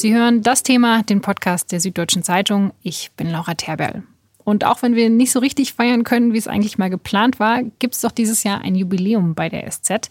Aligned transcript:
Sie 0.00 0.14
hören 0.14 0.40
das 0.40 0.62
Thema, 0.62 1.02
den 1.02 1.20
Podcast 1.20 1.72
der 1.72 1.80
Süddeutschen 1.80 2.22
Zeitung. 2.22 2.72
Ich 2.82 3.10
bin 3.18 3.30
Laura 3.30 3.52
Terberl. 3.52 4.02
Und 4.44 4.64
auch 4.64 4.80
wenn 4.80 4.94
wir 4.94 5.10
nicht 5.10 5.30
so 5.30 5.40
richtig 5.40 5.74
feiern 5.74 6.04
können, 6.04 6.32
wie 6.32 6.38
es 6.38 6.48
eigentlich 6.48 6.78
mal 6.78 6.88
geplant 6.88 7.38
war, 7.38 7.62
gibt 7.78 7.94
es 7.94 8.00
doch 8.00 8.10
dieses 8.10 8.42
Jahr 8.42 8.62
ein 8.62 8.74
Jubiläum 8.74 9.34
bei 9.34 9.50
der 9.50 9.70
SZ. 9.70 10.08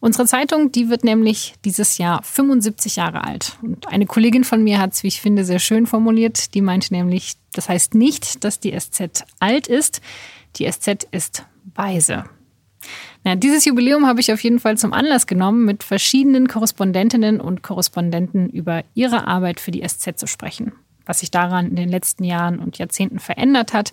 Unsere 0.00 0.26
Zeitung, 0.26 0.72
die 0.72 0.88
wird 0.88 1.04
nämlich 1.04 1.54
dieses 1.64 1.96
Jahr 1.96 2.24
75 2.24 2.96
Jahre 2.96 3.22
alt. 3.22 3.56
Und 3.62 3.86
eine 3.86 4.06
Kollegin 4.06 4.42
von 4.42 4.64
mir 4.64 4.80
hat 4.80 4.94
es, 4.94 5.04
wie 5.04 5.08
ich 5.08 5.20
finde, 5.20 5.44
sehr 5.44 5.60
schön 5.60 5.86
formuliert. 5.86 6.52
Die 6.54 6.60
meinte 6.60 6.92
nämlich, 6.92 7.34
das 7.52 7.68
heißt 7.68 7.94
nicht, 7.94 8.42
dass 8.42 8.58
die 8.58 8.76
SZ 8.76 9.26
alt 9.38 9.68
ist, 9.68 10.00
die 10.56 10.68
SZ 10.68 11.06
ist 11.12 11.44
weise. 11.76 12.24
Na, 13.24 13.34
dieses 13.34 13.64
Jubiläum 13.64 14.06
habe 14.06 14.20
ich 14.20 14.32
auf 14.32 14.42
jeden 14.42 14.58
Fall 14.58 14.78
zum 14.78 14.92
Anlass 14.92 15.26
genommen, 15.26 15.64
mit 15.64 15.82
verschiedenen 15.82 16.48
Korrespondentinnen 16.48 17.40
und 17.40 17.62
Korrespondenten 17.62 18.48
über 18.48 18.84
ihre 18.94 19.26
Arbeit 19.26 19.60
für 19.60 19.70
die 19.70 19.86
SZ 19.86 20.18
zu 20.18 20.26
sprechen. 20.26 20.72
Was 21.06 21.20
sich 21.20 21.30
daran 21.30 21.66
in 21.66 21.76
den 21.76 21.88
letzten 21.88 22.24
Jahren 22.24 22.58
und 22.58 22.78
Jahrzehnten 22.78 23.18
verändert 23.18 23.72
hat, 23.72 23.92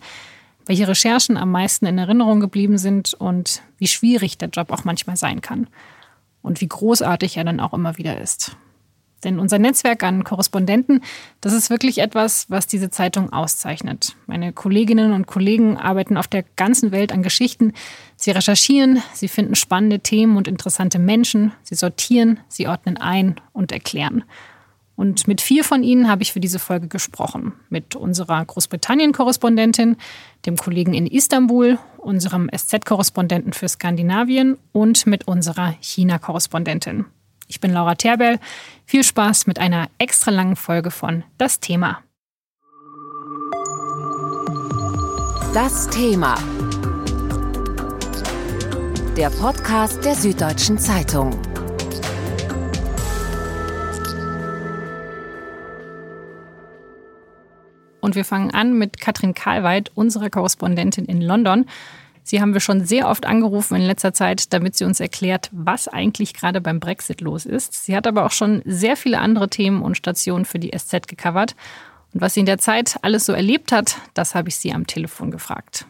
welche 0.65 0.87
Recherchen 0.87 1.37
am 1.37 1.51
meisten 1.51 1.85
in 1.85 1.97
Erinnerung 1.97 2.39
geblieben 2.39 2.77
sind 2.77 3.13
und 3.13 3.61
wie 3.77 3.87
schwierig 3.87 4.37
der 4.37 4.49
Job 4.49 4.71
auch 4.71 4.83
manchmal 4.83 5.17
sein 5.17 5.41
kann 5.41 5.67
und 6.41 6.61
wie 6.61 6.67
großartig 6.67 7.37
er 7.37 7.43
dann 7.43 7.59
auch 7.59 7.73
immer 7.73 7.97
wieder 7.97 8.19
ist. 8.19 8.57
Denn 9.23 9.39
unser 9.39 9.57
Netzwerk 9.57 10.03
an 10.03 10.23
Korrespondenten, 10.23 11.01
das 11.41 11.53
ist 11.53 11.69
wirklich 11.69 11.97
etwas, 11.97 12.49
was 12.49 12.67
diese 12.67 12.91
Zeitung 12.91 13.33
auszeichnet. 13.33 14.15
Meine 14.27 14.53
Kolleginnen 14.53 15.13
und 15.13 15.25
Kollegen 15.25 15.77
arbeiten 15.77 16.17
auf 16.17 16.27
der 16.27 16.43
ganzen 16.55 16.91
Welt 16.91 17.11
an 17.11 17.23
Geschichten. 17.23 17.73
Sie 18.19 18.31
recherchieren, 18.31 19.01
sie 19.13 19.27
finden 19.27 19.55
spannende 19.55 19.99
Themen 19.99 20.37
und 20.37 20.47
interessante 20.47 20.97
Menschen, 20.97 21.53
sie 21.61 21.75
sortieren, 21.75 22.39
sie 22.47 22.67
ordnen 22.67 22.97
ein 22.97 23.39
und 23.53 23.71
erklären. 23.71 24.23
Und 24.95 25.27
mit 25.27 25.41
vier 25.41 25.63
von 25.63 25.83
ihnen 25.83 26.09
habe 26.09 26.23
ich 26.23 26.33
für 26.33 26.39
diese 26.39 26.57
Folge 26.57 26.87
gesprochen. 26.87 27.53
Mit 27.69 27.95
unserer 27.95 28.43
Großbritannien-Korrespondentin, 28.43 29.95
dem 30.47 30.57
Kollegen 30.57 30.95
in 30.95 31.05
Istanbul, 31.05 31.77
unserem 31.99 32.49
SZ-Korrespondenten 32.51 33.53
für 33.53 33.69
Skandinavien 33.69 34.57
und 34.71 35.05
mit 35.05 35.27
unserer 35.27 35.75
China-Korrespondentin. 35.81 37.05
Ich 37.47 37.59
bin 37.59 37.71
Laura 37.71 37.93
Terbell. 37.93 38.39
Viel 38.85 39.03
Spaß 39.03 39.45
mit 39.45 39.59
einer 39.59 39.87
extra 39.99 40.31
langen 40.31 40.55
Folge 40.55 40.89
von 40.89 41.23
Das 41.37 41.59
Thema. 41.59 41.99
Das 45.53 45.87
Thema. 45.89 46.37
Der 49.17 49.31
Podcast 49.31 50.05
der 50.05 50.13
Süddeutschen 50.13 50.77
Zeitung. 50.77 51.31
Und 57.99 58.13
wir 58.13 58.23
fangen 58.23 58.51
an 58.51 58.77
mit 58.77 59.01
Katrin 59.01 59.33
Karlweit, 59.33 59.89
unserer 59.95 60.29
Korrespondentin 60.29 61.05
in 61.05 61.19
London. 61.19 61.65
Sie 62.21 62.41
haben 62.41 62.53
wir 62.53 62.61
schon 62.61 62.85
sehr 62.85 63.09
oft 63.09 63.25
angerufen 63.25 63.75
in 63.75 63.81
letzter 63.81 64.13
Zeit, 64.13 64.53
damit 64.53 64.75
sie 64.75 64.85
uns 64.85 64.99
erklärt, 64.99 65.49
was 65.51 65.87
eigentlich 65.87 66.35
gerade 66.35 66.61
beim 66.61 66.79
Brexit 66.79 67.21
los 67.21 67.47
ist. 67.47 67.73
Sie 67.85 67.95
hat 67.95 68.05
aber 68.05 68.23
auch 68.23 68.31
schon 68.31 68.61
sehr 68.65 68.95
viele 68.95 69.17
andere 69.17 69.49
Themen 69.49 69.81
und 69.81 69.97
Stationen 69.97 70.45
für 70.45 70.59
die 70.59 70.77
SZ 70.77 71.07
gecovert. 71.07 71.55
Und 72.13 72.21
was 72.21 72.35
sie 72.35 72.41
in 72.41 72.45
der 72.45 72.59
Zeit 72.59 72.97
alles 73.01 73.25
so 73.25 73.33
erlebt 73.33 73.71
hat, 73.71 73.97
das 74.13 74.35
habe 74.35 74.49
ich 74.49 74.57
sie 74.57 74.73
am 74.73 74.85
Telefon 74.85 75.31
gefragt. 75.31 75.87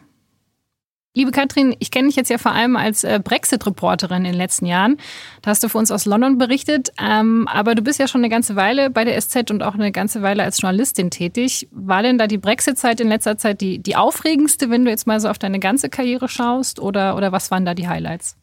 Liebe 1.18 1.32
Katrin, 1.32 1.74
ich 1.80 1.90
kenne 1.90 2.06
dich 2.06 2.14
jetzt 2.14 2.30
ja 2.30 2.38
vor 2.38 2.52
allem 2.52 2.76
als 2.76 3.02
äh, 3.02 3.18
Brexit-Reporterin 3.18 4.18
in 4.18 4.30
den 4.30 4.34
letzten 4.34 4.66
Jahren. 4.66 4.98
Da 5.42 5.50
hast 5.50 5.64
du 5.64 5.68
für 5.68 5.76
uns 5.76 5.90
aus 5.90 6.04
London 6.04 6.38
berichtet. 6.38 6.92
Ähm, 6.96 7.48
aber 7.48 7.74
du 7.74 7.82
bist 7.82 7.98
ja 7.98 8.06
schon 8.06 8.20
eine 8.20 8.28
ganze 8.28 8.54
Weile 8.54 8.88
bei 8.88 9.04
der 9.04 9.20
SZ 9.20 9.50
und 9.50 9.64
auch 9.64 9.74
eine 9.74 9.90
ganze 9.90 10.22
Weile 10.22 10.44
als 10.44 10.60
Journalistin 10.60 11.10
tätig. 11.10 11.66
War 11.72 12.04
denn 12.04 12.18
da 12.18 12.28
die 12.28 12.38
Brexit-Zeit 12.38 13.00
in 13.00 13.08
letzter 13.08 13.36
Zeit 13.36 13.60
die, 13.60 13.80
die 13.80 13.96
aufregendste, 13.96 14.70
wenn 14.70 14.84
du 14.84 14.92
jetzt 14.92 15.08
mal 15.08 15.18
so 15.18 15.28
auf 15.28 15.40
deine 15.40 15.58
ganze 15.58 15.88
Karriere 15.88 16.28
schaust? 16.28 16.78
Oder, 16.78 17.16
oder 17.16 17.32
was 17.32 17.50
waren 17.50 17.64
da 17.64 17.74
die 17.74 17.88
Highlights? 17.88 18.36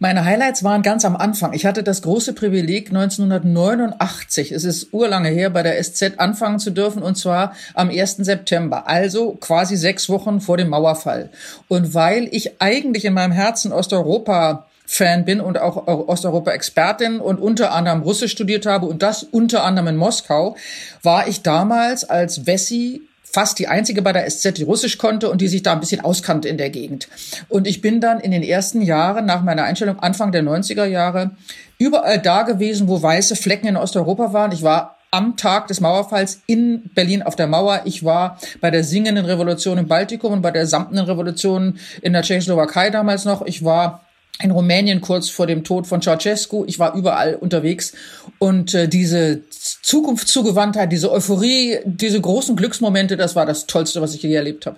Meine 0.00 0.24
Highlights 0.24 0.62
waren 0.62 0.82
ganz 0.82 1.04
am 1.04 1.16
Anfang. 1.16 1.54
Ich 1.54 1.66
hatte 1.66 1.82
das 1.82 2.02
große 2.02 2.32
Privileg, 2.32 2.90
1989, 2.90 4.52
es 4.52 4.62
ist 4.62 4.94
urlange 4.94 5.28
her, 5.28 5.50
bei 5.50 5.64
der 5.64 5.82
SZ 5.82 6.18
anfangen 6.18 6.60
zu 6.60 6.70
dürfen, 6.70 7.02
und 7.02 7.16
zwar 7.16 7.52
am 7.74 7.90
1. 7.90 8.18
September, 8.18 8.86
also 8.86 9.32
quasi 9.32 9.76
sechs 9.76 10.08
Wochen 10.08 10.40
vor 10.40 10.56
dem 10.56 10.68
Mauerfall. 10.68 11.30
Und 11.66 11.94
weil 11.94 12.28
ich 12.30 12.62
eigentlich 12.62 13.06
in 13.06 13.14
meinem 13.14 13.32
Herzen 13.32 13.72
Osteuropa 13.72 14.68
Fan 14.86 15.24
bin 15.24 15.40
und 15.40 15.58
auch 15.58 15.86
Osteuropa-Expertin 15.86 17.20
und 17.20 17.40
unter 17.40 17.72
anderem 17.72 18.02
Russisch 18.02 18.32
studiert 18.32 18.66
habe 18.66 18.86
und 18.86 19.02
das 19.02 19.22
unter 19.24 19.64
anderem 19.64 19.88
in 19.88 19.96
Moskau, 19.96 20.56
war 21.02 21.28
ich 21.28 21.42
damals 21.42 22.08
als 22.08 22.46
Wessi 22.46 23.02
fast 23.30 23.58
die 23.58 23.68
einzige 23.68 24.02
bei 24.02 24.12
der 24.12 24.28
SZ, 24.28 24.56
die 24.56 24.62
Russisch 24.62 24.98
konnte 24.98 25.30
und 25.30 25.40
die 25.40 25.48
sich 25.48 25.62
da 25.62 25.72
ein 25.72 25.80
bisschen 25.80 26.00
auskannte 26.00 26.48
in 26.48 26.58
der 26.58 26.70
Gegend. 26.70 27.08
Und 27.48 27.66
ich 27.66 27.80
bin 27.80 28.00
dann 28.00 28.20
in 28.20 28.30
den 28.30 28.42
ersten 28.42 28.82
Jahren 28.82 29.26
nach 29.26 29.42
meiner 29.42 29.64
Einstellung, 29.64 29.98
Anfang 29.98 30.32
der 30.32 30.42
90er 30.42 30.84
Jahre, 30.84 31.32
überall 31.78 32.18
da 32.18 32.42
gewesen, 32.42 32.88
wo 32.88 33.02
weiße 33.02 33.36
Flecken 33.36 33.66
in 33.66 33.76
Osteuropa 33.76 34.32
waren. 34.32 34.52
Ich 34.52 34.62
war 34.62 34.96
am 35.10 35.36
Tag 35.36 35.68
des 35.68 35.80
Mauerfalls 35.80 36.42
in 36.46 36.90
Berlin 36.94 37.22
auf 37.22 37.36
der 37.36 37.46
Mauer. 37.46 37.82
Ich 37.84 38.04
war 38.04 38.38
bei 38.60 38.70
der 38.70 38.84
singenden 38.84 39.24
Revolution 39.24 39.78
im 39.78 39.88
Baltikum 39.88 40.32
und 40.32 40.42
bei 40.42 40.50
der 40.50 40.66
samtenen 40.66 41.04
Revolution 41.06 41.78
in 42.02 42.12
der 42.12 42.22
Tschechoslowakei 42.22 42.90
damals 42.90 43.24
noch. 43.24 43.42
Ich 43.46 43.64
war 43.64 44.02
in 44.42 44.50
Rumänien 44.50 45.00
kurz 45.00 45.28
vor 45.28 45.46
dem 45.46 45.64
Tod 45.64 45.86
von 45.86 46.00
Ceausescu. 46.00 46.64
Ich 46.66 46.78
war 46.78 46.94
überall 46.94 47.34
unterwegs 47.34 47.92
und 48.38 48.74
äh, 48.74 48.88
diese 48.88 49.42
Zukunftszugewandtheit, 49.50 50.92
diese 50.92 51.10
Euphorie, 51.10 51.78
diese 51.84 52.20
großen 52.20 52.56
Glücksmomente, 52.56 53.16
das 53.16 53.34
war 53.34 53.46
das 53.46 53.66
Tollste, 53.66 54.00
was 54.00 54.14
ich 54.14 54.22
je 54.22 54.34
erlebt 54.34 54.66
habe. 54.66 54.76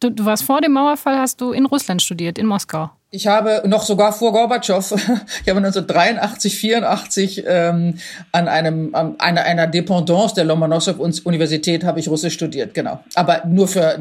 Du, 0.00 0.10
du 0.10 0.24
warst 0.24 0.44
vor 0.44 0.60
dem 0.60 0.72
Mauerfall, 0.72 1.18
hast 1.18 1.40
du 1.40 1.52
in 1.52 1.66
Russland 1.66 2.02
studiert, 2.02 2.38
in 2.38 2.46
Moskau. 2.46 2.90
Ich 3.12 3.26
habe 3.26 3.62
noch 3.66 3.82
sogar 3.82 4.12
vor 4.12 4.30
Gorbatschow, 4.30 4.92
ich 4.92 5.48
habe 5.48 5.58
1983, 5.58 6.56
84 6.56 7.44
ähm, 7.44 7.94
an 8.30 8.46
einem 8.46 8.94
an 8.94 9.18
einer, 9.18 9.42
einer 9.42 9.66
Dependance 9.66 10.36
der 10.36 10.44
Lomonossow-Universität 10.44 11.82
habe 11.82 11.98
ich 11.98 12.06
Russisch 12.06 12.34
studiert, 12.34 12.72
genau. 12.72 13.02
Aber 13.16 13.42
nur 13.46 13.66
für, 13.66 13.98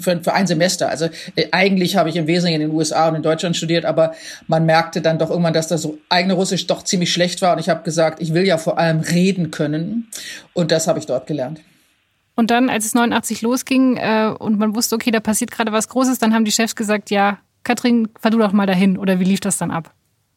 für, 0.00 0.22
für 0.22 0.32
ein 0.32 0.46
Semester. 0.46 0.88
Also 0.88 1.10
äh, 1.34 1.48
eigentlich 1.52 1.96
habe 1.96 2.08
ich 2.08 2.16
im 2.16 2.26
Wesentlichen 2.26 2.62
in 2.62 2.68
den 2.68 2.74
USA 2.74 3.08
und 3.08 3.16
in 3.16 3.22
Deutschland 3.22 3.58
studiert, 3.58 3.84
aber 3.84 4.14
man 4.46 4.64
merkte 4.64 5.02
dann 5.02 5.18
doch 5.18 5.28
irgendwann, 5.28 5.52
dass 5.52 5.68
das 5.68 5.86
eigene 6.08 6.32
Russisch 6.32 6.66
doch 6.66 6.82
ziemlich 6.82 7.12
schlecht 7.12 7.42
war. 7.42 7.52
Und 7.52 7.58
ich 7.58 7.68
habe 7.68 7.82
gesagt, 7.82 8.22
ich 8.22 8.32
will 8.32 8.46
ja 8.46 8.56
vor 8.56 8.78
allem 8.78 9.00
reden 9.00 9.50
können. 9.50 10.08
Und 10.54 10.72
das 10.72 10.88
habe 10.88 10.98
ich 10.98 11.04
dort 11.04 11.26
gelernt. 11.26 11.60
Und 12.36 12.50
dann, 12.50 12.70
als 12.70 12.86
es 12.86 12.94
89 12.94 13.42
losging 13.42 13.98
äh, 13.98 14.32
und 14.38 14.58
man 14.58 14.74
wusste, 14.74 14.94
okay, 14.94 15.10
da 15.10 15.20
passiert 15.20 15.50
gerade 15.50 15.72
was 15.72 15.88
Großes, 15.88 16.18
dann 16.18 16.32
haben 16.32 16.46
die 16.46 16.52
Chefs 16.52 16.74
gesagt, 16.74 17.10
ja, 17.10 17.38
Katrin, 17.66 18.08
fahr 18.20 18.30
du 18.30 18.38
doch 18.38 18.52
mal 18.52 18.66
dahin. 18.66 18.96
Oder 18.96 19.18
wie 19.18 19.24
lief 19.24 19.40
das 19.40 19.58
dann 19.58 19.72
ab? 19.72 19.92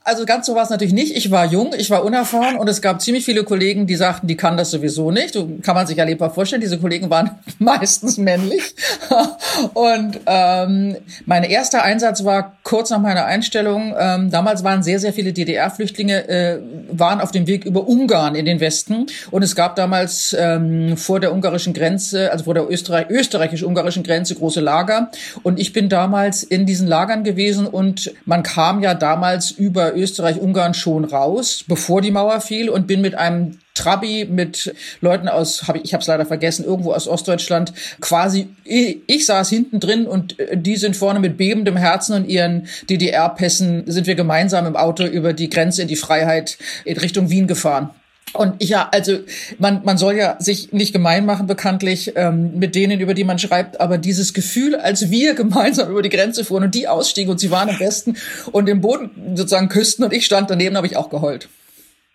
Also 0.09 0.25
ganz 0.25 0.47
so 0.47 0.55
war 0.55 0.63
es 0.63 0.71
natürlich 0.71 0.91
nicht. 0.91 1.15
Ich 1.15 1.29
war 1.29 1.45
jung, 1.45 1.75
ich 1.77 1.91
war 1.91 2.03
unerfahren 2.03 2.55
und 2.55 2.67
es 2.67 2.81
gab 2.81 2.99
ziemlich 2.99 3.25
viele 3.25 3.43
Kollegen, 3.43 3.85
die 3.85 3.95
sagten, 3.95 4.25
die 4.25 4.35
kann 4.35 4.57
das 4.57 4.71
sowieso 4.71 5.11
nicht. 5.11 5.37
Kann 5.61 5.75
man 5.75 5.85
sich 5.85 5.97
ja 5.97 6.03
lebbar 6.03 6.31
vorstellen. 6.31 6.61
Diese 6.63 6.79
Kollegen 6.79 7.11
waren 7.11 7.29
meistens 7.59 8.17
männlich. 8.17 8.73
und 9.75 10.19
ähm, 10.25 10.97
mein 11.27 11.43
erster 11.43 11.83
Einsatz 11.83 12.23
war 12.23 12.53
kurz 12.63 12.89
nach 12.89 12.99
meiner 12.99 13.25
Einstellung. 13.25 13.93
Ähm, 13.99 14.31
damals 14.31 14.63
waren 14.63 14.81
sehr, 14.81 14.97
sehr 14.97 15.13
viele 15.13 15.31
DDR-Flüchtlinge 15.31 16.27
äh, 16.27 16.59
waren 16.91 17.21
auf 17.21 17.29
dem 17.29 17.45
Weg 17.45 17.65
über 17.65 17.87
Ungarn 17.87 18.33
in 18.33 18.45
den 18.45 18.59
Westen 18.59 19.05
und 19.29 19.43
es 19.43 19.55
gab 19.55 19.75
damals 19.75 20.35
ähm, 20.37 20.97
vor 20.97 21.19
der 21.19 21.33
ungarischen 21.33 21.73
Grenze, 21.73 22.31
also 22.31 22.45
vor 22.45 22.55
der 22.55 22.67
Österreich 22.67 23.09
österreichisch-ungarischen 23.09 24.01
Grenze 24.01 24.33
große 24.33 24.59
Lager 24.59 25.11
und 25.43 25.59
ich 25.59 25.71
bin 25.71 25.87
damals 25.87 26.41
in 26.41 26.65
diesen 26.65 26.87
Lagern 26.87 27.23
gewesen 27.23 27.67
und 27.67 28.11
man 28.25 28.41
kam 28.41 28.81
ja 28.81 28.95
damals 28.95 29.51
über 29.51 29.95
Österreich-Ungarn 29.99 30.73
schon 30.73 31.05
raus, 31.05 31.63
bevor 31.67 32.01
die 32.01 32.11
Mauer 32.11 32.41
fiel 32.41 32.69
und 32.69 32.87
bin 32.87 33.01
mit 33.01 33.15
einem 33.15 33.57
Trabi 33.73 34.25
mit 34.29 34.73
Leuten 34.99 35.27
aus, 35.27 35.67
hab 35.67 35.77
ich, 35.77 35.85
ich 35.85 35.93
habe 35.93 36.01
es 36.01 36.07
leider 36.07 36.25
vergessen, 36.25 36.65
irgendwo 36.65 36.91
aus 36.91 37.07
Ostdeutschland, 37.07 37.73
quasi, 38.01 38.49
ich, 38.65 38.97
ich 39.07 39.25
saß 39.25 39.49
hinten 39.49 39.79
drin 39.79 40.05
und 40.05 40.37
äh, 40.39 40.57
die 40.57 40.75
sind 40.75 40.95
vorne 40.95 41.19
mit 41.19 41.37
bebendem 41.37 41.77
Herzen 41.77 42.15
und 42.15 42.25
ihren 42.27 42.67
DDR-Pässen 42.89 43.83
sind 43.87 44.07
wir 44.07 44.15
gemeinsam 44.15 44.65
im 44.65 44.75
Auto 44.75 45.05
über 45.05 45.33
die 45.33 45.49
Grenze 45.49 45.83
in 45.83 45.87
die 45.87 45.95
Freiheit 45.95 46.57
in 46.83 46.97
Richtung 46.97 47.29
Wien 47.29 47.47
gefahren. 47.47 47.91
Und 48.33 48.63
ja, 48.63 48.87
also 48.91 49.19
man, 49.57 49.81
man 49.83 49.97
soll 49.97 50.15
ja 50.15 50.35
sich 50.39 50.71
nicht 50.71 50.93
gemein 50.93 51.25
machen, 51.25 51.47
bekanntlich, 51.47 52.13
ähm, 52.15 52.57
mit 52.57 52.75
denen, 52.75 52.99
über 52.99 53.13
die 53.13 53.23
man 53.23 53.39
schreibt, 53.39 53.79
aber 53.79 53.97
dieses 53.97 54.33
Gefühl, 54.33 54.75
als 54.75 55.09
wir 55.09 55.33
gemeinsam 55.35 55.89
über 55.89 56.01
die 56.01 56.09
Grenze 56.09 56.43
fuhren 56.43 56.63
und 56.63 56.75
die 56.75 56.87
ausstiegen 56.87 57.31
und 57.31 57.39
sie 57.39 57.51
waren 57.51 57.69
im 57.69 57.79
Westen 57.79 58.17
und 58.51 58.69
im 58.69 58.81
Boden 58.81 59.35
sozusagen 59.35 59.69
küssten 59.69 60.03
und 60.03 60.13
ich 60.13 60.25
stand 60.25 60.49
daneben, 60.49 60.77
habe 60.77 60.87
ich 60.87 60.97
auch 60.97 61.09
geheult. 61.09 61.49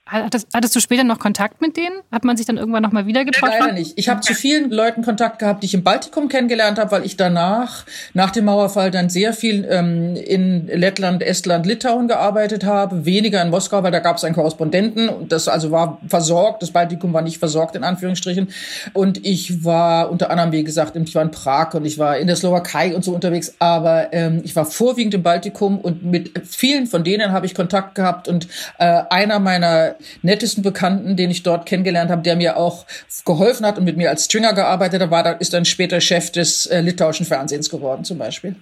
Hattest, 0.06 0.49
hattest, 0.53 0.77
du 0.77 0.81
später 0.81 1.03
noch 1.03 1.19
Kontakt 1.19 1.62
mit 1.62 1.79
denen? 1.79 2.03
Hat 2.12 2.25
man 2.25 2.37
sich 2.37 2.45
dann 2.45 2.59
irgendwann 2.59 2.83
noch 2.83 2.93
mal 2.93 3.06
wieder 3.06 3.25
getroffen? 3.25 3.55
Leider 3.59 3.73
nicht. 3.73 3.95
Ich 3.97 4.11
habe 4.11 4.21
zu 4.21 4.35
vielen 4.35 4.71
Leuten 4.71 5.03
Kontakt 5.03 5.39
gehabt, 5.39 5.62
die 5.62 5.67
ich 5.67 5.73
im 5.73 5.83
Baltikum 5.83 6.29
kennengelernt 6.29 6.79
habe, 6.79 6.91
weil 6.91 7.06
ich 7.06 7.17
danach, 7.17 7.87
nach 8.12 8.31
dem 8.31 8.45
Mauerfall, 8.45 8.91
dann 8.91 9.09
sehr 9.09 9.33
viel 9.33 9.67
ähm, 9.71 10.15
in 10.15 10.67
Lettland, 10.67 11.23
Estland, 11.23 11.65
Litauen 11.65 12.06
gearbeitet 12.06 12.65
habe. 12.65 13.06
Weniger 13.06 13.41
in 13.41 13.49
Moskau, 13.49 13.83
weil 13.83 13.93
da 13.93 14.01
gab 14.01 14.19
es 14.19 14.25
einen 14.25 14.35
Korrespondenten. 14.35 15.27
Das 15.31 15.49
also 15.49 15.71
war 15.71 15.99
versorgt. 16.06 16.62
Das 16.62 16.71
Baltikum 16.71 17.15
war 17.15 17.23
nicht 17.23 17.39
versorgt, 17.39 17.75
in 17.75 17.83
Anführungsstrichen. 17.83 18.49
Und 18.93 19.25
ich 19.25 19.65
war 19.65 20.11
unter 20.11 20.29
anderem, 20.29 20.53
wie 20.53 20.65
gesagt, 20.65 20.97
ich 20.97 21.15
war 21.15 21.23
in 21.23 21.31
Prag 21.31 21.73
und 21.73 21.87
ich 21.87 21.99
war 21.99 22.19
in 22.19 22.27
der 22.27 22.37
Slowakei 22.37 22.95
und 22.95 23.05
so 23.05 23.15
unterwegs. 23.15 23.55
Aber 23.59 24.12
ähm, 24.12 24.43
ich 24.45 24.55
war 24.55 24.67
vorwiegend 24.67 25.15
im 25.15 25.23
Baltikum 25.23 25.79
und 25.79 26.05
mit 26.05 26.47
vielen 26.47 26.87
von 26.87 27.05
denen 27.05 27.33
habe 27.33 27.47
ich 27.47 27.55
Kontakt 27.55 27.95
gehabt. 27.95 28.29
Und 28.29 28.49
äh, 28.79 29.03
einer 29.09 29.39
meiner 29.39 29.94
nettesten 30.23 30.62
Bekannten, 30.62 31.17
den 31.17 31.31
ich 31.31 31.43
dort 31.43 31.67
kennengelernt 31.67 32.11
habe, 32.11 32.23
der 32.23 32.37
mir 32.37 32.56
auch 32.56 32.87
geholfen 33.25 33.67
hat 33.67 33.79
und 33.79 33.85
mit 33.85 33.96
mir 33.96 34.11
als 34.11 34.25
Stringer 34.25 34.52
gearbeitet 34.52 35.02
hat, 35.02 35.11
war, 35.11 35.41
ist 35.41 35.52
dann 35.52 35.64
später 35.64 36.00
Chef 36.00 36.31
des 36.31 36.67
äh, 36.67 36.81
litauischen 36.81 37.26
Fernsehens 37.26 37.70
geworden 37.70 38.05
zum 38.05 38.19
Beispiel. 38.19 38.56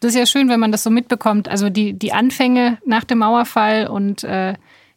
Das 0.00 0.14
ist 0.14 0.18
ja 0.18 0.26
schön, 0.26 0.48
wenn 0.48 0.58
man 0.58 0.72
das 0.72 0.82
so 0.82 0.90
mitbekommt. 0.90 1.48
Also 1.48 1.70
die, 1.70 1.92
die 1.92 2.12
Anfänge 2.12 2.78
nach 2.84 3.04
dem 3.04 3.18
Mauerfall 3.18 3.86
und 3.86 4.24
äh, 4.24 4.54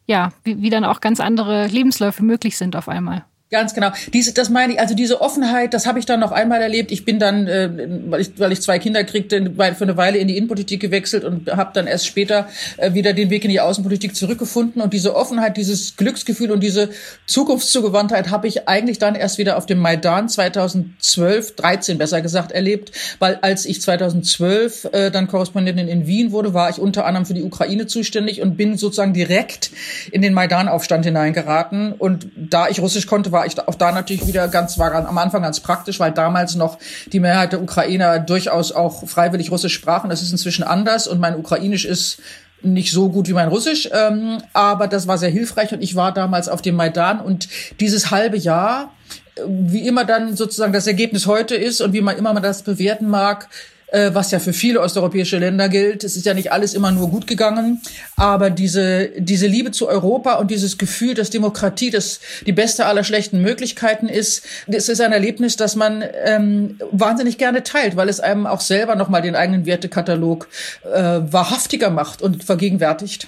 ja, 0.08 0.32
wie, 0.44 0.62
wie 0.62 0.70
dann 0.70 0.84
auch 0.84 1.00
ganz 1.00 1.20
andere 1.20 1.68
Lebensläufe 1.68 2.24
möglich 2.24 2.58
sind 2.58 2.76
auf 2.76 2.90
einmal. 2.90 3.24
Ganz 3.52 3.76
genau. 3.76 3.92
Diese, 4.12 4.34
das 4.34 4.50
meine 4.50 4.74
ich, 4.74 4.80
also 4.80 4.96
diese 4.96 5.22
Offenheit, 5.22 5.76
das 5.76 5.86
habe 5.86 6.00
ich 6.00 6.08
dann 6.08 6.20
noch 6.20 6.32
einmal 6.32 6.64
erlebt. 6.64 6.92
Ich 6.92 7.06
bin 7.06 7.20
dann, 7.20 7.46
äh, 7.46 7.70
weil, 8.08 8.22
ich, 8.22 8.40
weil 8.40 8.52
ich 8.52 8.60
zwei 8.62 8.80
Kinder 8.80 9.04
kriegte, 9.04 9.52
für 9.56 9.84
eine 9.84 9.98
Weile 9.98 10.18
in 10.18 10.28
die 10.28 10.36
Innenpolitik 10.36 10.82
gewechselt 10.82 11.24
und 11.24 11.52
habe 11.52 11.70
dann 11.76 11.86
erst 11.86 12.08
später 12.08 12.50
äh, 12.78 12.96
wieder 12.96 13.14
den 13.14 13.30
Weg 13.30 13.44
in 13.46 13.52
die 13.52 13.60
Außenpolitik 13.60 14.16
zurückgefunden. 14.16 14.82
Und 14.82 14.94
diese 14.94 15.16
Offenheit, 15.16 15.58
dieses 15.58 15.96
Glücksgefühl 15.96 16.50
und 16.50 16.62
diese 16.62 16.90
Zukunftszugewandtheit 17.28 18.32
habe 18.32 18.48
ich 18.48 18.68
eigentlich 18.68 18.98
dann 18.98 19.14
erst 19.14 19.38
wieder 19.38 19.58
auf 19.58 19.68
dem 19.68 19.78
Maidan 19.78 20.28
2012, 20.28 21.56
13 21.56 22.00
besser 22.00 22.22
gesagt, 22.22 22.52
erlebt. 22.52 22.94
Weil 23.20 23.36
als 23.44 23.68
ich 23.68 23.80
2012 23.80 24.86
äh, 24.92 25.12
dann 25.12 25.28
Korrespondentin 25.28 25.88
in 25.88 26.08
Wien 26.08 26.32
wurde, 26.32 26.56
war 26.56 26.72
ich 26.72 26.80
unter 26.80 27.06
anderem 27.06 27.28
für 27.28 27.36
die 27.36 27.44
Ukraine 27.44 27.86
zuständig 27.86 28.42
und 28.42 28.58
bin 28.58 28.76
sozusagen 28.76 29.14
direkt 29.14 29.70
in 30.12 30.24
den 30.24 30.34
Maidan-Aufstand 30.34 31.06
hineingeraten. 31.06 31.94
Und 31.94 32.28
da 32.36 32.70
ich 32.70 32.80
Russisch 32.80 33.06
konnte, 33.06 33.35
war 33.36 33.46
ich 33.46 33.60
auch 33.60 33.76
da 33.76 33.92
natürlich 33.92 34.26
wieder 34.26 34.48
ganz, 34.48 34.80
war 34.80 34.92
am 34.94 35.18
Anfang 35.20 35.44
ganz 35.44 35.60
praktisch, 35.60 36.00
weil 36.00 36.12
damals 36.12 36.56
noch 36.56 36.80
die 37.12 37.20
Mehrheit 37.20 37.52
der 37.52 37.62
Ukrainer 37.62 38.18
durchaus 38.18 38.72
auch 38.72 39.08
freiwillig 39.08 39.52
Russisch 39.52 39.76
sprachen. 39.76 40.10
Das 40.10 40.24
ist 40.24 40.32
inzwischen 40.32 40.64
anders 40.64 41.08
und 41.08 41.20
mein 41.20 41.36
Ukrainisch 41.36 41.86
ist 41.86 42.20
nicht 42.62 42.92
so 42.92 43.10
gut 43.10 43.28
wie 43.28 43.34
mein 43.34 43.50
Russisch, 43.50 43.90
ähm, 43.92 44.40
aber 44.54 44.88
das 44.88 45.06
war 45.08 45.18
sehr 45.18 45.30
hilfreich 45.30 45.74
und 45.74 45.84
ich 45.84 45.96
war 45.96 46.14
damals 46.14 46.50
auf 46.50 46.62
dem 46.62 46.76
Maidan 46.76 47.20
und 47.20 47.48
dieses 47.80 48.10
halbe 48.10 48.38
Jahr, 48.38 48.94
äh, 49.36 49.42
wie 49.46 49.88
immer 49.88 50.06
dann 50.06 50.36
sozusagen 50.36 50.74
das 50.74 50.88
Ergebnis 50.88 51.28
heute 51.28 51.56
ist 51.56 51.82
und 51.82 51.94
wie 51.94 52.02
man 52.02 52.18
immer 52.18 52.34
man 52.34 52.42
das 52.42 52.64
bewerten 52.64 53.08
mag, 53.08 53.50
was 53.92 54.32
ja 54.32 54.40
für 54.40 54.54
viele 54.54 54.82
osteuropäische 54.82 55.38
Länder 55.38 55.70
gilt. 55.70 56.04
Es 56.04 56.16
ist 56.16 56.26
ja 56.26 56.34
nicht 56.34 56.52
alles 56.52 56.74
immer 56.74 56.92
nur 56.92 57.10
gut 57.10 57.28
gegangen, 57.28 57.82
aber 58.16 58.50
diese, 58.50 59.10
diese 59.18 59.48
Liebe 59.48 59.72
zu 59.72 59.88
Europa 59.88 60.36
und 60.36 60.52
dieses 60.52 60.78
Gefühl, 60.78 61.14
dass 61.14 61.30
Demokratie 61.30 61.92
das 61.92 62.20
die 62.46 62.52
beste 62.52 62.86
aller 62.86 63.04
schlechten 63.04 63.42
Möglichkeiten 63.42 64.08
ist, 64.08 64.46
das 64.68 64.90
ist 64.90 65.02
ein 65.02 65.12
Erlebnis, 65.12 65.56
das 65.56 65.76
man 65.76 66.04
ähm, 66.24 66.80
wahnsinnig 66.92 67.38
gerne 67.38 67.64
teilt, 67.64 67.96
weil 67.96 68.10
es 68.10 68.20
einem 68.20 68.48
auch 68.48 68.62
selber 68.62 68.96
nochmal 68.96 69.22
den 69.22 69.36
eigenen 69.36 69.66
Wertekatalog 69.66 70.48
äh, 70.84 71.20
wahrhaftiger 71.32 71.90
macht 71.90 72.22
und 72.22 72.44
vergegenwärtigt. 72.44 73.28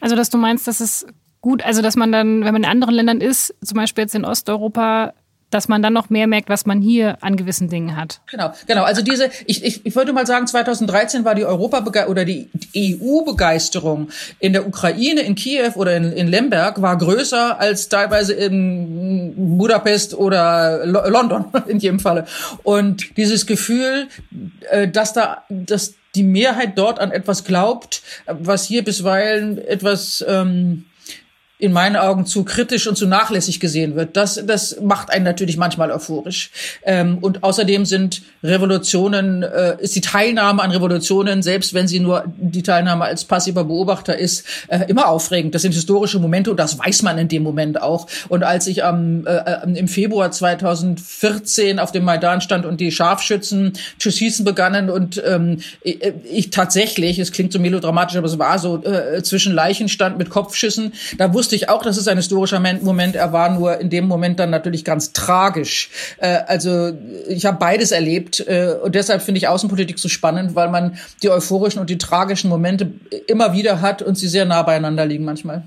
Also, 0.00 0.16
dass 0.16 0.30
du 0.30 0.38
meinst, 0.38 0.66
dass 0.66 0.80
es 0.80 1.06
gut, 1.40 1.64
also 1.64 1.82
dass 1.82 1.96
man 1.96 2.12
dann, 2.12 2.44
wenn 2.44 2.52
man 2.52 2.62
in 2.62 2.68
anderen 2.68 2.94
Ländern 2.94 3.20
ist, 3.20 3.54
zum 3.64 3.76
Beispiel 3.76 4.02
jetzt 4.02 4.14
in 4.14 4.24
Osteuropa, 4.24 5.14
dass 5.50 5.68
man 5.68 5.82
dann 5.82 5.92
noch 5.92 6.10
mehr 6.10 6.26
merkt, 6.26 6.48
was 6.48 6.66
man 6.66 6.80
hier 6.80 7.18
an 7.20 7.36
gewissen 7.36 7.68
Dingen 7.68 7.96
hat. 7.96 8.20
Genau, 8.30 8.52
genau. 8.66 8.84
Also 8.84 9.02
diese, 9.02 9.30
ich, 9.46 9.64
ich, 9.64 9.84
ich 9.84 9.96
würde 9.96 10.12
mal 10.12 10.26
sagen, 10.26 10.46
2013 10.46 11.24
war 11.24 11.34
die 11.34 11.44
Europa 11.44 11.84
oder 12.06 12.24
die 12.24 12.48
EU-Begeisterung 12.76 14.08
in 14.38 14.52
der 14.52 14.66
Ukraine, 14.66 15.22
in 15.22 15.34
Kiew 15.34 15.72
oder 15.74 15.96
in, 15.96 16.12
in 16.12 16.28
Lemberg 16.28 16.80
war 16.80 16.96
größer 16.96 17.58
als 17.58 17.88
teilweise 17.88 18.32
in 18.32 19.58
Budapest 19.58 20.14
oder 20.14 20.86
London 20.86 21.46
in 21.66 21.78
jedem 21.78 22.00
Falle. 22.00 22.26
Und 22.62 23.16
dieses 23.16 23.46
Gefühl, 23.46 24.08
äh, 24.70 24.88
dass 24.88 25.12
da, 25.12 25.44
dass 25.48 25.94
die 26.14 26.22
Mehrheit 26.22 26.76
dort 26.76 26.98
an 26.98 27.12
etwas 27.12 27.44
glaubt, 27.44 28.02
was 28.26 28.64
hier 28.64 28.82
bisweilen 28.82 29.58
etwas 29.58 30.24
ähm, 30.26 30.86
in 31.60 31.72
meinen 31.72 31.96
Augen 31.96 32.24
zu 32.26 32.44
kritisch 32.44 32.86
und 32.86 32.96
zu 32.96 33.06
nachlässig 33.06 33.60
gesehen 33.60 33.94
wird. 33.94 34.16
Das, 34.16 34.42
das 34.46 34.80
macht 34.80 35.10
einen 35.10 35.24
natürlich 35.24 35.56
manchmal 35.56 35.90
euphorisch. 35.90 36.50
Ähm, 36.84 37.18
und 37.18 37.42
außerdem 37.42 37.84
sind 37.84 38.22
Revolutionen, 38.42 39.42
äh, 39.42 39.76
ist 39.80 39.94
die 39.94 40.00
Teilnahme 40.00 40.62
an 40.62 40.70
Revolutionen, 40.70 41.42
selbst 41.42 41.74
wenn 41.74 41.86
sie 41.86 42.00
nur 42.00 42.24
die 42.38 42.62
Teilnahme 42.62 43.04
als 43.04 43.24
passiver 43.24 43.64
Beobachter 43.64 44.16
ist, 44.16 44.46
äh, 44.68 44.86
immer 44.88 45.08
aufregend. 45.08 45.54
Das 45.54 45.62
sind 45.62 45.74
historische 45.74 46.18
Momente 46.18 46.50
und 46.50 46.56
das 46.56 46.78
weiß 46.78 47.02
man 47.02 47.18
in 47.18 47.28
dem 47.28 47.42
Moment 47.42 47.82
auch. 47.82 48.06
Und 48.28 48.42
als 48.42 48.66
ich 48.66 48.82
am, 48.82 49.26
äh, 49.26 49.36
äh 49.36 49.78
im 49.78 49.88
Februar 49.88 50.30
2014 50.30 51.78
auf 51.78 51.92
dem 51.92 52.04
Maidan 52.04 52.40
stand 52.40 52.64
und 52.64 52.80
die 52.80 52.90
Scharfschützen 52.90 53.74
zu 53.98 54.10
schießen 54.10 54.44
begannen 54.44 54.88
und 54.88 55.22
ähm, 55.26 55.58
ich, 55.82 56.00
ich 56.30 56.50
tatsächlich, 56.50 57.18
es 57.18 57.32
klingt 57.32 57.52
so 57.52 57.58
melodramatisch, 57.58 58.16
aber 58.16 58.26
es 58.26 58.38
war 58.38 58.58
so, 58.58 58.82
äh, 58.82 59.22
zwischen 59.22 59.52
Leichen 59.52 59.88
stand 59.88 60.16
mit 60.16 60.30
Kopfschüssen, 60.30 60.94
da 61.18 61.34
wusste 61.34 61.49
wusste 61.50 61.68
auch, 61.70 61.82
das 61.82 61.96
ist 61.96 62.08
ein 62.08 62.16
historischer 62.16 62.60
Moment. 62.82 63.16
Er 63.16 63.32
war 63.32 63.50
nur 63.50 63.78
in 63.78 63.90
dem 63.90 64.06
Moment 64.06 64.38
dann 64.38 64.50
natürlich 64.50 64.84
ganz 64.84 65.12
tragisch. 65.12 65.90
Äh, 66.18 66.40
also 66.46 66.92
ich 67.28 67.46
habe 67.46 67.58
beides 67.58 67.92
erlebt 67.92 68.40
äh, 68.40 68.74
und 68.82 68.94
deshalb 68.94 69.22
finde 69.22 69.38
ich 69.38 69.48
Außenpolitik 69.48 69.98
so 69.98 70.08
spannend, 70.08 70.54
weil 70.54 70.70
man 70.70 70.98
die 71.22 71.30
euphorischen 71.30 71.80
und 71.80 71.90
die 71.90 71.98
tragischen 71.98 72.48
Momente 72.48 72.92
immer 73.26 73.52
wieder 73.52 73.80
hat 73.80 74.02
und 74.02 74.16
sie 74.16 74.28
sehr 74.28 74.44
nah 74.44 74.62
beieinander 74.62 75.06
liegen 75.06 75.24
manchmal. 75.24 75.62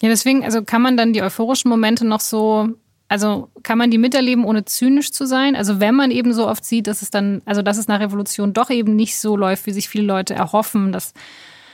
Ja, 0.00 0.08
deswegen, 0.08 0.44
also 0.44 0.62
kann 0.62 0.82
man 0.82 0.96
dann 0.96 1.12
die 1.12 1.22
euphorischen 1.22 1.68
Momente 1.68 2.06
noch 2.06 2.20
so 2.20 2.70
also 3.08 3.48
kann 3.64 3.76
man 3.76 3.90
die 3.90 3.98
miterleben, 3.98 4.44
ohne 4.44 4.64
zynisch 4.64 5.10
zu 5.10 5.26
sein? 5.26 5.56
Also 5.56 5.80
wenn 5.80 5.96
man 5.96 6.12
eben 6.12 6.32
so 6.32 6.46
oft 6.46 6.64
sieht, 6.64 6.86
dass 6.86 7.02
es 7.02 7.10
dann, 7.10 7.42
also 7.44 7.60
dass 7.60 7.76
es 7.76 7.88
nach 7.88 7.98
Revolution 7.98 8.52
doch 8.52 8.70
eben 8.70 8.94
nicht 8.94 9.18
so 9.18 9.36
läuft, 9.36 9.66
wie 9.66 9.72
sich 9.72 9.88
viele 9.88 10.04
Leute 10.04 10.34
erhoffen, 10.34 10.92
dass 10.92 11.12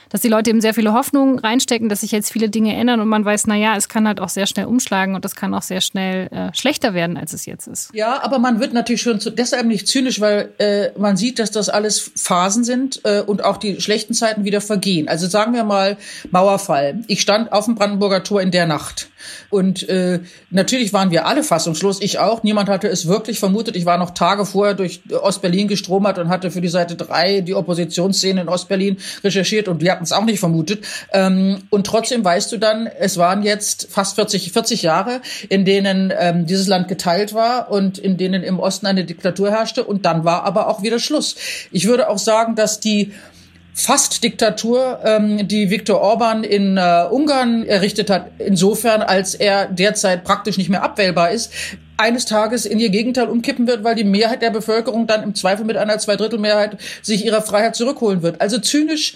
dass 0.09 0.21
die 0.21 0.27
Leute 0.27 0.49
eben 0.49 0.61
sehr 0.61 0.73
viele 0.73 0.93
Hoffnungen 0.93 1.39
reinstecken, 1.39 1.89
dass 1.89 2.01
sich 2.01 2.11
jetzt 2.11 2.31
viele 2.31 2.49
Dinge 2.49 2.75
ändern 2.75 2.99
und 2.99 3.07
man 3.07 3.25
weiß, 3.25 3.47
na 3.47 3.55
ja, 3.55 3.75
es 3.75 3.89
kann 3.89 4.07
halt 4.07 4.19
auch 4.19 4.29
sehr 4.29 4.47
schnell 4.47 4.65
umschlagen 4.65 5.15
und 5.15 5.25
das 5.25 5.35
kann 5.35 5.53
auch 5.53 5.61
sehr 5.61 5.81
schnell 5.81 6.27
äh, 6.27 6.53
schlechter 6.53 6.93
werden, 6.93 7.17
als 7.17 7.33
es 7.33 7.45
jetzt 7.45 7.67
ist. 7.67 7.89
Ja, 7.93 8.23
aber 8.23 8.39
man 8.39 8.59
wird 8.59 8.73
natürlich 8.73 9.01
schon 9.01 9.19
zu, 9.19 9.29
deshalb 9.29 9.65
nicht 9.67 9.87
zynisch, 9.87 10.19
weil 10.19 10.53
äh, 10.59 10.89
man 10.97 11.17
sieht, 11.17 11.39
dass 11.39 11.51
das 11.51 11.69
alles 11.69 12.11
Phasen 12.15 12.63
sind 12.63 13.01
äh, 13.03 13.21
und 13.21 13.43
auch 13.43 13.57
die 13.57 13.81
schlechten 13.81 14.13
Zeiten 14.13 14.45
wieder 14.45 14.61
vergehen. 14.61 15.07
Also 15.07 15.27
sagen 15.27 15.53
wir 15.53 15.63
mal 15.63 15.97
Mauerfall. 16.31 17.01
Ich 17.07 17.21
stand 17.21 17.51
auf 17.51 17.65
dem 17.65 17.75
Brandenburger 17.75 18.23
Tor 18.23 18.41
in 18.41 18.51
der 18.51 18.65
Nacht 18.65 19.09
und 19.49 19.87
äh, 19.89 20.19
natürlich 20.49 20.93
waren 20.93 21.11
wir 21.11 21.25
alle 21.25 21.43
fassungslos, 21.43 22.01
ich 22.01 22.19
auch. 22.19 22.43
Niemand 22.43 22.69
hatte 22.69 22.87
es 22.87 23.07
wirklich 23.07 23.39
vermutet. 23.39 23.75
Ich 23.75 23.85
war 23.85 23.97
noch 23.97 24.11
Tage 24.11 24.45
vorher 24.45 24.73
durch 24.73 25.01
Ostberlin 25.11 25.67
gestromert 25.67 26.17
und 26.17 26.29
hatte 26.29 26.51
für 26.51 26.61
die 26.61 26.67
Seite 26.67 26.95
drei 26.95 27.41
die 27.41 27.53
Oppositionsszene 27.53 28.41
in 28.41 28.49
Ostberlin 28.49 28.97
recherchiert 29.23 29.67
und 29.67 29.81
wir 29.81 29.96
hatten 29.97 30.03
es 30.03 30.11
auch 30.11 30.25
nicht 30.25 30.39
vermutet. 30.39 30.85
Ähm, 31.11 31.63
und 31.69 31.87
trotzdem 31.87 32.23
weißt 32.23 32.51
du 32.51 32.57
dann, 32.57 32.87
es 32.87 33.17
waren 33.17 33.43
jetzt 33.43 33.87
fast 33.89 34.15
40, 34.15 34.51
40 34.51 34.83
Jahre, 34.83 35.21
in 35.49 35.65
denen 35.65 36.13
ähm, 36.17 36.45
dieses 36.45 36.67
Land 36.67 36.87
geteilt 36.87 37.33
war 37.33 37.71
und 37.71 37.97
in 37.97 38.17
denen 38.17 38.43
im 38.43 38.59
Osten 38.59 38.85
eine 38.85 39.03
Diktatur 39.03 39.49
herrschte. 39.49 39.83
Und 39.83 40.05
dann 40.05 40.23
war 40.23 40.43
aber 40.43 40.67
auch 40.67 40.83
wieder 40.83 40.99
Schluss. 40.99 41.35
Ich 41.71 41.87
würde 41.87 42.09
auch 42.09 42.19
sagen, 42.19 42.55
dass 42.55 42.79
die 42.79 43.13
fast 43.73 44.23
Diktatur, 44.23 44.99
ähm, 45.03 45.47
die 45.47 45.69
Viktor 45.69 46.01
Orban 46.01 46.43
in 46.43 46.77
äh, 46.77 47.05
Ungarn 47.09 47.63
errichtet 47.63 48.09
hat, 48.09 48.31
insofern 48.39 49.01
als 49.01 49.35
er 49.35 49.67
derzeit 49.67 50.23
praktisch 50.23 50.57
nicht 50.57 50.69
mehr 50.69 50.83
abwählbar 50.83 51.29
ist, 51.29 51.51
eines 51.97 52.25
Tages 52.25 52.65
in 52.65 52.79
ihr 52.79 52.89
Gegenteil 52.89 53.27
umkippen 53.27 53.67
wird, 53.67 53.83
weil 53.83 53.95
die 53.95 54.03
Mehrheit 54.03 54.41
der 54.41 54.51
Bevölkerung 54.51 55.07
dann 55.07 55.23
im 55.23 55.35
Zweifel 55.35 55.65
mit 55.65 55.77
einer 55.77 55.97
Zweidrittelmehrheit 55.97 56.77
sich 57.01 57.25
ihrer 57.25 57.41
Freiheit 57.41 57.75
zurückholen 57.75 58.21
wird. 58.21 58.39
Also 58.39 58.59
zynisch 58.59 59.15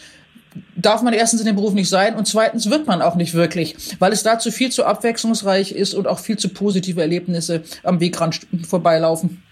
darf 0.82 1.02
man 1.02 1.14
erstens 1.14 1.42
in 1.42 1.48
dem 1.48 1.56
Beruf 1.56 1.74
nicht 1.74 1.90
sein 1.90 2.16
und 2.16 2.28
zweitens 2.28 2.70
wird 2.70 2.88
man 2.88 3.02
auch 3.02 3.16
nicht 3.16 3.34
wirklich, 3.34 3.76
weil 4.00 4.12
es 4.12 4.24
dazu 4.24 4.52
viel 4.52 4.72
zu 4.72 4.86
abwechslungsreich 4.86 5.72
ist 5.72 5.94
und 5.94 6.08
auch 6.08 6.20
viel 6.20 6.38
zu 6.38 6.50
positive 6.50 7.02
Erlebnisse 7.02 7.64
am 7.84 8.00
Wegrand 8.00 8.42
vorbeilaufen. 8.68 9.44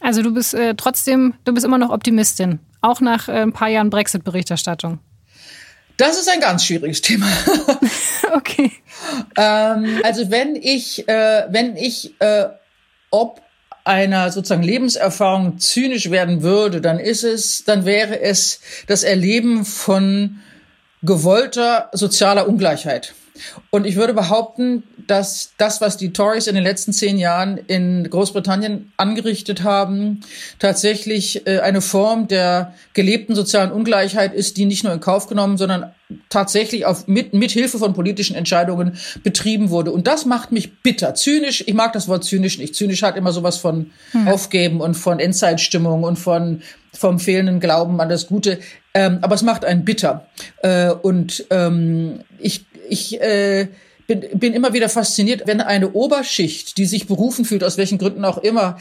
Also 0.00 0.22
du 0.22 0.32
bist 0.32 0.54
äh, 0.54 0.74
trotzdem, 0.74 1.34
du 1.44 1.52
bist 1.52 1.66
immer 1.66 1.78
noch 1.78 1.90
Optimistin, 1.90 2.58
auch 2.80 3.00
nach 3.00 3.28
äh, 3.28 3.42
ein 3.42 3.52
paar 3.52 3.68
Jahren 3.68 3.90
Brexit-Berichterstattung. 3.90 4.98
Das 5.98 6.18
ist 6.18 6.30
ein 6.30 6.40
ganz 6.40 6.64
schwieriges 6.64 7.02
Thema. 7.02 7.26
okay. 8.34 8.72
Ähm, 9.36 10.00
also 10.02 10.30
wenn 10.30 10.56
ich, 10.56 11.06
äh, 11.06 11.46
wenn 11.50 11.76
ich 11.76 12.18
äh, 12.20 12.46
ob 13.10 13.42
einer 13.90 14.30
sozusagen 14.30 14.62
Lebenserfahrung 14.62 15.58
zynisch 15.58 16.12
werden 16.12 16.42
würde, 16.42 16.80
dann 16.80 17.00
ist 17.00 17.24
es, 17.24 17.64
dann 17.64 17.84
wäre 17.84 18.20
es 18.20 18.60
das 18.86 19.02
Erleben 19.02 19.64
von 19.64 20.38
gewollter 21.02 21.90
sozialer 21.92 22.48
Ungleichheit. 22.48 23.14
Und 23.70 23.86
ich 23.86 23.96
würde 23.96 24.14
behaupten, 24.14 24.82
dass 25.06 25.52
das, 25.58 25.80
was 25.80 25.96
die 25.96 26.12
Tories 26.12 26.46
in 26.46 26.54
den 26.54 26.64
letzten 26.64 26.92
zehn 26.92 27.18
Jahren 27.18 27.56
in 27.56 28.08
Großbritannien 28.08 28.92
angerichtet 28.96 29.62
haben, 29.62 30.20
tatsächlich 30.58 31.46
äh, 31.46 31.60
eine 31.60 31.80
Form 31.80 32.28
der 32.28 32.74
gelebten 32.94 33.34
sozialen 33.34 33.72
Ungleichheit 33.72 34.34
ist, 34.34 34.56
die 34.56 34.66
nicht 34.66 34.84
nur 34.84 34.92
in 34.92 35.00
Kauf 35.00 35.26
genommen, 35.26 35.58
sondern 35.58 35.92
tatsächlich 36.28 36.86
auf, 36.86 37.06
mit, 37.06 37.34
mit 37.34 37.50
Hilfe 37.50 37.78
von 37.78 37.94
politischen 37.94 38.34
Entscheidungen 38.34 38.96
betrieben 39.22 39.70
wurde. 39.70 39.92
Und 39.92 40.06
das 40.06 40.24
macht 40.24 40.52
mich 40.52 40.82
bitter. 40.82 41.14
Zynisch, 41.14 41.64
ich 41.66 41.74
mag 41.74 41.92
das 41.92 42.08
Wort 42.08 42.24
zynisch 42.24 42.58
nicht. 42.58 42.74
Zynisch 42.74 43.02
hat 43.02 43.16
immer 43.16 43.32
sowas 43.32 43.58
von 43.58 43.90
hm. 44.12 44.28
Aufgeben 44.28 44.80
und 44.80 44.94
von 44.94 45.20
Endzeitstimmung 45.20 46.02
und 46.02 46.18
von 46.18 46.62
vom 46.92 47.20
fehlenden 47.20 47.60
Glauben 47.60 48.00
an 48.00 48.08
das 48.08 48.26
Gute. 48.26 48.58
Ähm, 48.94 49.18
aber 49.22 49.36
es 49.36 49.42
macht 49.42 49.64
einen 49.64 49.84
bitter. 49.84 50.26
Äh, 50.62 50.90
und 50.90 51.44
ähm, 51.50 52.20
ich, 52.38 52.66
ich 52.90 53.20
äh, 53.20 53.68
bin, 54.06 54.26
bin 54.34 54.54
immer 54.54 54.72
wieder 54.72 54.88
fasziniert, 54.88 55.42
wenn 55.46 55.60
eine 55.60 55.92
Oberschicht, 55.92 56.76
die 56.78 56.86
sich 56.86 57.06
berufen 57.06 57.44
fühlt, 57.44 57.64
aus 57.64 57.78
welchen 57.78 57.98
Gründen 57.98 58.24
auch 58.24 58.38
immer, 58.38 58.78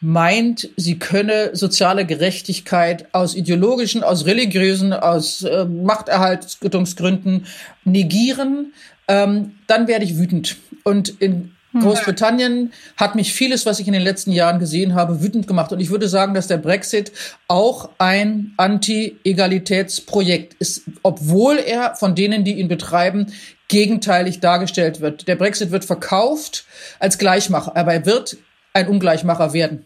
meint, 0.00 0.68
sie 0.76 0.98
könne 0.98 1.50
soziale 1.54 2.04
Gerechtigkeit 2.04 3.06
aus 3.12 3.34
ideologischen, 3.34 4.02
aus 4.02 4.26
religiösen, 4.26 4.92
aus 4.92 5.42
äh, 5.42 5.64
Machterhaltungsgründen 5.64 7.46
negieren, 7.84 8.74
ähm, 9.08 9.54
dann 9.66 9.88
werde 9.88 10.04
ich 10.04 10.18
wütend. 10.18 10.56
Und 10.84 11.20
in. 11.20 11.55
Großbritannien 11.80 12.72
hat 12.96 13.14
mich 13.14 13.32
vieles, 13.32 13.66
was 13.66 13.78
ich 13.80 13.86
in 13.86 13.92
den 13.92 14.02
letzten 14.02 14.32
Jahren 14.32 14.58
gesehen 14.58 14.94
habe, 14.94 15.22
wütend 15.22 15.46
gemacht. 15.46 15.72
Und 15.72 15.80
ich 15.80 15.90
würde 15.90 16.08
sagen, 16.08 16.34
dass 16.34 16.46
der 16.46 16.58
Brexit 16.58 17.12
auch 17.48 17.90
ein 17.98 18.52
Anti-Egalitätsprojekt 18.56 20.54
ist, 20.54 20.82
obwohl 21.02 21.58
er 21.58 21.94
von 21.96 22.14
denen, 22.14 22.44
die 22.44 22.54
ihn 22.54 22.68
betreiben, 22.68 23.32
gegenteilig 23.68 24.40
dargestellt 24.40 25.00
wird. 25.00 25.28
Der 25.28 25.36
Brexit 25.36 25.70
wird 25.70 25.84
verkauft 25.84 26.64
als 26.98 27.18
Gleichmacher, 27.18 27.76
aber 27.76 27.92
er 27.92 28.06
wird 28.06 28.36
ein 28.72 28.88
Ungleichmacher 28.88 29.52
werden. 29.52 29.84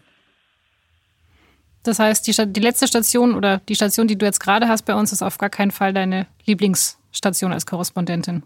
Das 1.82 1.98
heißt, 1.98 2.26
die, 2.26 2.52
die 2.52 2.60
letzte 2.60 2.86
Station 2.86 3.34
oder 3.34 3.62
die 3.68 3.74
Station, 3.74 4.06
die 4.06 4.18
du 4.18 4.26
jetzt 4.26 4.40
gerade 4.40 4.68
hast 4.68 4.84
bei 4.84 4.94
uns, 4.94 5.12
ist 5.12 5.22
auf 5.22 5.38
gar 5.38 5.48
keinen 5.48 5.70
Fall 5.70 5.94
deine 5.94 6.26
Lieblingsstation 6.44 7.52
als 7.52 7.64
Korrespondentin. 7.64 8.42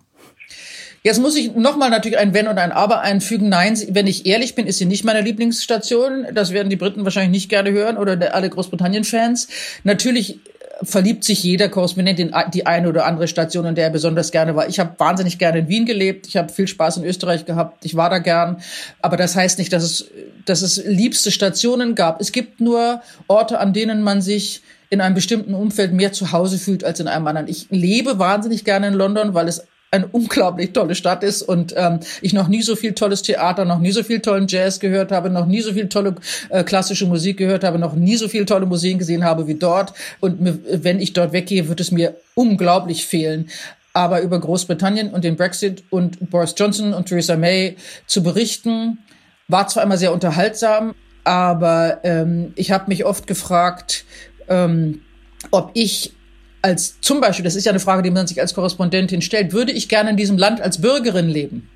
Jetzt 1.07 1.21
muss 1.21 1.37
ich 1.37 1.55
nochmal 1.55 1.91
natürlich 1.91 2.17
ein 2.17 2.33
Wenn 2.33 2.49
und 2.49 2.57
ein 2.57 2.73
Aber 2.73 3.03
einfügen. 3.03 3.51
Nein, 3.51 3.79
wenn 3.91 4.07
ich 4.07 4.25
ehrlich 4.25 4.55
bin, 4.55 4.67
ist 4.67 4.79
sie 4.79 4.87
nicht 4.87 5.05
meine 5.05 5.21
Lieblingsstation. 5.21 6.29
Das 6.33 6.51
werden 6.51 6.71
die 6.71 6.77
Briten 6.77 7.05
wahrscheinlich 7.05 7.31
nicht 7.31 7.51
gerne 7.51 7.73
hören 7.73 7.99
oder 7.99 8.35
alle 8.35 8.49
Großbritannien-Fans. 8.49 9.49
Natürlich 9.83 10.41
verliebt 10.83 11.23
sich 11.25 11.43
jeder 11.43 11.69
Korrespondent 11.69 12.19
in 12.21 12.33
die 12.55 12.65
eine 12.65 12.89
oder 12.89 13.05
andere 13.05 13.29
Station, 13.29 13.67
in 13.67 13.75
der 13.75 13.85
er 13.85 13.91
besonders 13.91 14.31
gerne 14.31 14.57
war. 14.57 14.67
Ich 14.67 14.81
habe 14.81 14.95
wahnsinnig 14.97 15.39
gerne 15.39 15.59
in 15.59 15.69
Wien 15.69 15.85
gelebt. 15.85 16.27
Ich 16.27 16.39
habe 16.39 16.51
viel 16.51 16.67
Spaß 16.67 16.97
in 16.97 17.05
Österreich 17.05 17.45
gehabt. 17.45 17.85
Ich 17.85 17.95
war 17.97 18.09
da 18.09 18.19
gern. 18.19 18.63
Aber 19.03 19.19
das 19.19 19.37
heißt 19.37 19.59
nicht, 19.59 19.75
dass 19.75 19.83
es, 19.83 20.11
dass 20.47 20.63
es 20.63 20.83
liebste 20.87 21.31
Stationen 21.31 21.95
gab. 21.97 22.19
Es 22.19 22.33
gibt 22.33 22.63
nur 22.63 23.03
Orte, 23.27 23.61
an 23.61 23.75
denen 23.75 24.03
man 24.03 24.23
sich 24.23 24.63
in 24.89 25.03
einem 25.03 25.15
bestimmten 25.15 25.53
Umfeld 25.53 25.93
mehr 25.93 26.15
zu 26.15 26.33
Hause 26.33 26.57
fühlt 26.57 26.83
als 26.83 26.99
in 26.99 27.09
einem 27.09 27.27
anderen. 27.27 27.49
Ich 27.49 27.67
lebe 27.69 28.19
wahnsinnig 28.19 28.65
gerne 28.65 28.87
in 28.87 28.95
London, 28.95 29.35
weil 29.35 29.49
es 29.49 29.67
eine 29.95 30.09
unglaublich 30.09 30.73
tolle 30.73 30.95
Stadt 30.95 31.23
ist 31.23 31.43
und 31.43 31.73
ähm, 31.77 32.01
ich 32.21 32.33
noch 32.33 32.49
nie 32.49 32.63
so 32.63 32.75
viel 32.75 32.95
tolles 32.95 33.23
Theater, 33.23 33.65
noch 33.65 33.79
nie 33.79 33.93
so 33.93 34.03
viel 34.03 34.21
tollen 34.21 34.47
Jazz 34.49 34.81
gehört 34.81 35.13
habe, 35.13 35.31
noch 35.31 35.47
nie 35.47 35.61
so 35.61 35.73
viel 35.73 35.89
tolle 35.89 36.17
äh, 36.51 36.65
klassische 36.65 37.07
Musik 37.07 37.37
gehört 37.37 37.63
habe, 37.63 37.79
noch 37.79 37.95
nie 37.95 38.17
so 38.17 38.29
viel 38.29 38.45
tolle 38.45 38.67
Museen 38.67 38.99
gesehen 38.99 39.25
habe 39.25 39.47
wie 39.47 39.55
dort. 39.55 39.95
Und 40.21 40.39
wenn 40.41 41.01
ich 41.01 41.13
dort 41.13 41.33
weggehe, 41.33 41.69
wird 41.69 41.81
es 41.81 41.93
mir 41.93 42.17
unglaublich 42.35 43.07
fehlen. 43.07 43.49
Aber 43.93 44.21
über 44.21 44.41
Großbritannien 44.41 45.11
und 45.11 45.23
den 45.23 45.37
Brexit 45.37 45.85
und 45.91 46.29
Boris 46.31 46.55
Johnson 46.57 46.93
und 46.93 47.07
Theresa 47.07 47.37
May 47.37 47.77
zu 48.07 48.25
berichten, 48.25 48.99
war 49.47 49.69
zwar 49.69 49.85
immer 49.85 49.97
sehr 49.97 50.13
unterhaltsam, 50.13 50.95
aber 51.23 52.01
ähm, 52.03 52.53
ich 52.57 52.73
habe 52.73 52.87
mich 52.89 53.05
oft 53.05 53.29
gefragt, 53.29 54.05
ähm, 54.49 55.03
ob 55.53 55.71
ich 55.75 56.15
als 56.65 56.99
zum 57.03 57.21
Beispiel, 57.21 57.45
das 57.45 57.57
ist 57.57 57.67
ja 57.67 57.73
eine 57.73 57.79
Frage, 57.79 58.03
die 58.03 58.11
man 58.11 58.27
sich 58.27 58.41
als 58.41 58.55
Korrespondentin 58.55 59.21
stellt, 59.21 59.53
würde 59.53 59.71
ich 59.71 59.91
gerne 59.91 60.11
in 60.11 60.17
diesem 60.17 60.39
Land 60.39 60.63
als 60.63 60.81
Bürgerin 60.81 61.29
leben? 61.29 61.69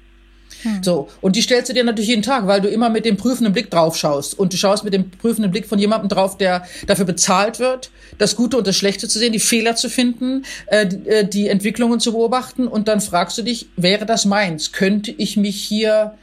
Hm. 0.62 0.82
So. 0.82 1.10
Und 1.20 1.36
die 1.36 1.42
stellst 1.42 1.68
du 1.68 1.74
dir 1.74 1.84
natürlich 1.84 2.08
jeden 2.08 2.22
Tag, 2.22 2.46
weil 2.46 2.62
du 2.62 2.68
immer 2.68 2.88
mit 2.88 3.04
dem 3.04 3.18
prüfenden 3.18 3.52
Blick 3.52 3.70
drauf 3.70 3.98
schaust. 3.98 4.38
Und 4.38 4.54
du 4.54 4.56
schaust 4.56 4.84
mit 4.84 4.94
dem 4.94 5.10
prüfenden 5.10 5.50
Blick 5.50 5.66
von 5.66 5.78
jemandem 5.78 6.08
drauf, 6.08 6.38
der 6.38 6.66
dafür 6.86 7.04
bezahlt 7.04 7.58
wird, 7.58 7.90
das 8.16 8.34
Gute 8.34 8.56
und 8.56 8.66
das 8.66 8.76
Schlechte 8.76 9.08
zu 9.08 9.18
sehen, 9.18 9.34
die 9.34 9.40
Fehler 9.40 9.76
zu 9.76 9.90
finden, 9.90 10.46
äh, 10.68 10.86
äh 11.04 11.28
die 11.28 11.48
Entwicklungen 11.48 12.00
zu 12.00 12.12
beobachten. 12.12 12.66
Und 12.66 12.88
dann 12.88 13.02
fragst 13.02 13.36
du 13.36 13.42
dich, 13.42 13.66
wäre 13.76 14.06
das 14.06 14.24
meins? 14.24 14.72
Könnte 14.72 15.10
ich 15.10 15.36
mich 15.36 15.60
hier 15.60 16.14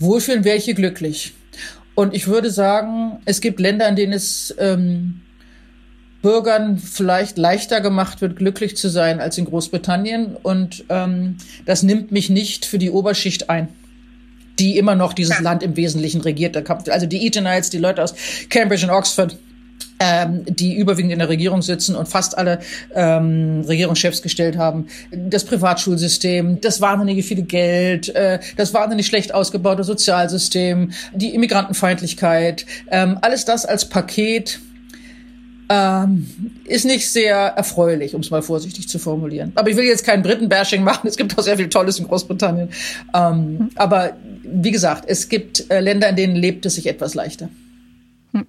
wohlfühlen? 0.00 0.42
Wäre 0.42 0.56
ich 0.56 0.64
hier 0.64 0.74
glücklich? 0.74 1.34
Und 1.94 2.12
ich 2.12 2.26
würde 2.26 2.50
sagen, 2.50 3.20
es 3.24 3.40
gibt 3.40 3.60
Länder, 3.60 3.88
in 3.88 3.94
denen 3.94 4.14
es 4.14 4.52
ähm, 4.58 5.20
Bürgern 6.22 6.78
vielleicht 6.78 7.38
leichter 7.38 7.80
gemacht 7.80 8.20
wird, 8.20 8.36
glücklich 8.36 8.76
zu 8.76 8.88
sein 8.88 9.20
als 9.20 9.38
in 9.38 9.46
Großbritannien. 9.46 10.36
Und 10.36 10.84
ähm, 10.88 11.36
das 11.66 11.82
nimmt 11.82 12.12
mich 12.12 12.30
nicht 12.30 12.66
für 12.66 12.78
die 12.78 12.90
Oberschicht 12.90 13.50
ein 13.50 13.68
die 14.58 14.76
immer 14.76 14.94
noch 14.94 15.14
dieses 15.14 15.38
ja. 15.38 15.42
Land 15.42 15.62
im 15.62 15.74
Wesentlichen 15.76 16.20
regiert. 16.20 16.54
Also 16.90 17.06
die 17.06 17.24
Eatonites, 17.24 17.70
die 17.70 17.78
Leute 17.78 18.02
aus 18.02 18.14
Cambridge 18.50 18.84
und 18.84 18.90
Oxford, 18.90 19.38
ähm, 19.98 20.44
die 20.46 20.76
überwiegend 20.76 21.12
in 21.12 21.18
der 21.18 21.28
Regierung 21.28 21.62
sitzen 21.62 21.94
und 21.94 22.08
fast 22.08 22.36
alle 22.36 22.60
ähm, 22.94 23.62
Regierungschefs 23.66 24.22
gestellt 24.22 24.56
haben. 24.56 24.86
Das 25.10 25.44
Privatschulsystem, 25.44 26.60
das 26.60 26.80
wahnsinnige 26.80 27.22
viele 27.22 27.42
Geld, 27.42 28.14
äh, 28.14 28.40
das 28.56 28.72
wahnsinnig 28.74 29.06
schlecht 29.06 29.34
ausgebaute 29.34 29.84
Sozialsystem, 29.84 30.92
die 31.14 31.34
Immigrantenfeindlichkeit, 31.34 32.66
ähm, 32.90 33.18
alles 33.20 33.44
das 33.44 33.66
als 33.66 33.88
Paket 33.88 34.60
ähm, 35.70 36.26
ist 36.64 36.84
nicht 36.84 37.08
sehr 37.08 37.36
erfreulich, 37.36 38.16
um 38.16 38.22
es 38.22 38.30
mal 38.30 38.42
vorsichtig 38.42 38.88
zu 38.88 38.98
formulieren. 38.98 39.52
Aber 39.54 39.70
ich 39.70 39.76
will 39.76 39.84
jetzt 39.84 40.04
kein 40.04 40.20
Briten-Bashing 40.22 40.82
machen. 40.82 41.06
Es 41.06 41.16
gibt 41.16 41.38
auch 41.38 41.42
sehr 41.44 41.56
viel 41.56 41.68
Tolles 41.68 42.00
in 42.00 42.08
Großbritannien. 42.08 42.70
Ähm, 43.14 43.58
hm. 43.58 43.70
Aber 43.76 44.16
wie 44.42 44.72
gesagt, 44.72 45.04
es 45.06 45.28
gibt 45.28 45.70
äh, 45.70 45.78
Länder, 45.78 46.08
in 46.08 46.16
denen 46.16 46.34
lebt 46.34 46.66
es 46.66 46.74
sich 46.74 46.88
etwas 46.88 47.14
leichter. 47.14 47.48
Hm. 48.32 48.46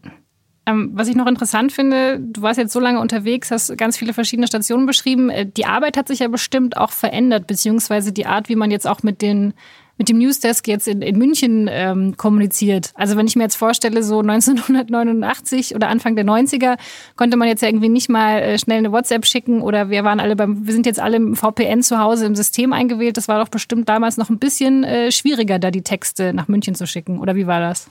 Ähm, 0.65 0.91
was 0.93 1.07
ich 1.07 1.15
noch 1.15 1.27
interessant 1.27 1.71
finde, 1.71 2.19
du 2.19 2.41
warst 2.41 2.59
jetzt 2.59 2.73
so 2.73 2.79
lange 2.79 2.99
unterwegs, 2.99 3.51
hast 3.51 3.77
ganz 3.77 3.97
viele 3.97 4.13
verschiedene 4.13 4.47
Stationen 4.47 4.87
beschrieben. 4.87 5.29
Äh, 5.29 5.45
die 5.45 5.65
Arbeit 5.65 5.97
hat 5.97 6.07
sich 6.07 6.19
ja 6.19 6.27
bestimmt 6.27 6.75
auch 6.75 6.91
verändert, 6.91 7.45
beziehungsweise 7.45 8.11
die 8.11 8.25
Art, 8.25 8.49
wie 8.49 8.55
man 8.55 8.71
jetzt 8.71 8.87
auch 8.87 9.03
mit 9.03 9.21
den 9.21 9.53
mit 9.98 10.10
dem 10.10 10.17
Newsdesk 10.17 10.67
jetzt 10.67 10.88
in, 10.88 11.01
in 11.01 11.17
München 11.17 11.69
ähm, 11.69 12.17
kommuniziert. 12.17 12.91
Also 12.95 13.17
wenn 13.17 13.27
ich 13.27 13.36
mir 13.36 13.43
jetzt 13.43 13.55
vorstelle, 13.55 14.03
so 14.03 14.19
1989 14.19 15.75
oder 15.75 15.89
Anfang 15.89 16.15
der 16.15 16.25
90er 16.25 16.77
konnte 17.15 17.38
man 17.38 17.48
jetzt 17.48 17.63
irgendwie 17.63 17.89
nicht 17.89 18.10
mal 18.10 18.39
äh, 18.39 18.60
schnell 18.60 18.79
eine 18.79 18.91
WhatsApp 18.91 19.25
schicken 19.25 19.62
oder 19.62 19.89
wir 19.89 20.03
waren 20.03 20.19
alle 20.19 20.36
beim, 20.36 20.65
wir 20.65 20.74
sind 20.74 20.86
jetzt 20.86 21.00
alle 21.00 21.17
im 21.17 21.36
VPN 21.36 21.83
zu 21.83 22.00
Hause 22.00 22.25
im 22.25 22.36
System 22.36 22.74
eingewählt. 22.74 23.17
Das 23.17 23.27
war 23.27 23.39
doch 23.39 23.50
bestimmt 23.50 23.89
damals 23.89 24.17
noch 24.17 24.29
ein 24.29 24.39
bisschen 24.39 24.83
äh, 24.83 25.12
schwieriger, 25.12 25.60
da 25.60 25.71
die 25.71 25.83
Texte 25.83 26.33
nach 26.33 26.48
München 26.48 26.75
zu 26.75 26.88
schicken. 26.88 27.19
Oder 27.19 27.36
wie 27.36 27.48
war 27.48 27.60
das? 27.60 27.89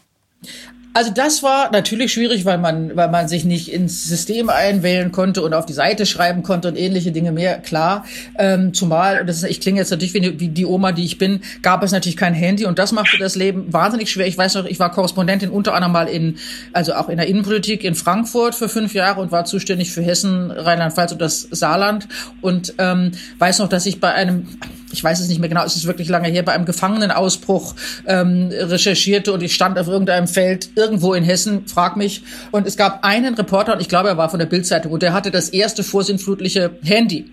Also 0.92 1.12
das 1.12 1.44
war 1.44 1.70
natürlich 1.70 2.12
schwierig, 2.12 2.44
weil 2.44 2.58
man, 2.58 2.96
weil 2.96 3.08
man 3.08 3.28
sich 3.28 3.44
nicht 3.44 3.72
ins 3.72 4.04
System 4.04 4.50
einwählen 4.50 5.12
konnte 5.12 5.42
und 5.42 5.54
auf 5.54 5.64
die 5.64 5.72
Seite 5.72 6.04
schreiben 6.04 6.42
konnte 6.42 6.66
und 6.66 6.76
ähnliche 6.76 7.12
Dinge 7.12 7.30
mehr. 7.30 7.58
Klar, 7.58 8.04
ähm, 8.36 8.74
zumal, 8.74 9.24
das 9.24 9.36
ist, 9.36 9.44
ich 9.44 9.60
klinge 9.60 9.78
jetzt 9.78 9.90
natürlich 9.90 10.14
wie 10.14 10.48
die 10.48 10.66
Oma, 10.66 10.90
die 10.90 11.04
ich 11.04 11.16
bin, 11.16 11.42
gab 11.62 11.84
es 11.84 11.92
natürlich 11.92 12.16
kein 12.16 12.34
Handy 12.34 12.64
und 12.64 12.80
das 12.80 12.90
machte 12.90 13.18
das 13.18 13.36
Leben 13.36 13.72
wahnsinnig 13.72 14.10
schwer. 14.10 14.26
Ich 14.26 14.36
weiß 14.36 14.56
noch, 14.56 14.64
ich 14.64 14.80
war 14.80 14.90
Korrespondentin 14.90 15.50
unter 15.50 15.74
anderem 15.74 15.92
mal 15.92 16.08
in, 16.08 16.38
also 16.72 16.94
auch 16.94 17.08
in 17.08 17.18
der 17.18 17.28
Innenpolitik 17.28 17.84
in 17.84 17.94
Frankfurt 17.94 18.56
für 18.56 18.68
fünf 18.68 18.92
Jahre 18.92 19.20
und 19.20 19.30
war 19.30 19.44
zuständig 19.44 19.92
für 19.92 20.02
Hessen, 20.02 20.50
Rheinland-Pfalz 20.50 21.12
und 21.12 21.20
das 21.20 21.46
Saarland 21.52 22.08
und 22.40 22.74
ähm, 22.78 23.12
weiß 23.38 23.60
noch, 23.60 23.68
dass 23.68 23.86
ich 23.86 24.00
bei 24.00 24.12
einem 24.12 24.48
ich 24.92 25.02
weiß 25.02 25.20
es 25.20 25.28
nicht 25.28 25.40
mehr 25.40 25.48
genau, 25.48 25.64
es 25.64 25.76
ist 25.76 25.86
wirklich 25.86 26.08
lange 26.08 26.28
her, 26.28 26.42
bei 26.42 26.52
einem 26.52 26.64
Gefangenenausbruch 26.64 27.74
ähm, 28.06 28.50
recherchierte 28.52 29.32
und 29.32 29.42
ich 29.42 29.54
stand 29.54 29.78
auf 29.78 29.88
irgendeinem 29.88 30.26
Feld 30.26 30.70
irgendwo 30.74 31.14
in 31.14 31.24
Hessen, 31.24 31.66
frag 31.66 31.96
mich. 31.96 32.22
Und 32.50 32.66
es 32.66 32.76
gab 32.76 33.04
einen 33.04 33.34
Reporter, 33.34 33.74
und 33.74 33.80
ich 33.80 33.88
glaube, 33.88 34.08
er 34.08 34.16
war 34.16 34.28
von 34.28 34.38
der 34.38 34.46
Bildzeitung, 34.46 34.92
und 34.92 35.02
der 35.02 35.12
hatte 35.12 35.30
das 35.30 35.48
erste 35.50 35.82
vorsinnflutliche 35.82 36.70
Handy. 36.82 37.30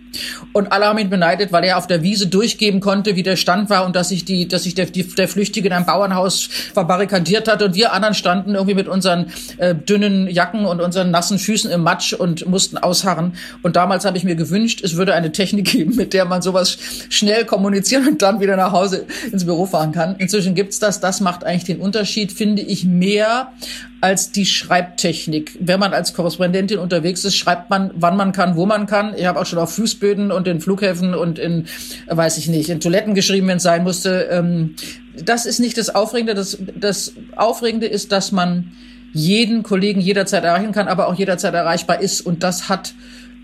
Und 0.53 0.71
alle 0.71 0.85
haben 0.85 0.97
ihn 0.97 1.09
beneidet, 1.09 1.51
weil 1.51 1.63
er 1.63 1.77
auf 1.77 1.87
der 1.87 2.01
Wiese 2.01 2.27
durchgeben 2.27 2.79
konnte, 2.79 3.15
wie 3.15 3.23
der 3.23 3.35
Stand 3.35 3.69
war 3.69 3.85
und 3.85 3.95
dass 3.95 4.09
sich 4.09 4.25
die, 4.25 4.47
dass 4.47 4.63
sich 4.63 4.75
der, 4.75 4.85
die, 4.85 5.03
der 5.03 5.27
Flüchtige 5.27 5.67
in 5.67 5.73
einem 5.73 5.85
Bauernhaus 5.85 6.49
verbarrikadiert 6.73 7.47
hat 7.47 7.61
und 7.61 7.75
wir 7.75 7.93
anderen 7.93 8.15
standen 8.15 8.55
irgendwie 8.55 8.73
mit 8.73 8.87
unseren 8.87 9.27
äh, 9.57 9.75
dünnen 9.75 10.27
Jacken 10.27 10.65
und 10.65 10.81
unseren 10.81 11.11
nassen 11.11 11.39
Füßen 11.39 11.69
im 11.71 11.81
Matsch 11.81 12.13
und 12.13 12.47
mussten 12.47 12.77
ausharren. 12.77 13.33
Und 13.61 13.75
damals 13.75 14.05
habe 14.05 14.17
ich 14.17 14.23
mir 14.23 14.35
gewünscht, 14.35 14.81
es 14.83 14.95
würde 14.95 15.13
eine 15.13 15.31
Technik 15.31 15.71
geben, 15.71 15.95
mit 15.95 16.13
der 16.13 16.25
man 16.25 16.41
sowas 16.41 16.77
schnell 17.09 17.45
kommunizieren 17.47 18.07
und 18.07 18.21
dann 18.21 18.39
wieder 18.39 18.55
nach 18.55 18.71
Hause 18.71 19.05
ins 19.31 19.45
Büro 19.45 19.65
fahren 19.65 19.91
kann. 19.91 20.15
Inzwischen 20.17 20.53
gibt's 20.53 20.79
das. 20.79 20.99
Das 20.99 21.21
macht 21.21 21.43
eigentlich 21.43 21.63
den 21.63 21.79
Unterschied, 21.79 22.31
finde 22.31 22.61
ich, 22.61 22.85
mehr 22.85 23.51
als 23.99 24.31
die 24.31 24.45
Schreibtechnik. 24.45 25.57
Wenn 25.59 25.79
man 25.79 25.93
als 25.93 26.13
Korrespondentin 26.13 26.77
unterwegs 26.77 27.23
ist, 27.25 27.35
schreibt 27.35 27.69
man, 27.69 27.91
wann 27.95 28.15
man 28.15 28.31
kann, 28.31 28.55
wo 28.55 28.65
man 28.65 28.85
kann. 28.85 29.15
Ich 29.17 29.25
habe 29.25 29.39
auch 29.39 29.45
schon 29.45 29.59
auf 29.59 29.73
Fußböden 29.73 30.31
und 30.31 30.47
in 30.47 30.61
Flughäfen 30.61 31.15
und 31.15 31.39
in, 31.39 31.65
weiß 32.07 32.37
ich 32.37 32.47
nicht, 32.47 32.69
in 32.69 32.79
Toiletten 32.79 33.15
geschrieben, 33.15 33.47
wenn 33.47 33.57
es 33.57 33.63
sein 33.63 33.83
musste. 33.83 34.27
Ähm, 34.29 34.75
das 35.19 35.45
ist 35.45 35.59
nicht 35.59 35.77
das 35.77 35.93
Aufregende. 35.93 36.35
Das, 36.35 36.57
das 36.75 37.13
Aufregende 37.35 37.87
ist, 37.87 38.11
dass 38.11 38.31
man 38.31 38.73
jeden 39.13 39.63
Kollegen 39.63 39.99
jederzeit 39.99 40.43
erreichen 40.43 40.73
kann, 40.73 40.87
aber 40.87 41.07
auch 41.07 41.15
jederzeit 41.15 41.53
erreichbar 41.53 42.01
ist. 42.01 42.21
Und 42.21 42.43
das 42.43 42.69
hat 42.69 42.93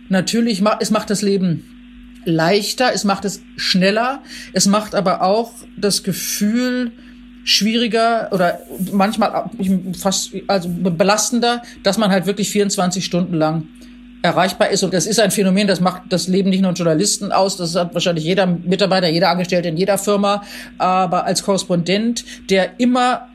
natürlich, 0.09 0.61
es 0.79 0.91
macht 0.91 1.09
das 1.09 1.21
Leben 1.21 1.65
leichter, 2.25 2.91
es 2.93 3.03
macht 3.03 3.25
es 3.25 3.41
schneller, 3.57 4.21
es 4.53 4.65
macht 4.65 4.95
aber 4.95 5.21
auch 5.21 5.51
das 5.77 6.03
Gefühl 6.03 6.91
schwieriger 7.43 8.29
oder 8.31 8.59
manchmal 8.91 9.49
fast 9.97 10.31
also 10.47 10.69
belastender, 10.69 11.61
dass 11.83 11.97
man 11.97 12.09
halt 12.09 12.25
wirklich 12.25 12.49
24 12.49 13.03
Stunden 13.03 13.35
lang 13.35 13.67
erreichbar 14.21 14.69
ist. 14.69 14.83
Und 14.83 14.93
das 14.93 15.05
ist 15.05 15.19
ein 15.19 15.31
Phänomen, 15.31 15.67
das 15.67 15.81
macht 15.81 16.03
das 16.09 16.27
Leben 16.27 16.49
nicht 16.49 16.61
nur 16.61 16.71
Journalisten 16.71 17.31
aus, 17.31 17.57
das 17.57 17.75
hat 17.75 17.93
wahrscheinlich 17.93 18.23
jeder 18.23 18.45
Mitarbeiter, 18.45 19.09
jeder 19.09 19.29
Angestellte 19.29 19.67
in 19.67 19.77
jeder 19.77 19.97
Firma, 19.97 20.43
aber 20.77 21.25
als 21.25 21.43
Korrespondent, 21.43 22.23
der 22.49 22.79
immer 22.79 23.27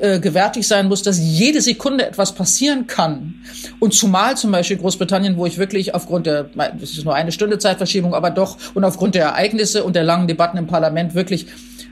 äh, 0.00 0.20
gewärtig 0.20 0.66
sein 0.66 0.88
muss, 0.88 1.02
dass 1.02 1.18
jede 1.18 1.60
Sekunde 1.60 2.06
etwas 2.06 2.34
passieren 2.34 2.86
kann. 2.86 3.34
Und 3.78 3.94
zumal 3.94 4.36
zum 4.36 4.52
Beispiel 4.52 4.76
Großbritannien, 4.76 5.36
wo 5.36 5.46
ich 5.46 5.58
wirklich 5.58 5.94
aufgrund 5.94 6.26
der, 6.26 6.44
das 6.44 6.90
ist 6.90 7.04
nur 7.04 7.14
eine 7.14 7.32
Stunde 7.32 7.58
Zeitverschiebung, 7.58 8.14
aber 8.14 8.30
doch, 8.30 8.56
und 8.74 8.84
aufgrund 8.84 9.14
der 9.14 9.24
Ereignisse 9.24 9.84
und 9.84 9.96
der 9.96 10.04
langen 10.04 10.28
Debatten 10.28 10.58
im 10.58 10.66
Parlament 10.66 11.14
wirklich 11.14 11.46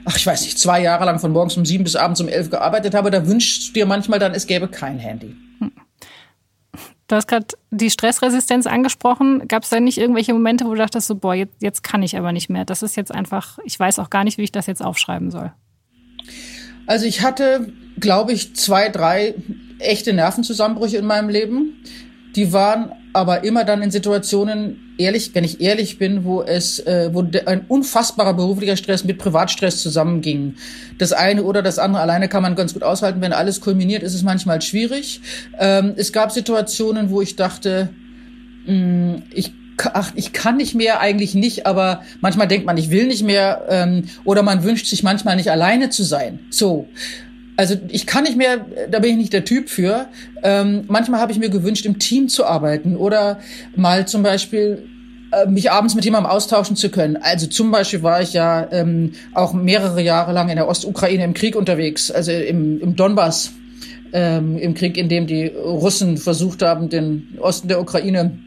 ach, 0.05 0.15
ich 0.15 0.25
weiß 0.25 0.41
nicht, 0.41 0.57
zwei 0.57 0.81
Jahre 0.81 1.05
lang 1.05 1.19
von 1.19 1.31
morgens 1.31 1.57
um 1.57 1.65
sieben 1.65 1.83
bis 1.83 1.95
abends 1.95 2.21
um 2.21 2.27
elf 2.27 2.49
gearbeitet 2.49 2.95
habe, 2.95 3.11
da 3.11 3.27
wünschst 3.27 3.69
du 3.69 3.73
dir 3.73 3.85
manchmal 3.85 4.17
dann, 4.17 4.33
es 4.33 4.47
gäbe 4.47 4.67
kein 4.67 4.97
Handy. 4.97 5.35
Du 7.09 7.15
hast 7.15 7.27
gerade 7.27 7.47
die 7.71 7.89
Stressresistenz 7.89 8.67
angesprochen. 8.67 9.47
Gab 9.47 9.63
es 9.63 9.69
da 9.69 9.79
nicht 9.79 9.97
irgendwelche 9.97 10.31
Momente, 10.31 10.65
wo 10.65 10.69
du 10.69 10.75
dachtest, 10.75 11.07
so, 11.07 11.15
boah, 11.15 11.33
jetzt, 11.33 11.55
jetzt 11.59 11.81
kann 11.81 12.03
ich 12.03 12.15
aber 12.15 12.31
nicht 12.31 12.49
mehr. 12.51 12.65
Das 12.65 12.83
ist 12.83 12.95
jetzt 12.95 13.11
einfach, 13.11 13.57
ich 13.65 13.79
weiß 13.79 13.97
auch 13.97 14.11
gar 14.11 14.23
nicht, 14.23 14.37
wie 14.37 14.43
ich 14.43 14.51
das 14.51 14.67
jetzt 14.67 14.83
aufschreiben 14.83 15.31
soll. 15.31 15.51
Also 16.89 17.05
ich 17.05 17.21
hatte, 17.21 17.67
glaube 17.99 18.33
ich, 18.33 18.55
zwei, 18.55 18.89
drei 18.89 19.35
echte 19.77 20.11
Nervenzusammenbrüche 20.11 20.97
in 20.97 21.05
meinem 21.05 21.29
Leben. 21.29 21.83
Die 22.35 22.51
waren 22.51 22.91
aber 23.13 23.43
immer 23.43 23.63
dann 23.63 23.83
in 23.83 23.91
Situationen, 23.91 24.95
ehrlich, 24.97 25.35
wenn 25.35 25.43
ich 25.43 25.61
ehrlich 25.61 25.99
bin, 25.99 26.23
wo 26.23 26.41
es, 26.41 26.79
äh, 26.79 27.11
wo 27.13 27.23
ein 27.45 27.65
unfassbarer 27.67 28.33
beruflicher 28.33 28.75
Stress 28.75 29.03
mit 29.03 29.19
Privatstress 29.19 29.83
zusammenging. 29.83 30.55
Das 30.97 31.13
eine 31.13 31.43
oder 31.43 31.61
das 31.61 31.77
andere 31.77 32.01
alleine 32.01 32.27
kann 32.27 32.41
man 32.41 32.55
ganz 32.55 32.73
gut 32.73 32.81
aushalten. 32.81 33.21
Wenn 33.21 33.33
alles 33.33 33.61
kulminiert, 33.61 34.01
ist 34.01 34.15
es 34.15 34.23
manchmal 34.23 34.59
schwierig. 34.59 35.21
Ähm, 35.59 35.93
es 35.95 36.11
gab 36.11 36.31
Situationen, 36.31 37.11
wo 37.11 37.21
ich 37.21 37.35
dachte, 37.35 37.89
mh, 38.65 38.73
mm, 38.73 39.23
ich 39.31 39.53
ach, 39.93 40.11
ich 40.15 40.33
kann 40.33 40.57
nicht 40.57 40.75
mehr, 40.75 40.99
eigentlich 40.99 41.35
nicht, 41.35 41.65
aber 41.65 42.03
manchmal 42.21 42.47
denkt 42.47 42.65
man, 42.65 42.77
ich 42.77 42.89
will 42.89 43.07
nicht 43.07 43.23
mehr, 43.23 43.65
ähm, 43.69 44.05
oder 44.23 44.43
man 44.43 44.63
wünscht 44.63 44.87
sich 44.87 45.03
manchmal 45.03 45.35
nicht 45.35 45.51
alleine 45.51 45.89
zu 45.89 46.03
sein. 46.03 46.39
So. 46.49 46.87
Also 47.57 47.75
ich 47.89 48.05
kann 48.05 48.23
nicht 48.23 48.37
mehr, 48.37 48.65
da 48.89 48.99
bin 48.99 49.11
ich 49.11 49.17
nicht 49.17 49.33
der 49.33 49.43
Typ 49.43 49.69
für. 49.69 50.07
Ähm, 50.43 50.85
manchmal 50.87 51.19
habe 51.19 51.33
ich 51.33 51.39
mir 51.39 51.49
gewünscht, 51.49 51.85
im 51.85 51.99
Team 51.99 52.29
zu 52.29 52.45
arbeiten 52.45 52.95
oder 52.95 53.39
mal 53.75 54.07
zum 54.07 54.23
Beispiel 54.23 54.87
äh, 55.31 55.45
mich 55.45 55.69
abends 55.69 55.93
mit 55.93 56.05
jemandem 56.05 56.31
austauschen 56.31 56.75
zu 56.75 56.89
können. 56.89 57.17
Also 57.17 57.47
zum 57.47 57.69
Beispiel 57.69 58.01
war 58.01 58.21
ich 58.21 58.33
ja 58.33 58.67
ähm, 58.71 59.11
auch 59.33 59.53
mehrere 59.53 60.01
Jahre 60.01 60.31
lang 60.31 60.49
in 60.49 60.55
der 60.55 60.67
Ostukraine 60.67 61.23
im 61.23 61.33
Krieg 61.33 61.55
unterwegs, 61.55 62.09
also 62.11 62.31
im, 62.31 62.79
im 62.79 62.95
Donbass, 62.95 63.51
ähm, 64.13 64.57
im 64.57 64.73
Krieg, 64.73 64.97
in 64.97 65.09
dem 65.09 65.27
die 65.27 65.47
Russen 65.47 66.17
versucht 66.17 66.61
haben, 66.61 66.89
den 66.89 67.37
Osten 67.39 67.67
der 67.67 67.81
Ukraine 67.81 68.39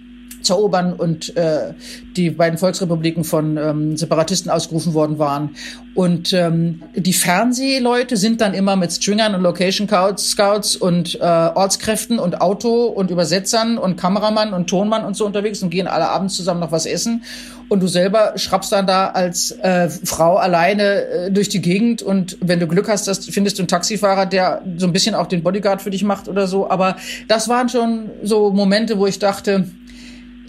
zu 0.42 0.54
erobern 0.54 0.92
und 0.92 1.36
äh, 1.36 1.74
die 2.16 2.30
beiden 2.30 2.58
Volksrepubliken 2.58 3.24
von 3.24 3.56
ähm, 3.56 3.96
Separatisten 3.96 4.50
ausgerufen 4.50 4.94
worden 4.94 5.18
waren. 5.18 5.50
Und 5.94 6.32
ähm, 6.32 6.82
die 6.96 7.12
Fernsehleute 7.12 8.16
sind 8.16 8.40
dann 8.40 8.54
immer 8.54 8.76
mit 8.76 8.92
Stringern 8.92 9.34
und 9.34 9.42
Location 9.42 9.88
Scouts 10.16 10.76
und 10.76 11.16
äh, 11.16 11.20
Ortskräften 11.20 12.18
und 12.18 12.40
Auto 12.40 12.86
und 12.86 13.10
Übersetzern 13.10 13.76
und 13.76 13.96
Kameramann 13.96 14.54
und 14.54 14.70
Tonmann 14.70 15.04
und 15.04 15.16
so 15.16 15.26
unterwegs 15.26 15.62
und 15.62 15.70
gehen 15.70 15.86
alle 15.86 16.08
abends 16.08 16.34
zusammen 16.34 16.60
noch 16.60 16.72
was 16.72 16.86
essen. 16.86 17.22
Und 17.68 17.80
du 17.80 17.86
selber 17.86 18.34
schraubst 18.36 18.72
dann 18.72 18.86
da 18.86 19.08
als 19.08 19.50
äh, 19.50 19.88
Frau 19.88 20.36
alleine 20.36 21.04
äh, 21.04 21.30
durch 21.30 21.48
die 21.48 21.62
Gegend 21.62 22.02
und 22.02 22.36
wenn 22.40 22.60
du 22.60 22.66
Glück 22.66 22.88
hast, 22.88 23.08
das 23.08 23.24
findest 23.26 23.58
du 23.58 23.62
einen 23.62 23.68
Taxifahrer, 23.68 24.26
der 24.26 24.62
so 24.76 24.86
ein 24.86 24.92
bisschen 24.92 25.14
auch 25.14 25.26
den 25.26 25.42
Bodyguard 25.42 25.80
für 25.80 25.90
dich 25.90 26.04
macht 26.04 26.28
oder 26.28 26.46
so. 26.46 26.68
Aber 26.68 26.96
das 27.28 27.48
waren 27.48 27.68
schon 27.68 28.10
so 28.22 28.50
Momente, 28.50 28.98
wo 28.98 29.06
ich 29.06 29.18
dachte, 29.18 29.66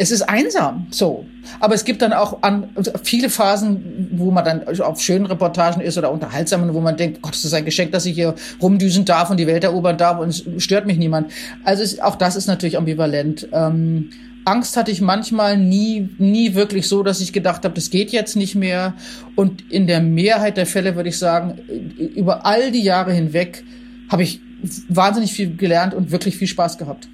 es 0.04 0.12
ist 0.12 0.24
einsam, 0.24 0.88
so. 0.92 1.26
Aber 1.62 1.76
es 1.76 1.86
gibt 1.86 2.02
dann 2.02 2.12
auch 2.12 2.40
an, 2.42 2.70
viele 3.04 3.30
Phasen, 3.30 4.10
wo 4.12 4.32
man 4.32 4.44
dann 4.44 4.68
auf 4.82 5.02
schönen 5.02 5.26
Reportagen 5.26 5.82
ist 5.82 5.98
oder 5.98 6.12
unterhaltsamen, 6.12 6.74
wo 6.74 6.82
man 6.82 6.98
denkt, 6.98 7.22
Gott, 7.22 7.34
das 7.34 7.46
ist 7.46 7.54
ein 7.54 7.64
Geschenk, 7.64 7.94
dass 7.94 8.06
ich 8.06 8.14
hier 8.14 8.36
rumdüsen 8.62 9.06
darf 9.06 9.30
und 9.30 9.38
die 9.38 9.48
Welt 9.48 9.64
erobern 9.64 9.98
darf 9.98 10.20
und 10.20 10.30
es 10.30 10.44
stört 10.58 10.86
mich 10.86 10.98
niemand. 10.98 11.32
Also 11.64 11.84
es, 11.84 12.02
auch 12.02 12.18
das 12.18 12.36
ist 12.36 12.48
natürlich 12.48 12.78
ambivalent. 12.78 13.48
Ähm, 13.54 14.10
Angst 14.44 14.76
hatte 14.76 14.92
ich 14.92 15.00
manchmal 15.00 15.58
nie, 15.58 16.10
nie 16.18 16.54
wirklich 16.54 16.90
so, 16.90 17.02
dass 17.02 17.22
ich 17.22 17.32
gedacht 17.32 17.64
habe, 17.64 17.74
das 17.74 17.90
geht 17.90 18.12
jetzt 18.12 18.36
nicht 18.36 18.56
mehr. 18.56 18.96
Und 19.36 19.72
in 19.72 19.88
der 19.88 20.02
Mehrheit 20.02 20.58
der 20.58 20.66
Fälle 20.66 20.98
würde 20.98 21.10
ich 21.10 21.18
sagen, 21.18 21.60
über 21.98 22.46
all 22.46 22.72
die 22.72 22.84
Jahre 22.84 23.14
hinweg 23.14 23.64
habe 24.10 24.24
ich 24.24 24.42
wahnsinnig 24.90 25.32
viel 25.32 25.56
gelernt 25.56 25.94
und 25.94 26.12
wirklich 26.12 26.36
viel 26.36 26.48
Spaß 26.48 26.78
gehabt. 26.78 27.08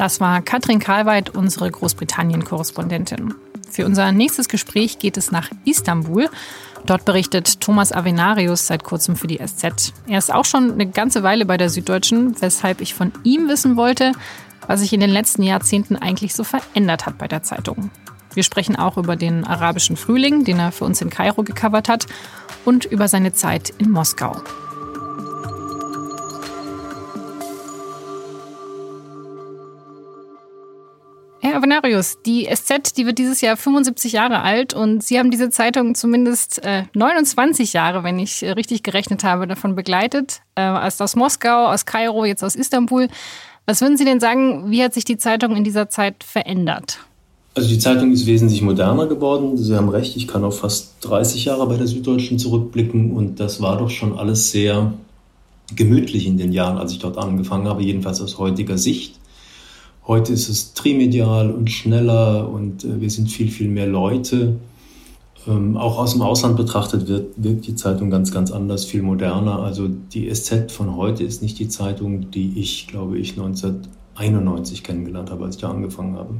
Das 0.00 0.18
war 0.18 0.40
Katrin 0.40 0.78
Karlweit, 0.78 1.28
unsere 1.28 1.70
Großbritannien-Korrespondentin. 1.70 3.34
Für 3.70 3.84
unser 3.84 4.12
nächstes 4.12 4.48
Gespräch 4.48 4.98
geht 4.98 5.18
es 5.18 5.30
nach 5.30 5.50
Istanbul. 5.66 6.30
Dort 6.86 7.04
berichtet 7.04 7.60
Thomas 7.60 7.92
Avenarius 7.92 8.66
seit 8.66 8.82
kurzem 8.82 9.14
für 9.14 9.26
die 9.26 9.46
SZ. 9.46 9.92
Er 10.06 10.16
ist 10.16 10.32
auch 10.32 10.46
schon 10.46 10.72
eine 10.72 10.86
ganze 10.86 11.22
Weile 11.22 11.44
bei 11.44 11.58
der 11.58 11.68
Süddeutschen, 11.68 12.34
weshalb 12.40 12.80
ich 12.80 12.94
von 12.94 13.12
ihm 13.24 13.46
wissen 13.48 13.76
wollte, 13.76 14.12
was 14.66 14.80
sich 14.80 14.94
in 14.94 15.00
den 15.00 15.10
letzten 15.10 15.42
Jahrzehnten 15.42 15.96
eigentlich 15.96 16.34
so 16.34 16.44
verändert 16.44 17.04
hat 17.04 17.18
bei 17.18 17.28
der 17.28 17.42
Zeitung. 17.42 17.90
Wir 18.32 18.42
sprechen 18.42 18.76
auch 18.76 18.96
über 18.96 19.16
den 19.16 19.44
arabischen 19.44 19.98
Frühling, 19.98 20.44
den 20.44 20.60
er 20.60 20.72
für 20.72 20.86
uns 20.86 21.02
in 21.02 21.10
Kairo 21.10 21.42
gecovert 21.42 21.90
hat, 21.90 22.06
und 22.64 22.86
über 22.86 23.06
seine 23.06 23.34
Zeit 23.34 23.74
in 23.76 23.90
Moskau. 23.90 24.34
Herr 31.50 31.56
Avenarius, 31.56 32.18
die 32.24 32.46
SZ, 32.46 32.96
die 32.96 33.06
wird 33.06 33.18
dieses 33.18 33.40
Jahr 33.40 33.56
75 33.56 34.12
Jahre 34.12 34.42
alt 34.42 34.72
und 34.72 35.02
Sie 35.02 35.18
haben 35.18 35.32
diese 35.32 35.50
Zeitung 35.50 35.96
zumindest 35.96 36.64
äh, 36.64 36.84
29 36.94 37.72
Jahre, 37.72 38.04
wenn 38.04 38.20
ich 38.20 38.44
äh, 38.44 38.52
richtig 38.52 38.84
gerechnet 38.84 39.24
habe, 39.24 39.48
davon 39.48 39.74
begleitet. 39.74 40.42
Äh, 40.54 40.60
erst 40.60 41.02
aus 41.02 41.16
Moskau, 41.16 41.66
aus 41.66 41.86
Kairo, 41.86 42.24
jetzt 42.24 42.44
aus 42.44 42.54
Istanbul. 42.54 43.08
Was 43.66 43.80
würden 43.80 43.96
Sie 43.96 44.04
denn 44.04 44.20
sagen, 44.20 44.70
wie 44.70 44.80
hat 44.84 44.94
sich 44.94 45.04
die 45.04 45.18
Zeitung 45.18 45.56
in 45.56 45.64
dieser 45.64 45.88
Zeit 45.88 46.22
verändert? 46.22 47.00
Also 47.56 47.68
die 47.68 47.80
Zeitung 47.80 48.12
ist 48.12 48.26
wesentlich 48.26 48.62
moderner 48.62 49.06
geworden. 49.06 49.56
Sie 49.56 49.74
haben 49.74 49.88
recht, 49.88 50.16
ich 50.16 50.28
kann 50.28 50.44
auf 50.44 50.60
fast 50.60 50.94
30 51.00 51.46
Jahre 51.46 51.66
bei 51.66 51.76
der 51.76 51.88
Süddeutschen 51.88 52.38
zurückblicken 52.38 53.10
und 53.10 53.40
das 53.40 53.60
war 53.60 53.76
doch 53.76 53.90
schon 53.90 54.16
alles 54.16 54.52
sehr 54.52 54.92
gemütlich 55.74 56.28
in 56.28 56.38
den 56.38 56.52
Jahren, 56.52 56.78
als 56.78 56.92
ich 56.92 57.00
dort 57.00 57.18
angefangen 57.18 57.66
habe, 57.66 57.82
jedenfalls 57.82 58.20
aus 58.20 58.38
heutiger 58.38 58.78
Sicht. 58.78 59.19
Heute 60.10 60.32
ist 60.32 60.48
es 60.48 60.74
trimedial 60.74 61.52
und 61.52 61.70
schneller 61.70 62.48
und 62.48 62.82
äh, 62.82 63.00
wir 63.00 63.08
sind 63.10 63.30
viel, 63.30 63.48
viel 63.48 63.68
mehr 63.68 63.86
Leute. 63.86 64.58
Ähm, 65.46 65.76
auch 65.76 65.98
aus 65.98 66.14
dem 66.14 66.22
Ausland 66.22 66.56
betrachtet 66.56 67.06
wird, 67.06 67.34
wirkt 67.36 67.68
die 67.68 67.76
Zeitung 67.76 68.10
ganz, 68.10 68.32
ganz 68.32 68.50
anders, 68.50 68.84
viel 68.84 69.02
moderner. 69.02 69.60
Also 69.60 69.86
die 69.86 70.28
SZ 70.28 70.72
von 70.72 70.96
heute 70.96 71.22
ist 71.22 71.42
nicht 71.42 71.60
die 71.60 71.68
Zeitung, 71.68 72.32
die 72.32 72.58
ich, 72.58 72.88
glaube 72.88 73.18
ich, 73.18 73.38
1991 73.38 74.82
kennengelernt 74.82 75.30
habe, 75.30 75.44
als 75.44 75.54
ich 75.54 75.60
da 75.60 75.70
angefangen 75.70 76.16
habe. 76.16 76.34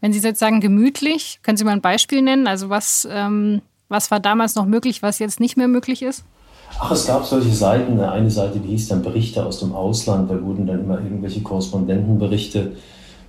Wenn 0.00 0.12
Sie 0.12 0.18
jetzt 0.18 0.40
sagen 0.40 0.60
gemütlich, 0.60 1.38
können 1.44 1.56
Sie 1.56 1.62
mal 1.62 1.74
ein 1.74 1.80
Beispiel 1.80 2.22
nennen? 2.22 2.48
Also 2.48 2.70
was, 2.70 3.06
ähm, 3.08 3.62
was 3.88 4.10
war 4.10 4.18
damals 4.18 4.56
noch 4.56 4.66
möglich, 4.66 5.00
was 5.00 5.20
jetzt 5.20 5.38
nicht 5.38 5.56
mehr 5.56 5.68
möglich 5.68 6.02
ist? 6.02 6.24
Ach, 6.78 6.90
es 6.90 7.06
gab 7.06 7.24
solche 7.24 7.52
Seiten. 7.52 7.98
Eine 8.00 8.30
Seite, 8.30 8.58
die 8.58 8.68
hieß 8.68 8.88
dann 8.88 9.02
Berichte 9.02 9.44
aus 9.44 9.60
dem 9.60 9.74
Ausland. 9.74 10.30
Da 10.30 10.42
wurden 10.42 10.66
dann 10.66 10.80
immer 10.80 11.00
irgendwelche 11.00 11.40
Korrespondentenberichte 11.40 12.72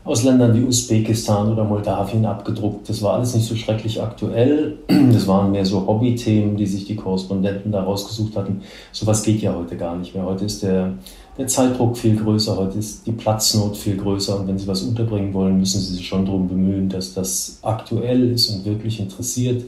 aus 0.04 0.24
Ländern 0.24 0.54
wie 0.54 0.64
Usbekistan 0.64 1.52
oder 1.52 1.64
Moldawien 1.64 2.26
abgedruckt. 2.26 2.90
Das 2.90 3.02
war 3.02 3.16
alles 3.16 3.36
nicht 3.36 3.48
so 3.48 3.56
schrecklich 3.56 4.02
aktuell. 4.02 4.78
Das 5.12 5.28
waren 5.28 5.52
mehr 5.52 5.66
so 5.66 5.88
Hobbythemen, 5.88 6.58
die 6.58 6.66
sich 6.66 6.86
die 6.86 6.96
Korrespondenten 6.96 7.72
da 7.72 7.84
rausgesucht 7.84 8.36
hatten. 8.36 8.62
Sowas 8.92 9.24
geht 9.24 9.42
ja 9.42 9.56
heute 9.56 9.78
gar 9.78 9.96
nicht 9.96 10.14
mehr. 10.14 10.26
Heute 10.26 10.46
ist 10.46 10.64
der, 10.64 10.94
der 11.38 11.48
Zeitdruck 11.48 11.98
viel 11.98 12.16
größer, 12.16 12.56
heute 12.58 12.78
ist 12.78 13.08
die 13.08 13.14
Platznot 13.14 13.78
viel 13.78 13.98
größer 13.98 14.40
und 14.40 14.48
wenn 14.48 14.58
Sie 14.58 14.68
was 14.68 14.84
unterbringen 14.84 15.34
wollen, 15.34 15.58
müssen 15.58 15.82
Sie 15.82 15.96
sich 15.96 16.08
schon 16.08 16.26
darum 16.26 16.48
bemühen, 16.48 16.90
dass 16.90 17.14
das 17.14 17.60
aktuell 17.64 18.32
ist 18.32 18.50
und 18.50 18.66
wirklich 18.66 19.00
interessiert 19.00 19.64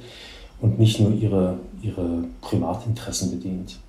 und 0.62 0.80
nicht 0.80 1.00
nur 1.00 1.14
Ihre, 1.14 1.58
Ihre 1.82 2.26
Privatinteressen 2.42 3.32
bedient. 3.32 3.80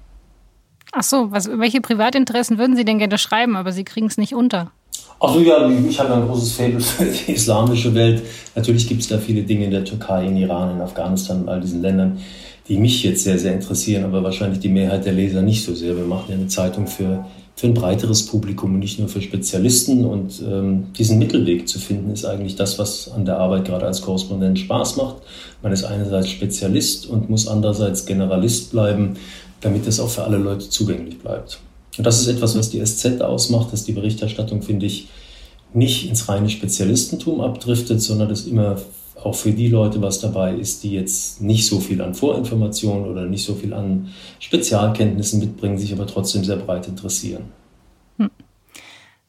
Ach 0.92 1.02
so, 1.02 1.30
was, 1.30 1.48
welche 1.48 1.80
Privatinteressen 1.80 2.58
würden 2.58 2.76
Sie 2.76 2.84
denn 2.84 2.98
gerne 2.98 3.18
schreiben, 3.18 3.56
aber 3.56 3.72
Sie 3.72 3.84
kriegen 3.84 4.06
es 4.06 4.18
nicht 4.18 4.34
unter? 4.34 4.72
Ach 5.20 5.34
so, 5.34 5.40
ja, 5.40 5.68
ich 5.68 6.00
habe 6.00 6.14
ein 6.14 6.26
großes 6.26 6.52
Faible 6.52 6.80
für 6.80 7.04
die 7.04 7.32
islamische 7.32 7.94
Welt. 7.94 8.22
Natürlich 8.54 8.88
gibt 8.88 9.02
es 9.02 9.08
da 9.08 9.18
viele 9.18 9.42
Dinge 9.42 9.66
in 9.66 9.70
der 9.70 9.84
Türkei, 9.84 10.26
in 10.26 10.36
Iran, 10.36 10.76
in 10.76 10.80
Afghanistan 10.80 11.42
und 11.42 11.48
all 11.48 11.60
diesen 11.60 11.82
Ländern, 11.82 12.18
die 12.68 12.78
mich 12.78 13.02
jetzt 13.02 13.24
sehr, 13.24 13.38
sehr 13.38 13.52
interessieren, 13.52 14.04
aber 14.04 14.22
wahrscheinlich 14.22 14.60
die 14.60 14.68
Mehrheit 14.68 15.04
der 15.04 15.12
Leser 15.12 15.42
nicht 15.42 15.64
so 15.64 15.74
sehr. 15.74 15.96
Wir 15.96 16.04
machen 16.04 16.26
ja 16.28 16.36
eine 16.36 16.48
Zeitung 16.48 16.86
für 16.86 17.24
für 17.60 17.66
ein 17.66 17.74
breiteres 17.74 18.24
Publikum 18.24 18.72
und 18.72 18.80
nicht 18.80 18.98
nur 18.98 19.10
für 19.10 19.20
Spezialisten. 19.20 20.06
Und 20.06 20.40
ähm, 20.40 20.94
diesen 20.96 21.18
Mittelweg 21.18 21.68
zu 21.68 21.78
finden, 21.78 22.10
ist 22.10 22.24
eigentlich 22.24 22.56
das, 22.56 22.78
was 22.78 23.10
an 23.10 23.26
der 23.26 23.36
Arbeit 23.36 23.66
gerade 23.66 23.84
als 23.84 24.00
Korrespondent 24.00 24.58
Spaß 24.60 24.96
macht. 24.96 25.16
Man 25.60 25.70
ist 25.70 25.84
einerseits 25.84 26.30
Spezialist 26.30 27.04
und 27.04 27.28
muss 27.28 27.46
andererseits 27.46 28.06
Generalist 28.06 28.70
bleiben, 28.70 29.18
damit 29.60 29.86
es 29.86 30.00
auch 30.00 30.08
für 30.08 30.24
alle 30.24 30.38
Leute 30.38 30.70
zugänglich 30.70 31.18
bleibt. 31.18 31.60
Und 31.98 32.06
das 32.06 32.22
ist 32.22 32.28
etwas, 32.28 32.56
was 32.56 32.70
die 32.70 32.82
SZ 32.82 33.20
ausmacht, 33.20 33.74
dass 33.74 33.84
die 33.84 33.92
Berichterstattung, 33.92 34.62
finde 34.62 34.86
ich, 34.86 35.08
nicht 35.74 36.08
ins 36.08 36.30
reine 36.30 36.48
Spezialistentum 36.48 37.42
abdriftet, 37.42 38.00
sondern 38.00 38.30
dass 38.30 38.46
immer 38.46 38.78
auch 39.24 39.34
für 39.34 39.52
die 39.52 39.68
Leute 39.68 40.00
was 40.00 40.20
dabei 40.20 40.54
ist, 40.54 40.82
die 40.82 40.92
jetzt 40.92 41.40
nicht 41.40 41.66
so 41.66 41.80
viel 41.80 42.00
an 42.00 42.14
Vorinformationen 42.14 43.08
oder 43.08 43.26
nicht 43.26 43.44
so 43.44 43.54
viel 43.54 43.74
an 43.74 44.08
Spezialkenntnissen 44.38 45.40
mitbringen, 45.40 45.78
sich 45.78 45.92
aber 45.92 46.06
trotzdem 46.06 46.44
sehr 46.44 46.56
breit 46.56 46.88
interessieren. 46.88 47.44
Hm. 48.18 48.30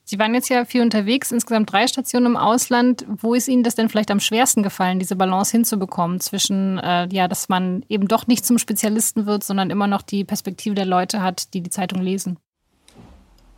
Sie 0.03 0.19
waren 0.19 0.33
jetzt 0.33 0.49
ja 0.49 0.65
viel 0.65 0.81
unterwegs, 0.81 1.31
insgesamt 1.31 1.71
drei 1.71 1.87
Stationen 1.87 2.25
im 2.25 2.37
Ausland. 2.37 3.05
Wo 3.07 3.33
ist 3.33 3.47
Ihnen 3.47 3.63
das 3.63 3.75
denn 3.75 3.89
vielleicht 3.89 4.11
am 4.11 4.19
schwersten 4.19 4.63
gefallen, 4.63 4.99
diese 4.99 5.15
Balance 5.15 5.51
hinzubekommen 5.51 6.19
zwischen, 6.19 6.79
äh, 6.79 7.07
ja, 7.11 7.27
dass 7.27 7.49
man 7.49 7.85
eben 7.87 8.07
doch 8.07 8.27
nicht 8.27 8.45
zum 8.45 8.57
Spezialisten 8.57 9.25
wird, 9.25 9.43
sondern 9.43 9.69
immer 9.69 9.87
noch 9.87 10.01
die 10.01 10.23
Perspektive 10.23 10.75
der 10.75 10.85
Leute 10.85 11.21
hat, 11.21 11.53
die 11.53 11.61
die 11.61 11.69
Zeitung 11.69 12.01
lesen? 12.01 12.37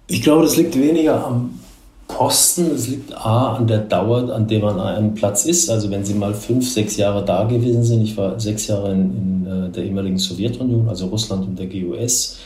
Ich 0.07 0.21
glaube, 0.21 0.43
das 0.43 0.57
liegt 0.57 0.75
weniger 0.75 1.25
am 1.25 1.59
Posten. 2.07 2.71
Es 2.71 2.87
liegt 2.87 3.15
A 3.15 3.55
an 3.55 3.67
der 3.67 3.79
Dauer, 3.79 4.33
an 4.33 4.47
der 4.47 4.59
man 4.59 4.79
an 4.79 4.95
einem 4.95 5.13
Platz 5.13 5.45
ist. 5.45 5.69
Also 5.69 5.89
wenn 5.89 6.05
Sie 6.05 6.13
mal 6.13 6.33
fünf, 6.33 6.69
sechs 6.69 6.97
Jahre 6.97 7.23
da 7.25 7.43
gewesen 7.43 7.83
sind, 7.83 8.03
ich 8.03 8.15
war 8.17 8.39
sechs 8.39 8.67
Jahre 8.67 8.91
in, 8.91 9.01
in 9.01 9.45
äh, 9.45 9.69
der 9.69 9.83
ehemaligen 9.83 10.17
Sowjetunion, 10.17 10.87
also 10.87 11.07
Russland 11.07 11.47
und 11.47 11.59
der 11.59 11.67
GUS 11.67 12.37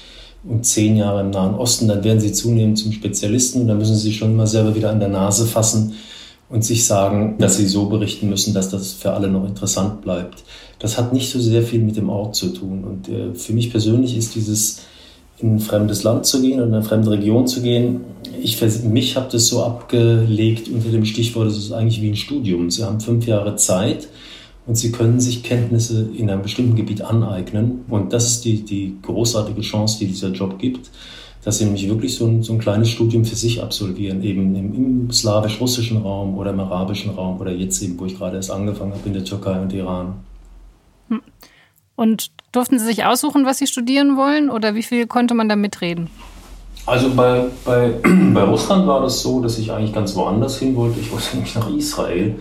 und 0.43 0.65
zehn 0.65 0.95
Jahre 0.97 1.21
im 1.21 1.31
Nahen 1.31 1.55
Osten, 1.55 1.87
dann 1.87 2.03
werden 2.03 2.19
Sie 2.19 2.31
zunehmend 2.31 2.77
zum 2.77 2.91
Spezialisten 2.91 3.61
und 3.61 3.67
dann 3.67 3.77
müssen 3.77 3.95
Sie 3.95 4.13
schon 4.13 4.35
mal 4.35 4.47
selber 4.47 4.75
wieder 4.75 4.91
an 4.91 4.99
der 4.99 5.09
Nase 5.09 5.45
fassen 5.45 5.95
und 6.49 6.63
sich 6.63 6.85
sagen, 6.85 7.35
dass 7.39 7.57
Sie 7.57 7.67
so 7.67 7.87
berichten 7.87 8.29
müssen, 8.29 8.53
dass 8.53 8.69
das 8.69 8.93
für 8.93 9.13
alle 9.13 9.27
noch 9.27 9.45
interessant 9.45 10.01
bleibt. 10.01 10.43
Das 10.79 10.97
hat 10.97 11.11
nicht 11.11 11.29
so 11.29 11.39
sehr 11.39 11.63
viel 11.63 11.81
mit 11.81 11.97
dem 11.97 12.09
Ort 12.09 12.35
zu 12.35 12.49
tun. 12.49 12.83
Und 12.83 13.09
äh, 13.09 13.33
für 13.33 13.53
mich 13.53 13.71
persönlich 13.71 14.15
ist 14.15 14.35
dieses 14.35 14.81
in 15.39 15.56
ein 15.56 15.60
fremdes 15.60 16.04
Land 16.04 16.26
zu 16.26 16.41
gehen 16.41 16.56
oder 16.56 16.67
in 16.67 16.73
eine 16.73 16.84
fremde 16.84 17.12
Region 17.12 17.47
zu 17.47 17.62
gehen. 17.62 18.02
Ich 18.41 18.60
mich 18.86 19.15
habe 19.15 19.30
das 19.32 19.47
so 19.47 19.63
abgelegt 19.63 20.67
unter 20.69 20.89
dem 20.89 21.06
Stichwort, 21.06 21.47
es 21.47 21.58
ist 21.58 21.71
eigentlich 21.71 22.02
wie 22.02 22.10
ein 22.10 22.15
Studium. 22.15 22.71
Sie 22.71 22.84
haben 22.84 23.00
fünf 23.00 23.28
Jahre 23.28 23.56
Zeit 23.56 24.08
und 24.65 24.76
Sie 24.76 24.91
können 24.91 25.19
sich 25.19 25.43
Kenntnisse 25.43 26.10
in 26.15 26.30
einem 26.30 26.41
bestimmten 26.41 26.76
Gebiet 26.76 27.02
aneignen. 27.02 27.86
Und 27.88 28.13
das 28.13 28.28
ist 28.28 28.45
die, 28.45 28.63
die 28.63 28.97
großartige 29.02 29.62
Chance, 29.62 30.00
die 30.00 30.08
dieser 30.08 30.30
Job 30.30 30.58
gibt, 30.58 30.89
dass 31.43 31.60
Sie 31.60 31.65
nämlich 31.65 31.88
wirklich 31.88 32.15
so 32.15 32.26
ein, 32.26 32.41
so 32.41 32.54
ein 32.54 32.60
kleines 32.60 32.89
Studium 32.89 33.23
für 33.23 33.36
sich 33.36 33.62
absolvieren, 33.62 34.23
eben 34.23 34.56
im, 34.56 34.76
im 34.76 35.12
slawisch-russischen 35.12 35.97
Raum 35.97 36.38
oder 36.38 36.50
im 36.50 36.60
arabischen 36.60 37.12
Raum 37.12 37.39
oder 37.39 37.52
jetzt 37.52 37.82
eben, 37.82 37.97
wo 38.00 38.06
ich 38.06 38.17
gerade 38.17 38.38
erst 38.38 38.52
angefangen 38.52 38.91
habe, 38.93 39.08
in 39.08 39.13
der 39.13 39.23
Türkei 39.23 39.60
und 39.62 39.71
Iran. 39.71 40.15
Hm. 41.10 41.21
Und 41.97 42.29
durften 42.51 42.77
Sie 42.77 42.86
sich 42.86 43.05
aussuchen, 43.05 43.45
was 43.45 43.57
Sie 43.57 43.65
studieren 43.65 44.17
wollen 44.17 44.51
oder 44.51 44.75
wie 44.75 44.83
viel 44.83 45.07
konnte 45.07 45.33
man 45.33 45.49
da 45.49 45.55
mitreden? 45.55 46.10
Also 46.86 47.10
bei, 47.10 47.45
bei, 47.65 47.91
bei 48.33 48.43
Russland 48.43 48.88
war 48.88 49.01
das 49.01 49.21
so, 49.21 49.41
dass 49.41 49.57
ich 49.57 49.71
eigentlich 49.71 49.93
ganz 49.93 50.15
woanders 50.15 50.60
hin 50.60 50.75
wollte. 50.75 50.99
Ich 50.99 51.12
wollte 51.12 51.25
nämlich 51.33 51.55
nach 51.55 51.69
Israel. 51.69 52.36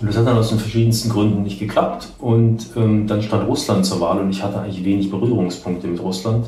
Und 0.00 0.06
das 0.06 0.18
hat 0.18 0.26
dann 0.26 0.36
aus 0.36 0.50
den 0.50 0.58
verschiedensten 0.58 1.08
Gründen 1.08 1.42
nicht 1.42 1.58
geklappt. 1.58 2.10
Und 2.18 2.66
ähm, 2.76 3.06
dann 3.06 3.22
stand 3.22 3.48
Russland 3.48 3.86
zur 3.86 4.00
Wahl 4.02 4.18
und 4.20 4.30
ich 4.30 4.42
hatte 4.42 4.60
eigentlich 4.60 4.84
wenig 4.84 5.10
Berührungspunkte 5.10 5.86
mit 5.86 6.02
Russland. 6.02 6.46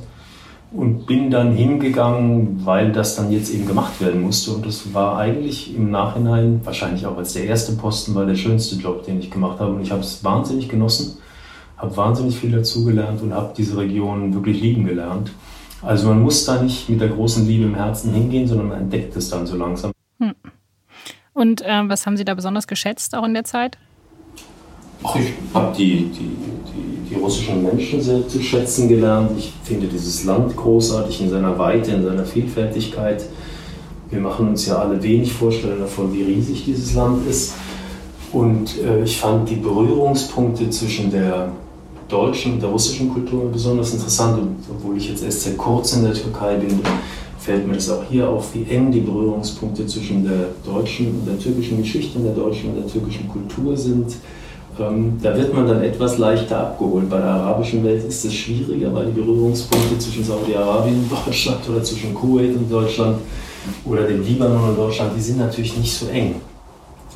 Und 0.73 1.07
bin 1.07 1.31
dann 1.31 1.53
hingegangen, 1.53 2.61
weil 2.65 2.93
das 2.93 3.17
dann 3.17 3.33
jetzt 3.33 3.53
eben 3.53 3.67
gemacht 3.67 3.99
werden 4.01 4.21
musste. 4.21 4.53
Und 4.53 4.67
das 4.67 4.93
war 4.93 5.17
eigentlich 5.17 5.75
im 5.75 5.91
Nachhinein, 5.91 6.61
wahrscheinlich 6.65 7.07
auch 7.07 7.17
als 7.17 7.33
der 7.33 7.47
erste 7.47 7.73
Posten, 7.73 8.15
war 8.15 8.27
der 8.27 8.37
schönste 8.37 8.77
Job, 8.77 9.05
den 9.07 9.21
ich 9.21 9.31
gemacht 9.31 9.59
habe. 9.59 9.73
Und 9.73 9.81
ich 9.81 9.91
habe 9.91 10.03
es 10.03 10.23
wahnsinnig 10.23 10.69
genossen 10.69 11.17
habe 11.83 11.97
wahnsinnig 11.97 12.39
viel 12.39 12.53
dazugelernt 12.53 13.21
und 13.23 13.35
habe 13.35 13.53
diese 13.57 13.77
Region 13.77 14.33
wirklich 14.33 14.61
lieben 14.61 14.87
gelernt. 14.87 15.33
Also 15.83 16.09
man 16.09 16.23
muss 16.23 16.45
da 16.45 16.63
nicht 16.63 16.89
mit 16.89 17.01
der 17.01 17.09
großen 17.09 17.47
Liebe 17.47 17.65
im 17.65 17.75
Herzen 17.75 18.15
hingehen, 18.15 18.47
sondern 18.47 18.69
man 18.69 18.81
entdeckt 18.83 19.17
es 19.17 19.29
dann 19.29 19.47
so 19.47 19.57
langsam. 19.57 19.91
Hm. 20.21 20.35
Und 21.35 21.63
äh, 21.63 21.89
was 21.89 22.07
haben 22.07 22.17
Sie 22.17 22.25
da 22.25 22.35
besonders 22.35 22.69
geschätzt, 22.69 23.17
auch 23.17 23.25
in 23.25 23.35
der 23.35 23.43
Zeit? 23.43 23.79
Ach, 25.03 25.17
ich 25.17 25.33
habe 25.53 25.77
die, 25.77 26.11
die, 26.11 26.37
die, 26.71 27.11
die, 27.11 27.15
russischen 27.17 27.65
Menschen 27.65 28.01
sehr 28.01 28.29
zu 28.29 28.41
schätzen 28.41 28.89
gelernt. 28.89 29.33
Ich 29.37 29.53
finde 29.65 29.89
dieses 29.89 30.25
Land 30.25 30.57
großartig 30.57 31.23
in 31.23 31.31
seiner 31.31 31.59
Weite, 31.59 31.91
in 31.91 32.05
seiner 32.05 32.25
Vielfältigkeit. 32.25 33.25
Wir 34.09 34.21
machen 34.21 34.51
uns 34.51 34.67
ja 34.67 34.77
alle 34.77 35.03
wenig 35.03 35.33
Vorstellungen 35.33 35.81
davon, 35.81 36.13
wie 36.13 36.23
riesig 36.23 36.65
dieses 36.65 36.95
Land 36.95 37.27
ist. 37.27 37.55
Und 38.31 38.79
äh, 38.79 39.03
ich 39.03 39.19
fand 39.19 39.49
die 39.51 39.57
Berührungspunkte 39.57 40.71
zwischen 40.71 41.11
der 41.11 41.51
deutschen 42.09 42.61
der 42.61 42.69
russischen 42.69 43.13
Kultur 43.13 43.51
besonders 43.51 43.93
interessant. 43.93 44.39
Und 44.39 44.57
obwohl 44.71 44.97
ich 44.97 45.09
jetzt 45.09 45.23
erst 45.23 45.43
sehr 45.43 45.55
kurz 45.55 45.95
in 45.95 46.05
der 46.05 46.15
Türkei 46.15 46.57
bin, 46.57 46.81
fällt 47.39 47.67
mir 47.67 47.75
das 47.75 47.91
auch 47.91 48.05
hier 48.09 48.29
auf, 48.29 48.55
wie 48.55 48.65
eng 48.73 48.93
die 48.93 49.01
Berührungspunkte 49.01 49.87
zwischen 49.87 50.25
der 50.25 50.49
deutschen 50.65 51.09
und 51.09 51.27
der 51.27 51.39
türkischen 51.39 51.79
Geschichte 51.79 52.19
und 52.19 52.25
der 52.25 52.35
deutschen 52.35 52.71
und 52.71 52.77
der 52.77 52.87
türkischen 52.87 53.29
Kultur 53.29 53.77
sind. 53.77 54.15
Ähm, 54.79 55.19
da 55.21 55.37
wird 55.37 55.53
man 55.53 55.67
dann 55.67 55.83
etwas 55.83 56.19
leichter 56.19 56.59
abgeholt. 56.59 57.11
Bei 57.11 57.19
der 57.19 57.27
arabischen 57.27 57.85
Welt 57.85 58.05
ist 58.05 58.25
es 58.25 58.33
schwieriger, 58.33 58.95
weil 58.95 59.07
die 59.07 59.21
Berührungspunkte 59.21 59.99
zwischen 59.99 60.25
Saudi-Arabien 60.25 61.01
und 61.01 61.11
Deutschland 61.11 61.69
oder 61.69 61.83
zwischen 61.83 62.15
Kuwait 62.15 62.57
und 62.57 62.71
Deutschland 62.71 63.19
oder 63.85 64.05
dem 64.05 64.23
Libanon 64.25 64.71
und 64.71 64.79
Deutschland, 64.79 65.13
die 65.17 65.21
sind 65.21 65.39
natürlich 65.39 65.77
nicht 65.77 65.93
so 65.93 66.07
eng. 66.07 66.37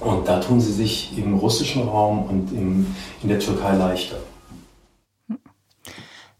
Und 0.00 0.28
da 0.28 0.38
tun 0.40 0.60
sie 0.60 0.72
sich 0.72 1.16
im 1.16 1.34
russischen 1.34 1.88
Raum 1.88 2.24
und 2.28 2.52
im, 2.52 2.86
in 3.22 3.28
der 3.28 3.38
Türkei 3.38 3.76
leichter. 3.76 4.16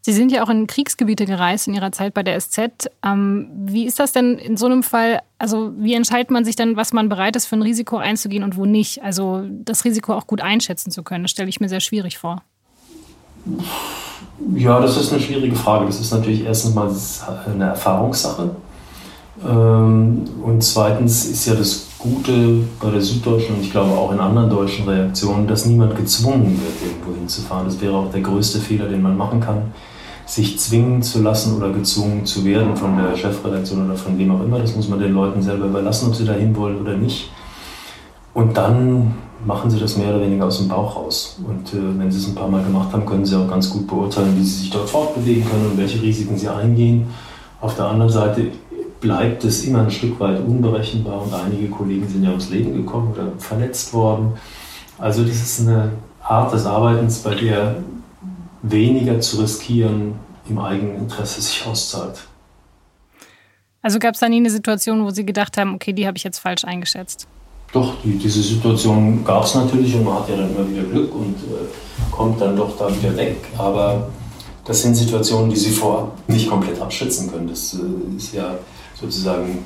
Sie 0.07 0.13
sind 0.13 0.31
ja 0.31 0.45
auch 0.45 0.49
in 0.51 0.69
Kriegsgebiete 0.69 1.27
gereist 1.27 1.67
in 1.67 1.75
Ihrer 1.75 1.91
Zeit 1.91 2.15
bei 2.15 2.23
der 2.23 2.41
SZ. 2.41 2.89
Ähm, 3.05 3.49
wie 3.57 3.87
ist 3.87 3.99
das 3.99 4.13
denn 4.13 4.39
in 4.39 4.57
so 4.57 4.67
einem 4.67 4.85
Fall? 4.85 5.21
Also 5.41 5.73
wie 5.79 5.95
entscheidet 5.95 6.31
man 6.31 6.45
sich 6.45 6.55
dann, 6.55 6.77
was 6.77 6.93
man 6.93 7.09
bereit 7.09 7.35
ist, 7.35 7.47
für 7.47 7.57
ein 7.57 7.63
Risiko 7.63 7.97
einzugehen 7.97 8.45
und 8.45 8.57
wo 8.57 8.67
nicht? 8.67 9.03
Also 9.03 9.43
das 9.65 9.85
Risiko 9.85 10.15
auch 10.15 10.29
gut 10.29 10.41
einschätzen 10.41 10.93
zu 10.93 11.03
können, 11.03 11.25
das 11.25 11.33
stelle 11.33 11.49
ich 11.49 11.59
mir 11.59 11.69
sehr 11.69 11.81
schwierig 11.81 12.19
vor. 12.19 12.43
Ja, 14.55 14.79
das 14.79 14.97
ist 14.97 15.13
eine 15.13 15.21
schwierige 15.21 15.57
Frage. 15.57 15.87
Das 15.87 15.99
ist 15.99 16.13
natürlich 16.13 16.45
erstens 16.45 16.73
mal 16.73 16.89
eine 17.53 17.65
Erfahrungssache. 17.65 18.55
Ähm, 19.45 20.23
und 20.41 20.63
zweitens 20.63 21.25
ist 21.25 21.47
ja 21.47 21.57
das 21.57 21.89
Gute 21.99 22.63
bei 22.81 22.93
der 22.93 23.01
Süddeutschen 23.01 23.57
und 23.57 23.63
ich 23.63 23.73
glaube 23.73 23.91
auch 23.91 24.13
in 24.13 24.21
anderen 24.21 24.51
deutschen 24.51 24.89
Reaktionen, 24.89 25.49
dass 25.49 25.67
niemand 25.67 25.97
gezwungen 25.97 26.61
wird, 26.63 26.93
irgendwo 26.93 27.13
hinzufahren. 27.19 27.65
Das 27.65 27.81
wäre 27.81 27.97
auch 27.97 28.13
der 28.13 28.21
größte 28.21 28.61
Fehler, 28.61 28.87
den 28.87 29.03
man 29.03 29.17
machen 29.17 29.41
kann 29.41 29.73
sich 30.27 30.59
zwingen 30.59 31.03
zu 31.03 31.23
lassen 31.23 31.57
oder 31.57 31.71
gezwungen 31.71 32.27
zu 32.27 32.45
werden 32.45 32.77
von 32.77 32.97
der 32.97 33.17
Chefredaktion 33.17 33.87
oder 33.87 33.97
von 33.97 34.19
wem 34.19 34.33
auch 34.33 34.43
immer. 34.43 34.59
Das 34.59 34.75
muss 34.75 34.89
man 34.89 34.99
den 34.99 35.13
Leuten 35.13 35.41
selber 35.41 35.67
überlassen, 35.67 36.09
ob 36.09 36.15
sie 36.17 36.25
dahin 36.25 36.55
wollen 36.57 36.81
oder 36.81 36.97
nicht. 36.97 37.31
Und 38.35 38.57
dann 38.57 39.15
machen 39.47 39.71
sie 39.71 39.79
das 39.79 39.97
mehr 39.97 40.09
oder 40.09 40.21
weniger 40.21 40.47
aus 40.47 40.59
dem 40.59 40.69
Bauch 40.69 40.97
raus. 40.97 41.39
Und 41.47 41.73
äh, 41.73 41.99
wenn 41.99 42.11
sie 42.11 42.19
es 42.19 42.27
ein 42.27 42.35
paar 42.35 42.49
Mal 42.49 42.65
gemacht 42.65 42.93
haben, 42.93 43.07
können 43.07 43.25
sie 43.25 43.37
auch 43.37 43.49
ganz 43.49 43.71
gut 43.71 43.87
beurteilen, 43.87 44.37
wie 44.37 44.43
sie 44.43 44.63
sich 44.63 44.71
dort 44.71 44.91
fortbewegen 44.91 45.49
können 45.49 45.71
und 45.71 45.79
welche 45.79 46.03
Risiken 46.03 46.37
sie 46.37 46.49
eingehen. 46.49 47.07
Auf 47.61 47.77
der 47.77 47.87
anderen 47.87 48.11
Seite 48.11 48.49
bleibt 49.01 49.45
es 49.45 49.65
immer 49.65 49.83
ein 49.83 49.91
Stück 49.91 50.19
weit 50.19 50.41
unberechenbar 50.45 51.23
und 51.23 51.33
einige 51.33 51.69
Kollegen 51.69 52.09
sind 52.09 52.25
ja 52.25 52.31
ums 52.31 52.51
Leben 52.51 52.75
gekommen 52.75 53.13
oder 53.13 53.29
verletzt 53.39 53.95
worden. 53.95 54.33
Also 54.99 55.23
das 55.23 55.37
ist 55.37 55.61
eine 55.61 55.93
Art 56.23 56.53
des 56.53 56.67
Arbeitens, 56.67 57.19
bei 57.19 57.35
der 57.35 57.77
weniger 58.71 59.21
zu 59.21 59.41
riskieren 59.41 60.15
im 60.49 60.59
eigenen 60.59 60.97
Interesse 60.97 61.41
sich 61.41 61.65
auszahlt. 61.67 62.27
Also 63.83 63.99
gab 63.99 64.15
es 64.15 64.21
da 64.21 64.29
nie 64.29 64.39
eine 64.39 64.51
Situation, 64.51 65.05
wo 65.05 65.11
Sie 65.11 65.25
gedacht 65.25 65.57
haben, 65.57 65.75
okay, 65.75 65.93
die 65.93 66.07
habe 66.07 66.17
ich 66.17 66.25
jetzt 66.25 66.39
falsch 66.39 66.65
eingeschätzt? 66.65 67.29
Doch, 67.73 67.95
die, 68.03 68.19
diese 68.19 68.43
Situation 68.43 69.25
gab 69.25 69.45
es 69.45 69.55
natürlich 69.55 69.95
und 69.95 70.05
man 70.05 70.15
hat 70.15 70.29
ja 70.29 70.37
dann 70.37 70.55
immer 70.55 70.69
wieder 70.69 70.83
Glück 70.83 71.15
und 71.15 71.37
äh, 71.37 72.11
kommt 72.11 72.41
dann 72.41 72.57
doch 72.57 72.77
da 72.77 72.89
wieder 72.97 73.17
weg. 73.17 73.37
Aber 73.59 74.09
das 74.65 74.83
sind 74.83 74.95
Situationen, 74.95 75.51
die 75.51 75.57
Sie 75.57 75.71
vorab 75.71 76.13
nicht 76.29 76.49
komplett 76.49 76.81
abschätzen 76.81 77.31
können. 77.31 77.49
Das 77.49 77.75
äh, 77.75 78.17
ist 78.17 78.33
ja 78.35 78.59
sozusagen 79.01 79.59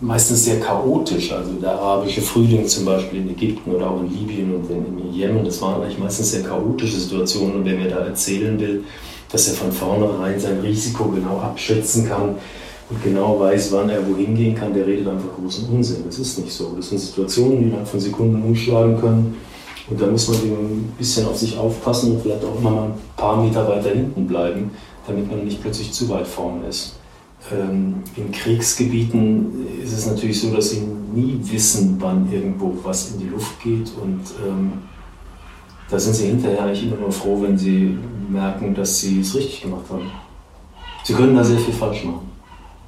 meistens 0.00 0.44
sehr 0.44 0.60
chaotisch. 0.60 1.32
Also 1.32 1.52
der 1.52 1.72
arabische 1.72 2.20
Frühling 2.20 2.66
zum 2.66 2.84
Beispiel 2.84 3.20
in 3.20 3.30
Ägypten 3.30 3.70
oder 3.70 3.90
auch 3.90 4.00
in 4.00 4.10
Libyen 4.10 4.54
und 4.54 4.70
in, 4.70 5.12
Jemen, 5.12 5.44
das 5.44 5.60
waren 5.62 5.82
eigentlich 5.82 5.98
meistens 5.98 6.30
sehr 6.30 6.42
chaotische 6.42 6.98
Situationen. 6.98 7.56
Und 7.56 7.64
wer 7.64 7.76
mir 7.76 7.88
da 7.88 7.98
erzählen 7.98 8.58
will, 8.60 8.84
dass 9.30 9.48
er 9.48 9.54
von 9.54 9.72
vornherein 9.72 10.38
sein 10.38 10.60
Risiko 10.60 11.04
genau 11.08 11.38
abschätzen 11.38 12.08
kann 12.08 12.36
und 12.90 13.02
genau 13.02 13.40
weiß, 13.40 13.72
wann 13.72 13.90
er 13.90 14.06
wohin 14.08 14.34
gehen 14.34 14.54
kann, 14.54 14.72
der 14.72 14.86
redet 14.86 15.08
einfach 15.08 15.34
großen 15.38 15.68
Unsinn. 15.68 16.04
Das 16.06 16.18
ist 16.18 16.38
nicht 16.38 16.52
so. 16.52 16.72
Das 16.76 16.88
sind 16.88 16.98
Situationen, 16.98 17.58
die 17.58 17.64
innerhalb 17.64 17.88
von 17.88 18.00
Sekunden 18.00 18.42
umschlagen 18.42 18.98
können. 19.00 19.36
Und 19.90 20.00
da 20.00 20.06
muss 20.06 20.28
man 20.28 20.36
ein 20.38 20.94
bisschen 20.98 21.26
auf 21.26 21.36
sich 21.36 21.56
aufpassen 21.56 22.12
und 22.12 22.22
vielleicht 22.22 22.44
auch 22.44 22.58
immer 22.58 22.70
mal 22.70 22.84
ein 22.84 22.94
paar 23.16 23.42
Meter 23.42 23.66
weiter 23.68 23.90
hinten 23.90 24.26
bleiben, 24.26 24.70
damit 25.06 25.30
man 25.30 25.44
nicht 25.44 25.62
plötzlich 25.62 25.92
zu 25.92 26.08
weit 26.10 26.26
vorne 26.26 26.66
ist. 26.68 26.97
Ähm, 27.52 28.02
in 28.16 28.30
Kriegsgebieten 28.30 29.66
ist 29.82 29.92
es 29.92 30.06
natürlich 30.06 30.40
so, 30.40 30.54
dass 30.54 30.70
sie 30.70 30.82
nie 31.14 31.38
wissen, 31.42 31.96
wann 31.98 32.30
irgendwo 32.30 32.76
was 32.82 33.12
in 33.12 33.20
die 33.20 33.28
Luft 33.28 33.60
geht. 33.62 33.90
Und 34.02 34.20
ähm, 34.46 34.72
da 35.90 35.98
sind 35.98 36.14
sie 36.14 36.26
hinterher 36.26 36.64
eigentlich 36.64 36.84
immer 36.84 36.96
nur 36.96 37.12
froh, 37.12 37.40
wenn 37.42 37.56
sie 37.56 37.96
merken, 38.28 38.74
dass 38.74 39.00
sie 39.00 39.20
es 39.20 39.34
richtig 39.34 39.62
gemacht 39.62 39.84
haben. 39.90 40.10
Sie 41.04 41.14
können 41.14 41.34
da 41.34 41.42
sehr 41.42 41.58
viel 41.58 41.74
falsch 41.74 42.04
machen. 42.04 42.28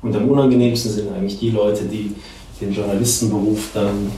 Und 0.02 0.14
am 0.14 0.28
unangenehmsten 0.28 0.90
sind 0.90 1.12
eigentlich 1.12 1.38
die 1.38 1.50
Leute, 1.50 1.84
die 1.84 2.14
den 2.60 2.72
Journalistenberuf 2.72 3.70
dann 3.72 4.10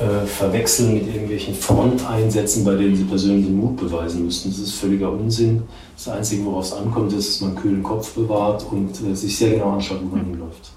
äh, 0.00 0.26
verwechseln 0.26 0.94
mit 0.94 1.06
irgendwelchen 1.06 1.54
Fronteinsätzen, 1.54 2.64
bei 2.64 2.74
denen 2.74 2.96
sie 2.96 3.04
persönlichen 3.04 3.56
Mut 3.56 3.76
beweisen 3.76 4.24
müssen. 4.24 4.50
Das 4.50 4.58
ist 4.58 4.74
völliger 4.74 5.10
Unsinn. 5.12 5.62
Das 5.96 6.08
Einzige, 6.08 6.44
worauf 6.44 6.64
es 6.64 6.72
ankommt, 6.72 7.12
ist, 7.12 7.28
dass 7.28 7.40
man 7.40 7.50
einen 7.50 7.60
kühlen 7.60 7.82
Kopf 7.82 8.14
bewahrt 8.14 8.66
und 8.70 8.90
äh, 9.02 9.14
sich 9.14 9.36
sehr 9.36 9.50
genau 9.50 9.72
anschaut, 9.72 10.00
wo 10.02 10.16
man 10.16 10.24
hinläuft. 10.24 10.72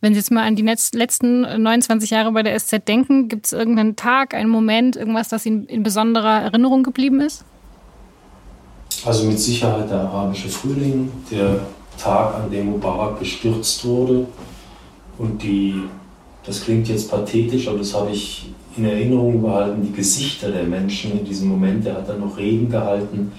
Wenn 0.00 0.14
Sie 0.14 0.18
jetzt 0.18 0.30
mal 0.30 0.44
an 0.44 0.56
die 0.56 0.62
letzten 0.62 1.40
29 1.40 2.10
Jahre 2.10 2.30
bei 2.32 2.42
der 2.42 2.58
SZ 2.58 2.86
denken, 2.86 3.28
gibt 3.28 3.46
es 3.46 3.52
irgendeinen 3.52 3.96
Tag, 3.96 4.34
einen 4.34 4.50
Moment, 4.50 4.94
irgendwas, 4.94 5.28
das 5.28 5.46
Ihnen 5.46 5.66
in 5.66 5.82
besonderer 5.82 6.42
Erinnerung 6.42 6.82
geblieben 6.82 7.20
ist? 7.20 7.44
Also 9.04 9.24
mit 9.24 9.38
Sicherheit 9.38 9.90
der 9.90 10.00
arabische 10.00 10.48
Frühling, 10.48 11.10
der 11.30 11.60
Tag, 11.98 12.34
an 12.34 12.50
dem 12.50 12.66
Mubarak 12.70 13.18
gestürzt 13.18 13.84
wurde 13.84 14.26
und 15.18 15.42
die 15.42 15.82
das 16.46 16.62
klingt 16.62 16.88
jetzt 16.88 17.10
pathetisch, 17.10 17.68
aber 17.68 17.78
das 17.78 17.92
habe 17.92 18.12
ich 18.12 18.46
in 18.76 18.84
Erinnerung 18.84 19.42
behalten, 19.42 19.82
die 19.82 19.92
Gesichter 19.92 20.50
der 20.50 20.62
Menschen 20.64 21.18
in 21.18 21.24
diesem 21.24 21.48
Moment. 21.48 21.84
Er 21.86 21.96
hat 21.96 22.08
dann 22.08 22.20
noch 22.20 22.36
Reden 22.36 22.70
gehalten 22.70 23.32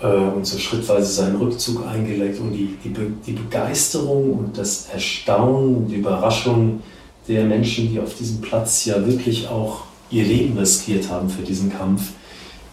äh, 0.00 0.06
und 0.06 0.46
so 0.46 0.58
schrittweise 0.58 1.12
seinen 1.12 1.36
Rückzug 1.36 1.86
eingelegt 1.86 2.40
und 2.40 2.52
die, 2.52 2.76
die, 2.82 2.88
Be 2.88 3.12
die 3.26 3.32
Begeisterung 3.32 4.32
und 4.32 4.56
das 4.56 4.88
Erstaunen 4.92 5.76
und 5.76 5.88
die 5.88 5.96
Überraschung 5.96 6.82
der 7.28 7.44
Menschen, 7.44 7.92
die 7.92 8.00
auf 8.00 8.14
diesem 8.14 8.40
Platz 8.40 8.84
ja 8.86 9.04
wirklich 9.06 9.48
auch 9.48 9.82
ihr 10.10 10.24
Leben 10.24 10.56
riskiert 10.56 11.10
haben 11.10 11.28
für 11.28 11.42
diesen 11.42 11.70
Kampf. 11.70 12.12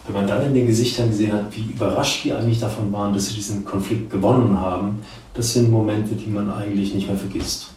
Wenn 0.06 0.16
man 0.16 0.28
dann 0.28 0.46
in 0.46 0.54
den 0.54 0.68
Gesichtern 0.68 1.10
gesehen 1.10 1.34
hat, 1.34 1.46
wie 1.56 1.72
überrascht 1.72 2.24
die 2.24 2.34
eigentlich 2.34 2.60
davon 2.60 2.92
waren, 2.92 3.14
dass 3.14 3.28
sie 3.28 3.36
diesen 3.36 3.66
Konflikt 3.66 4.10
gewonnen 4.10 4.60
haben, 4.60 5.00
das 5.34 5.54
sind 5.54 5.72
Momente, 5.72 6.16
die 6.16 6.30
man 6.30 6.52
eigentlich 6.52 6.94
nicht 6.94 7.08
mehr 7.08 7.18
vergisst 7.18 7.72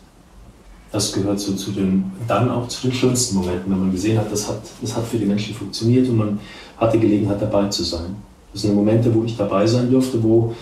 das 0.94 1.12
gehört 1.12 1.40
so 1.40 1.54
zu 1.54 1.72
den, 1.72 2.04
dann 2.28 2.48
auch 2.48 2.68
zu 2.68 2.83
den 2.83 2.92
schönsten 2.92 3.35
Momenten, 3.35 3.72
wenn 3.72 3.80
man 3.80 3.90
gesehen 3.90 4.16
hat, 4.16 4.30
das 4.30 4.48
hat, 4.48 4.61
das 4.80 4.94
hat 4.94 5.04
für 5.04 5.18
die 5.18 5.26
Menschen 5.26 5.52
funktioniert 5.52 6.09
und 6.09 6.16
man 6.16 6.38
hatte 6.76 7.00
Gelegenheit 7.00 7.42
dabei 7.42 7.66
zu 7.66 7.83
sein. 7.83 8.14
Das 8.52 8.62
sind 8.62 8.76
Momente, 8.76 9.12
wo 9.12 9.24
ich 9.24 9.37
dabei 9.37 9.66
sein 9.66 9.90
durfte, 9.90 10.22
wo 10.22 10.54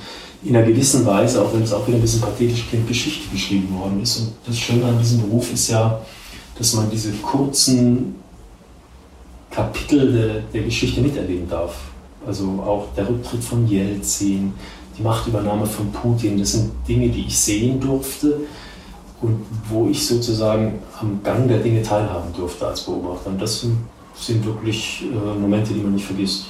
in 0.43 0.57
einer 0.57 0.67
gewissen 0.67 1.05
Weise, 1.05 1.43
auch 1.43 1.53
wenn 1.53 1.63
es 1.63 1.73
auch 1.75 1.87
wieder 1.87 1.99
ein 1.99 2.01
bisschen 2.01 2.23
pathetisch 2.23 2.67
klingt, 2.71 2.89
Geschichte 2.89 3.29
geschrieben 3.31 3.79
worden 3.79 4.01
ist. 4.03 4.21
Und 4.21 4.33
das 4.47 4.59
Schöne 4.59 4.87
an 4.87 4.99
diesem 4.99 5.21
Beruf 5.21 5.53
ist 5.53 5.69
ja, 5.69 6.01
dass 6.57 6.73
man 6.73 6.91
diese 6.91 7.13
kurzen 7.13 8.15
Kapitel 9.51 10.13
der, 10.13 10.41
der 10.51 10.63
Geschichte 10.63 11.03
miterleben 11.03 11.47
darf. 11.47 11.77
Also 12.27 12.45
auch 12.67 12.87
der 12.97 13.07
Rücktritt 13.07 13.45
von 13.45 13.69
Jelzin, 13.69 14.55
die 14.97 15.03
Machtübernahme 15.03 15.67
von 15.67 15.93
Putin, 15.93 16.39
das 16.39 16.53
sind 16.53 16.71
Dinge, 16.89 17.11
die 17.11 17.27
ich 17.27 17.39
sehen 17.39 17.79
durfte 17.79 18.41
und 19.23 19.47
wo 19.69 19.89
ich 19.89 20.07
sozusagen 20.07 20.81
am 21.01 21.21
Gang 21.23 21.49
der 21.49 21.59
Dinge 21.59 21.81
teilhaben 21.81 22.33
durfte 22.37 22.67
als 22.67 22.83
Beobachter. 22.83 23.31
Und 23.31 23.41
das 23.41 23.61
sind, 23.61 23.79
sind 24.17 24.45
wirklich 24.45 25.05
äh, 25.05 25.39
Momente, 25.39 25.73
die 25.73 25.81
man 25.81 25.95
nicht 25.95 26.05
vergisst. 26.05 26.47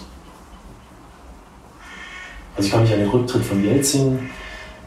Also 2.56 2.66
ich 2.66 2.72
kann 2.72 2.82
mich 2.82 2.92
an 2.92 3.00
den 3.00 3.10
Rücktritt 3.10 3.44
von 3.44 3.62
Jelzin 3.62 4.30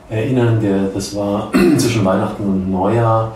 erinnern, 0.09 0.59
der, 0.59 0.87
das 0.87 1.15
war 1.15 1.51
zwischen 1.77 2.03
Weihnachten 2.03 2.43
und 2.43 2.71
Neujahr. 2.71 3.35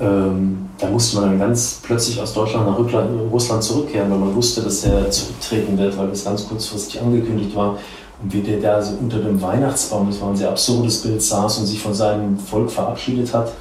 Ähm, 0.00 0.68
da 0.78 0.88
musste 0.88 1.16
man 1.16 1.30
dann 1.30 1.38
ganz 1.38 1.80
plötzlich 1.82 2.20
aus 2.20 2.34
Deutschland 2.34 2.66
nach 2.66 2.78
Russland 2.78 3.62
zurückkehren, 3.62 4.10
weil 4.10 4.18
man 4.18 4.34
wusste, 4.34 4.62
dass 4.62 4.84
er 4.84 5.10
zurücktreten 5.10 5.76
wird, 5.76 5.96
weil 5.98 6.08
das 6.08 6.24
ganz 6.24 6.46
kurzfristig 6.46 7.00
angekündigt 7.00 7.56
war. 7.56 7.78
Und 8.22 8.32
wie 8.32 8.42
der 8.42 8.60
da 8.60 8.82
so 8.82 8.96
unter 9.00 9.18
dem 9.18 9.40
Weihnachtsbaum, 9.40 10.08
das 10.08 10.20
war 10.20 10.28
ein 10.28 10.36
sehr 10.36 10.50
absurdes 10.50 11.02
Bild, 11.02 11.22
saß 11.22 11.58
und 11.58 11.66
sich 11.66 11.80
von 11.80 11.94
seinem 11.94 12.38
Volk 12.38 12.70
verabschiedet 12.70 13.32
hat 13.34 13.52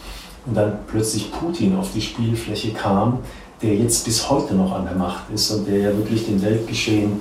und 0.47 0.55
dann 0.55 0.79
plötzlich 0.87 1.31
Putin 1.31 1.75
auf 1.75 1.91
die 1.93 2.01
Spielfläche 2.01 2.71
kam, 2.71 3.19
der 3.61 3.75
jetzt 3.75 4.05
bis 4.05 4.29
heute 4.29 4.53
noch 4.55 4.71
an 4.71 4.85
der 4.85 4.95
Macht 4.95 5.29
ist 5.33 5.51
und 5.51 5.67
der 5.67 5.77
ja 5.77 5.97
wirklich 5.97 6.25
dem 6.25 6.41
Weltgeschehen 6.41 7.19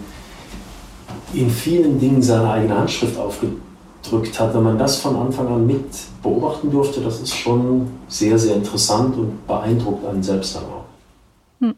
in 1.33 1.51
vielen 1.51 1.99
Dingen 1.99 2.23
seine 2.23 2.51
eigene 2.51 2.79
Handschrift 2.79 3.19
aufgedrückt 3.19 4.39
hat. 4.39 4.55
Wenn 4.55 4.63
man 4.63 4.79
das 4.79 4.97
von 4.97 5.17
Anfang 5.17 5.49
an 5.49 5.67
mit 5.67 5.85
beobachten 6.23 6.71
durfte, 6.71 7.01
das 7.01 7.21
ist 7.21 7.35
schon 7.35 7.89
sehr, 8.09 8.39
sehr 8.39 8.57
interessant 8.57 9.17
und 9.17 9.47
beeindruckt 9.47 10.07
einen 10.07 10.23
selbst 10.23 10.57
dann. 10.57 10.65
Hm. 11.61 11.75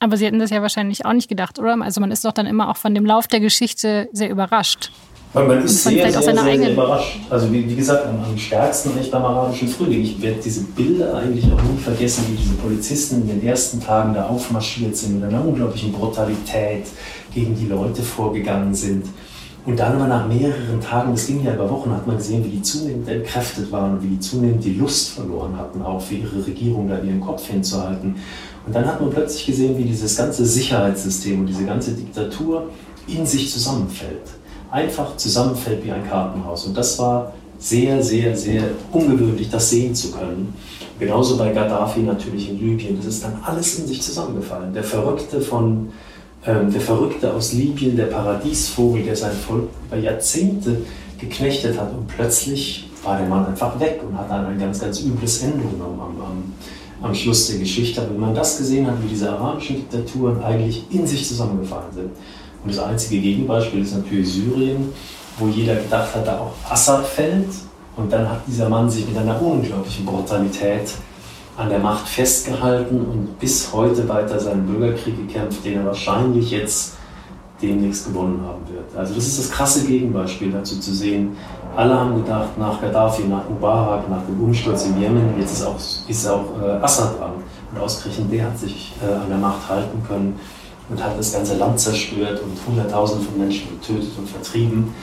Aber 0.00 0.16
Sie 0.16 0.26
hätten 0.26 0.38
das 0.38 0.50
ja 0.50 0.60
wahrscheinlich 0.60 1.06
auch 1.06 1.12
nicht 1.12 1.28
gedacht, 1.28 1.58
oder? 1.58 1.80
Also 1.80 2.00
man 2.00 2.10
ist 2.10 2.24
doch 2.24 2.32
dann 2.32 2.46
immer 2.46 2.68
auch 2.68 2.76
von 2.76 2.94
dem 2.94 3.06
Lauf 3.06 3.26
der 3.26 3.40
Geschichte 3.40 4.08
sehr 4.12 4.28
überrascht. 4.28 4.90
Weil 5.34 5.48
man 5.48 5.64
ist 5.64 5.82
sehr, 5.82 6.12
sehr, 6.12 6.22
sehr, 6.22 6.36
sehr, 6.36 6.72
überrascht. 6.72 7.18
Also 7.28 7.52
wie, 7.52 7.68
wie 7.68 7.74
gesagt, 7.74 8.06
am, 8.06 8.22
am 8.22 8.38
stärksten 8.38 8.96
echt 8.96 9.10
beim 9.10 9.24
arabischen 9.24 9.66
Frühling. 9.66 10.00
Ich 10.02 10.22
werde 10.22 10.38
diese 10.40 10.62
Bilder 10.62 11.16
eigentlich 11.16 11.44
auch 11.46 11.60
nie 11.60 11.76
vergessen, 11.82 12.24
wie 12.30 12.36
diese 12.36 12.54
Polizisten 12.54 13.22
in 13.22 13.26
den 13.26 13.44
ersten 13.44 13.80
Tagen 13.80 14.14
da 14.14 14.28
aufmarschiert 14.28 14.96
sind 14.96 15.20
mit 15.20 15.28
einer 15.28 15.44
unglaublichen 15.44 15.90
Brutalität 15.90 16.86
gegen 17.34 17.56
die 17.56 17.66
Leute 17.66 18.00
vorgegangen 18.00 18.72
sind. 18.74 19.06
Und 19.66 19.80
dann 19.80 19.96
aber 19.96 20.06
nach 20.06 20.28
mehreren 20.28 20.80
Tagen, 20.80 21.10
das 21.10 21.26
ging 21.26 21.42
ja 21.42 21.54
über 21.54 21.68
Wochen, 21.68 21.90
hat 21.90 22.06
man 22.06 22.16
gesehen, 22.16 22.44
wie 22.44 22.50
die 22.50 22.62
zunehmend 22.62 23.08
entkräftet 23.08 23.72
waren 23.72 23.94
und 23.94 24.04
wie 24.04 24.08
die 24.08 24.20
zunehmend 24.20 24.62
die 24.62 24.74
Lust 24.74 25.14
verloren 25.14 25.58
hatten, 25.58 25.82
auch 25.82 26.00
für 26.00 26.14
ihre 26.14 26.46
Regierung 26.46 26.88
da 26.88 27.00
ihren 27.00 27.20
Kopf 27.20 27.48
hinzuhalten. 27.48 28.14
Und 28.66 28.72
dann 28.72 28.86
hat 28.86 29.00
man 29.00 29.10
plötzlich 29.10 29.46
gesehen, 29.46 29.76
wie 29.78 29.84
dieses 29.84 30.16
ganze 30.16 30.46
Sicherheitssystem 30.46 31.40
und 31.40 31.46
diese 31.46 31.64
ganze 31.64 31.90
Diktatur 31.90 32.68
in 33.08 33.26
sich 33.26 33.50
zusammenfällt 33.50 34.43
einfach 34.74 35.16
zusammenfällt 35.16 35.84
wie 35.84 35.92
ein 35.92 36.06
Kartenhaus. 36.08 36.66
Und 36.66 36.76
das 36.76 36.98
war 36.98 37.32
sehr, 37.58 38.02
sehr, 38.02 38.36
sehr 38.36 38.64
ungewöhnlich, 38.90 39.48
das 39.48 39.70
sehen 39.70 39.94
zu 39.94 40.10
können. 40.10 40.52
Genauso 40.98 41.36
bei 41.36 41.52
Gaddafi 41.52 42.00
natürlich 42.00 42.50
in 42.50 42.58
Libyen. 42.58 42.96
Das 42.96 43.06
ist 43.06 43.22
dann 43.22 43.38
alles 43.44 43.78
in 43.78 43.86
sich 43.86 44.02
zusammengefallen. 44.02 44.74
Der 44.74 44.82
Verrückte 44.82 45.40
von 45.40 45.90
ähm, 46.44 46.72
der 46.72 46.80
Verrückte 46.80 47.32
aus 47.32 47.52
Libyen, 47.52 47.96
der 47.96 48.06
Paradiesvogel, 48.06 49.04
der 49.04 49.14
sein 49.14 49.32
Volk 49.32 49.68
über 49.86 49.96
Jahrzehnte 49.96 50.78
geknechtet 51.18 51.78
hat 51.78 51.92
und 51.92 52.08
plötzlich 52.08 52.90
war 53.04 53.16
der 53.18 53.28
Mann 53.28 53.46
einfach 53.46 53.78
weg 53.78 54.00
und 54.06 54.18
hat 54.18 54.28
dann 54.28 54.44
ein 54.46 54.58
ganz, 54.58 54.80
ganz 54.80 55.00
übles 55.00 55.40
Ende 55.42 55.58
genommen 55.58 56.00
am, 56.00 56.20
am, 56.20 56.52
am 57.00 57.14
Schluss 57.14 57.46
der 57.46 57.58
Geschichte. 57.58 58.00
Aber 58.00 58.10
wenn 58.10 58.20
man 58.20 58.34
das 58.34 58.58
gesehen 58.58 58.88
hat, 58.88 59.00
wie 59.04 59.08
diese 59.08 59.30
arabischen 59.30 59.76
Diktaturen 59.76 60.42
eigentlich 60.42 60.84
in 60.90 61.06
sich 61.06 61.26
zusammengefallen 61.26 61.92
sind, 61.94 62.10
und 62.64 62.74
das 62.74 62.82
einzige 62.82 63.20
Gegenbeispiel 63.20 63.82
ist 63.82 63.94
natürlich 63.94 64.32
Syrien, 64.32 64.92
wo 65.38 65.48
jeder 65.48 65.76
gedacht 65.76 66.14
hat, 66.14 66.26
da 66.26 66.38
auch 66.38 66.52
Assad 66.70 67.06
fällt. 67.06 67.48
Und 67.96 68.12
dann 68.12 68.28
hat 68.28 68.40
dieser 68.46 68.68
Mann 68.68 68.90
sich 68.90 69.06
mit 69.06 69.16
einer 69.16 69.40
unglaublichen 69.40 70.06
Brutalität 70.06 70.90
an 71.56 71.68
der 71.68 71.78
Macht 71.78 72.08
festgehalten 72.08 73.02
und 73.02 73.38
bis 73.38 73.72
heute 73.72 74.08
weiter 74.08 74.40
seinen 74.40 74.66
Bürgerkrieg 74.66 75.16
gekämpft, 75.16 75.64
den 75.64 75.78
er 75.78 75.84
wahrscheinlich 75.84 76.50
jetzt 76.50 76.94
demnächst 77.62 78.06
gewonnen 78.06 78.40
haben 78.44 78.62
wird. 78.72 78.96
Also 78.96 79.14
das 79.14 79.26
ist 79.26 79.38
das 79.38 79.50
krasse 79.50 79.86
Gegenbeispiel 79.86 80.50
dazu 80.50 80.80
zu 80.80 80.92
sehen. 80.92 81.36
Alle 81.76 81.94
haben 81.94 82.16
gedacht, 82.16 82.58
nach 82.58 82.80
Gaddafi, 82.80 83.24
nach 83.24 83.48
Mubarak, 83.48 84.08
nach 84.08 84.24
dem 84.26 84.42
Umsturz 84.42 84.86
im 84.86 85.00
Jemen, 85.00 85.38
jetzt 85.38 85.52
ist 85.52 85.64
auch, 85.64 85.76
ist 86.08 86.26
auch 86.26 86.46
äh, 86.60 86.82
Assad 86.82 87.20
dran. 87.20 87.32
Und 87.72 87.80
ausgerechnet 87.80 88.32
der 88.32 88.46
hat 88.46 88.58
sich 88.58 88.94
äh, 89.02 89.12
an 89.12 89.28
der 89.28 89.38
Macht 89.38 89.68
halten 89.68 90.02
können 90.08 90.38
und 90.88 91.02
hat 91.02 91.18
das 91.18 91.32
ganze 91.32 91.56
Land 91.56 91.80
zerstört 91.80 92.40
und 92.42 92.58
Hunderttausende 92.66 93.24
von 93.24 93.38
Menschen 93.38 93.68
getötet 93.80 94.10
und 94.18 94.28
vertrieben. 94.28 94.94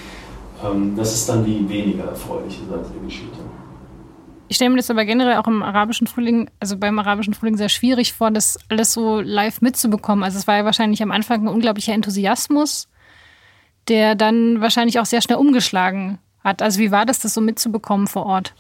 Ähm, 0.64 0.96
das 0.96 1.14
ist 1.14 1.30
dann 1.30 1.44
die 1.44 1.68
weniger 1.68 2.06
erfreuliche 2.06 2.62
Seite 2.70 2.90
der 2.94 3.04
Geschichte. 3.04 3.40
Ich 4.48 4.58
stelle 4.58 4.72
mir 4.72 4.78
das 4.78 4.92
aber 4.92 5.06
generell 5.06 5.38
auch 5.38 5.48
im 5.48 5.64
arabischen 5.64 6.08
Frühling, 6.08 6.50
also 6.60 6.76
beim 6.76 7.00
arabischen 7.00 7.34
Frühling 7.34 7.56
sehr 7.56 7.70
schwierig 7.70 8.12
vor, 8.12 8.32
das 8.32 8.60
alles 8.68 8.92
so 8.92 9.22
live 9.22 9.62
mitzubekommen. 9.62 10.26
Also 10.26 10.38
es 10.38 10.46
war 10.46 10.58
ja 10.58 10.66
wahrscheinlich 10.66 11.02
am 11.02 11.12
Anfang 11.12 11.44
ein 11.44 11.48
unglaublicher 11.48 11.94
Enthusiasmus, 11.94 12.90
der 13.88 14.16
dann 14.16 14.60
wahrscheinlich 14.60 15.00
auch 15.00 15.06
sehr 15.06 15.22
schnell 15.22 15.38
umgeschlagen 15.38 16.20
hat. 16.44 16.62
Also 16.62 16.80
wie 16.80 16.92
war 16.92 17.06
das, 17.06 17.20
das 17.20 17.34
so 17.34 17.40
mitzubekommen 17.40 18.08
vor 18.08 18.26
Ort? 18.26 18.54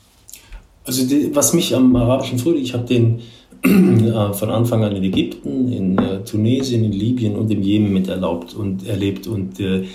Also 0.85 1.05
die, 1.05 1.35
was 1.35 1.53
mich 1.53 1.75
am 1.75 1.93
arabischen 1.93 2.39
Frühling, 2.39 2.63
ich 2.63 2.73
habe 2.73 2.85
den 2.85 3.19
äh, 3.19 3.23
von 3.63 4.49
Anfang 4.49 4.83
an 4.83 4.95
in 4.95 5.03
Ägypten, 5.03 5.71
in 5.71 5.97
äh, 5.97 6.23
Tunesien, 6.23 6.83
in 6.83 6.91
Libyen 6.91 7.35
und 7.35 7.51
im 7.51 7.61
Jemen 7.61 7.93
miterlaubt 7.93 8.55
und 8.55 8.87
erlebt 8.87 9.27
und 9.27 9.59
äh, 9.59 9.85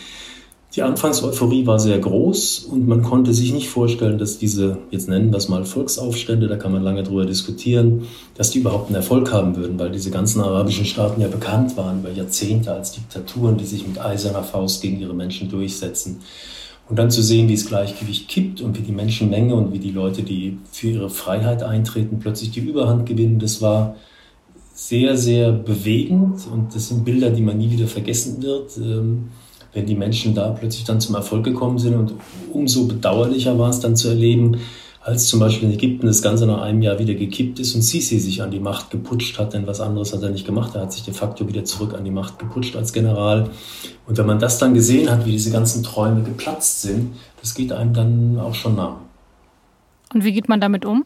die 0.76 0.82
Anfangseuphorie 0.82 1.66
war 1.66 1.78
sehr 1.78 1.98
groß 1.98 2.66
und 2.70 2.86
man 2.86 3.02
konnte 3.02 3.32
sich 3.32 3.50
nicht 3.54 3.70
vorstellen, 3.70 4.18
dass 4.18 4.36
diese, 4.36 4.76
jetzt 4.90 5.08
nennen 5.08 5.30
wir 5.30 5.38
es 5.38 5.48
mal 5.48 5.64
Volksaufstände, 5.64 6.48
da 6.48 6.56
kann 6.56 6.70
man 6.70 6.82
lange 6.82 7.02
drüber 7.02 7.24
diskutieren, 7.24 8.02
dass 8.34 8.50
die 8.50 8.58
überhaupt 8.58 8.88
einen 8.88 8.96
Erfolg 8.96 9.32
haben 9.32 9.56
würden, 9.56 9.78
weil 9.78 9.90
diese 9.90 10.10
ganzen 10.10 10.42
arabischen 10.42 10.84
Staaten 10.84 11.22
ja 11.22 11.28
bekannt 11.28 11.78
waren 11.78 12.00
über 12.00 12.10
Jahrzehnte 12.10 12.74
als 12.74 12.92
Diktaturen, 12.92 13.56
die 13.56 13.64
sich 13.64 13.86
mit 13.86 13.98
eiserner 13.98 14.42
Faust 14.42 14.82
gegen 14.82 15.00
ihre 15.00 15.14
Menschen 15.14 15.48
durchsetzen. 15.48 16.20
Und 16.88 16.98
dann 16.98 17.10
zu 17.10 17.22
sehen, 17.22 17.48
wie 17.48 17.54
das 17.54 17.66
Gleichgewicht 17.66 18.28
kippt 18.28 18.60
und 18.60 18.78
wie 18.78 18.82
die 18.82 18.92
Menschenmenge 18.92 19.54
und 19.54 19.72
wie 19.72 19.80
die 19.80 19.90
Leute, 19.90 20.22
die 20.22 20.58
für 20.70 20.88
ihre 20.88 21.10
Freiheit 21.10 21.62
eintreten, 21.62 22.18
plötzlich 22.20 22.52
die 22.52 22.60
Überhand 22.60 23.06
gewinnen, 23.06 23.40
das 23.40 23.60
war 23.60 23.96
sehr, 24.72 25.16
sehr 25.16 25.52
bewegend 25.52 26.46
und 26.52 26.74
das 26.74 26.88
sind 26.88 27.04
Bilder, 27.04 27.30
die 27.30 27.42
man 27.42 27.58
nie 27.58 27.70
wieder 27.70 27.88
vergessen 27.88 28.42
wird. 28.42 28.76
Ähm, 28.76 29.30
wenn 29.76 29.86
die 29.86 29.94
Menschen 29.94 30.34
da 30.34 30.48
plötzlich 30.48 30.84
dann 30.84 31.00
zum 31.00 31.14
Erfolg 31.14 31.44
gekommen 31.44 31.78
sind. 31.78 31.94
Und 31.94 32.14
umso 32.52 32.86
bedauerlicher 32.86 33.58
war 33.58 33.68
es 33.68 33.78
dann 33.78 33.94
zu 33.94 34.08
erleben, 34.08 34.56
als 35.06 35.28
zum 35.28 35.38
Beispiel 35.38 35.68
in 35.68 35.74
Ägypten 35.74 36.08
das 36.08 36.20
Ganze 36.20 36.46
nach 36.46 36.62
einem 36.62 36.82
Jahr 36.82 36.98
wieder 36.98 37.14
gekippt 37.14 37.60
ist 37.60 37.76
und 37.76 37.82
Sisi 37.82 38.18
sich 38.18 38.42
an 38.42 38.50
die 38.50 38.58
Macht 38.58 38.90
geputscht 38.90 39.38
hat, 39.38 39.54
denn 39.54 39.64
was 39.64 39.80
anderes 39.80 40.12
hat 40.12 40.20
er 40.24 40.30
nicht 40.30 40.44
gemacht. 40.44 40.74
Er 40.74 40.80
hat 40.80 40.92
sich 40.92 41.04
de 41.04 41.14
facto 41.14 41.46
wieder 41.46 41.64
zurück 41.64 41.94
an 41.94 42.04
die 42.04 42.10
Macht 42.10 42.40
geputscht 42.40 42.74
als 42.74 42.92
General. 42.92 43.48
Und 44.08 44.18
wenn 44.18 44.26
man 44.26 44.40
das 44.40 44.58
dann 44.58 44.74
gesehen 44.74 45.08
hat, 45.08 45.24
wie 45.24 45.30
diese 45.30 45.52
ganzen 45.52 45.84
Träume 45.84 46.24
geplatzt 46.24 46.82
sind, 46.82 47.12
das 47.40 47.54
geht 47.54 47.70
einem 47.70 47.94
dann 47.94 48.40
auch 48.40 48.54
schon 48.56 48.74
nah. 48.74 48.98
Und 50.12 50.24
wie 50.24 50.32
geht 50.32 50.48
man 50.48 50.60
damit 50.60 50.84
um? 50.84 51.04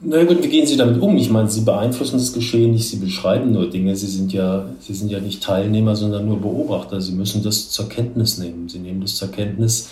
Na 0.00 0.24
gut, 0.24 0.42
wie 0.42 0.48
gehen 0.48 0.66
Sie 0.66 0.78
damit 0.78 0.98
um? 1.02 1.14
Ich 1.18 1.28
meine, 1.28 1.50
Sie 1.50 1.60
beeinflussen 1.60 2.16
das 2.16 2.32
Geschehen 2.32 2.72
nicht, 2.72 2.88
Sie 2.88 2.96
beschreiben 2.96 3.52
nur 3.52 3.68
Dinge. 3.68 3.94
Sie 3.96 4.06
sind 4.06 4.32
ja, 4.32 4.64
Sie 4.80 4.94
sind 4.94 5.10
ja 5.10 5.20
nicht 5.20 5.42
Teilnehmer, 5.42 5.94
sondern 5.94 6.24
nur 6.24 6.40
Beobachter. 6.40 7.02
Sie 7.02 7.12
müssen 7.12 7.42
das 7.42 7.68
zur 7.68 7.86
Kenntnis 7.90 8.38
nehmen. 8.38 8.66
Sie 8.70 8.78
nehmen 8.78 9.02
das 9.02 9.16
zur 9.16 9.30
Kenntnis, 9.30 9.90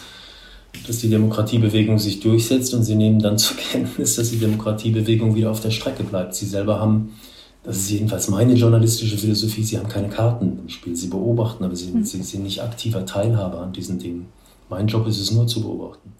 dass 0.87 0.99
die 0.99 1.11
Demokratiebewegung 1.11 1.99
sich 1.99 2.21
durchsetzt 2.21 2.75
und 2.75 2.83
Sie 2.83 2.95
nehmen 2.95 3.19
dann 3.21 3.39
zur 3.39 3.57
Kenntnis, 3.57 4.17
dass 4.17 4.31
die 4.31 4.39
Demokratiebewegung 4.39 5.35
wieder 5.35 5.51
auf 5.51 5.61
der 5.61 5.71
Strecke 5.71 6.03
bleibt. 6.03 6.35
Sie 6.35 6.47
selber 6.47 6.81
haben, 6.81 7.15
das 7.63 7.77
ist 7.77 7.91
jedenfalls 7.91 8.29
meine 8.29 8.55
journalistische 8.55 9.19
Philosophie, 9.19 9.63
Sie 9.63 9.79
haben 9.79 9.89
keine 9.89 10.09
Karten 10.09 10.59
im 10.63 10.69
Spiel. 10.69 10.97
Sie 10.97 11.09
beobachten, 11.09 11.65
aber 11.65 11.77
Sie, 11.77 11.91
mhm. 11.91 12.05
Sie 12.05 12.23
sind 12.23 12.45
nicht 12.45 12.63
aktiver 12.63 13.05
Teilhaber 13.05 13.61
an 13.61 13.73
diesen 13.73 13.99
Dingen. 13.99 14.27
Mein 14.71 14.87
Job 14.87 15.07
ist 15.07 15.19
es 15.19 15.31
nur 15.31 15.47
zu 15.47 15.63
beobachten. 15.63 16.13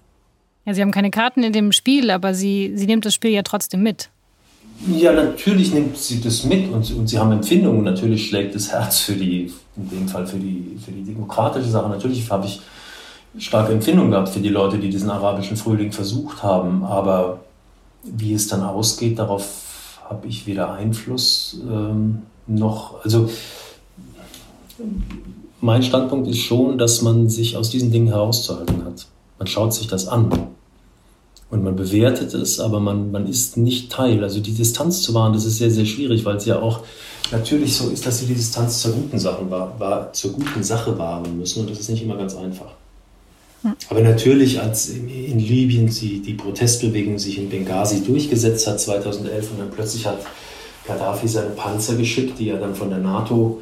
Ja, 0.65 0.73
Sie 0.73 0.81
haben 0.81 0.91
keine 0.91 1.11
Karten 1.11 1.43
in 1.43 1.53
dem 1.53 1.71
Spiel, 1.71 2.11
aber 2.11 2.33
Sie, 2.33 2.73
Sie 2.75 2.85
nimmt 2.85 3.05
das 3.05 3.13
Spiel 3.13 3.31
ja 3.31 3.43
trotzdem 3.43 3.81
mit. 3.81 4.09
Ja, 4.87 5.11
natürlich 5.11 5.73
nimmt 5.73 5.97
sie 5.97 6.21
das 6.21 6.45
mit 6.45 6.71
und, 6.71 6.89
und 6.91 7.07
sie 7.07 7.19
haben 7.19 7.33
Empfindungen. 7.33 7.83
Natürlich 7.83 8.29
schlägt 8.29 8.55
das 8.55 8.71
Herz 8.71 8.99
für 8.99 9.13
die, 9.13 9.51
in 9.75 9.89
dem 9.89 10.07
Fall 10.07 10.25
für 10.25 10.37
die, 10.37 10.77
für 10.83 10.91
die 10.91 11.03
demokratische 11.03 11.69
Sache. 11.69 11.89
Natürlich 11.89 12.29
habe 12.31 12.45
ich 12.45 12.61
starke 13.37 13.73
Empfindungen 13.73 14.11
gehabt 14.11 14.29
für 14.29 14.39
die 14.39 14.49
Leute, 14.49 14.77
die 14.77 14.89
diesen 14.89 15.09
arabischen 15.09 15.57
Frühling 15.57 15.91
versucht 15.91 16.43
haben. 16.43 16.83
Aber 16.83 17.39
wie 18.03 18.33
es 18.33 18.47
dann 18.47 18.63
ausgeht, 18.63 19.19
darauf 19.19 19.99
habe 20.09 20.27
ich 20.27 20.47
weder 20.47 20.73
Einfluss 20.73 21.59
ähm, 21.69 22.23
noch. 22.47 23.03
Also 23.03 23.29
mein 25.61 25.83
Standpunkt 25.83 26.27
ist 26.27 26.39
schon, 26.39 26.77
dass 26.77 27.01
man 27.01 27.29
sich 27.29 27.57
aus 27.57 27.69
diesen 27.69 27.91
Dingen 27.91 28.07
herauszuhalten 28.07 28.85
hat. 28.85 29.05
Man 29.37 29.47
schaut 29.47 29.73
sich 29.73 29.87
das 29.87 30.07
an 30.07 30.31
und 31.49 31.63
man 31.63 31.75
bewertet 31.75 32.33
es, 32.33 32.59
aber 32.59 32.79
man, 32.79 33.11
man 33.11 33.27
ist 33.27 33.57
nicht 33.57 33.91
Teil. 33.91 34.23
Also 34.23 34.39
die 34.39 34.53
Distanz 34.53 35.01
zu 35.01 35.13
wahren, 35.13 35.33
das 35.33 35.45
ist 35.45 35.57
sehr, 35.57 35.71
sehr 35.71 35.85
schwierig, 35.85 36.25
weil 36.25 36.37
es 36.37 36.45
ja 36.45 36.59
auch 36.61 36.81
natürlich 37.31 37.75
so 37.75 37.89
ist, 37.89 38.05
dass 38.05 38.19
sie 38.19 38.25
die 38.25 38.35
Distanz 38.35 38.81
zur 38.81 38.93
guten 38.93 39.19
Sache, 39.19 39.49
war, 39.49 39.79
war, 39.79 40.13
zur 40.13 40.31
guten 40.33 40.63
Sache 40.63 40.97
wahren 40.97 41.37
müssen 41.37 41.61
und 41.61 41.69
das 41.69 41.79
ist 41.79 41.89
nicht 41.89 42.03
immer 42.03 42.15
ganz 42.15 42.35
einfach. 42.35 42.71
Aber 43.89 44.01
natürlich, 44.01 44.61
als 44.61 44.89
in, 44.89 45.39
Libyen 45.39 45.87
die, 45.87 46.21
die 46.21 46.33
Protestbewegung 46.33 47.19
sich 47.19 47.37
in 47.37 47.49
Benghazi 47.49 48.03
durchgesetzt 48.03 48.67
hat 48.67 48.79
2011 48.79 49.51
und 49.51 49.59
dann 49.59 49.71
plötzlich 49.71 50.05
hat 50.05 50.19
Gaddafi 50.87 51.27
seine 51.27 51.49
Panzer 51.49 51.95
geschickt, 51.95 52.39
die 52.39 52.49
er 52.49 52.57
dann 52.57 52.73
von 52.73 52.89
der 52.89 52.99
NATO 52.99 53.61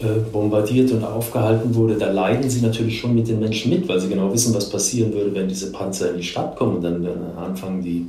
äh, 0.00 0.20
bombardiert 0.32 0.90
und 0.92 1.04
aufgehalten 1.04 1.74
wurde, 1.74 1.96
da 1.96 2.10
leiden 2.10 2.48
sie 2.48 2.60
natürlich 2.60 3.00
schon 3.00 3.14
mit 3.14 3.28
den 3.28 3.40
Menschen 3.40 3.70
mit, 3.70 3.88
weil 3.88 4.00
sie 4.00 4.08
genau 4.08 4.32
wissen, 4.32 4.54
was 4.54 4.70
passieren 4.70 5.12
würde, 5.12 5.34
wenn 5.34 5.48
diese 5.48 5.72
Panzer 5.72 6.10
in 6.10 6.18
die 6.18 6.22
Stadt 6.22 6.56
kommen 6.56 6.76
und 6.76 6.82
dann, 6.82 7.02
dann 7.02 7.36
anfangen, 7.36 7.82
die, 7.82 8.06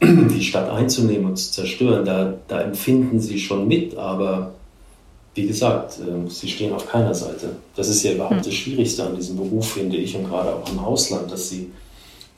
die 0.02 0.42
Stadt 0.42 0.70
einzunehmen 0.70 1.26
und 1.26 1.36
zu 1.36 1.52
zerstören. 1.52 2.04
Da, 2.04 2.34
da 2.48 2.60
empfinden 2.62 3.20
sie 3.20 3.38
schon 3.38 3.68
mit, 3.68 3.96
aber 3.96 4.54
wie 5.34 5.46
gesagt, 5.46 5.98
äh, 5.98 6.28
sie 6.28 6.48
stehen 6.48 6.72
auf 6.72 6.88
keiner 6.88 7.14
Seite. 7.14 7.56
Das 7.76 7.88
ist 7.88 8.02
ja 8.02 8.12
überhaupt 8.12 8.36
hm. 8.36 8.42
das 8.42 8.54
Schwierigste 8.54 9.04
an 9.04 9.16
diesem 9.16 9.36
Beruf, 9.36 9.72
finde 9.72 9.96
ich, 9.96 10.16
und 10.16 10.28
gerade 10.28 10.54
auch 10.54 10.70
im 10.70 10.78
Ausland, 10.78 11.30
dass 11.30 11.48
sie, 11.50 11.70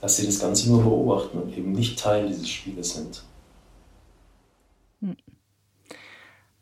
dass 0.00 0.16
sie 0.16 0.26
das 0.26 0.38
Ganze 0.40 0.68
nur 0.68 0.82
beobachten 0.82 1.38
und 1.38 1.56
eben 1.56 1.72
nicht 1.72 1.98
Teil 1.98 2.28
dieses 2.28 2.48
Spieles 2.48 2.94
sind. 2.94 3.22
Hm. 5.00 5.16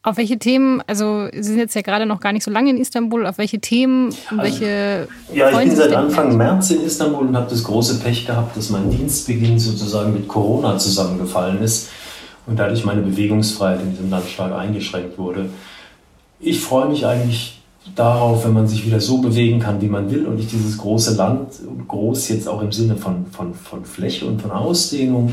Auf 0.03 0.17
welche 0.17 0.39
Themen, 0.39 0.83
also 0.87 1.29
Sie 1.31 1.43
sind 1.43 1.59
jetzt 1.59 1.75
ja 1.75 1.83
gerade 1.83 2.07
noch 2.07 2.21
gar 2.21 2.33
nicht 2.33 2.43
so 2.43 2.51
lange 2.51 2.71
in 2.71 2.79
Istanbul, 2.79 3.27
auf 3.27 3.37
welche 3.37 3.61
Themen, 3.61 4.15
also, 4.31 4.43
welche. 4.43 5.09
Ja, 5.35 5.51
ich 5.51 5.59
bin 5.59 5.77
seit 5.77 5.93
Anfang 5.93 6.39
März 6.39 6.71
in 6.71 6.83
Istanbul 6.83 7.27
und 7.27 7.37
habe 7.37 7.51
das 7.51 7.63
große 7.63 8.01
Pech 8.01 8.27
gehabt, 8.27 8.57
dass 8.57 8.71
mein 8.71 8.89
Dienstbeginn 8.89 9.59
sozusagen 9.59 10.15
mit 10.15 10.27
Corona 10.27 10.79
zusammengefallen 10.79 11.61
ist 11.61 11.91
und 12.47 12.59
dadurch 12.59 12.83
meine 12.87 13.03
Bewegungsfreiheit 13.03 13.83
in 13.83 13.91
diesem 13.91 14.09
Land 14.09 14.27
stark 14.27 14.55
eingeschränkt 14.55 15.19
wurde. 15.19 15.51
Ich 16.41 16.61
freue 16.61 16.89
mich 16.89 17.07
eigentlich 17.07 17.61
darauf, 17.95 18.45
wenn 18.45 18.53
man 18.53 18.67
sich 18.67 18.87
wieder 18.87 19.01
so 19.01 19.19
bewegen 19.19 19.61
kann, 19.61 19.81
wie 19.81 19.89
man 19.89 20.11
will 20.11 20.27
und 20.27 20.39
ich 20.39 20.47
dieses 20.49 20.79
große 20.79 21.15
Land, 21.17 21.49
groß 21.87 22.29
jetzt 22.29 22.49
auch 22.49 22.63
im 22.63 22.73
Sinne 22.73 22.97
von, 22.97 23.27
von, 23.27 23.55
von 23.55 23.85
Fläche 23.85 24.27
und 24.27 24.41
von 24.41 24.51
Ausdehnung, 24.51 25.33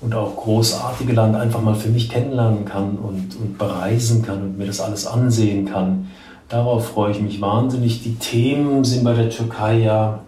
und 0.00 0.14
auch 0.14 0.36
großartige 0.36 1.12
Land 1.12 1.36
einfach 1.36 1.60
mal 1.60 1.74
für 1.74 1.90
mich 1.90 2.08
kennenlernen 2.08 2.64
kann 2.64 2.96
und, 2.96 3.36
und 3.36 3.58
bereisen 3.58 4.22
kann 4.22 4.42
und 4.42 4.58
mir 4.58 4.66
das 4.66 4.80
alles 4.80 5.06
ansehen 5.06 5.66
kann. 5.66 6.08
Darauf 6.48 6.88
freue 6.88 7.12
ich 7.12 7.20
mich 7.20 7.40
wahnsinnig. 7.40 8.02
Die 8.02 8.14
Themen 8.14 8.82
sind 8.84 9.04
bei 9.04 9.14
der 9.14 9.30
Türkei 9.30 9.80
ja 9.80 10.20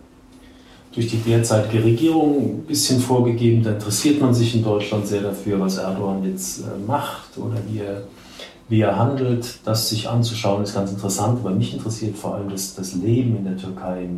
durch 0.95 1.09
die 1.09 1.17
derzeitige 1.17 1.83
Regierung 1.83 2.37
ein 2.37 2.65
bisschen 2.67 3.01
vorgegeben. 3.01 3.63
Da 3.63 3.73
interessiert 3.73 4.21
man 4.21 4.35
sich 4.35 4.55
in 4.55 4.63
Deutschland 4.63 5.07
sehr 5.07 5.23
dafür, 5.23 5.59
was 5.59 5.79
Erdogan 5.79 6.23
jetzt 6.23 6.61
äh, 6.61 6.87
macht 6.87 7.39
oder 7.39 7.57
wie 7.71 7.79
er, 7.79 8.03
wie 8.69 8.81
er 8.81 8.97
handelt. 8.97 9.59
Das 9.65 9.89
sich 9.89 10.09
anzuschauen 10.09 10.63
ist 10.63 10.75
ganz 10.75 10.91
interessant, 10.91 11.41
aber 11.41 11.51
mich 11.51 11.75
interessiert 11.75 12.17
vor 12.17 12.35
allem 12.35 12.51
das, 12.51 12.75
das 12.75 12.95
Leben 12.95 13.37
in 13.37 13.45
der 13.45 13.57
Türkei, 13.57 14.09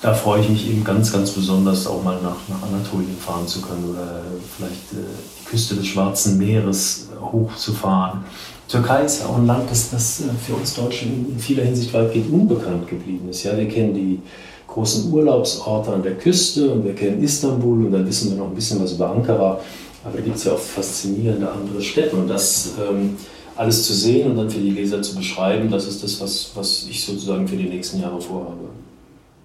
da 0.00 0.14
freue 0.14 0.40
ich 0.40 0.48
mich 0.48 0.70
eben 0.70 0.82
ganz, 0.82 1.12
ganz 1.12 1.30
besonders 1.30 1.86
auch 1.86 2.02
mal 2.02 2.16
nach, 2.22 2.36
nach 2.48 2.62
Anatolien 2.66 3.16
fahren 3.18 3.46
zu 3.46 3.60
können 3.60 3.90
oder 3.90 4.22
vielleicht 4.56 4.92
äh, 4.92 5.04
die 5.40 5.44
Küste 5.44 5.74
des 5.74 5.86
Schwarzen 5.86 6.38
Meeres 6.38 7.08
hochzufahren. 7.20 8.24
Türkei 8.66 9.04
ist 9.04 9.20
ja 9.20 9.26
auch 9.26 9.36
ein 9.36 9.46
Land, 9.46 9.70
das, 9.70 9.90
das 9.90 10.20
äh, 10.20 10.24
für 10.46 10.54
uns 10.54 10.74
Deutschen 10.74 11.26
in 11.30 11.38
vieler 11.38 11.64
Hinsicht 11.64 11.92
weitgehend 11.92 12.32
unbekannt 12.32 12.88
geblieben 12.88 13.28
ist. 13.28 13.42
Ja, 13.42 13.56
wir 13.58 13.68
kennen 13.68 13.92
die 13.92 14.20
großen 14.68 15.12
Urlaubsorte 15.12 15.92
an 15.92 16.02
der 16.02 16.14
Küste 16.14 16.70
und 16.70 16.84
wir 16.84 16.94
kennen 16.94 17.22
Istanbul 17.22 17.84
und 17.84 17.92
dann 17.92 18.06
wissen 18.06 18.30
wir 18.30 18.38
noch 18.38 18.48
ein 18.48 18.54
bisschen 18.54 18.82
was 18.82 18.92
über 18.92 19.10
Ankara. 19.10 19.60
Aber 20.02 20.16
da 20.16 20.22
gibt 20.22 20.36
es 20.36 20.44
ja 20.44 20.52
auch 20.52 20.58
faszinierende 20.58 21.50
andere 21.50 21.82
Städte 21.82 22.16
und 22.16 22.28
das 22.28 22.70
ähm, 22.80 23.16
alles 23.60 23.86
zu 23.86 23.92
sehen 23.92 24.30
und 24.30 24.36
dann 24.38 24.48
für 24.48 24.58
die 24.58 24.70
Leser 24.70 25.02
zu 25.02 25.14
beschreiben, 25.14 25.70
das 25.70 25.86
ist 25.86 26.02
das, 26.02 26.18
was, 26.18 26.50
was 26.54 26.86
ich 26.88 27.04
sozusagen 27.04 27.46
für 27.46 27.56
die 27.56 27.68
nächsten 27.68 28.00
Jahre 28.00 28.18
vorhabe. 28.18 28.70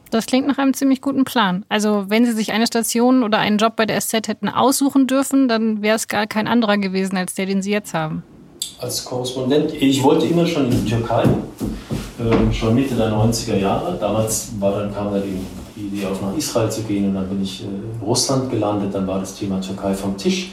Das 0.10 0.26
klingt 0.26 0.48
nach 0.48 0.58
einem 0.58 0.74
ziemlich 0.74 1.02
guten 1.02 1.26
Plan. 1.26 1.66
Also 1.68 2.06
wenn 2.08 2.26
Sie 2.26 2.32
sich 2.32 2.54
eine 2.54 2.66
Station 2.66 3.24
oder 3.24 3.40
einen 3.40 3.58
Job 3.58 3.76
bei 3.76 3.86
der 3.86 4.00
SZ 4.00 4.30
hätten 4.30 4.48
aussuchen 4.48 5.08
dürfen, 5.08 5.50
dann 5.50 5.82
wäre 5.82 5.98
es 5.98 6.08
gar 6.08 6.28
kein 6.28 6.48
anderer 6.48 6.78
gewesen 6.78 7.18
als 7.18 7.34
der, 7.34 7.46
den 7.46 7.62
Sie 7.62 7.72
jetzt 7.72 7.94
haben. 7.94 8.24
Als 8.80 9.04
Korrespondent, 9.04 9.74
ich 9.74 10.02
wollte 10.02 10.26
immer 10.28 10.46
schon 10.46 10.72
in 10.72 10.86
die 10.86 10.90
Türkei, 10.90 11.24
äh, 11.24 12.54
schon 12.54 12.74
Mitte 12.74 12.96
der 12.96 13.12
90er 13.12 13.58
Jahre. 13.58 13.98
Damals 14.00 14.54
war 14.60 14.80
dann, 14.80 14.94
kam 14.94 15.12
da 15.12 15.20
die, 15.20 15.40
die 15.76 15.88
Idee 15.88 16.06
auch 16.06 16.22
nach 16.22 16.38
Israel 16.38 16.72
zu 16.72 16.84
gehen 16.84 17.10
und 17.10 17.16
dann 17.16 17.28
bin 17.28 17.44
ich 17.44 17.64
äh, 17.64 17.66
in 17.66 18.02
Russland 18.02 18.50
gelandet, 18.50 18.96
dann 18.96 19.06
war 19.08 19.20
das 19.20 19.36
Thema 19.36 19.60
Türkei 19.60 19.94
vom 19.94 20.16
Tisch. 20.16 20.52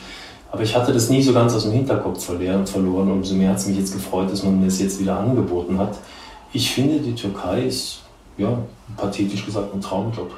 Aber 0.52 0.62
ich 0.62 0.76
hatte 0.76 0.92
das 0.92 1.08
nie 1.08 1.22
so 1.22 1.32
ganz 1.32 1.54
aus 1.54 1.62
dem 1.62 1.72
Hinterkopf 1.72 2.26
verloren. 2.26 3.10
Umso 3.10 3.34
mehr 3.34 3.50
hat 3.50 3.56
es 3.56 3.66
mich 3.66 3.78
jetzt 3.78 3.94
gefreut, 3.94 4.30
dass 4.30 4.42
man 4.42 4.60
mir 4.60 4.66
es 4.66 4.80
jetzt 4.80 5.00
wieder 5.00 5.18
angeboten 5.18 5.78
hat. 5.78 5.98
Ich 6.52 6.70
finde, 6.70 7.00
die 7.00 7.14
Türkei 7.14 7.62
ist 7.62 8.02
ja, 8.36 8.58
pathetisch 8.98 9.46
gesagt, 9.46 9.74
ein 9.74 9.80
Traumjob. 9.80 10.30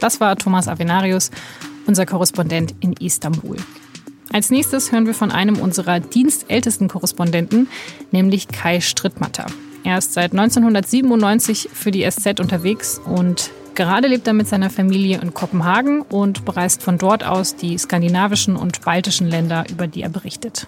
Das 0.00 0.20
war 0.20 0.36
Thomas 0.36 0.68
Avenarius, 0.68 1.30
unser 1.86 2.06
Korrespondent 2.06 2.74
in 2.80 2.94
Istanbul. 2.94 3.56
Als 4.32 4.48
nächstes 4.48 4.90
hören 4.90 5.06
wir 5.06 5.14
von 5.14 5.32
einem 5.32 5.58
unserer 5.58 6.00
dienstältesten 6.00 6.88
Korrespondenten, 6.88 7.68
nämlich 8.10 8.48
Kai 8.48 8.80
Strittmatter. 8.80 9.46
Er 9.84 9.98
ist 9.98 10.14
seit 10.14 10.32
1997 10.32 11.68
für 11.74 11.90
die 11.90 12.10
SZ 12.10 12.40
unterwegs 12.40 13.00
und 13.04 13.50
gerade 13.74 14.08
lebt 14.08 14.26
er 14.26 14.32
mit 14.32 14.48
seiner 14.48 14.70
Familie 14.70 15.20
in 15.20 15.34
Kopenhagen 15.34 16.02
und 16.02 16.44
bereist 16.44 16.82
von 16.82 16.98
dort 16.98 17.24
aus 17.24 17.56
die 17.56 17.76
skandinavischen 17.78 18.56
und 18.56 18.82
baltischen 18.82 19.28
Länder, 19.28 19.64
über 19.70 19.86
die 19.86 20.02
er 20.02 20.08
berichtet. 20.08 20.66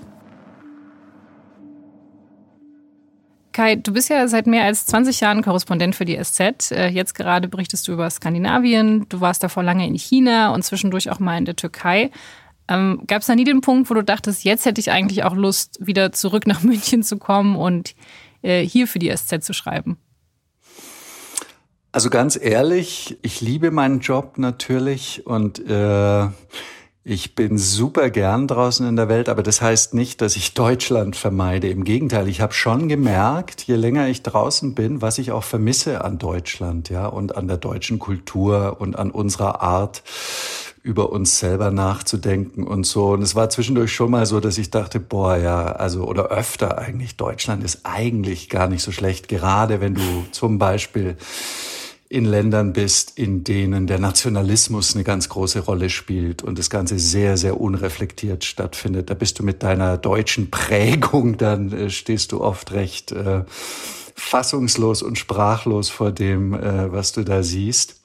Kai, 3.57 3.77
du 3.77 3.95
bist 3.95 4.11
ja 4.11 4.29
seit 4.29 4.47
mehr 4.47 4.65
als 4.65 4.85
20 4.85 5.21
Jahren 5.21 5.43
Korrespondent 5.43 5.95
für 5.95 6.05
die 6.05 6.23
SZ. 6.23 6.73
Äh, 6.73 6.89
jetzt 6.89 7.15
gerade 7.15 7.49
berichtest 7.49 7.89
du 7.89 7.93
über 7.93 8.11
Skandinavien. 8.11 9.09
Du 9.09 9.23
warst 9.23 9.43
davor 9.43 9.63
lange 9.63 9.87
in 9.87 9.95
China 9.95 10.53
und 10.53 10.63
zwischendurch 10.63 11.11
auch 11.11 11.21
mal 11.21 11.39
in 11.39 11.47
der 11.47 11.57
Türkei. 11.57 12.11
Ähm, 12.69 13.05
Gab 13.07 13.23
es 13.23 13.29
da 13.29 13.35
nie 13.35 13.45
den 13.45 13.63
Punkt, 13.63 13.89
wo 13.89 13.95
du 13.95 14.05
dachtest, 14.05 14.45
jetzt 14.45 14.67
hätte 14.67 14.81
ich 14.81 14.91
eigentlich 14.91 15.25
auch 15.25 15.35
Lust, 15.35 15.79
wieder 15.81 16.13
zurück 16.13 16.47
nach 16.47 16.63
München 16.65 17.03
zu 17.03 17.17
kommen 17.17 17.57
und 17.57 17.95
äh, 18.43 18.63
hier 18.63 18.87
für 18.87 18.99
die 18.99 19.11
SZ 19.11 19.43
zu 19.43 19.55
schreiben? 19.55 19.97
Also 21.97 22.11
ganz 22.11 22.39
ehrlich, 22.39 23.17
ich 23.23 23.41
liebe 23.41 23.71
meinen 23.71 24.01
Job 24.01 24.37
natürlich 24.37 25.27
und 25.27 25.67
äh, 25.67 26.27
ich 27.05 27.35
bin 27.35 27.57
super 27.57 28.11
gern 28.11 28.47
draußen 28.47 28.87
in 28.87 28.97
der 28.97 29.09
Welt, 29.09 29.31
aber 29.31 29.43
das 29.43 29.63
heißt 29.63 29.95
nicht, 29.95 30.21
dass 30.21 30.37
ich 30.37 30.53
Deutschland 30.53 31.17
vermeide. 31.17 31.71
Im 31.71 31.85
Gegenteil, 31.85 32.29
ich 32.29 32.43
habe 32.43 32.53
schon 32.53 32.91
gemerkt, 32.91 33.63
je 33.63 33.77
länger 33.77 34.09
ich 34.09 34.23
draußen 34.23 34.75
bin, 34.75 35.01
was 35.01 35.17
ich 35.17 35.33
auch 35.33 35.43
vermisse 35.43 36.05
an 36.05 36.19
Deutschland, 36.19 36.91
ja, 36.91 37.07
und 37.07 37.35
an 37.35 37.49
der 37.49 37.57
deutschen 37.57 37.99
Kultur 37.99 38.77
und 38.79 38.99
an 38.99 39.11
unserer 39.11 39.63
Art, 39.63 40.03
über 40.83 41.11
uns 41.11 41.39
selber 41.39 41.71
nachzudenken 41.71 42.65
und 42.65 42.85
so. 42.85 43.13
Und 43.13 43.23
es 43.23 43.35
war 43.35 43.49
zwischendurch 43.49 43.95
schon 43.95 44.11
mal 44.11 44.27
so, 44.27 44.39
dass 44.39 44.59
ich 44.59 44.71
dachte, 44.71 45.01
boah, 45.01 45.39
ja, 45.39 45.65
also, 45.65 46.05
oder 46.05 46.27
öfter 46.27 46.77
eigentlich, 46.77 47.17
Deutschland 47.17 47.65
ist 47.65 47.81
eigentlich 47.85 48.51
gar 48.51 48.69
nicht 48.69 48.83
so 48.83 48.93
schlecht, 48.93 49.29
gerade 49.29 49.81
wenn 49.81 49.95
du 49.95 50.27
zum 50.31 50.59
Beispiel 50.59 51.17
in 52.09 52.25
Ländern 52.25 52.73
bist, 52.73 53.19
in 53.19 53.43
denen 53.43 53.87
der 53.87 53.99
Nationalismus 53.99 54.95
eine 54.95 55.05
ganz 55.05 55.29
große 55.29 55.61
Rolle 55.61 55.91
spielt 55.91 56.43
und 56.43 56.59
das 56.59 56.71
Ganze 56.71 56.99
sehr, 56.99 57.37
sehr 57.37 57.61
unreflektiert 57.61 58.45
stattfindet. 58.45 59.11
Da 59.11 59.15
bist 59.15 59.39
du 59.39 59.43
mit 59.43 59.63
deiner 59.63 59.99
deutschen 59.99 60.51
Prägung, 60.51 61.37
dann 61.37 61.73
äh, 61.73 61.91
stehst 61.91 62.33
du 62.33 62.41
oft 62.43 62.73
recht 62.73 63.13
äh, 63.13 63.45
fassungslos 64.15 65.03
und 65.03 65.19
sprachlos 65.19 65.91
vor 65.91 66.13
dem, 66.13 66.55
äh, 66.55 66.93
was 66.93 67.13
du 67.13 67.25
da 67.25 67.43
siehst. 67.43 68.01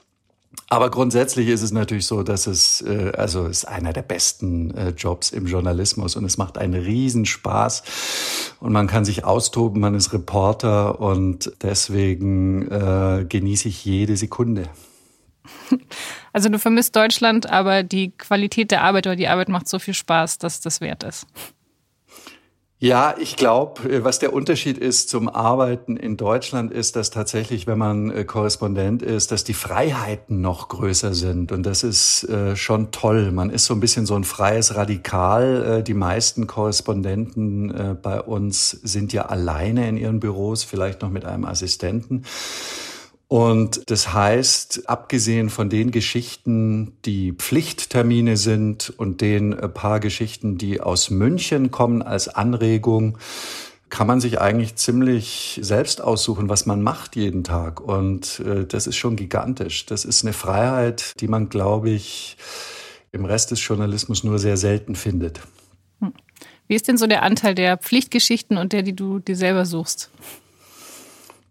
Aber 0.70 0.90
grundsätzlich 0.90 1.48
ist 1.50 1.62
es 1.62 1.72
natürlich 1.72 2.06
so, 2.06 2.24
dass 2.24 2.48
es, 2.48 2.82
äh, 2.82 3.12
also 3.18 3.46
ist 3.46 3.66
einer 3.66 3.94
der 3.94 4.04
besten 4.04 4.72
äh, 4.76 4.90
Jobs 4.90 5.32
im 5.32 5.46
Journalismus 5.46 6.16
und 6.16 6.26
es 6.26 6.38
macht 6.38 6.58
einen 6.58 6.82
Riesenspaß 6.82 7.84
und 8.60 8.72
man 8.72 8.88
kann 8.88 9.04
sich 9.06 9.24
austoben, 9.24 9.82
man 9.82 9.96
ist 9.96 10.14
Reporter 10.14 11.00
und 11.00 11.52
deswegen 11.62 12.70
äh, 12.70 13.26
genieße 13.28 13.68
ich 13.68 13.84
jede 13.86 14.16
Sekunde. 14.18 14.70
Also 16.34 16.48
du 16.48 16.60
vermisst 16.60 16.96
Deutschland, 16.96 17.50
aber 17.50 17.84
die 17.84 18.12
Qualität 18.12 18.72
der 18.72 18.84
Arbeit 18.84 19.06
oder 19.06 19.18
die 19.18 19.28
Arbeit 19.28 19.50
macht 19.50 19.68
so 19.68 19.80
viel 19.80 19.94
Spaß, 19.94 20.38
dass 20.38 20.62
das 20.62 20.80
wert 20.80 21.04
ist. 21.04 21.28
Ja, 22.84 23.14
ich 23.20 23.36
glaube, 23.36 23.88
äh, 23.88 24.04
was 24.04 24.18
der 24.18 24.34
Unterschied 24.34 24.80
ist 24.80 25.08
zum 25.08 25.30
Arbeiten 25.30 25.98
in 25.98 26.18
Deutschland 26.18 26.72
ist, 26.72 26.96
dass 26.96 27.12
tatsächlich, 27.12 27.68
wenn 27.68 27.78
man 27.78 28.10
äh, 28.10 28.24
Korrespondent 28.24 29.04
ist, 29.04 29.32
dass 29.32 29.44
die 29.44 29.54
Freiheiten 29.54 30.42
noch 30.42 30.68
größer 30.68 31.14
sind. 31.14 31.52
Und 31.52 31.64
das 31.64 31.84
ist 31.84 32.24
äh, 32.24 32.56
schon 32.56 32.90
toll. 32.90 33.32
Man 33.32 33.52
ist 33.52 33.66
so 33.66 33.76
ein 33.76 33.80
bisschen 33.80 34.08
so 34.08 34.16
ein 34.16 34.24
freies 34.24 34.74
Radikal. 34.74 35.84
die 35.84 35.94
meisten 35.94 36.48
Korrespondenten 36.48 38.00
bei 38.02 38.20
uns 38.20 38.72
sind 38.72 39.14
ja 39.14 39.28
alleine 39.28 39.88
in 39.88 39.98
ihren 39.98 40.20
Büros, 40.20 40.64
vielleicht 40.64 41.04
noch 41.04 41.12
mit 41.12 41.24
einem 41.24 41.46
Assistenten. 41.46 42.24
Und 43.32 43.90
das 43.90 44.14
heißt, 44.14 44.90
abgesehen 44.90 45.50
von 45.50 45.70
den 45.70 45.92
Geschichten, 45.92 46.98
die 47.06 47.32
Pflichttermine 47.32 48.36
sind 48.36 48.90
und 48.98 49.22
den 49.22 49.54
äh, 49.54 49.70
paar 49.70 50.02
Geschichten, 50.02 50.58
die 50.58 50.82
aus 50.82 51.10
München 51.10 51.72
kommen 51.72 52.02
als 52.02 52.28
Anregung, 52.28 53.18
kann 53.88 54.06
man 54.06 54.20
sich 54.20 54.42
eigentlich 54.42 54.76
ziemlich 54.76 55.58
selbst 55.62 56.02
aussuchen, 56.02 56.50
was 56.50 56.66
man 56.66 56.82
macht 56.82 57.16
jeden 57.16 57.46
Tag. 57.46 57.80
Und 57.80 58.42
äh, 58.42 58.66
das 58.66 58.86
ist 58.86 58.98
schon 58.98 59.16
gigantisch. 59.16 59.86
Das 59.86 60.04
ist 60.04 60.26
eine 60.26 60.34
Freiheit, 60.34 61.14
die 61.22 61.30
man, 61.30 61.48
glaube 61.48 61.90
ich, 61.90 62.36
im 63.14 63.24
Rest 63.24 63.52
des 63.52 63.66
Journalismus 63.66 64.26
nur 64.26 64.40
sehr 64.40 64.58
selten 64.58 64.94
findet. 64.94 65.40
Hm. 66.02 66.12
Wie 66.68 66.76
ist 66.76 66.90
denn 66.90 66.98
so 66.98 67.08
der 67.08 67.24
Anteil 67.24 67.56
der 67.56 67.78
Pflichtgeschichten 67.78 68.58
und 68.58 68.74
der, 68.74 68.84
die 68.84 68.94
du 68.94 69.20
dir 69.20 69.38
selber 69.38 69.66
suchst? 69.66 70.12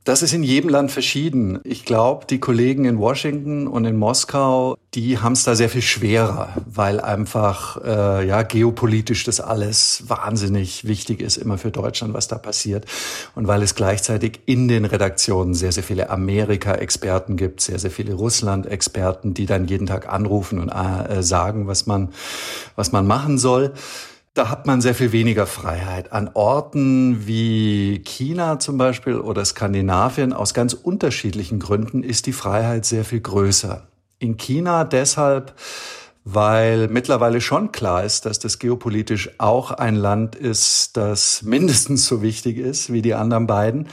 Das 0.05 0.23
ist 0.23 0.33
in 0.33 0.43
jedem 0.43 0.71
Land 0.71 0.91
verschieden. 0.91 1.61
Ich 1.63 1.85
glaube, 1.85 2.25
die 2.25 2.41
Kollegen 2.41 2.87
in 2.87 2.99
Washington 2.99 3.67
und 3.67 3.85
in 3.85 3.99
Moskau, 3.99 4.79
die 4.95 5.19
haben 5.19 5.35
es 5.35 5.45
da 5.45 5.55
sehr 5.55 5.69
viel 5.69 5.83
schwerer, 5.83 6.55
weil 6.65 7.01
einfach 7.01 7.77
äh, 7.85 8.27
ja 8.27 8.43
geopolitisch 8.43 9.25
das 9.25 9.41
alles 9.41 10.05
wahnsinnig 10.09 10.87
wichtig 10.87 11.21
ist 11.21 11.37
immer 11.37 11.59
für 11.59 11.71
Deutschland, 11.71 12.15
was 12.15 12.29
da 12.29 12.39
passiert 12.39 12.87
und 13.35 13.47
weil 13.47 13.63
es 13.63 13.75
gleichzeitig 13.75 14.41
in 14.47 14.69
den 14.69 14.87
Redaktionen 14.87 15.53
sehr 15.53 15.71
sehr 15.71 15.85
viele 15.85 16.09
Amerika-Experten 16.09 17.37
gibt, 17.37 17.61
sehr 17.61 17.79
sehr 17.79 17.91
viele 17.91 18.15
Russland-Experten, 18.15 19.35
die 19.35 19.45
dann 19.45 19.67
jeden 19.67 19.87
Tag 19.87 20.11
anrufen 20.11 20.61
und 20.61 20.71
äh, 20.71 21.23
sagen, 21.23 21.67
was 21.67 21.85
man 21.85 22.09
was 22.75 22.91
man 22.91 23.07
machen 23.07 23.37
soll. 23.37 23.75
Da 24.35 24.49
hat 24.49 24.64
man 24.64 24.81
sehr 24.81 24.95
viel 24.95 25.11
weniger 25.11 25.45
Freiheit. 25.45 26.12
An 26.12 26.31
Orten 26.35 27.26
wie 27.26 28.01
China 28.05 28.61
zum 28.61 28.78
Beispiel 28.78 29.16
oder 29.16 29.45
Skandinavien 29.45 30.33
aus 30.33 30.55
ganz 30.55 30.72
unterschiedlichen 30.72 31.59
Gründen 31.59 32.05
ist 32.05 32.26
die 32.26 32.33
Freiheit 32.33 32.85
sehr 32.85 33.05
viel 33.05 33.20
größer. 33.20 33.89
In 34.20 34.37
China 34.37 34.85
deshalb, 34.85 35.55
weil 36.24 36.87
mittlerweile 36.87 37.41
schon 37.41 37.72
klar 37.72 38.05
ist, 38.05 38.24
dass 38.24 38.39
das 38.39 38.61
geopolitisch 38.61 39.31
auch 39.39 39.72
ein 39.72 39.97
Land 39.97 40.37
ist, 40.37 40.97
das 40.97 41.43
mindestens 41.43 42.07
so 42.07 42.22
wichtig 42.22 42.59
ist 42.59 42.93
wie 42.93 43.03
die 43.03 43.14
anderen 43.14 43.49
beiden. 43.49 43.89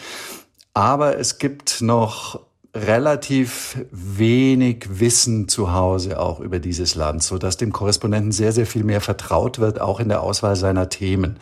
Aber 0.76 1.18
es 1.18 1.40
gibt 1.40 1.82
noch 1.82 2.47
relativ 2.86 3.78
wenig 3.92 5.00
Wissen 5.00 5.48
zu 5.48 5.74
Hause 5.74 6.20
auch 6.20 6.40
über 6.40 6.60
dieses 6.60 6.96
Land, 6.96 7.24
so 7.24 7.38
dass 7.38 7.58
dem 7.58 7.72
Korrespondenten 7.72 8.32
sehr, 8.32 8.52
sehr 8.52 8.66
viel 8.66 8.84
mehr 8.84 9.02
vertraut 9.02 9.60
wird, 9.60 9.82
auch 9.82 10.00
in 10.00 10.10
der 10.10 10.22
Auswahl 10.22 10.56
seiner 10.56 10.90
Themen. 10.90 11.38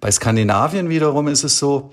Bei 0.00 0.10
Skandinavien 0.10 0.88
wiederum 0.88 1.28
ist 1.28 1.44
es 1.44 1.58
so, 1.58 1.90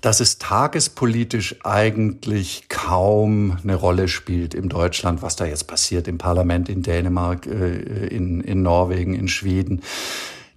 dass 0.00 0.20
es 0.20 0.38
tagespolitisch 0.38 1.56
eigentlich 1.64 2.68
kaum 2.68 3.58
eine 3.62 3.74
Rolle 3.74 4.08
spielt 4.08 4.54
im 4.54 4.68
Deutschland, 4.68 5.22
was 5.22 5.36
da 5.36 5.46
jetzt 5.46 5.66
passiert 5.66 6.08
im 6.08 6.18
Parlament 6.18 6.68
in 6.68 6.82
Dänemark, 6.82 7.46
äh, 7.46 8.06
in, 8.08 8.40
in 8.40 8.62
Norwegen, 8.62 9.14
in 9.14 9.28
Schweden. 9.28 9.82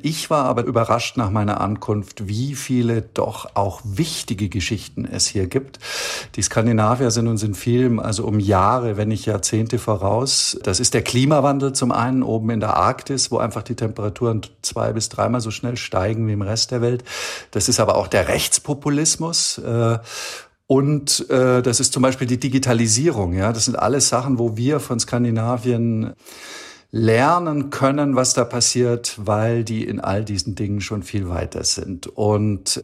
Ich 0.01 0.29
war 0.29 0.45
aber 0.45 0.63
überrascht 0.63 1.17
nach 1.17 1.29
meiner 1.29 1.59
Ankunft, 1.59 2.29
wie 2.29 2.55
viele 2.55 3.01
doch 3.01 3.55
auch 3.55 3.81
wichtige 3.83 4.47
Geschichten 4.47 5.03
es 5.03 5.27
hier 5.27 5.47
gibt. 5.47 5.79
Die 6.35 6.41
Skandinavier 6.41 7.11
sind 7.11 7.27
uns 7.27 7.43
in 7.43 7.53
Film 7.53 7.99
also 7.99 8.25
um 8.25 8.39
Jahre, 8.39 8.95
wenn 8.95 9.09
nicht 9.09 9.25
Jahrzehnte 9.25 9.77
voraus. 9.77 10.57
Das 10.63 10.79
ist 10.79 10.93
der 10.93 11.01
Klimawandel 11.01 11.73
zum 11.73 11.91
einen 11.91 12.23
oben 12.23 12.49
in 12.51 12.61
der 12.61 12.77
Arktis, 12.77 13.29
wo 13.29 13.39
einfach 13.39 13.61
die 13.61 13.75
Temperaturen 13.75 14.41
zwei 14.61 14.93
bis 14.93 15.09
dreimal 15.09 15.41
so 15.41 15.51
schnell 15.51 15.75
steigen 15.75 16.27
wie 16.29 16.33
im 16.33 16.43
Rest 16.43 16.71
der 16.71 16.81
Welt. 16.81 17.03
Das 17.51 17.67
ist 17.67 17.81
aber 17.81 17.95
auch 17.95 18.07
der 18.07 18.29
Rechtspopulismus. 18.29 19.57
Äh, 19.57 19.99
und 20.65 21.29
äh, 21.29 21.61
das 21.61 21.81
ist 21.81 21.91
zum 21.91 22.03
Beispiel 22.03 22.27
die 22.27 22.39
Digitalisierung. 22.39 23.33
Ja, 23.33 23.51
das 23.51 23.65
sind 23.65 23.77
alles 23.77 24.07
Sachen, 24.07 24.39
wo 24.39 24.55
wir 24.55 24.79
von 24.79 24.99
Skandinavien 24.99 26.13
lernen 26.91 27.69
können, 27.69 28.15
was 28.15 28.33
da 28.33 28.43
passiert, 28.45 29.15
weil 29.17 29.63
die 29.63 29.83
in 29.83 29.99
all 29.99 30.25
diesen 30.25 30.55
Dingen 30.55 30.81
schon 30.81 31.03
viel 31.03 31.29
weiter 31.29 31.63
sind. 31.63 32.07
Und 32.07 32.83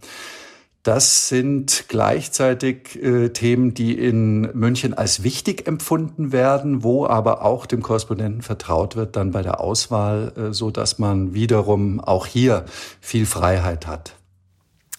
das 0.86 1.30
sind 1.30 1.86
gleichzeitig 1.88 3.02
äh, 3.02 3.30
Themen, 3.30 3.74
die 3.74 3.98
in 3.98 4.42
München 4.54 4.94
als 4.94 5.24
wichtig 5.24 5.68
empfunden 5.68 6.32
werden, 6.32 6.84
wo 6.84 7.08
aber 7.08 7.44
auch 7.44 7.66
dem 7.66 7.82
Korrespondenten 7.82 8.44
vertraut 8.44 8.96
wird 8.96 9.16
dann 9.16 9.32
bei 9.32 9.42
der 9.42 9.60
Auswahl, 9.60 10.32
äh, 10.38 10.54
so 10.54 10.70
dass 10.70 11.00
man 11.00 11.34
wiederum 11.34 12.00
auch 12.00 12.28
hier 12.28 12.66
viel 13.02 13.26
Freiheit 13.26 13.88
hat. 13.88 14.14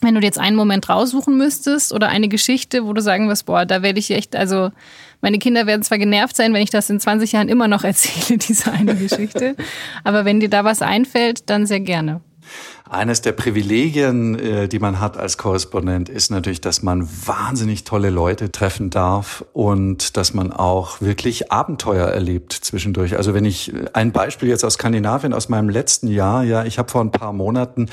Wenn 0.01 0.15
du 0.15 0.21
dir 0.21 0.27
jetzt 0.27 0.41
einen 0.41 0.57
Moment 0.57 0.89
raussuchen 0.89 1.39
müsstest 1.39 1.93
oder 1.93 2.09
eine 2.09 2.29
Geschichte, 2.29 2.85
wo 2.85 2.93
du 2.93 3.01
sagen 3.01 3.29
wirst, 3.29 3.47
boah, 3.47 3.65
da 3.65 3.83
werde 3.83 4.01
ich 4.01 4.11
echt, 4.11 4.35
also 4.35 4.73
meine 5.27 5.41
Kinder 5.41 5.67
werden 5.67 5.83
zwar 5.83 5.99
genervt 5.99 6.37
sein, 6.37 6.55
wenn 6.55 6.63
ich 6.63 6.71
das 6.71 6.89
in 6.89 7.01
20 7.01 7.33
Jahren 7.33 7.49
immer 7.49 7.67
noch 7.67 7.83
erzähle, 7.83 8.39
diese 8.49 8.71
eine 8.71 8.95
Geschichte, 8.95 9.57
aber 10.05 10.25
wenn 10.25 10.39
dir 10.39 10.49
da 10.49 10.63
was 10.63 10.83
einfällt, 10.83 11.51
dann 11.51 11.67
sehr 11.67 11.81
gerne. 11.81 12.21
Eines 12.89 13.21
der 13.21 13.33
Privilegien, 13.33 14.39
äh, 14.39 14.69
die 14.69 14.79
man 14.79 15.01
hat 15.01 15.17
als 15.17 15.39
Korrespondent, 15.39 16.09
ist 16.09 16.31
natürlich, 16.31 16.61
dass 16.61 16.83
man 16.83 17.09
wahnsinnig 17.27 17.83
tolle 17.83 18.11
Leute 18.11 18.53
treffen 18.53 18.91
darf 18.91 19.45
und 19.53 20.17
dass 20.17 20.35
man 20.35 20.53
auch 20.53 21.01
wirklich 21.01 21.51
Abenteuer 21.51 22.07
erlebt 22.07 22.53
zwischendurch. 22.53 23.17
Also 23.17 23.35
wenn 23.35 23.45
ich 23.45 23.75
äh, 23.75 23.87
ein 23.93 24.13
Beispiel 24.13 24.49
jetzt 24.49 24.65
aus 24.65 24.75
Skandinavien 24.75 25.33
aus 25.33 25.49
meinem 25.49 25.69
letzten 25.69 26.07
Jahr, 26.07 26.45
ja, 26.45 26.65
ich 26.65 26.79
habe 26.79 26.89
vor 26.89 27.01
ein 27.01 27.11
paar 27.11 27.33
Monaten 27.33 27.89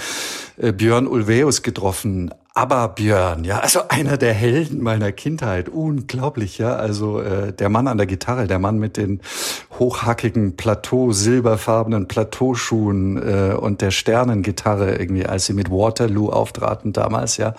äh, 0.57 0.71
Björn 0.71 1.07
Ulveus 1.07 1.63
getroffen, 1.63 2.31
aber 2.55 2.87
Björn, 2.89 3.45
ja, 3.45 3.61
also 3.61 3.87
einer 3.89 4.17
der 4.17 4.33
Helden 4.35 4.83
meiner 4.83 5.11
Kindheit, 5.11 5.69
unglaublich, 5.69 6.59
ja, 6.59 6.75
also 6.75 7.19
äh, 7.19 7.51
der 7.51 7.67
Mann 7.69 7.87
an 7.87 7.97
der 7.97 8.05
Gitarre, 8.05 8.45
der 8.45 8.59
Mann 8.59 8.77
mit 8.77 8.95
den 8.95 9.21
hochhackigen 9.79 10.55
Plateau, 10.55 11.13
silberfarbenen 11.13 12.07
Plateauschuhen 12.07 13.17
äh, 13.17 13.55
und 13.55 13.81
der 13.81 13.89
Sternengitarre 13.89 14.82
irgendwie, 14.87 15.25
als 15.25 15.45
sie 15.45 15.53
mit 15.53 15.69
Waterloo 15.69 16.29
auftraten 16.29 16.93
damals, 16.93 17.37
ja, 17.37 17.55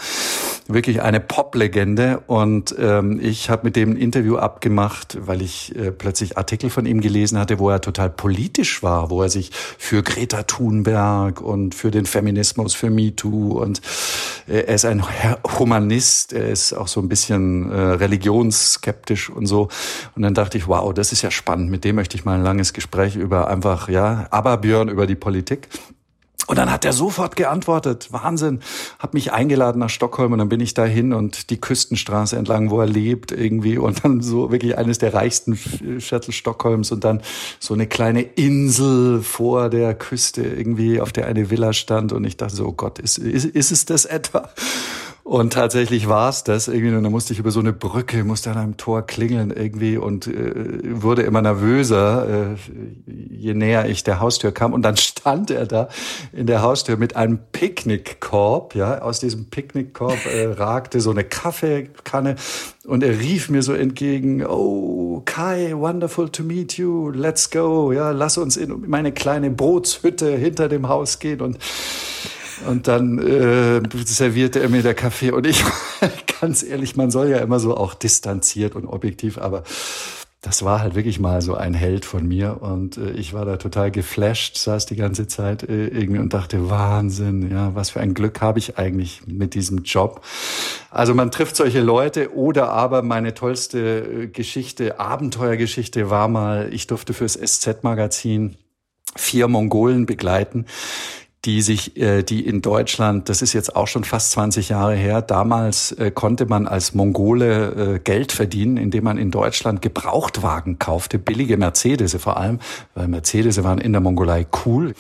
wirklich 0.66 1.02
eine 1.02 1.20
Pop-Legende 1.20 2.22
und 2.26 2.74
ähm, 2.78 3.20
ich 3.22 3.50
habe 3.50 3.64
mit 3.64 3.76
dem 3.76 3.94
ein 3.94 3.96
Interview 3.96 4.36
abgemacht, 4.36 5.18
weil 5.20 5.42
ich 5.42 5.76
äh, 5.76 5.90
plötzlich 5.90 6.38
Artikel 6.38 6.70
von 6.70 6.86
ihm 6.86 7.00
gelesen 7.00 7.38
hatte, 7.38 7.58
wo 7.58 7.70
er 7.70 7.80
total 7.80 8.10
politisch 8.10 8.82
war, 8.82 9.10
wo 9.10 9.22
er 9.22 9.28
sich 9.28 9.50
für 9.52 10.02
Greta 10.02 10.42
Thunberg 10.42 11.40
und 11.40 11.74
für 11.74 11.90
den 11.90 12.06
Feminismus, 12.06 12.74
für 12.74 12.90
MeToo 12.90 13.60
und 13.60 13.80
äh, 14.48 14.60
er 14.60 14.74
ist 14.74 14.84
ein 14.84 15.04
Humanist, 15.58 16.32
er 16.32 16.48
ist 16.48 16.72
auch 16.72 16.88
so 16.88 17.00
ein 17.00 17.08
bisschen 17.08 17.70
äh, 17.70 17.76
religionsskeptisch 17.76 19.30
und 19.30 19.46
so. 19.46 19.68
Und 20.16 20.22
dann 20.22 20.34
dachte 20.34 20.58
ich, 20.58 20.66
wow, 20.66 20.92
das 20.92 21.12
ist 21.12 21.22
ja 21.22 21.30
spannend. 21.30 21.70
Mit 21.70 21.84
dem 21.84 21.96
möchte 21.96 22.16
ich 22.16 22.24
mal 22.24 22.36
ein 22.36 22.42
langes 22.42 22.72
Gespräch 22.72 23.16
über 23.16 23.48
einfach, 23.48 23.88
ja, 23.88 24.26
aber 24.30 24.56
Björn 24.58 24.88
über 24.88 25.06
die 25.06 25.14
Politik. 25.14 25.68
Und 26.46 26.58
dann 26.58 26.70
hat 26.70 26.84
er 26.84 26.92
sofort 26.92 27.36
geantwortet, 27.36 28.08
Wahnsinn, 28.10 28.60
hat 28.98 29.14
mich 29.14 29.32
eingeladen 29.32 29.78
nach 29.78 29.88
Stockholm 29.88 30.32
und 30.32 30.38
dann 30.38 30.48
bin 30.48 30.60
ich 30.60 30.74
dahin 30.74 31.12
und 31.12 31.50
die 31.50 31.60
Küstenstraße 31.60 32.36
entlang, 32.36 32.70
wo 32.70 32.80
er 32.80 32.86
lebt 32.86 33.32
irgendwie 33.32 33.78
und 33.78 34.04
dann 34.04 34.20
so 34.20 34.52
wirklich 34.52 34.76
eines 34.76 34.98
der 34.98 35.14
reichsten 35.14 35.56
Viertel 35.56 36.32
Stockholms 36.32 36.92
und 36.92 37.04
dann 37.04 37.22
so 37.58 37.72
eine 37.72 37.86
kleine 37.86 38.22
Insel 38.22 39.22
vor 39.22 39.70
der 39.70 39.94
Küste 39.94 40.42
irgendwie, 40.42 41.00
auf 41.00 41.12
der 41.12 41.26
eine 41.26 41.50
Villa 41.50 41.72
stand 41.72 42.12
und 42.12 42.24
ich 42.24 42.36
dachte 42.36 42.56
so, 42.56 42.66
oh 42.66 42.72
Gott, 42.72 42.98
ist, 42.98 43.18
ist, 43.18 43.46
ist 43.46 43.72
es 43.72 43.86
das 43.86 44.04
etwa? 44.04 44.50
Und 45.24 45.54
tatsächlich 45.54 46.06
war 46.06 46.28
es 46.28 46.44
das 46.44 46.68
irgendwie. 46.68 46.94
Und 46.94 47.02
dann 47.02 47.10
musste 47.10 47.32
ich 47.32 47.38
über 47.38 47.50
so 47.50 47.58
eine 47.58 47.72
Brücke, 47.72 48.24
musste 48.24 48.50
an 48.50 48.58
einem 48.58 48.76
Tor 48.76 49.06
klingeln 49.06 49.50
irgendwie 49.50 49.96
und 49.96 50.26
äh, 50.26 51.00
wurde 51.00 51.22
immer 51.22 51.40
nervöser, 51.40 52.52
äh, 52.52 52.56
je 53.06 53.54
näher 53.54 53.88
ich 53.88 54.04
der 54.04 54.20
Haustür 54.20 54.52
kam. 54.52 54.74
Und 54.74 54.82
dann 54.82 54.98
stand 54.98 55.50
er 55.50 55.64
da 55.64 55.88
in 56.34 56.46
der 56.46 56.60
Haustür 56.60 56.98
mit 56.98 57.16
einem 57.16 57.38
Picknickkorb. 57.52 58.74
Ja, 58.74 59.00
aus 59.00 59.18
diesem 59.18 59.46
Picknickkorb 59.46 60.26
äh, 60.26 60.44
ragte 60.44 61.00
so 61.00 61.10
eine 61.10 61.24
Kaffeekanne 61.24 62.36
und 62.84 63.02
er 63.02 63.18
rief 63.18 63.48
mir 63.48 63.62
so 63.62 63.72
entgegen: 63.72 64.44
Oh, 64.44 65.22
Kai, 65.24 65.72
wonderful 65.74 66.28
to 66.28 66.42
meet 66.42 66.76
you. 66.76 67.08
Let's 67.08 67.50
go. 67.50 67.92
Ja, 67.92 68.10
lass 68.10 68.36
uns 68.36 68.58
in 68.58 68.84
meine 68.90 69.10
kleine 69.10 69.48
Bootshütte 69.48 70.36
hinter 70.36 70.68
dem 70.68 70.86
Haus 70.88 71.18
gehen 71.18 71.40
und 71.40 71.56
und 72.68 72.88
dann 72.88 73.18
äh, 73.18 73.82
servierte 74.04 74.60
er 74.60 74.68
mir 74.68 74.82
der 74.82 74.94
Kaffee. 74.94 75.30
Und 75.30 75.46
ich, 75.46 75.64
ganz 76.40 76.62
ehrlich, 76.62 76.96
man 76.96 77.10
soll 77.10 77.28
ja 77.28 77.38
immer 77.38 77.60
so 77.60 77.76
auch 77.76 77.94
distanziert 77.94 78.74
und 78.74 78.86
objektiv, 78.86 79.38
aber 79.38 79.64
das 80.44 80.62
war 80.62 80.80
halt 80.80 80.94
wirklich 80.94 81.18
mal 81.18 81.40
so 81.40 81.54
ein 81.54 81.72
Held 81.72 82.04
von 82.04 82.28
mir. 82.28 82.60
Und 82.60 82.98
äh, 82.98 83.12
ich 83.12 83.32
war 83.32 83.46
da 83.46 83.56
total 83.56 83.90
geflasht, 83.90 84.58
saß 84.58 84.84
die 84.84 84.96
ganze 84.96 85.26
Zeit 85.26 85.62
äh, 85.62 85.88
irgendwie 85.88 86.20
und 86.20 86.34
dachte, 86.34 86.68
Wahnsinn, 86.68 87.50
ja, 87.50 87.74
was 87.74 87.90
für 87.90 88.00
ein 88.00 88.12
Glück 88.12 88.42
habe 88.42 88.58
ich 88.58 88.78
eigentlich 88.78 89.22
mit 89.26 89.54
diesem 89.54 89.84
Job. 89.84 90.22
Also 90.90 91.14
man 91.14 91.30
trifft 91.30 91.56
solche 91.56 91.80
Leute 91.80 92.34
oder 92.34 92.70
aber 92.70 93.00
meine 93.00 93.32
tollste 93.32 94.00
äh, 94.00 94.26
Geschichte, 94.26 95.00
Abenteuergeschichte 95.00 96.10
war 96.10 96.28
mal, 96.28 96.68
ich 96.72 96.86
durfte 96.86 97.14
fürs 97.14 97.34
SZ-Magazin 97.34 98.56
vier 99.16 99.48
Mongolen 99.48 100.04
begleiten, 100.06 100.66
die 101.44 101.60
sich, 101.60 101.96
äh, 101.96 102.22
die 102.22 102.46
in 102.46 102.62
Deutschland, 102.62 103.28
das 103.28 103.42
ist 103.42 103.52
jetzt 103.52 103.76
auch 103.76 103.86
schon 103.86 104.04
fast 104.04 104.30
20 104.32 104.70
Jahre 104.70 104.94
her, 104.94 105.20
damals 105.20 105.92
äh, 105.92 106.10
konnte 106.10 106.46
man 106.46 106.66
als 106.66 106.94
Mongole 106.94 107.96
äh, 107.96 107.98
Geld 107.98 108.32
verdienen, 108.32 108.76
indem 108.76 109.04
man 109.04 109.18
in 109.18 109.30
Deutschland 109.30 109.82
Gebrauchtwagen 109.82 110.78
kaufte, 110.78 111.18
billige 111.18 111.56
Mercedes 111.56 112.14
vor 112.14 112.36
allem, 112.36 112.60
weil 112.94 113.08
Mercedes 113.08 113.62
waren 113.62 113.78
in 113.78 113.92
der 113.92 114.00
Mongolei 114.00 114.46
cool. 114.64 114.94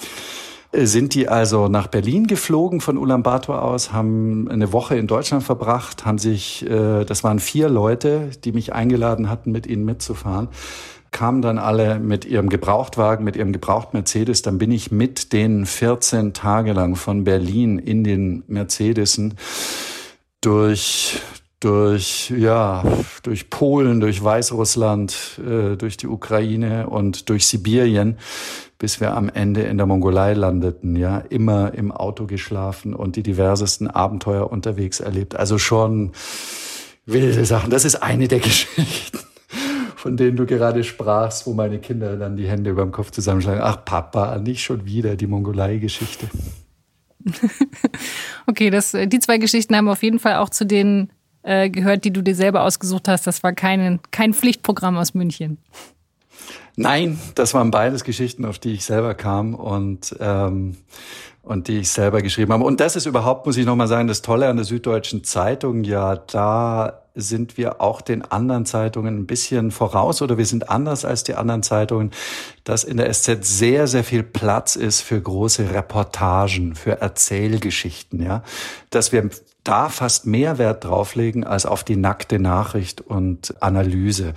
Sind 0.76 1.14
die 1.14 1.28
also 1.28 1.68
nach 1.68 1.86
Berlin 1.86 2.26
geflogen 2.26 2.80
von 2.80 2.98
Ulaanbaatar 2.98 3.62
aus, 3.62 3.92
haben 3.92 4.50
eine 4.50 4.72
Woche 4.72 4.96
in 4.96 5.06
Deutschland 5.06 5.44
verbracht, 5.44 6.04
haben 6.04 6.18
sich, 6.18 6.66
das 6.68 7.22
waren 7.22 7.38
vier 7.38 7.68
Leute, 7.68 8.30
die 8.44 8.50
mich 8.50 8.72
eingeladen 8.72 9.30
hatten, 9.30 9.52
mit 9.52 9.68
ihnen 9.68 9.84
mitzufahren 9.84 10.48
kamen 11.14 11.40
dann 11.40 11.58
alle 11.58 12.00
mit 12.00 12.26
ihrem 12.26 12.50
Gebrauchtwagen, 12.50 13.24
mit 13.24 13.36
ihrem 13.36 13.52
gebraucht 13.52 13.94
Mercedes. 13.94 14.42
Dann 14.42 14.58
bin 14.58 14.72
ich 14.72 14.90
mit 14.90 15.32
denen 15.32 15.64
14 15.64 16.34
Tage 16.34 16.72
lang 16.72 16.96
von 16.96 17.24
Berlin 17.24 17.78
in 17.78 18.04
den 18.04 18.42
Mercedesen 18.48 19.34
durch 20.42 21.22
durch 21.60 22.30
ja 22.36 22.82
durch 23.22 23.48
Polen, 23.48 24.00
durch 24.00 24.22
Weißrussland, 24.22 25.40
äh, 25.46 25.76
durch 25.76 25.96
die 25.96 26.08
Ukraine 26.08 26.88
und 26.88 27.28
durch 27.30 27.46
Sibirien, 27.46 28.18
bis 28.78 29.00
wir 29.00 29.16
am 29.16 29.28
Ende 29.28 29.62
in 29.62 29.76
der 29.76 29.86
Mongolei 29.86 30.34
landeten. 30.34 30.96
Ja, 30.96 31.18
immer 31.18 31.74
im 31.74 31.92
Auto 31.92 32.26
geschlafen 32.26 32.92
und 32.92 33.14
die 33.14 33.22
diversesten 33.22 33.86
Abenteuer 33.86 34.50
unterwegs 34.50 34.98
erlebt. 34.98 35.36
Also 35.36 35.58
schon 35.58 36.10
wilde 37.06 37.44
Sachen. 37.44 37.70
Das 37.70 37.84
ist 37.84 38.02
eine 38.02 38.26
der 38.26 38.40
Geschichten 38.40 39.20
von 40.04 40.18
denen 40.18 40.36
du 40.36 40.44
gerade 40.44 40.84
sprachst, 40.84 41.46
wo 41.46 41.54
meine 41.54 41.78
Kinder 41.78 42.18
dann 42.18 42.36
die 42.36 42.46
Hände 42.46 42.68
über 42.68 42.82
dem 42.82 42.92
Kopf 42.92 43.10
zusammenschlagen. 43.10 43.62
Ach 43.64 43.86
Papa, 43.86 44.36
nicht 44.36 44.62
schon 44.62 44.84
wieder 44.84 45.16
die 45.16 45.26
Mongolei-Geschichte. 45.26 46.28
okay, 48.46 48.68
das, 48.68 48.92
äh, 48.92 49.06
die 49.06 49.18
zwei 49.18 49.38
Geschichten 49.38 49.74
haben 49.74 49.88
auf 49.88 50.02
jeden 50.02 50.18
Fall 50.18 50.36
auch 50.36 50.50
zu 50.50 50.66
denen 50.66 51.10
äh, 51.42 51.70
gehört, 51.70 52.04
die 52.04 52.12
du 52.12 52.20
dir 52.20 52.34
selber 52.34 52.64
ausgesucht 52.64 53.08
hast. 53.08 53.26
Das 53.26 53.42
war 53.42 53.54
kein, 53.54 53.98
kein 54.10 54.34
Pflichtprogramm 54.34 54.98
aus 54.98 55.14
München. 55.14 55.56
Nein, 56.76 57.18
das 57.34 57.54
waren 57.54 57.70
beides 57.70 58.04
Geschichten, 58.04 58.44
auf 58.44 58.58
die 58.58 58.72
ich 58.72 58.84
selber 58.84 59.14
kam 59.14 59.54
und 59.54 60.14
ähm, 60.20 60.76
und 61.40 61.68
die 61.68 61.78
ich 61.78 61.88
selber 61.88 62.20
geschrieben 62.20 62.52
habe. 62.52 62.64
Und 62.64 62.80
das 62.80 62.94
ist 62.94 63.06
überhaupt, 63.06 63.46
muss 63.46 63.56
ich 63.56 63.64
nochmal 63.64 63.88
sagen, 63.88 64.08
das 64.08 64.20
Tolle 64.20 64.48
an 64.48 64.56
der 64.56 64.66
Süddeutschen 64.66 65.24
Zeitung. 65.24 65.84
Ja, 65.84 66.16
da 66.16 67.03
sind 67.14 67.56
wir 67.56 67.80
auch 67.80 68.00
den 68.00 68.22
anderen 68.22 68.66
Zeitungen 68.66 69.18
ein 69.18 69.26
bisschen 69.26 69.70
voraus 69.70 70.20
oder 70.20 70.36
wir 70.36 70.46
sind 70.46 70.68
anders 70.68 71.04
als 71.04 71.22
die 71.22 71.34
anderen 71.34 71.62
Zeitungen, 71.62 72.10
dass 72.64 72.82
in 72.84 72.96
der 72.96 73.12
SZ 73.12 73.44
sehr, 73.44 73.86
sehr 73.86 74.04
viel 74.04 74.22
Platz 74.22 74.76
ist 74.76 75.00
für 75.00 75.20
große 75.20 75.72
Reportagen, 75.72 76.74
für 76.74 77.00
Erzählgeschichten, 77.00 78.22
ja. 78.22 78.42
Dass 78.90 79.12
wir 79.12 79.30
da 79.64 79.88
fast 79.88 80.26
mehr 80.26 80.58
Wert 80.58 80.84
drauflegen 80.84 81.44
als 81.44 81.66
auf 81.66 81.84
die 81.84 81.96
nackte 81.96 82.38
Nachricht 82.38 83.00
und 83.00 83.54
Analyse. 83.60 84.34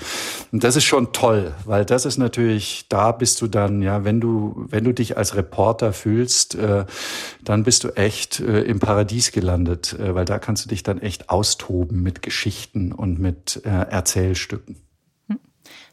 Und 0.51 0.63
das 0.63 0.78
ist 0.78 0.86
schon 0.86 1.11
toll, 1.11 1.53
weil 1.65 1.86
das 1.86 2.05
ist 2.05 2.17
natürlich, 2.17 2.86
da 2.89 3.11
bist 3.11 3.41
du 3.41 3.47
dann, 3.47 3.82
ja, 3.82 4.05
wenn 4.05 4.21
du, 4.21 4.65
wenn 4.69 4.86
du 4.86 4.93
dich 4.93 5.17
als 5.17 5.36
Reporter 5.36 5.91
fühlst, 5.91 6.55
äh, 6.55 6.86
dann 7.43 7.63
bist 7.63 7.84
du 7.84 7.89
echt 7.89 8.39
äh, 8.39 8.61
im 8.61 8.80
Paradies 8.80 9.32
gelandet, 9.32 9.93
äh, 9.99 10.15
weil 10.15 10.25
da 10.25 10.39
kannst 10.39 10.65
du 10.65 10.69
dich 10.69 10.84
dann 10.84 11.01
echt 11.01 11.30
austoben 11.30 12.01
mit 12.01 12.21
Geschichten 12.21 12.93
und 12.93 13.19
mit 13.19 13.61
äh, 13.65 13.69
Erzählstücken. 13.69 14.86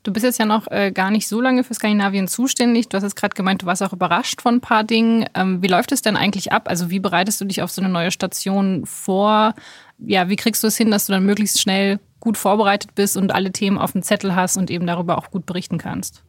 Du 0.04 0.12
bist 0.12 0.22
jetzt 0.22 0.38
ja 0.38 0.44
noch 0.44 0.70
äh, 0.70 0.92
gar 0.92 1.10
nicht 1.10 1.26
so 1.26 1.40
lange 1.40 1.64
für 1.64 1.72
Skandinavien 1.72 2.28
zuständig. 2.28 2.90
Du 2.90 2.96
hast 2.96 3.04
jetzt 3.04 3.16
gerade 3.16 3.34
gemeint, 3.34 3.62
du 3.62 3.66
warst 3.66 3.82
auch 3.82 3.94
überrascht 3.94 4.42
von 4.42 4.56
ein 4.56 4.60
paar 4.60 4.84
Dingen. 4.84 5.24
Ähm, 5.34 5.62
wie 5.62 5.66
läuft 5.66 5.92
es 5.92 6.02
denn 6.02 6.18
eigentlich 6.18 6.52
ab? 6.52 6.68
Also 6.68 6.90
wie 6.90 7.00
bereitest 7.00 7.40
du 7.40 7.46
dich 7.46 7.62
auf 7.62 7.70
so 7.70 7.80
eine 7.80 7.90
neue 7.90 8.10
Station 8.10 8.84
vor? 8.84 9.54
Ja, 9.98 10.28
wie 10.28 10.36
kriegst 10.36 10.62
du 10.62 10.66
es 10.66 10.76
hin, 10.76 10.90
dass 10.90 11.06
du 11.06 11.12
dann 11.14 11.24
möglichst 11.24 11.58
schnell 11.58 12.00
gut 12.20 12.36
vorbereitet 12.36 12.94
bist 12.94 13.16
und 13.16 13.34
alle 13.34 13.50
Themen 13.50 13.78
auf 13.78 13.92
dem 13.92 14.02
Zettel 14.02 14.36
hast 14.36 14.58
und 14.58 14.70
eben 14.70 14.86
darüber 14.86 15.16
auch 15.16 15.30
gut 15.30 15.46
berichten 15.46 15.78
kannst? 15.78 16.22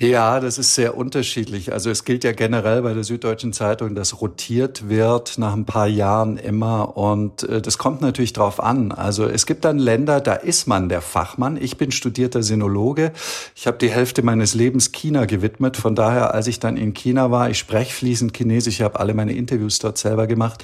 Ja, 0.00 0.38
das 0.38 0.58
ist 0.58 0.76
sehr 0.76 0.96
unterschiedlich. 0.96 1.72
Also 1.72 1.90
es 1.90 2.04
gilt 2.04 2.22
ja 2.22 2.30
generell 2.30 2.82
bei 2.82 2.94
der 2.94 3.02
Süddeutschen 3.02 3.52
Zeitung, 3.52 3.96
dass 3.96 4.20
rotiert 4.20 4.88
wird 4.88 5.38
nach 5.38 5.54
ein 5.54 5.64
paar 5.64 5.88
Jahren 5.88 6.36
immer 6.36 6.96
und 6.96 7.42
äh, 7.42 7.60
das 7.60 7.78
kommt 7.78 8.00
natürlich 8.00 8.32
drauf 8.32 8.62
an. 8.62 8.92
Also 8.92 9.26
es 9.26 9.44
gibt 9.44 9.64
dann 9.64 9.76
Länder, 9.80 10.20
da 10.20 10.34
ist 10.34 10.68
man 10.68 10.88
der 10.88 11.00
Fachmann. 11.00 11.56
Ich 11.60 11.78
bin 11.78 11.90
studierter 11.90 12.44
Sinologe. 12.44 13.10
Ich 13.56 13.66
habe 13.66 13.78
die 13.78 13.90
Hälfte 13.90 14.22
meines 14.22 14.54
Lebens 14.54 14.92
China 14.92 15.24
gewidmet. 15.24 15.76
Von 15.76 15.96
daher, 15.96 16.32
als 16.32 16.46
ich 16.46 16.60
dann 16.60 16.76
in 16.76 16.94
China 16.94 17.32
war, 17.32 17.50
ich 17.50 17.58
spreche 17.58 17.92
fließend 17.92 18.36
Chinesisch, 18.36 18.76
ich 18.76 18.82
habe 18.82 19.00
alle 19.00 19.14
meine 19.14 19.32
Interviews 19.32 19.80
dort 19.80 19.98
selber 19.98 20.28
gemacht. 20.28 20.62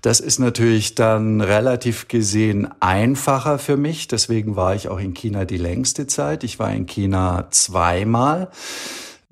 Das 0.00 0.18
ist 0.18 0.40
natürlich 0.40 0.94
dann 0.94 1.42
relativ 1.42 2.08
gesehen 2.08 2.68
einfacher 2.80 3.58
für 3.58 3.76
mich. 3.76 4.08
Deswegen 4.08 4.56
war 4.56 4.74
ich 4.74 4.88
auch 4.88 4.98
in 4.98 5.12
China 5.12 5.44
die 5.44 5.58
längste 5.58 6.06
Zeit. 6.06 6.42
Ich 6.42 6.58
war 6.58 6.72
in 6.72 6.86
China 6.86 7.48
zweimal. 7.50 8.48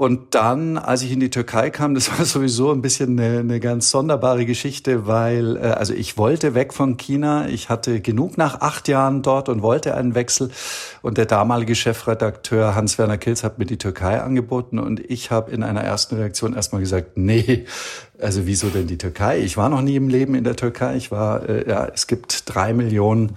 Und 0.01 0.35
dann, 0.35 0.79
als 0.79 1.03
ich 1.03 1.13
in 1.13 1.21
die 1.21 1.29
Türkei 1.29 1.69
kam, 1.69 1.95
das 1.95 2.11
war 2.11 2.25
sowieso 2.25 2.73
ein 2.73 2.81
bisschen 2.81 3.21
eine, 3.21 3.41
eine 3.41 3.61
ganz 3.61 3.91
sonderbare 3.91 4.47
Geschichte, 4.47 5.07
weil 5.07 5.59
äh, 5.59 5.61
also 5.61 5.93
ich 5.93 6.17
wollte 6.17 6.55
weg 6.55 6.73
von 6.73 6.97
China. 6.97 7.49
Ich 7.49 7.69
hatte 7.69 8.01
genug 8.01 8.39
nach 8.39 8.63
acht 8.63 8.89
Jahren 8.89 9.21
dort 9.21 9.51
und 9.51 9.61
wollte 9.61 9.95
einen 9.95 10.15
Wechsel. 10.15 10.53
Und 11.03 11.19
der 11.19 11.27
damalige 11.27 11.75
Chefredakteur 11.75 12.75
Hans-Werner 12.75 13.19
Kilz 13.19 13.45
hat 13.45 13.59
mir 13.59 13.67
die 13.67 13.77
Türkei 13.77 14.23
angeboten 14.23 14.79
und 14.79 15.01
ich 15.01 15.31
habe 15.31 15.51
in 15.51 15.63
einer 15.63 15.83
ersten 15.83 16.17
Reaktion 16.17 16.55
erstmal 16.55 16.81
gesagt, 16.81 17.19
nee, 17.19 17.67
also 18.19 18.47
wieso 18.47 18.69
denn 18.71 18.87
die 18.87 18.97
Türkei? 18.97 19.41
Ich 19.41 19.59
war 19.59 19.69
noch 19.69 19.83
nie 19.83 19.97
im 19.97 20.09
Leben 20.09 20.35
in 20.35 20.45
der 20.45 20.57
Türkei. 20.57 20.97
Ich 20.97 21.11
war, 21.11 21.47
äh, 21.47 21.69
ja, 21.69 21.87
es 21.93 22.07
gibt 22.07 22.45
drei 22.47 22.73
Millionen 22.73 23.37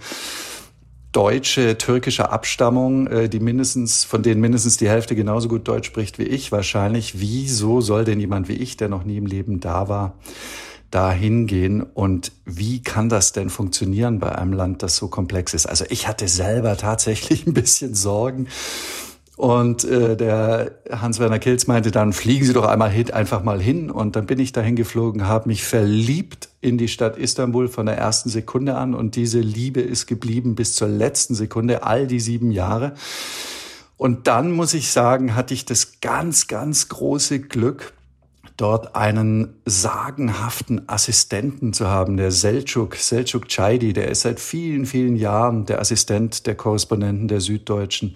Deutsche 1.13 1.77
türkischer 1.77 2.31
Abstammung, 2.31 3.07
äh, 3.07 3.29
die 3.29 3.39
mindestens, 3.39 4.03
von 4.03 4.23
denen 4.23 4.41
mindestens 4.41 4.77
die 4.77 4.89
Hälfte 4.89 5.15
genauso 5.15 5.47
gut 5.47 5.67
Deutsch 5.67 5.87
spricht 5.87 6.19
wie 6.19 6.23
ich 6.23 6.51
wahrscheinlich. 6.51 7.21
Wieso 7.21 7.79
soll 7.81 8.03
denn 8.03 8.19
jemand 8.19 8.49
wie 8.49 8.53
ich, 8.53 8.75
der 8.75 8.89
noch 8.89 9.05
nie 9.05 9.17
im 9.17 9.27
Leben 9.27 9.59
da 9.59 9.87
war, 9.87 10.17
da 10.91 11.11
hingehen 11.11 11.81
und 11.81 12.31
wie 12.45 12.81
kann 12.81 13.09
das 13.09 13.31
denn 13.31 13.49
funktionieren 13.49 14.19
bei 14.19 14.35
einem 14.35 14.53
Land, 14.53 14.83
das 14.83 14.95
so 14.95 15.07
komplex 15.07 15.53
ist? 15.53 15.67
Also 15.67 15.85
ich 15.89 16.07
hatte 16.07 16.27
selber 16.27 16.77
tatsächlich 16.77 17.47
ein 17.47 17.53
bisschen 17.53 17.93
Sorgen, 17.93 18.47
und 19.35 19.83
äh, 19.83 20.15
der 20.15 20.79
Hans-Werner 20.91 21.39
Kilz 21.39 21.65
meinte 21.65 21.89
dann, 21.89 22.13
fliegen 22.13 22.45
Sie 22.45 22.53
doch 22.53 22.65
einmal 22.65 22.91
hin, 22.91 23.11
einfach 23.11 23.43
mal 23.43 23.59
hin. 23.59 23.89
Und 23.89 24.15
dann 24.15 24.27
bin 24.27 24.39
ich 24.39 24.51
dahin 24.51 24.75
geflogen, 24.75 25.27
habe 25.27 25.49
mich 25.49 25.63
verliebt 25.63 26.49
in 26.61 26.77
die 26.77 26.87
Stadt 26.87 27.17
Istanbul 27.17 27.67
von 27.67 27.87
der 27.87 27.97
ersten 27.97 28.29
Sekunde 28.29 28.75
an. 28.75 28.93
Und 28.93 29.15
diese 29.15 29.39
Liebe 29.39 29.81
ist 29.81 30.05
geblieben 30.05 30.53
bis 30.53 30.75
zur 30.75 30.87
letzten 30.87 31.33
Sekunde, 31.33 31.83
all 31.83 32.05
die 32.05 32.19
sieben 32.19 32.51
Jahre. 32.51 32.93
Und 33.97 34.27
dann 34.27 34.51
muss 34.51 34.75
ich 34.75 34.91
sagen, 34.91 35.35
hatte 35.35 35.55
ich 35.55 35.65
das 35.65 35.99
ganz, 35.99 36.47
ganz 36.47 36.89
große 36.89 37.39
Glück, 37.39 37.93
dort 38.55 38.95
einen 38.95 39.55
sagenhaften 39.65 40.87
Assistenten 40.87 41.73
zu 41.73 41.87
haben, 41.87 42.17
der 42.17 42.31
Selçuk, 42.31 42.95
Selçuk 42.97 43.47
Çaydi, 43.47 43.93
der 43.93 44.09
ist 44.09 44.21
seit 44.21 44.39
vielen, 44.39 44.85
vielen 44.85 45.15
Jahren 45.15 45.65
der 45.65 45.79
Assistent 45.79 46.45
der 46.45 46.53
Korrespondenten 46.53 47.27
der 47.27 47.41
Süddeutschen 47.41 48.15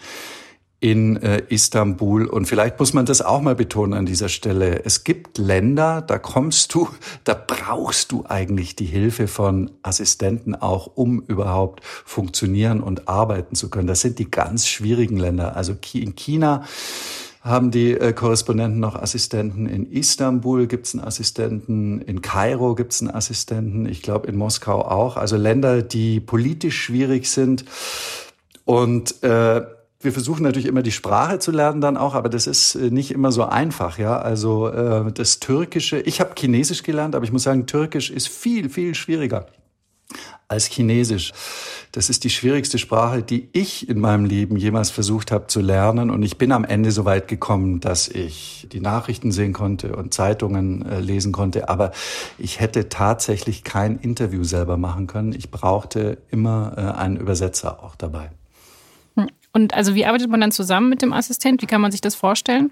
in 0.79 1.17
äh, 1.17 1.41
Istanbul. 1.49 2.27
Und 2.27 2.45
vielleicht 2.45 2.79
muss 2.79 2.93
man 2.93 3.05
das 3.05 3.21
auch 3.21 3.41
mal 3.41 3.55
betonen 3.55 3.93
an 3.93 4.05
dieser 4.05 4.29
Stelle. 4.29 4.85
Es 4.85 5.03
gibt 5.03 5.39
Länder, 5.39 6.01
da 6.01 6.19
kommst 6.19 6.73
du, 6.73 6.87
da 7.23 7.33
brauchst 7.33 8.11
du 8.11 8.25
eigentlich 8.27 8.75
die 8.75 8.85
Hilfe 8.85 9.27
von 9.27 9.71
Assistenten 9.81 10.53
auch, 10.53 10.91
um 10.95 11.21
überhaupt 11.21 11.83
funktionieren 11.83 12.81
und 12.81 13.07
arbeiten 13.07 13.55
zu 13.55 13.69
können. 13.69 13.87
Das 13.87 14.01
sind 14.01 14.19
die 14.19 14.29
ganz 14.29 14.67
schwierigen 14.67 15.17
Länder. 15.17 15.55
Also 15.55 15.75
in 15.93 16.15
China 16.15 16.63
haben 17.41 17.71
die 17.71 17.93
äh, 17.93 18.13
Korrespondenten 18.13 18.79
noch 18.79 18.95
Assistenten. 18.95 19.67
In 19.67 19.89
Istanbul 19.91 20.67
gibt 20.67 20.85
es 20.85 20.93
einen 20.93 21.03
Assistenten, 21.03 22.01
in 22.01 22.21
Kairo 22.21 22.75
gibt 22.75 22.93
es 22.93 23.01
einen 23.01 23.11
Assistenten, 23.11 23.87
ich 23.87 24.03
glaube 24.03 24.27
in 24.27 24.35
Moskau 24.35 24.81
auch. 24.81 25.17
Also 25.17 25.37
Länder, 25.37 25.81
die 25.81 26.19
politisch 26.19 26.79
schwierig 26.79 27.29
sind. 27.29 27.65
Und 28.65 29.23
äh, 29.23 29.61
wir 30.07 30.13
versuchen 30.13 30.43
natürlich 30.43 30.69
immer 30.69 30.83
die 30.83 30.93
Sprache 30.93 31.37
zu 31.37 31.51
lernen 31.51 31.81
dann 31.81 31.97
auch, 31.97 32.15
aber 32.15 32.29
das 32.29 32.47
ist 32.47 32.75
äh, 32.75 32.91
nicht 32.91 33.11
immer 33.11 33.33
so 33.33 33.43
einfach, 33.43 33.97
ja. 33.97 34.17
Also 34.17 34.69
äh, 34.69 35.11
das 35.11 35.41
Türkische, 35.41 35.99
ich 35.99 36.21
habe 36.21 36.33
Chinesisch 36.39 36.83
gelernt, 36.83 37.13
aber 37.13 37.25
ich 37.25 37.33
muss 37.33 37.43
sagen, 37.43 37.65
Türkisch 37.65 38.09
ist 38.09 38.29
viel, 38.29 38.69
viel 38.69 38.95
schwieriger 38.95 39.47
als 40.47 40.67
Chinesisch. 40.67 41.33
Das 41.91 42.09
ist 42.09 42.23
die 42.23 42.29
schwierigste 42.29 42.77
Sprache, 42.77 43.21
die 43.21 43.49
ich 43.51 43.89
in 43.89 43.99
meinem 43.99 44.23
Leben 44.23 44.55
jemals 44.55 44.91
versucht 44.91 45.29
habe 45.29 45.47
zu 45.47 45.59
lernen. 45.59 46.09
Und 46.09 46.23
ich 46.23 46.37
bin 46.37 46.53
am 46.53 46.63
Ende 46.63 46.91
so 46.91 47.03
weit 47.03 47.27
gekommen, 47.27 47.81
dass 47.81 48.07
ich 48.07 48.65
die 48.71 48.79
Nachrichten 48.79 49.33
sehen 49.33 49.51
konnte 49.51 49.93
und 49.93 50.13
Zeitungen 50.13 50.85
äh, 50.85 51.01
lesen 51.01 51.33
konnte. 51.33 51.67
Aber 51.67 51.91
ich 52.37 52.61
hätte 52.61 52.87
tatsächlich 52.87 53.65
kein 53.65 53.97
Interview 53.97 54.45
selber 54.45 54.77
machen 54.77 55.07
können. 55.07 55.33
Ich 55.33 55.51
brauchte 55.51 56.19
immer 56.29 56.71
äh, 56.77 56.97
einen 56.97 57.17
Übersetzer 57.17 57.83
auch 57.83 57.97
dabei. 57.97 58.31
Und 59.57 59.73
also 59.73 59.95
wie 59.95 60.05
arbeitet 60.05 60.29
man 60.29 60.39
dann 60.39 60.51
zusammen 60.51 60.87
mit 60.87 61.01
dem 61.01 61.13
Assistent? 61.13 61.63
Wie 61.63 61.65
kann 61.65 61.81
man 61.81 61.91
sich 61.91 61.99
das 61.99 62.13
vorstellen? 62.13 62.71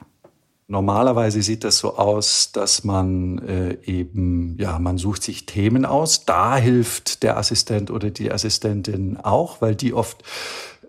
Normalerweise 0.68 1.42
sieht 1.42 1.64
das 1.64 1.80
so 1.80 1.98
aus, 1.98 2.52
dass 2.52 2.84
man 2.84 3.40
äh, 3.40 3.78
eben, 3.86 4.56
ja, 4.60 4.78
man 4.78 5.00
sucht 5.00 5.24
sich 5.24 5.48
Themen 5.48 5.84
aus. 5.84 6.26
Da 6.26 6.58
hilft 6.58 7.24
der 7.24 7.38
Assistent 7.38 7.90
oder 7.90 8.12
die 8.12 8.32
Assistentin 8.32 9.18
auch, 9.18 9.62
weil 9.62 9.74
die 9.74 9.96
oft 9.96 10.22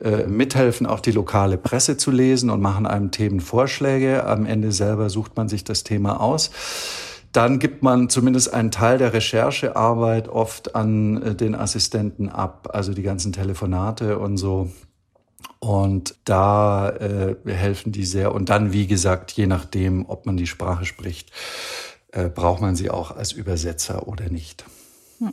äh, 0.02 0.26
mithelfen, 0.26 0.86
auch 0.86 1.00
die 1.00 1.12
lokale 1.12 1.56
Presse 1.56 1.96
zu 1.96 2.10
lesen 2.10 2.50
und 2.50 2.60
machen 2.60 2.86
einem 2.86 3.10
Themenvorschläge. 3.10 4.26
Am 4.26 4.44
Ende 4.44 4.72
selber 4.72 5.08
sucht 5.08 5.34
man 5.38 5.48
sich 5.48 5.64
das 5.64 5.82
Thema 5.82 6.20
aus. 6.20 6.50
Dann 7.32 7.58
gibt 7.58 7.82
man 7.82 8.10
zumindest 8.10 8.52
einen 8.52 8.70
Teil 8.70 8.98
der 8.98 9.14
Recherchearbeit 9.14 10.28
oft 10.28 10.74
an 10.74 11.22
äh, 11.22 11.34
den 11.34 11.54
Assistenten 11.54 12.28
ab, 12.28 12.68
also 12.74 12.92
die 12.92 13.02
ganzen 13.02 13.32
Telefonate 13.32 14.18
und 14.18 14.36
so. 14.36 14.68
Und 15.58 16.14
da 16.24 16.90
äh, 16.90 17.36
helfen 17.46 17.92
die 17.92 18.04
sehr. 18.04 18.34
Und 18.34 18.50
dann, 18.50 18.72
wie 18.72 18.86
gesagt, 18.86 19.32
je 19.32 19.46
nachdem, 19.46 20.06
ob 20.06 20.26
man 20.26 20.36
die 20.36 20.46
Sprache 20.46 20.84
spricht, 20.84 21.30
äh, 22.12 22.28
braucht 22.28 22.60
man 22.60 22.76
sie 22.76 22.90
auch 22.90 23.10
als 23.10 23.32
Übersetzer 23.32 24.06
oder 24.06 24.28
nicht. 24.28 24.64
Hm. 25.18 25.32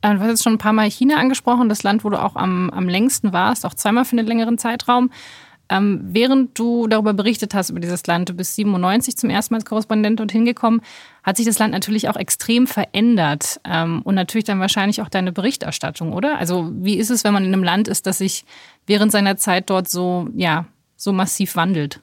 Äh, 0.00 0.14
du 0.14 0.20
hast 0.20 0.28
jetzt 0.28 0.42
schon 0.42 0.54
ein 0.54 0.58
paar 0.58 0.72
Mal 0.72 0.90
China 0.90 1.16
angesprochen, 1.16 1.68
das 1.68 1.82
Land, 1.82 2.04
wo 2.04 2.10
du 2.10 2.20
auch 2.20 2.36
am, 2.36 2.70
am 2.70 2.88
längsten 2.88 3.32
warst, 3.32 3.64
auch 3.64 3.74
zweimal 3.74 4.04
für 4.04 4.16
einen 4.16 4.26
längeren 4.26 4.58
Zeitraum. 4.58 5.10
Ähm, 5.68 6.00
während 6.04 6.58
du 6.58 6.86
darüber 6.86 7.14
berichtet 7.14 7.54
hast, 7.54 7.70
über 7.70 7.80
dieses 7.80 8.06
Land, 8.06 8.28
du 8.28 8.34
bist 8.34 8.56
97 8.56 9.16
zum 9.16 9.30
ersten 9.30 9.54
Mal 9.54 9.58
als 9.58 9.64
Korrespondent 9.64 10.20
und 10.20 10.30
hingekommen, 10.30 10.82
hat 11.22 11.36
sich 11.36 11.46
das 11.46 11.58
Land 11.58 11.72
natürlich 11.72 12.08
auch 12.08 12.16
extrem 12.16 12.66
verändert. 12.66 13.60
Ähm, 13.64 14.02
und 14.02 14.14
natürlich 14.14 14.44
dann 14.44 14.60
wahrscheinlich 14.60 15.00
auch 15.00 15.08
deine 15.08 15.32
Berichterstattung, 15.32 16.12
oder? 16.12 16.38
Also 16.38 16.70
wie 16.74 16.96
ist 16.96 17.10
es, 17.10 17.24
wenn 17.24 17.32
man 17.32 17.44
in 17.44 17.52
einem 17.52 17.64
Land 17.64 17.88
ist, 17.88 18.06
das 18.06 18.18
sich 18.18 18.44
während 18.86 19.12
seiner 19.12 19.36
Zeit 19.36 19.70
dort 19.70 19.88
so, 19.88 20.28
ja, 20.34 20.66
so 20.96 21.12
massiv 21.12 21.56
wandelt? 21.56 22.00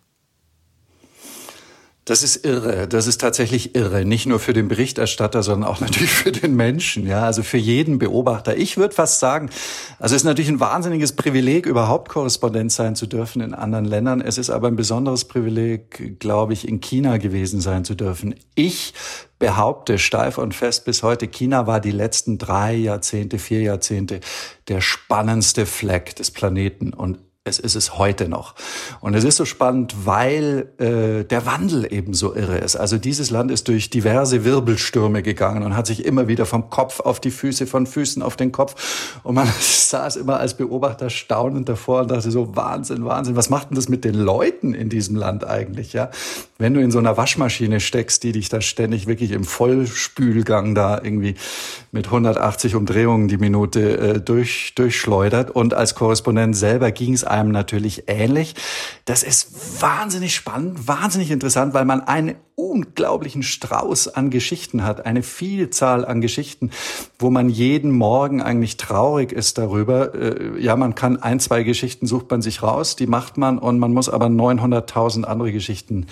Das 2.10 2.24
ist 2.24 2.44
irre. 2.44 2.88
Das 2.88 3.06
ist 3.06 3.22
tatsächlich 3.22 3.76
irre. 3.76 4.04
Nicht 4.04 4.26
nur 4.26 4.40
für 4.40 4.54
den 4.54 4.68
Berichterstatter, 4.68 5.44
sondern 5.44 5.70
auch 5.70 5.80
natürlich 5.80 6.10
für 6.10 6.32
den 6.32 6.56
Menschen. 6.56 7.06
Ja, 7.06 7.22
also 7.22 7.44
für 7.44 7.60
jeden 7.60 8.00
Beobachter. 8.00 8.58
Ich 8.58 8.78
würde 8.78 8.96
fast 8.96 9.20
sagen, 9.20 9.52
also 10.00 10.16
es 10.16 10.24
ist 10.24 10.26
natürlich 10.26 10.50
ein 10.50 10.60
wahnsinniges 10.60 11.16
Privileg, 11.16 11.68
überhaupt 11.68 12.10
Korrespondent 12.10 12.72
sein 12.72 12.96
zu 12.96 13.06
dürfen 13.06 13.44
in 13.44 13.54
anderen 13.54 13.86
Ländern. 13.86 14.22
Es 14.22 14.40
ist 14.40 14.50
aber 14.50 14.70
ein 14.70 14.76
besonderes 14.76 15.26
Privileg, 15.26 16.20
glaube 16.20 16.54
ich, 16.54 16.68
in 16.68 16.82
China 16.82 17.18
gewesen 17.18 17.62
sein 17.62 17.86
zu 17.86 17.94
dürfen. 17.94 18.34
Ich 18.56 18.96
behaupte 19.38 20.00
steif 20.00 20.40
und 20.40 20.56
fest 20.56 20.86
bis 20.86 21.04
heute, 21.04 21.28
China 21.28 21.68
war 21.68 21.80
die 21.80 21.92
letzten 21.92 22.40
drei 22.40 22.74
Jahrzehnte, 22.74 23.38
vier 23.38 23.62
Jahrzehnte 23.62 24.20
der 24.68 24.82
spannendste 24.82 25.68
Fleck 25.68 26.16
des 26.16 26.32
Planeten. 26.32 26.92
Und 26.92 27.20
es 27.50 27.60
ist 27.60 27.76
es 27.76 27.98
heute 27.98 28.30
noch. 28.30 28.56
Und 29.02 29.16
es 29.16 29.24
ist 29.24 29.38
so 29.38 29.46
spannend, 29.46 29.96
weil 30.06 30.70
äh, 30.78 31.26
der 31.26 31.46
Wandel 31.46 31.92
eben 31.92 32.14
so 32.14 32.36
irre 32.36 32.60
ist. 32.60 32.76
Also 32.76 32.98
dieses 32.98 33.32
Land 33.32 33.52
ist 33.52 33.68
durch 33.68 33.90
diverse 33.90 34.46
Wirbelstürme 34.46 35.24
gegangen 35.24 35.64
und 35.64 35.76
hat 35.76 35.88
sich 35.88 36.06
immer 36.06 36.28
wieder 36.28 36.46
vom 36.46 36.70
Kopf 36.70 37.00
auf 37.00 37.20
die 37.20 37.32
Füße, 37.32 37.68
von 37.68 37.88
Füßen 37.88 38.22
auf 38.22 38.38
den 38.38 38.52
Kopf. 38.52 39.20
Und 39.24 39.36
man 39.36 39.48
saß 39.60 40.16
immer 40.16 40.40
als 40.40 40.54
Beobachter 40.54 41.10
staunend 41.10 41.68
davor 41.68 42.02
und 42.02 42.12
dachte 42.12 42.32
so, 42.32 42.56
Wahnsinn, 42.56 43.04
Wahnsinn, 43.06 43.36
was 43.36 43.50
macht 43.50 43.72
denn 43.72 43.76
das 43.76 43.90
mit 43.90 44.06
den 44.06 44.16
Leuten 44.16 44.74
in 44.74 44.90
diesem 44.90 45.16
Land 45.16 45.46
eigentlich? 45.46 45.94
Ja, 45.94 46.12
Wenn 46.58 46.74
du 46.74 46.82
in 46.82 46.92
so 46.92 47.00
einer 47.00 47.18
Waschmaschine 47.18 47.80
steckst, 47.80 48.24
die 48.24 48.32
dich 48.32 48.50
da 48.50 48.62
ständig 48.62 49.08
wirklich 49.08 49.32
im 49.32 49.44
Vollspülgang 49.44 50.76
da 50.76 51.02
irgendwie 51.02 51.36
mit 51.92 52.06
180 52.06 52.76
Umdrehungen 52.76 53.28
die 53.28 53.38
Minute 53.38 53.98
äh, 53.98 54.22
durch, 54.22 54.74
durchschleudert. 54.76 55.52
Und 55.52 55.74
als 55.74 55.96
Korrespondent 55.96 56.56
selber 56.56 56.92
ging 56.92 57.14
es 57.14 57.24
einem 57.40 57.52
natürlich 57.52 58.04
ähnlich. 58.08 58.56
Das 59.06 59.24
ist 59.24 59.82
wahnsinnig 59.82 60.36
spannend, 60.36 60.88
wahnsinnig 60.88 61.32
interessant, 61.32 61.74
weil 61.74 61.86
man 61.86 62.02
einen 62.02 62.36
unglaublichen 62.60 63.42
Strauß 63.42 64.10
an 64.10 64.30
Geschichten 64.30 64.84
hat, 64.84 65.06
eine 65.06 65.24
Vielzahl 65.24 66.04
an 66.04 66.20
Geschichten, 66.20 66.72
wo 67.18 67.30
man 67.30 67.50
jeden 67.50 67.92
Morgen 67.92 68.42
eigentlich 68.42 68.76
traurig 68.78 69.32
ist 69.32 69.58
darüber. 69.58 70.14
Äh, 70.14 70.62
ja, 70.62 70.76
man 70.76 70.94
kann 70.94 71.22
ein, 71.22 71.40
zwei 71.40 71.64
Geschichten 71.64 72.06
sucht 72.06 72.30
man 72.30 72.42
sich 72.42 72.62
raus, 72.62 72.96
die 72.98 73.08
macht 73.08 73.38
man 73.38 73.58
und 73.58 73.80
man 73.80 73.94
muss 73.94 74.10
aber 74.10 74.26
900.000 74.28 75.24
andere 75.24 75.54
Geschichten 75.54 76.08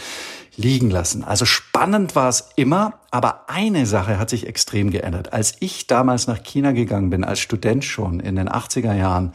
liegen 0.55 0.89
lassen. 0.89 1.23
Also 1.23 1.45
spannend 1.45 2.15
war 2.15 2.29
es 2.29 2.49
immer, 2.55 2.93
aber 3.11 3.45
eine 3.47 3.85
Sache 3.85 4.17
hat 4.17 4.29
sich 4.29 4.47
extrem 4.47 4.89
geändert. 4.89 5.33
Als 5.33 5.55
ich 5.59 5.85
damals 5.85 6.27
nach 6.27 6.41
China 6.43 6.71
gegangen 6.71 7.09
bin, 7.09 7.23
als 7.23 7.39
Student 7.39 7.85
schon 7.85 8.19
in 8.19 8.35
den 8.35 8.49
80er 8.49 8.95
Jahren, 8.95 9.33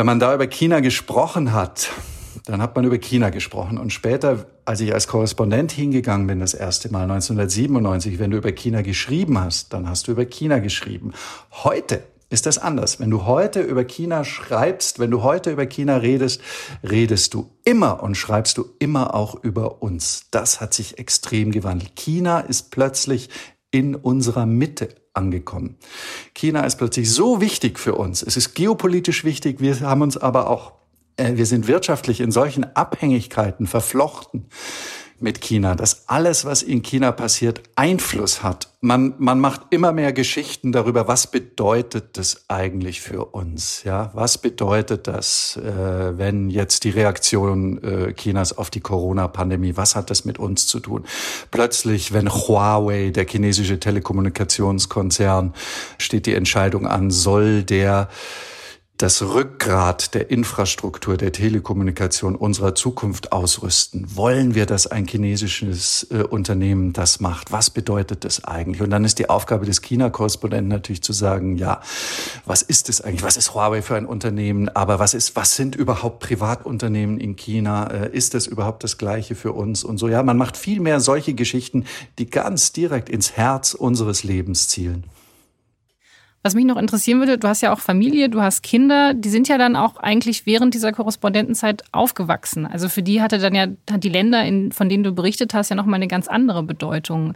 wenn 0.00 0.06
man 0.06 0.18
da 0.18 0.34
über 0.34 0.46
China 0.46 0.80
gesprochen 0.80 1.52
hat, 1.52 1.90
dann 2.46 2.62
hat 2.62 2.74
man 2.74 2.86
über 2.86 2.96
China 2.96 3.28
gesprochen. 3.28 3.76
Und 3.76 3.92
später, 3.92 4.46
als 4.64 4.80
ich 4.80 4.94
als 4.94 5.06
Korrespondent 5.08 5.72
hingegangen 5.72 6.26
bin, 6.26 6.40
das 6.40 6.54
erste 6.54 6.90
Mal 6.90 7.02
1997, 7.02 8.18
wenn 8.18 8.30
du 8.30 8.38
über 8.38 8.50
China 8.52 8.80
geschrieben 8.80 9.38
hast, 9.38 9.74
dann 9.74 9.86
hast 9.90 10.08
du 10.08 10.12
über 10.12 10.24
China 10.24 10.58
geschrieben. 10.60 11.12
Heute 11.52 12.02
ist 12.30 12.46
das 12.46 12.56
anders. 12.56 12.98
Wenn 12.98 13.10
du 13.10 13.26
heute 13.26 13.60
über 13.60 13.84
China 13.84 14.24
schreibst, 14.24 15.00
wenn 15.00 15.10
du 15.10 15.22
heute 15.22 15.50
über 15.50 15.66
China 15.66 15.98
redest, 15.98 16.40
redest 16.82 17.34
du 17.34 17.50
immer 17.64 18.02
und 18.02 18.14
schreibst 18.14 18.56
du 18.56 18.70
immer 18.78 19.14
auch 19.14 19.34
über 19.44 19.82
uns. 19.82 20.28
Das 20.30 20.62
hat 20.62 20.72
sich 20.72 20.98
extrem 20.98 21.52
gewandelt. 21.52 21.94
China 21.94 22.40
ist 22.40 22.70
plötzlich 22.70 23.28
in 23.70 23.94
unserer 23.94 24.46
Mitte 24.46 24.88
angekommen. 25.14 25.76
China 26.34 26.64
ist 26.64 26.76
plötzlich 26.76 27.10
so 27.10 27.40
wichtig 27.40 27.78
für 27.78 27.94
uns. 27.94 28.22
Es 28.22 28.36
ist 28.36 28.54
geopolitisch 28.54 29.24
wichtig. 29.24 29.60
Wir 29.60 29.80
haben 29.80 30.02
uns 30.02 30.16
aber 30.16 30.48
auch, 30.48 30.72
äh, 31.16 31.36
wir 31.36 31.46
sind 31.46 31.66
wirtschaftlich 31.66 32.20
in 32.20 32.30
solchen 32.30 32.64
Abhängigkeiten 32.76 33.66
verflochten 33.66 34.46
mit 35.20 35.40
China, 35.40 35.74
dass 35.74 36.08
alles, 36.08 36.44
was 36.44 36.62
in 36.62 36.82
China 36.82 37.12
passiert, 37.12 37.62
Einfluss 37.76 38.42
hat. 38.42 38.68
Man, 38.80 39.14
man 39.18 39.38
macht 39.40 39.62
immer 39.70 39.92
mehr 39.92 40.12
Geschichten 40.12 40.72
darüber, 40.72 41.06
was 41.06 41.26
bedeutet 41.26 42.16
das 42.16 42.44
eigentlich 42.48 43.02
für 43.02 43.26
uns? 43.26 43.84
Ja, 43.84 44.10
was 44.14 44.38
bedeutet 44.38 45.06
das, 45.06 45.58
äh, 45.58 46.16
wenn 46.16 46.48
jetzt 46.48 46.84
die 46.84 46.90
Reaktion 46.90 47.82
äh, 47.82 48.14
Chinas 48.14 48.56
auf 48.56 48.70
die 48.70 48.80
Corona-Pandemie, 48.80 49.76
was 49.76 49.96
hat 49.96 50.10
das 50.10 50.24
mit 50.24 50.38
uns 50.38 50.66
zu 50.66 50.80
tun? 50.80 51.04
Plötzlich, 51.50 52.12
wenn 52.12 52.30
Huawei, 52.30 53.10
der 53.10 53.26
chinesische 53.26 53.78
Telekommunikationskonzern, 53.78 55.52
steht 55.98 56.24
die 56.24 56.34
Entscheidung 56.34 56.86
an, 56.86 57.10
soll 57.10 57.62
der 57.62 58.08
das 59.02 59.22
Rückgrat 59.22 60.12
der 60.14 60.30
Infrastruktur 60.30 61.16
der 61.16 61.32
Telekommunikation 61.32 62.36
unserer 62.36 62.74
Zukunft 62.74 63.32
ausrüsten? 63.32 64.04
Wollen 64.14 64.54
wir, 64.54 64.66
dass 64.66 64.86
ein 64.86 65.06
chinesisches 65.06 66.06
äh, 66.10 66.22
Unternehmen 66.22 66.92
das 66.92 67.18
macht? 67.18 67.50
Was 67.50 67.70
bedeutet 67.70 68.26
das 68.26 68.44
eigentlich? 68.44 68.82
Und 68.82 68.90
dann 68.90 69.06
ist 69.06 69.18
die 69.18 69.30
Aufgabe 69.30 69.64
des 69.64 69.80
China-Korrespondenten 69.80 70.68
natürlich 70.68 71.02
zu 71.02 71.14
sagen, 71.14 71.56
ja, 71.56 71.80
was 72.44 72.60
ist 72.60 72.90
es 72.90 73.00
eigentlich? 73.00 73.22
Was 73.22 73.38
ist 73.38 73.54
Huawei 73.54 73.80
für 73.80 73.96
ein 73.96 74.04
Unternehmen? 74.04 74.68
Aber 74.68 74.98
was 74.98 75.14
ist, 75.14 75.34
was 75.34 75.56
sind 75.56 75.76
überhaupt 75.76 76.20
Privatunternehmen 76.20 77.18
in 77.18 77.36
China? 77.36 77.86
Äh, 77.86 78.14
ist 78.14 78.34
das 78.34 78.46
überhaupt 78.46 78.84
das 78.84 78.98
Gleiche 78.98 79.34
für 79.34 79.52
uns? 79.52 79.82
Und 79.82 79.96
so, 79.96 80.08
ja, 80.08 80.22
man 80.22 80.36
macht 80.36 80.58
viel 80.58 80.80
mehr 80.80 81.00
solche 81.00 81.32
Geschichten, 81.32 81.86
die 82.18 82.28
ganz 82.28 82.72
direkt 82.72 83.08
ins 83.08 83.32
Herz 83.32 83.72
unseres 83.72 84.24
Lebens 84.24 84.68
zielen. 84.68 85.04
Was 86.42 86.54
mich 86.54 86.64
noch 86.64 86.78
interessieren 86.78 87.18
würde, 87.18 87.36
du 87.36 87.48
hast 87.48 87.60
ja 87.60 87.70
auch 87.70 87.80
Familie, 87.80 88.30
du 88.30 88.40
hast 88.40 88.62
Kinder, 88.62 89.12
die 89.12 89.28
sind 89.28 89.46
ja 89.48 89.58
dann 89.58 89.76
auch 89.76 89.98
eigentlich 89.98 90.46
während 90.46 90.72
dieser 90.72 90.90
Korrespondentenzeit 90.90 91.82
aufgewachsen. 91.92 92.64
Also 92.64 92.88
für 92.88 93.02
die 93.02 93.20
hatte 93.20 93.38
dann 93.38 93.54
ja 93.54 93.66
die 93.66 94.08
Länder, 94.08 94.42
in, 94.44 94.72
von 94.72 94.88
denen 94.88 95.04
du 95.04 95.12
berichtet 95.12 95.52
hast, 95.52 95.68
ja 95.68 95.76
nochmal 95.76 95.96
eine 95.96 96.08
ganz 96.08 96.28
andere 96.28 96.62
Bedeutung. 96.62 97.34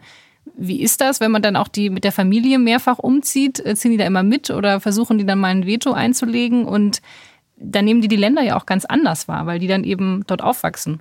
Wie 0.56 0.80
ist 0.80 1.02
das, 1.02 1.20
wenn 1.20 1.30
man 1.30 1.42
dann 1.42 1.56
auch 1.56 1.68
die 1.68 1.90
mit 1.90 2.04
der 2.04 2.12
Familie 2.12 2.58
mehrfach 2.58 2.98
umzieht? 2.98 3.64
Äh, 3.64 3.76
ziehen 3.76 3.90
die 3.90 3.98
da 3.98 4.06
immer 4.06 4.22
mit 4.22 4.50
oder 4.50 4.80
versuchen 4.80 5.18
die 5.18 5.26
dann 5.26 5.38
mal 5.38 5.48
ein 5.48 5.66
Veto 5.66 5.92
einzulegen? 5.92 6.64
Und 6.64 7.02
dann 7.56 7.84
nehmen 7.84 8.00
die 8.00 8.08
die 8.08 8.16
Länder 8.16 8.42
ja 8.42 8.56
auch 8.56 8.66
ganz 8.66 8.86
anders 8.86 9.28
wahr, 9.28 9.46
weil 9.46 9.58
die 9.58 9.68
dann 9.68 9.84
eben 9.84 10.24
dort 10.26 10.42
aufwachsen. 10.42 11.00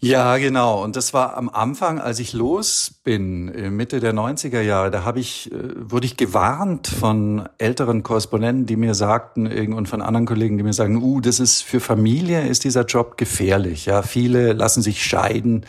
Ja, 0.00 0.36
genau. 0.36 0.84
Und 0.84 0.94
das 0.94 1.12
war 1.12 1.36
am 1.36 1.48
Anfang, 1.48 1.98
als 1.98 2.20
ich 2.20 2.32
los 2.32 2.92
bin, 3.02 3.48
äh, 3.48 3.68
Mitte 3.68 3.98
der 3.98 4.14
90er 4.14 4.60
Jahre, 4.60 4.92
da 4.92 5.04
habe 5.04 5.18
ich, 5.18 5.50
äh, 5.50 5.56
wurde 5.76 6.06
ich 6.06 6.16
gewarnt 6.16 6.86
von 6.86 7.48
älteren 7.58 8.04
Korrespondenten, 8.04 8.66
die 8.66 8.76
mir 8.76 8.94
sagten, 8.94 9.48
und 9.72 9.88
von 9.88 10.00
anderen 10.00 10.24
Kollegen, 10.24 10.56
die 10.56 10.62
mir 10.62 10.72
sagen, 10.72 11.02
uh, 11.02 11.20
das 11.20 11.40
ist 11.40 11.62
für 11.62 11.80
Familie 11.80 12.46
ist 12.46 12.62
dieser 12.62 12.84
Job 12.84 13.16
gefährlich. 13.16 13.86
Ja, 13.86 14.02
viele 14.02 14.52
lassen 14.52 14.82
sich 14.82 15.02
scheiden 15.02 15.66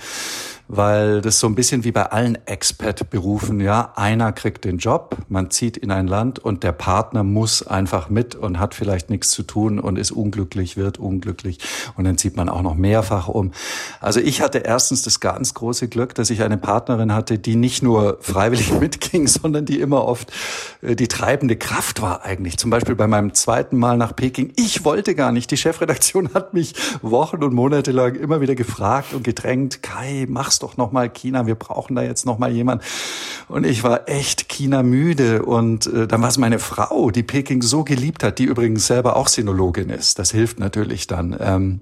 weil 0.71 1.21
das 1.21 1.39
so 1.39 1.47
ein 1.47 1.55
bisschen 1.55 1.83
wie 1.83 1.91
bei 1.91 2.11
allen 2.11 2.37
Expat-Berufen, 2.45 3.59
ja, 3.59 3.91
einer 3.95 4.31
kriegt 4.31 4.65
den 4.65 4.77
Job, 4.77 5.17
man 5.27 5.49
zieht 5.49 5.77
in 5.77 5.89
ein 5.89 6.05
Land 6.05 6.37
und 6.37 6.63
der 6.63 6.73
Partner 6.73 7.23
muss 7.23 7.65
einfach 7.65 8.09
mit 8.09 8.35
und 8.35 8.59
hat 8.59 8.75
vielleicht 8.75 9.09
nichts 9.09 9.31
zu 9.31 9.41
tun 9.41 9.79
und 9.79 9.97
ist 9.97 10.11
unglücklich, 10.11 10.77
wird 10.77 10.99
unglücklich 10.99 11.57
und 11.97 12.03
dann 12.03 12.19
zieht 12.19 12.37
man 12.37 12.49
auch 12.49 12.61
noch 12.61 12.75
mehrfach 12.75 13.27
um. 13.27 13.51
Also 13.99 14.19
ich 14.19 14.41
hatte 14.41 14.59
erstens 14.59 15.01
das 15.01 15.19
ganz 15.19 15.55
große 15.55 15.87
Glück, 15.87 16.13
dass 16.13 16.29
ich 16.29 16.43
eine 16.43 16.57
Partnerin 16.57 17.15
hatte, 17.15 17.39
die 17.39 17.55
nicht 17.55 17.81
nur 17.81 18.19
freiwillig 18.21 18.71
mitging, 18.79 19.27
sondern 19.27 19.65
die 19.65 19.79
immer 19.79 20.05
oft 20.05 20.31
äh, 20.83 20.95
die 20.95 21.07
treibende 21.07 21.55
Kraft 21.55 21.99
war 22.03 22.23
eigentlich. 22.23 22.57
Zum 22.59 22.69
Beispiel 22.69 22.93
bei 22.93 23.07
meinem 23.07 23.33
zweiten 23.33 23.77
Mal 23.77 23.97
nach 23.97 24.15
Peking. 24.15 24.53
Ich 24.55 24.85
wollte 24.85 25.15
gar 25.15 25.31
nicht. 25.31 25.49
Die 25.49 25.57
Chefredaktion 25.57 26.29
hat 26.35 26.53
mich 26.53 26.75
Wochen 27.01 27.43
und 27.43 27.55
Monate 27.55 27.91
lang 27.91 28.13
immer 28.13 28.39
wieder 28.39 28.53
gefragt 28.53 29.15
und 29.15 29.23
gedrängt, 29.23 29.81
Kai, 29.81 30.27
machst 30.29 30.58
doch 30.59 30.77
noch 30.77 30.91
mal 30.91 31.09
China, 31.09 31.47
wir 31.47 31.55
brauchen 31.55 31.95
da 31.95 32.03
jetzt 32.03 32.25
noch 32.25 32.37
mal 32.37 32.51
jemand. 32.51 32.83
Und 33.47 33.65
ich 33.65 33.83
war 33.83 34.07
echt 34.07 34.47
China 34.49 34.83
müde 34.83 35.43
und 35.43 35.87
äh, 35.87 36.07
dann 36.07 36.21
war 36.21 36.29
es 36.29 36.37
meine 36.37 36.59
Frau, 36.59 37.09
die 37.11 37.23
Peking 37.23 37.61
so 37.61 37.83
geliebt 37.83 38.23
hat, 38.23 38.39
die 38.39 38.45
übrigens 38.45 38.87
selber 38.87 39.15
auch 39.15 39.27
Sinologin 39.27 39.89
ist. 39.89 40.19
Das 40.19 40.31
hilft 40.31 40.59
natürlich 40.59 41.07
dann. 41.07 41.35
Ähm, 41.39 41.79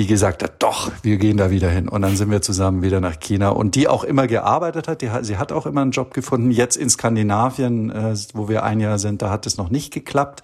die 0.00 0.06
gesagt 0.06 0.42
hat, 0.42 0.62
doch, 0.62 0.90
wir 1.02 1.18
gehen 1.18 1.36
da 1.36 1.50
wieder 1.50 1.68
hin. 1.68 1.88
Und 1.88 2.02
dann 2.02 2.16
sind 2.16 2.30
wir 2.30 2.40
zusammen 2.42 2.82
wieder 2.82 3.00
nach 3.00 3.20
China 3.20 3.50
und 3.50 3.74
die 3.74 3.88
auch 3.88 4.04
immer 4.04 4.26
gearbeitet 4.26 4.88
hat. 4.88 5.02
Die, 5.02 5.10
sie 5.22 5.36
hat 5.36 5.52
auch 5.52 5.66
immer 5.66 5.82
einen 5.82 5.90
Job 5.90 6.14
gefunden. 6.14 6.50
Jetzt 6.50 6.76
in 6.76 6.88
Skandinavien, 6.88 7.90
äh, 7.90 8.14
wo 8.32 8.48
wir 8.48 8.62
ein 8.62 8.80
Jahr 8.80 8.98
sind, 8.98 9.20
da 9.22 9.30
hat 9.30 9.46
es 9.46 9.56
noch 9.58 9.70
nicht 9.70 9.92
geklappt. 9.92 10.42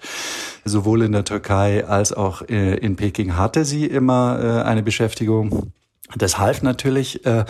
Sowohl 0.63 1.01
in 1.01 1.11
der 1.11 1.23
Türkei 1.23 1.87
als 1.87 2.13
auch 2.13 2.41
äh, 2.43 2.75
in 2.75 2.97
Peking 2.97 3.35
hatte 3.35 3.65
sie 3.65 3.85
immer 3.85 4.39
äh, 4.39 4.61
eine 4.63 4.83
Beschäftigung. 4.83 5.71
Das 6.15 6.37
half 6.37 6.61
natürlich. 6.61 7.25
Äh, 7.25 7.45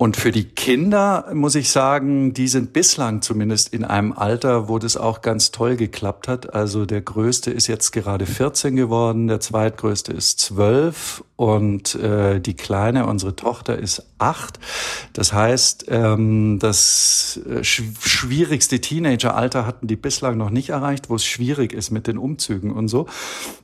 und 0.00 0.16
für 0.16 0.32
die 0.32 0.44
Kinder 0.44 1.30
muss 1.34 1.54
ich 1.54 1.68
sagen, 1.68 2.32
die 2.32 2.48
sind 2.48 2.72
bislang 2.72 3.20
zumindest 3.20 3.74
in 3.74 3.84
einem 3.84 4.12
Alter, 4.12 4.66
wo 4.66 4.78
das 4.78 4.96
auch 4.96 5.20
ganz 5.20 5.50
toll 5.50 5.76
geklappt 5.76 6.26
hat. 6.26 6.54
Also 6.54 6.86
der 6.86 7.02
Größte 7.02 7.50
ist 7.50 7.66
jetzt 7.66 7.90
gerade 7.90 8.24
14 8.24 8.76
geworden, 8.76 9.26
der 9.26 9.40
Zweitgrößte 9.40 10.14
ist 10.14 10.38
12 10.40 11.22
und 11.40 11.94
äh, 11.94 12.38
die 12.38 12.52
Kleine, 12.52 13.06
unsere 13.06 13.34
Tochter, 13.34 13.78
ist 13.78 14.04
acht. 14.18 14.60
Das 15.14 15.32
heißt, 15.32 15.86
ähm, 15.88 16.58
das 16.60 17.40
äh, 17.48 17.64
schwierigste 17.64 18.78
Teenageralter 18.78 19.66
hatten 19.66 19.86
die 19.86 19.96
bislang 19.96 20.36
noch 20.36 20.50
nicht 20.50 20.68
erreicht, 20.68 21.08
wo 21.08 21.14
es 21.14 21.24
schwierig 21.24 21.72
ist 21.72 21.92
mit 21.92 22.06
den 22.08 22.18
Umzügen 22.18 22.72
und 22.72 22.88
so. 22.88 23.06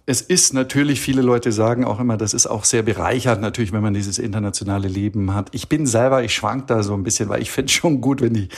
Es 0.07 0.23
ist 0.23 0.55
natürlich, 0.55 1.03
viele 1.03 1.21
Leute 1.21 1.53
sagen 1.53 1.85
auch 1.85 2.01
immer, 2.01 2.17
das 2.17 2.33
ist 2.33 2.47
auch 2.47 2.65
sehr 2.65 2.83
bereichernd, 2.83 3.43
natürlich, 3.43 3.75
wenn 3.75 3.83
man 3.83 3.93
dieses 3.93 4.19
internationale 4.19 4.89
Leben 4.89 5.35
hat. 5.35 5.49
Ich 5.53 5.69
bin 5.69 5.87
selber, 5.87 6.25
ich 6.25 6.33
schwank 6.33 6.69
da 6.69 6.83
so 6.83 6.95
ein 6.95 7.03
bisschen, 7.03 7.29
weil 7.29 7.43
ich 7.43 7.51
finde 7.51 7.71
schon 7.71 8.01
gut, 8.01 8.23
wenn 8.23 8.33
die, 8.33 8.49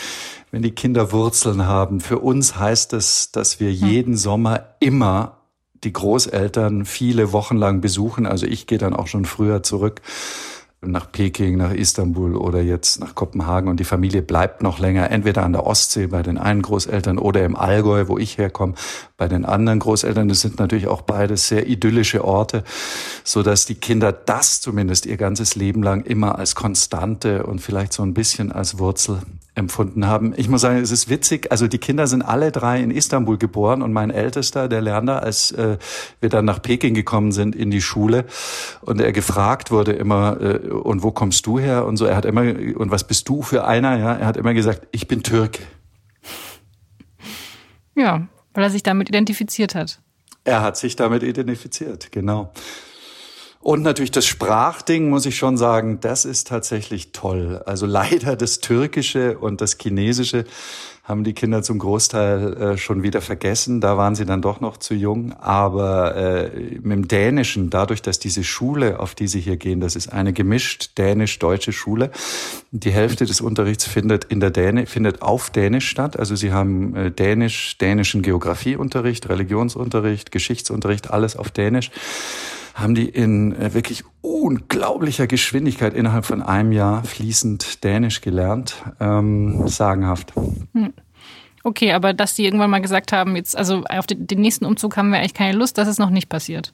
wenn 0.53 0.63
die 0.63 0.71
Kinder 0.71 1.11
Wurzeln 1.11 1.67
haben. 1.67 1.99
Für 1.99 2.21
uns 2.21 2.57
heißt 2.57 2.93
es, 2.93 3.33
dass 3.33 3.59
wir 3.59 3.73
hm. 3.73 3.89
jeden 3.89 4.17
Sommer 4.17 4.77
immer 4.79 5.38
die 5.85 5.93
Großeltern 5.93 6.85
viele 6.85 7.33
Wochen 7.33 7.57
lang 7.57 7.81
besuchen. 7.81 8.27
Also 8.27 8.47
ich 8.47 8.67
gehe 8.67 8.79
dann 8.79 8.95
auch 8.95 9.07
schon 9.07 9.25
früher 9.25 9.63
zurück 9.63 10.01
nach 10.81 11.11
Peking, 11.11 11.57
nach 11.57 11.73
Istanbul 11.73 12.37
oder 12.37 12.63
jetzt 12.63 13.01
nach 13.01 13.15
Kopenhagen 13.15 13.69
und 13.69 13.81
die 13.81 13.85
Familie 13.85 14.23
bleibt 14.23 14.63
noch 14.63 14.79
länger, 14.79 15.11
entweder 15.11 15.43
an 15.43 15.53
der 15.53 15.67
Ostsee 15.67 16.07
bei 16.07 16.23
den 16.23 16.39
einen 16.39 16.63
Großeltern 16.63 17.19
oder 17.19 17.45
im 17.45 17.57
Allgäu, 17.57 18.07
wo 18.07 18.17
ich 18.17 18.39
herkomme, 18.39 18.75
bei 19.19 19.29
den 19.29 19.45
anderen 19.45 19.81
Großeltern. 19.81 20.29
Das 20.29 20.41
sind 20.41 20.59
natürlich 20.59 20.87
auch 20.87 21.03
beides 21.03 21.49
sehr 21.49 21.67
idyllische 21.67 22.25
Orte, 22.25 22.65
so 23.25 23.43
dass 23.43 23.67
die 23.67 23.75
Kinder 23.75 24.13
das 24.13 24.63
zumindest 24.63 25.05
ihr 25.05 25.19
ganzes 25.19 25.57
Leben 25.57 25.83
lang 25.83 26.05
immer 26.05 26.39
als 26.39 26.55
Konstante 26.55 27.45
und 27.45 27.61
vielleicht 27.61 27.93
so 27.93 28.03
ein 28.05 28.15
bisschen 28.15 28.53
als 28.53 28.79
Wurzel 28.79 29.19
empfunden 29.57 30.07
haben. 30.07 30.35
Ich 30.37 30.49
muss 30.49 30.61
sagen, 30.61 30.79
es 30.79 30.93
ist 30.93 31.09
witzig. 31.11 31.51
Also 31.51 31.67
die 31.67 31.79
Kinder 31.79 32.07
sind 32.07 32.23
alle 32.23 32.53
drei 32.53 32.81
in 32.81 32.93
Istanbul 32.93 33.39
geboren 33.39 33.83
und 33.83 33.93
mein 33.93 34.11
Ältester, 34.11 34.69
der 34.69 34.81
lernt 34.81 35.09
da, 35.09 35.19
als 35.19 35.51
äh, 35.51 35.79
wir 36.21 36.29
dann 36.29 36.45
nach 36.45 36.63
Peking 36.63 36.95
gekommen 36.95 37.33
sind 37.33 37.57
in 37.57 37.73
die 37.73 37.83
Schule 37.83 38.25
und 38.83 39.01
er 39.01 39.11
gefragt 39.11 39.73
wurde 39.73 39.93
immer, 39.95 40.41
äh, 40.41 40.69
und 40.69 41.03
wo 41.03 41.11
kommst 41.11 41.45
du 41.47 41.59
her 41.59 41.87
und 41.87 41.97
so. 41.97 42.05
Er 42.05 42.15
hat 42.15 42.25
immer, 42.25 42.43
und 42.43 42.93
was 42.93 43.03
bist 43.03 43.29
du 43.29 43.43
für 43.43 43.65
einer? 43.65 43.99
Ja, 43.99 44.15
er 44.15 44.27
hat 44.27 44.37
immer 44.37 44.55
gesagt, 44.55 44.87
ich 44.93 45.09
bin 45.09 45.25
Türke. 45.25 45.63
Ja, 47.97 48.29
weil 48.55 48.65
er 48.65 48.71
sich 48.71 48.83
damit 48.83 49.09
identifiziert 49.09 49.75
hat. 49.75 50.01
Er 50.45 50.63
hat 50.63 50.77
sich 50.77 50.97
damit 50.97 51.23
identifiziert, 51.23 52.11
genau. 52.13 52.53
Und 53.61 53.83
natürlich 53.83 54.13
das 54.13 54.25
Sprachding, 54.25 55.11
muss 55.11 55.27
ich 55.27 55.37
schon 55.37 55.57
sagen, 55.57 56.01
das 56.01 56.25
ist 56.25 56.47
tatsächlich 56.47 57.13
toll. 57.13 57.63
Also 57.67 57.87
leider 57.87 58.37
das 58.37 58.61
Türkische 58.61 59.39
und 59.39 59.61
das 59.61 59.77
Chinesische 59.81 60.45
haben 61.09 61.25
die 61.25 61.33
Kinder 61.33 61.63
zum 61.63 61.79
Großteil 61.79 62.57
äh, 62.57 62.77
schon 62.77 63.03
wieder 63.03 63.23
vergessen. 63.23 63.81
Da 63.81 63.97
waren 63.97 64.15
sie 64.15 64.27
dann 64.27 64.43
doch 64.43 64.61
noch 64.61 64.77
zu 64.77 64.93
jung. 64.93 65.33
Aber 65.33 66.15
äh, 66.15 66.51
mit 66.83 66.93
dem 66.93 67.09
Dänischen, 67.09 67.71
dadurch, 67.71 68.03
dass 68.03 68.19
diese 68.19 68.45
Schule, 68.45 69.01
auf 69.01 69.15
die 69.15 69.27
sie 69.27 69.41
hier 69.41 69.57
gehen, 69.57 69.81
das 69.81 69.97
ist 69.97 70.13
eine 70.13 70.35
gemischt 70.35 70.99
dänisch-deutsche 70.99 71.73
Schule. 71.73 72.11
Die 72.73 72.91
Hälfte 72.91 73.25
des 73.25 73.41
Unterrichts 73.41 73.87
findet 73.87 74.25
in 74.25 74.41
der 74.41 74.51
Däne, 74.51 74.85
findet 74.85 75.23
auf 75.23 75.49
Dänisch 75.49 75.89
statt. 75.89 76.19
Also 76.19 76.37
sie 76.37 76.53
haben 76.53 76.95
äh, 76.95 77.11
Dänisch, 77.11 77.79
dänischen 77.79 78.21
Geografieunterricht, 78.21 79.31
Religionsunterricht, 79.31 80.31
Geschichtsunterricht, 80.31 81.11
alles 81.11 81.37
auf 81.37 81.51
Dänisch 81.51 81.91
haben 82.79 82.95
die 82.95 83.09
in 83.09 83.55
äh, 83.55 83.75
wirklich 83.75 84.05
unglaublicher 84.21 85.27
Geschwindigkeit 85.27 85.95
innerhalb 85.95 86.25
von 86.25 86.43
einem 86.43 86.73
Jahr 86.73 87.05
fließend 87.05 87.83
Dänisch 87.85 88.21
gelernt. 88.21 88.77
Ähm, 89.01 89.67
sagenhaft. 89.67 90.33
Hm. 90.75 90.93
Okay, 91.65 91.93
aber 91.93 92.15
dass 92.15 92.35
die 92.35 92.45
irgendwann 92.45 92.71
mal 92.71 92.81
gesagt 92.81 93.13
haben, 93.13 93.37
jetzt, 93.37 93.57
also 93.57 93.85
auf 93.89 94.07
den, 94.07 94.27
den 94.27 94.41
nächsten 94.41 94.65
Umzug 94.65 94.97
haben 94.97 95.11
wir 95.11 95.19
eigentlich 95.19 95.35
keine 95.35 95.59
Lust, 95.59 95.77
das 95.77 95.89
ist 95.89 95.99
noch 95.99 96.11
nicht 96.11 96.29
passiert. 96.29 96.73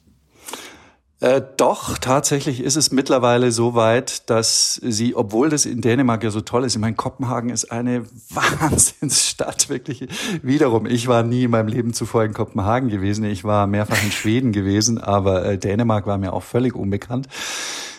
Äh, 1.25 1.41
doch, 1.57 1.97
tatsächlich 1.97 2.61
ist 2.63 2.77
es 2.77 2.93
mittlerweile 2.93 3.51
so 3.51 3.75
weit, 3.75 4.29
dass 4.29 4.75
sie, 4.75 5.17
obwohl 5.17 5.49
das 5.49 5.65
in 5.65 5.81
Dänemark 5.81 6.23
ja 6.23 6.29
so 6.29 6.43
toll 6.43 6.65
ist, 6.65 6.75
ich 6.75 6.81
meine, 6.83 6.97
Kopenhagen 6.97 7.49
ist 7.49 7.73
eine 7.73 8.05
Wahnsinnsstadt, 8.31 9.71
wirklich. 9.71 10.07
Wiederum, 10.43 10.85
ich 10.85 11.09
war 11.09 11.23
nie 11.23 11.45
in 11.45 11.51
meinem 11.51 11.69
Leben 11.69 11.95
zuvor 11.95 12.25
in 12.25 12.35
Kopenhagen 12.35 12.91
gewesen. 12.91 13.25
Ich 13.25 13.43
war 13.43 13.67
mehrfach 13.67 14.05
in 14.05 14.13
Schweden 14.13 14.53
gewesen, 14.53 14.99
aber 14.99 15.47
äh, 15.47 15.57
Dänemark 15.57 16.07
war 16.07 16.19
mir 16.19 16.35
auch 16.35 16.43
völlig 16.43 16.75
unbekannt. 16.75 17.27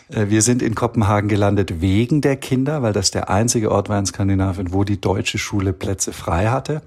Äh, 0.09 0.27
wir 0.29 0.43
sind 0.43 0.61
in 0.61 0.75
Kopenhagen 0.75 1.27
gelandet 1.27 1.81
wegen 1.81 2.21
der 2.21 2.35
Kinder, 2.35 2.83
weil 2.83 2.93
das 2.93 3.09
der 3.09 3.31
einzige 3.31 3.71
Ort 3.71 3.89
war 3.89 3.97
in 3.97 4.05
Skandinavien, 4.05 4.71
wo 4.71 4.83
die 4.83 5.01
deutsche 5.01 5.39
Schule 5.39 5.73
Plätze 5.73 6.13
frei 6.13 6.49
hatte 6.49 6.83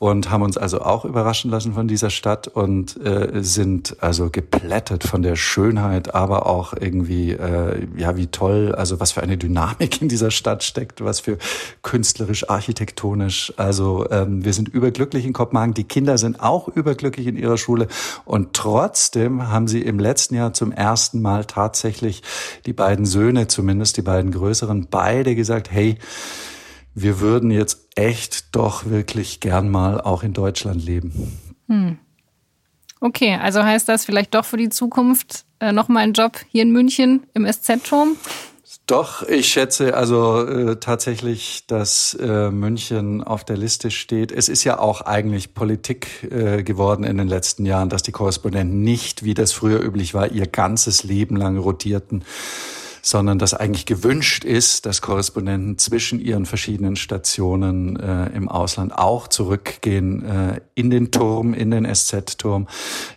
und 0.00 0.30
haben 0.30 0.42
uns 0.42 0.56
also 0.56 0.80
auch 0.80 1.04
überraschen 1.04 1.50
lassen 1.50 1.74
von 1.74 1.86
dieser 1.86 2.08
Stadt 2.08 2.48
und 2.48 2.98
äh, 3.04 3.42
sind 3.42 3.98
also 4.00 4.30
geplättet 4.30 5.04
von 5.04 5.20
der 5.20 5.36
Schönheit, 5.36 6.14
aber 6.14 6.46
auch 6.46 6.72
irgendwie, 6.72 7.32
äh, 7.32 7.86
ja, 7.98 8.16
wie 8.16 8.28
toll, 8.28 8.74
also 8.74 8.98
was 8.98 9.12
für 9.12 9.22
eine 9.22 9.36
Dynamik 9.36 10.00
in 10.00 10.08
dieser 10.08 10.30
Stadt 10.30 10.64
steckt, 10.64 11.04
was 11.04 11.20
für 11.20 11.36
künstlerisch, 11.82 12.48
architektonisch. 12.48 13.52
Also 13.58 14.08
ähm, 14.10 14.42
wir 14.42 14.54
sind 14.54 14.70
überglücklich 14.70 15.26
in 15.26 15.34
Kopenhagen. 15.34 15.74
Die 15.74 15.84
Kinder 15.84 16.16
sind 16.16 16.40
auch 16.40 16.68
überglücklich 16.68 17.26
in 17.26 17.36
ihrer 17.36 17.58
Schule 17.58 17.86
und 18.24 18.54
trotzdem 18.54 19.48
haben 19.48 19.68
sie 19.68 19.82
im 19.82 19.98
letzten 19.98 20.34
Jahr 20.34 20.54
zum 20.54 20.72
ersten 20.72 21.20
Mal 21.20 21.44
tatsächlich 21.44 22.22
die 22.64 22.72
beiden 22.72 23.04
Söhne, 23.04 23.48
zumindest 23.48 23.98
die 23.98 24.02
beiden 24.02 24.30
größeren, 24.30 24.86
beide 24.90 25.34
gesagt, 25.34 25.70
hey, 25.70 25.98
wir 27.02 27.20
würden 27.20 27.50
jetzt 27.50 27.88
echt 27.94 28.54
doch 28.54 28.86
wirklich 28.86 29.40
gern 29.40 29.68
mal 29.68 30.00
auch 30.00 30.22
in 30.22 30.32
Deutschland 30.32 30.84
leben. 30.84 31.38
Hm. 31.68 31.98
Okay, 33.00 33.38
also 33.40 33.62
heißt 33.62 33.88
das 33.88 34.04
vielleicht 34.04 34.34
doch 34.34 34.44
für 34.44 34.58
die 34.58 34.68
Zukunft 34.68 35.44
äh, 35.58 35.72
nochmal 35.72 36.02
ein 36.02 36.12
Job 36.12 36.38
hier 36.48 36.62
in 36.62 36.70
München 36.70 37.26
im 37.32 37.50
SZ-Turm? 37.50 38.16
Doch, 38.86 39.22
ich 39.22 39.46
schätze 39.46 39.96
also 39.96 40.44
äh, 40.44 40.76
tatsächlich, 40.80 41.64
dass 41.68 42.14
äh, 42.14 42.50
München 42.50 43.22
auf 43.22 43.44
der 43.44 43.56
Liste 43.56 43.90
steht. 43.90 44.32
Es 44.32 44.48
ist 44.48 44.64
ja 44.64 44.80
auch 44.80 45.02
eigentlich 45.02 45.54
Politik 45.54 46.28
äh, 46.30 46.64
geworden 46.64 47.04
in 47.04 47.16
den 47.16 47.28
letzten 47.28 47.66
Jahren, 47.66 47.88
dass 47.88 48.02
die 48.02 48.10
Korrespondenten 48.10 48.82
nicht, 48.82 49.22
wie 49.22 49.34
das 49.34 49.52
früher 49.52 49.80
üblich 49.80 50.12
war, 50.12 50.32
ihr 50.32 50.46
ganzes 50.46 51.04
Leben 51.04 51.36
lang 51.36 51.56
rotierten 51.56 52.24
sondern 53.02 53.38
dass 53.38 53.54
eigentlich 53.54 53.86
gewünscht 53.86 54.44
ist, 54.44 54.86
dass 54.86 55.02
Korrespondenten 55.02 55.78
zwischen 55.78 56.20
ihren 56.20 56.46
verschiedenen 56.46 56.96
Stationen 56.96 57.98
äh, 57.98 58.26
im 58.28 58.48
Ausland 58.48 58.96
auch 58.96 59.28
zurückgehen 59.28 60.24
äh, 60.24 60.60
in 60.74 60.90
den 60.90 61.10
Turm, 61.10 61.54
in 61.54 61.70
den 61.70 61.86
SZ-Turm, 61.92 62.68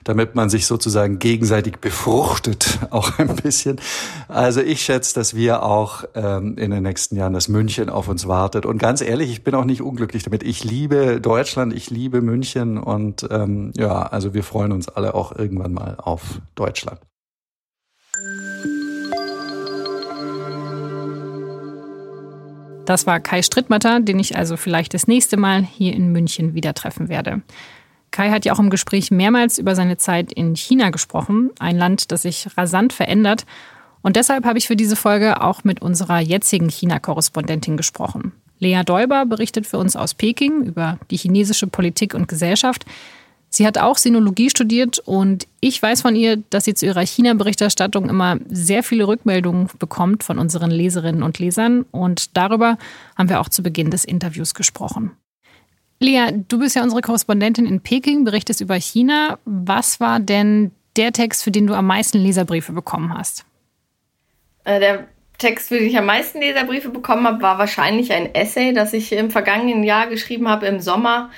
damit 0.04 0.36
man 0.36 0.50
sich 0.50 0.66
sozusagen 0.66 1.20
gegenseitig 1.20 1.78
befruchtet, 1.78 2.80
auch 2.90 3.20
ein 3.20 3.36
bisschen. 3.36 3.80
Also 4.28 4.62
ich 4.62 4.82
schätze, 4.82 5.16
dass 5.16 5.36
wir 5.36 5.64
auch 5.64 6.04
ähm, 6.16 6.58
in 6.58 6.72
den 6.72 6.84
nächsten 6.84 7.16
Jahren, 7.16 7.34
dass 7.34 7.48
München 7.48 7.90
auf 7.90 8.08
uns 8.08 8.28
wartet. 8.28 8.66
Und 8.66 8.78
ganz 8.78 9.02
ehrlich, 9.02 9.32
ich 9.32 9.44
bin 9.44 9.56
auch 9.56 9.66
nicht 9.66 9.82
unglücklich 9.82 10.24
damit. 10.24 10.44
Ich 10.44 10.64
liebe 10.64 11.20
Deutschland, 11.22 11.74
ich 11.74 11.90
liebe 11.90 12.22
München 12.22 12.78
und 12.78 13.28
ähm, 13.30 13.72
ja, 13.76 14.04
also 14.04 14.34
wir 14.34 14.44
freuen 14.44 14.72
uns 14.72 14.88
alle 14.90 15.14
auch 15.16 15.34
irgendwann 15.36 15.74
mal 15.74 15.96
auf 15.98 16.42
Deutschland. 16.56 17.00
Das 22.86 23.08
war 23.08 23.22
Kai 23.22 23.42
Strittmatter, 23.42 24.02
den 24.02 24.20
ich 24.20 24.38
also 24.38 24.58
vielleicht 24.58 24.94
das 24.94 25.08
nächste 25.08 25.38
Mal 25.38 25.64
hier 25.64 25.94
in 25.94 26.12
München 26.12 26.54
wieder 26.54 26.74
treffen 26.74 27.08
werde. 27.08 27.42
Kai 28.12 28.30
hat 28.30 28.46
ja 28.46 28.54
auch 28.54 28.60
im 28.60 28.70
Gespräch 28.70 29.10
mehrmals 29.10 29.58
über 29.58 29.76
seine 29.76 29.98
Zeit 29.98 30.34
in 30.34 30.56
China 30.56 30.90
gesprochen, 30.90 31.50
ein 31.60 31.78
Land, 31.78 32.12
das 32.12 32.24
sich 32.24 32.48
rasant 32.58 32.94
verändert. 32.94 33.46
Und 34.02 34.18
deshalb 34.18 34.46
habe 34.46 34.58
ich 34.58 34.68
für 34.68 34.76
diese 34.76 34.98
Folge 34.98 35.42
auch 35.42 35.64
mit 35.64 35.82
unserer 35.82 36.20
jetzigen 36.20 36.70
China-Korrespondentin 36.70 37.78
gesprochen. 37.78 38.34
Lea 38.60 38.84
Däuber 38.86 39.26
berichtet 39.26 39.66
für 39.66 39.78
uns 39.78 39.96
aus 39.96 40.14
Peking 40.14 40.64
über 40.64 41.00
die 41.10 41.18
chinesische 41.18 41.68
Politik 41.68 42.14
und 42.14 42.28
Gesellschaft. 42.28 42.86
Sie 43.56 43.68
hat 43.68 43.78
auch 43.78 44.00
Sinologie 44.00 44.50
studiert 44.50 44.98
und 44.98 45.48
ich 45.60 45.80
weiß 45.80 46.02
von 46.02 46.16
ihr, 46.16 46.38
dass 46.50 46.66
sie 46.66 46.74
zu 46.74 46.88
ihrer 46.88 47.06
China-Berichterstattung 47.06 48.10
immer 48.10 48.40
sehr 48.50 48.82
viele 48.82 49.08
Rückmeldungen 49.08 49.70
bekommt 49.78 50.24
von 50.24 50.40
unseren 50.40 50.72
Leserinnen 50.72 51.22
und 51.22 51.38
Lesern 51.38 51.86
und 51.92 52.36
darüber 52.36 52.80
haben 53.16 53.30
wir 53.30 53.40
auch 53.40 53.50
zu 53.50 53.62
Beginn 53.62 53.92
des 53.92 54.06
Interviews 54.06 54.56
gesprochen. 54.56 55.12
Lea, 56.00 56.32
du 56.48 56.58
bist 56.58 56.76
ja 56.76 56.82
unsere 56.82 57.02
Korrespondentin 57.02 57.68
in 57.68 57.80
Peking, 57.80 58.24
berichtest 58.24 58.60
über 58.60 58.74
China. 58.74 59.38
Was 59.46 60.00
war 60.00 60.20
denn 60.20 60.72
der 60.96 61.14
Text, 61.14 61.44
für 61.44 61.52
den 61.52 61.68
du 61.68 61.76
am 61.76 61.86
meisten 61.86 62.18
Leserbriefe 62.18 62.74
bekommen 62.74 63.16
hast? 63.16 63.46
Äh, 64.64 64.80
der 64.80 65.08
Text, 65.38 65.68
für 65.68 65.78
den 65.78 65.90
ich 65.90 65.98
am 65.98 66.08
meisten 66.08 66.40
Leserbriefe 66.40 66.90
bekommen 66.90 67.28
habe, 67.28 67.44
war 67.44 67.60
wahrscheinlich 67.60 68.12
ein 68.12 68.34
Essay, 68.34 68.74
das 68.74 68.94
ich 68.94 69.12
im 69.12 69.30
vergangenen 69.30 69.84
Jahr 69.84 70.08
geschrieben 70.08 70.50
habe, 70.50 70.66
im 70.66 70.80
Sommer 70.80 71.30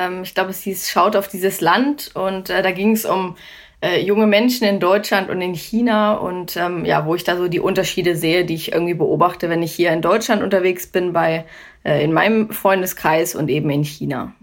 ähm, 0.00 0.22
ich 0.22 0.34
glaube, 0.34 0.50
es 0.50 0.62
hieß 0.62 0.88
Schaut 0.88 1.16
auf 1.16 1.28
dieses 1.28 1.60
Land 1.60 2.10
und 2.14 2.50
äh, 2.50 2.62
da 2.62 2.70
ging 2.70 2.92
es 2.92 3.04
um 3.04 3.36
äh, 3.82 4.00
junge 4.00 4.26
Menschen 4.26 4.66
in 4.66 4.80
Deutschland 4.80 5.30
und 5.30 5.40
in 5.40 5.54
China 5.54 6.14
und 6.14 6.56
ähm, 6.56 6.84
ja, 6.84 7.06
wo 7.06 7.14
ich 7.14 7.24
da 7.24 7.36
so 7.36 7.48
die 7.48 7.60
Unterschiede 7.60 8.16
sehe, 8.16 8.44
die 8.44 8.54
ich 8.54 8.72
irgendwie 8.72 8.94
beobachte, 8.94 9.48
wenn 9.48 9.62
ich 9.62 9.72
hier 9.72 9.92
in 9.92 10.02
Deutschland 10.02 10.42
unterwegs 10.42 10.86
bin, 10.86 11.12
bei 11.12 11.44
äh, 11.84 12.04
in 12.04 12.12
meinem 12.12 12.50
Freundeskreis 12.50 13.34
und 13.34 13.48
eben 13.48 13.70
in 13.70 13.84
China. 13.84 14.34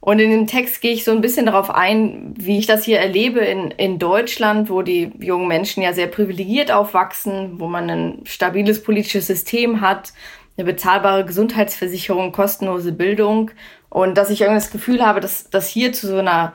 Und 0.00 0.20
in 0.20 0.30
dem 0.30 0.46
Text 0.46 0.80
gehe 0.80 0.92
ich 0.92 1.04
so 1.04 1.10
ein 1.10 1.20
bisschen 1.20 1.46
darauf 1.46 1.70
ein, 1.70 2.32
wie 2.38 2.58
ich 2.58 2.66
das 2.66 2.84
hier 2.84 3.00
erlebe 3.00 3.40
in, 3.40 3.72
in 3.72 3.98
Deutschland, 3.98 4.70
wo 4.70 4.82
die 4.82 5.10
jungen 5.18 5.48
Menschen 5.48 5.82
ja 5.82 5.92
sehr 5.92 6.06
privilegiert 6.06 6.70
aufwachsen, 6.70 7.58
wo 7.58 7.66
man 7.66 7.90
ein 7.90 8.20
stabiles 8.24 8.82
politisches 8.82 9.26
System 9.26 9.80
hat, 9.80 10.12
eine 10.56 10.64
bezahlbare 10.64 11.24
Gesundheitsversicherung, 11.24 12.32
kostenlose 12.32 12.92
Bildung 12.92 13.50
und 13.90 14.16
dass 14.16 14.30
ich 14.30 14.40
irgendwie 14.40 14.60
das 14.60 14.70
Gefühl 14.70 15.04
habe, 15.04 15.20
dass 15.20 15.50
das 15.50 15.68
hier 15.68 15.92
zu 15.92 16.06
so 16.06 16.18
einer 16.18 16.54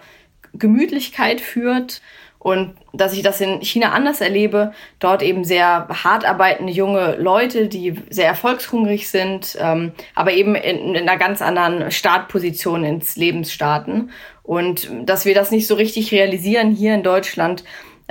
Gemütlichkeit 0.54 1.42
führt 1.42 2.02
und 2.44 2.76
dass 2.92 3.14
ich 3.14 3.24
das 3.24 3.40
in 3.40 3.62
China 3.62 3.94
anders 3.94 4.20
erlebe. 4.20 4.74
Dort 5.00 5.24
eben 5.24 5.46
sehr 5.46 5.88
hart 5.90 6.26
arbeitende 6.26 6.74
junge 6.74 7.16
Leute, 7.16 7.68
die 7.68 7.96
sehr 8.10 8.28
erfolgshungrig 8.28 9.10
sind, 9.10 9.58
ähm, 9.60 9.94
aber 10.14 10.34
eben 10.34 10.54
in, 10.56 10.94
in 10.94 11.08
einer 11.10 11.18
ganz 11.18 11.42
anderen 11.42 11.90
Startposition 11.90 12.84
ins 12.84 13.16
Leben 13.16 13.46
starten. 13.46 14.12
Und 14.44 14.92
dass 15.06 15.24
wir 15.24 15.34
das 15.34 15.52
nicht 15.52 15.68
so 15.68 15.76
richtig 15.76 16.12
realisieren 16.12 16.72
hier 16.72 16.94
in 16.94 17.04
Deutschland, 17.04 17.64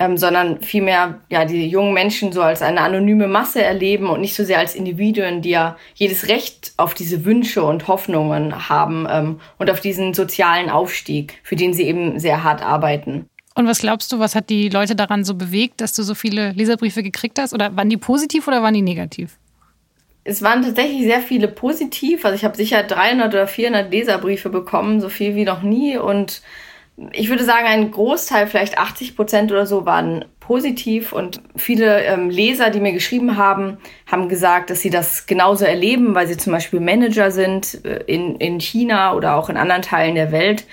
ähm, 0.02 0.16
sondern 0.16 0.60
vielmehr 0.62 1.20
ja 1.28 1.44
die 1.44 1.68
jungen 1.68 1.94
Menschen 1.94 2.32
so 2.32 2.42
als 2.42 2.60
eine 2.60 2.80
anonyme 2.80 3.28
Masse 3.28 3.62
erleben 3.62 4.08
und 4.08 4.20
nicht 4.20 4.34
so 4.34 4.44
sehr 4.44 4.58
als 4.58 4.74
Individuen, 4.74 5.42
die 5.42 5.50
ja 5.50 5.76
jedes 5.94 6.26
Recht 6.26 6.72
auf 6.76 6.94
diese 6.94 7.24
Wünsche 7.24 7.62
und 7.62 7.86
Hoffnungen 7.86 8.68
haben 8.68 9.06
ähm, 9.08 9.40
und 9.58 9.70
auf 9.70 9.78
diesen 9.80 10.12
sozialen 10.12 10.70
Aufstieg, 10.70 11.38
für 11.44 11.54
den 11.54 11.72
sie 11.72 11.84
eben 11.84 12.18
sehr 12.18 12.42
hart 12.42 12.62
arbeiten. 12.62 13.26
Und 13.54 13.68
was 13.68 13.78
glaubst 13.78 14.10
du, 14.10 14.18
was 14.18 14.34
hat 14.34 14.50
die 14.50 14.70
Leute 14.70 14.96
daran 14.96 15.22
so 15.22 15.36
bewegt, 15.36 15.80
dass 15.80 15.92
du 15.92 16.02
so 16.02 16.16
viele 16.16 16.50
Leserbriefe 16.50 17.04
gekriegt 17.04 17.38
hast? 17.38 17.52
Oder 17.54 17.76
waren 17.76 17.88
die 17.88 17.96
positiv 17.96 18.48
oder 18.48 18.60
waren 18.60 18.74
die 18.74 18.82
negativ? 18.82 19.38
Es 20.24 20.42
waren 20.42 20.62
tatsächlich 20.62 21.02
sehr 21.02 21.20
viele 21.20 21.46
positiv. 21.46 22.24
Also 22.24 22.34
ich 22.34 22.44
habe 22.44 22.56
sicher 22.56 22.82
300 22.82 23.32
oder 23.34 23.46
400 23.46 23.92
Leserbriefe 23.92 24.48
bekommen, 24.48 25.00
so 25.00 25.08
viel 25.08 25.36
wie 25.36 25.44
noch 25.44 25.62
nie. 25.62 25.96
Und 25.96 26.42
ich 27.12 27.30
würde 27.30 27.44
sagen, 27.44 27.66
ein 27.66 27.90
Großteil, 27.90 28.46
vielleicht 28.46 28.78
80 28.78 29.16
Prozent 29.16 29.50
oder 29.50 29.66
so, 29.66 29.86
waren 29.86 30.26
positiv. 30.40 31.12
Und 31.12 31.40
viele 31.56 32.04
ähm, 32.04 32.28
Leser, 32.28 32.70
die 32.70 32.80
mir 32.80 32.92
geschrieben 32.92 33.36
haben, 33.36 33.78
haben 34.10 34.28
gesagt, 34.28 34.70
dass 34.70 34.80
sie 34.80 34.90
das 34.90 35.26
genauso 35.26 35.64
erleben, 35.64 36.14
weil 36.14 36.26
sie 36.26 36.36
zum 36.36 36.52
Beispiel 36.52 36.80
Manager 36.80 37.30
sind 37.30 37.84
äh, 37.84 38.04
in, 38.06 38.36
in 38.36 38.60
China 38.60 39.14
oder 39.14 39.36
auch 39.36 39.48
in 39.48 39.56
anderen 39.56 39.82
Teilen 39.82 40.14
der 40.14 40.32
Welt 40.32 40.64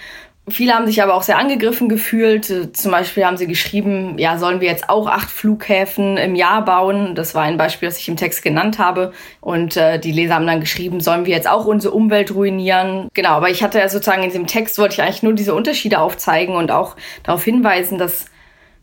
Viele 0.52 0.74
haben 0.74 0.88
sich 0.88 1.02
aber 1.02 1.16
auch 1.16 1.24
sehr 1.24 1.38
angegriffen 1.38 1.90
gefühlt. 1.90 2.46
Zum 2.76 2.92
Beispiel 2.92 3.26
haben 3.26 3.38
sie 3.38 3.48
geschrieben, 3.48 4.18
ja, 4.18 4.38
sollen 4.38 4.62
wir 4.62 4.68
jetzt 4.68 4.90
auch 4.90 5.08
acht 5.08 5.30
Flughäfen 5.30 6.18
im 6.18 6.36
Jahr 6.36 6.64
bauen? 6.66 7.16
Das 7.16 7.36
war 7.36 7.44
ein 7.44 7.58
Beispiel, 7.58 7.88
das 7.90 8.00
ich 8.00 8.08
im 8.08 8.18
Text 8.18 8.44
genannt 8.44 8.80
habe. 8.80 9.14
Und 9.42 9.78
äh, 9.78 10.00
die 10.00 10.12
Leser 10.12 10.36
haben 10.36 10.48
dann 10.48 10.60
geschrieben, 10.60 11.02
sollen 11.02 11.26
wir 11.26 11.36
jetzt 11.36 11.50
auch 11.50 11.66
unsere 11.66 11.94
Umwelt 11.94 12.34
ruinieren? 12.34 13.10
Genau, 13.14 13.32
aber 13.32 13.50
ich 13.50 13.64
hatte 13.64 13.80
ja 13.80 13.90
sozusagen 13.90 14.24
in 14.24 14.30
diesem 14.30 14.48
Text 14.48 14.78
wollte 14.78 14.96
ich 14.96 15.02
eigentlich 15.02 15.24
nur 15.24 15.34
diese 15.34 15.54
Unterschiede 15.54 16.00
aufzeigen 16.00 16.56
und 16.56 16.72
auch 16.72 16.96
darauf 17.24 17.44
hinweisen, 17.44 17.98
dass, 17.98 18.26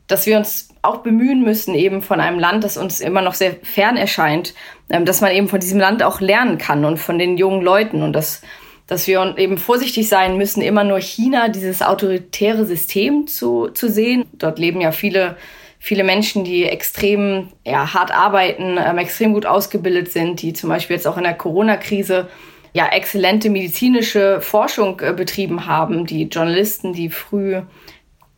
dass 0.06 0.26
wir 0.26 0.36
uns 0.36 0.68
auch 0.82 0.98
bemühen 0.98 1.42
müssen, 1.42 1.74
eben 1.74 2.00
von 2.00 2.20
einem 2.20 2.38
Land, 2.38 2.64
das 2.64 2.76
uns 2.76 3.00
immer 3.00 3.22
noch 3.22 3.34
sehr 3.34 3.56
fern 3.62 3.96
erscheint, 3.96 4.54
ähm, 4.88 5.04
dass 5.04 5.20
man 5.20 5.32
eben 5.32 5.48
von 5.48 5.60
diesem 5.60 5.80
Land 5.80 6.02
auch 6.02 6.20
lernen 6.20 6.58
kann 6.58 6.84
und 6.84 6.98
von 6.98 7.18
den 7.18 7.36
jungen 7.36 7.62
Leuten 7.62 8.02
und 8.02 8.12
das 8.12 8.42
dass 8.86 9.06
wir 9.06 9.34
eben 9.36 9.58
vorsichtig 9.58 10.08
sein 10.08 10.36
müssen, 10.36 10.62
immer 10.62 10.84
nur 10.84 11.00
China, 11.00 11.48
dieses 11.48 11.82
autoritäre 11.82 12.64
System 12.64 13.26
zu, 13.26 13.68
zu 13.68 13.90
sehen. 13.90 14.26
Dort 14.32 14.58
leben 14.58 14.80
ja 14.80 14.92
viele, 14.92 15.36
viele 15.78 16.04
Menschen, 16.04 16.44
die 16.44 16.64
extrem 16.64 17.48
ja, 17.64 17.94
hart 17.94 18.12
arbeiten, 18.12 18.78
ähm, 18.78 18.98
extrem 18.98 19.32
gut 19.32 19.46
ausgebildet 19.46 20.12
sind, 20.12 20.40
die 20.42 20.52
zum 20.52 20.70
Beispiel 20.70 20.96
jetzt 20.96 21.06
auch 21.06 21.16
in 21.16 21.24
der 21.24 21.34
Corona-Krise 21.34 22.28
ja 22.74 22.86
exzellente 22.88 23.50
medizinische 23.50 24.40
Forschung 24.40 25.00
äh, 25.00 25.12
betrieben 25.12 25.66
haben. 25.66 26.06
Die 26.06 26.24
Journalisten, 26.24 26.92
die 26.92 27.10
früh 27.10 27.62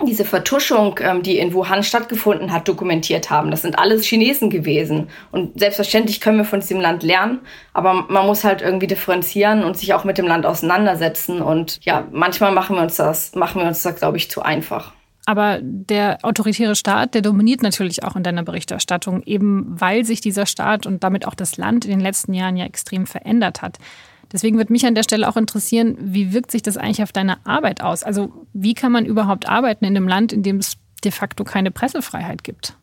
diese 0.06 0.24
Vertuschung, 0.24 0.98
ähm, 1.00 1.22
die 1.22 1.38
in 1.38 1.52
Wuhan 1.52 1.82
stattgefunden 1.82 2.52
hat, 2.52 2.68
dokumentiert 2.68 3.30
haben. 3.30 3.50
Das 3.50 3.62
sind 3.62 3.78
alles 3.78 4.04
Chinesen 4.04 4.48
gewesen. 4.48 5.08
Und 5.32 5.58
selbstverständlich 5.58 6.20
können 6.20 6.38
wir 6.38 6.44
von 6.44 6.60
diesem 6.60 6.80
Land 6.80 7.02
lernen, 7.02 7.40
aber 7.72 8.06
man 8.08 8.26
muss 8.26 8.44
halt 8.44 8.62
irgendwie 8.62 8.86
differenzieren 8.86 9.64
und 9.64 9.76
sich 9.76 9.94
auch 9.94 10.04
mit 10.04 10.18
dem 10.18 10.26
Land 10.26 10.46
auseinandersetzen. 10.46 11.42
Und 11.42 11.84
ja, 11.84 12.06
manchmal 12.12 12.52
machen 12.52 12.76
wir 12.76 12.82
uns 12.82 12.96
das, 12.96 13.34
machen 13.34 13.60
wir 13.60 13.68
uns 13.68 13.82
das, 13.82 13.96
glaube 13.96 14.18
ich, 14.18 14.30
zu 14.30 14.42
einfach. 14.42 14.92
Aber 15.26 15.58
der 15.60 16.20
autoritäre 16.22 16.74
Staat, 16.74 17.12
der 17.12 17.20
dominiert 17.20 17.62
natürlich 17.62 18.02
auch 18.02 18.16
in 18.16 18.22
deiner 18.22 18.44
Berichterstattung, 18.44 19.22
eben 19.24 19.78
weil 19.78 20.04
sich 20.04 20.22
dieser 20.22 20.46
Staat 20.46 20.86
und 20.86 21.04
damit 21.04 21.26
auch 21.26 21.34
das 21.34 21.58
Land 21.58 21.84
in 21.84 21.90
den 21.90 22.00
letzten 22.00 22.32
Jahren 22.32 22.56
ja 22.56 22.64
extrem 22.64 23.06
verändert 23.06 23.60
hat. 23.60 23.76
Deswegen 24.32 24.56
würde 24.56 24.72
mich 24.72 24.84
an 24.86 24.94
der 24.94 25.02
Stelle 25.02 25.28
auch 25.28 25.36
interessieren, 25.36 25.96
wie 26.00 26.32
wirkt 26.32 26.50
sich 26.50 26.62
das 26.62 26.76
eigentlich 26.76 27.02
auf 27.02 27.12
deine 27.12 27.44
Arbeit 27.46 27.82
aus? 27.82 28.04
Also 28.04 28.32
wie 28.52 28.74
kann 28.74 28.92
man 28.92 29.06
überhaupt 29.06 29.48
arbeiten 29.48 29.84
in 29.84 29.96
einem 29.96 30.08
Land, 30.08 30.32
in 30.32 30.42
dem 30.42 30.58
es 30.58 30.76
de 31.04 31.12
facto 31.12 31.44
keine 31.44 31.70
Pressefreiheit 31.70 32.44
gibt? 32.44 32.74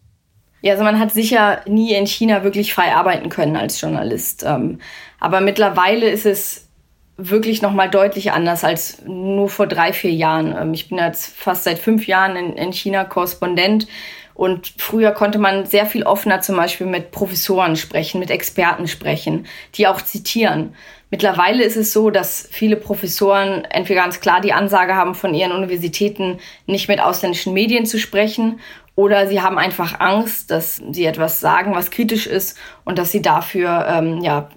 Ja, 0.61 0.73
also 0.73 0.83
man 0.83 0.99
hat 0.99 1.11
sicher 1.11 1.61
nie 1.67 1.93
in 1.93 2.07
China 2.07 2.43
wirklich 2.43 2.73
frei 2.73 2.95
arbeiten 2.95 3.29
können 3.29 3.55
als 3.55 3.79
Journalist. 3.79 4.43
Ähm, 4.47 4.79
aber 5.19 5.41
mittlerweile 5.41 6.09
ist 6.09 6.25
es 6.25 6.69
wirklich 7.17 7.61
noch 7.61 7.71
mal 7.71 7.89
deutlich 7.89 8.31
anders 8.31 8.63
als 8.63 9.03
nur 9.05 9.47
vor 9.49 9.67
drei, 9.67 9.93
vier 9.93 10.11
Jahren. 10.11 10.55
Ähm, 10.59 10.73
ich 10.73 10.89
bin 10.89 10.97
jetzt 10.97 11.35
fast 11.35 11.65
seit 11.65 11.77
fünf 11.77 12.07
Jahren 12.07 12.35
in 12.35 12.73
China 12.73 13.03
Korrespondent 13.03 13.87
und 14.35 14.73
früher 14.77 15.11
konnte 15.11 15.39
man 15.39 15.65
sehr 15.65 15.85
viel 15.85 16.03
offener 16.03 16.41
zum 16.41 16.57
Beispiel 16.57 16.85
mit 16.85 17.11
Professoren 17.11 17.77
sprechen, 17.77 18.19
mit 18.19 18.29
Experten 18.29 18.87
sprechen, 18.87 19.47
die 19.75 19.87
auch 19.87 20.01
zitieren. 20.01 20.75
Mittlerweile 21.09 21.63
ist 21.63 21.77
es 21.77 21.93
so, 21.93 22.09
dass 22.09 22.47
viele 22.51 22.75
Professoren 22.75 23.63
entweder 23.65 24.01
ganz 24.01 24.19
klar 24.19 24.41
die 24.41 24.51
Ansage 24.51 24.95
haben, 24.95 25.15
von 25.15 25.33
ihren 25.33 25.53
Universitäten 25.53 26.39
nicht 26.67 26.89
mit 26.89 26.99
ausländischen 26.99 27.53
Medien 27.53 27.85
zu 27.85 27.97
sprechen 27.97 28.59
oder 28.95 29.27
sie 29.27 29.41
haben 29.41 29.57
einfach 29.57 29.99
Angst, 29.99 30.51
dass 30.51 30.81
sie 30.91 31.05
etwas 31.05 31.39
sagen, 31.39 31.73
was 31.73 31.91
kritisch 31.91 32.27
ist 32.27 32.57
und 32.83 32.97
dass 32.97 33.11
sie 33.11 33.21
dafür 33.21 33.85
ähm, 33.87 34.21
ja, 34.21 34.49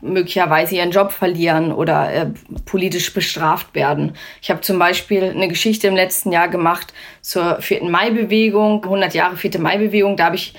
möglicherweise 0.00 0.76
ihren 0.76 0.90
Job 0.90 1.12
verlieren 1.12 1.72
oder 1.72 2.12
äh, 2.12 2.26
politisch 2.64 3.12
bestraft 3.12 3.74
werden. 3.74 4.14
Ich 4.40 4.50
habe 4.50 4.60
zum 4.60 4.78
Beispiel 4.78 5.24
eine 5.24 5.48
Geschichte 5.48 5.88
im 5.88 5.96
letzten 5.96 6.32
Jahr 6.32 6.48
gemacht 6.48 6.92
zur 7.20 7.60
4. 7.60 7.84
Mai-Bewegung, 7.84 8.84
100 8.84 9.14
Jahre 9.14 9.36
4. 9.36 9.58
Mai-Bewegung. 9.58 10.16
Da 10.16 10.26
habe 10.26 10.36
ich, 10.36 10.54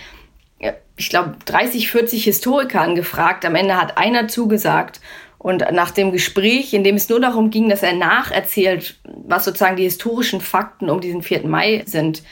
ich 0.97 1.09
glaube, 1.09 1.35
30, 1.45 1.89
40 1.89 2.23
Historiker 2.23 2.81
angefragt. 2.81 3.45
Am 3.45 3.55
Ende 3.55 3.77
hat 3.77 3.97
einer 3.97 4.27
zugesagt. 4.27 4.99
Und 5.37 5.63
nach 5.71 5.91
dem 5.91 6.11
Gespräch, 6.11 6.73
in 6.73 6.83
dem 6.83 6.95
es 6.95 7.07
nur 7.07 7.21
darum 7.21 7.49
ging, 7.49 7.69
dass 7.69 7.81
er 7.81 7.93
nacherzählt, 7.93 8.99
was 9.05 9.45
sozusagen 9.45 9.77
die 9.77 9.83
historischen 9.83 10.41
Fakten 10.41 10.89
um 10.89 10.99
diesen 10.99 11.21
4. 11.21 11.47
Mai 11.47 11.83
sind, 11.85 12.23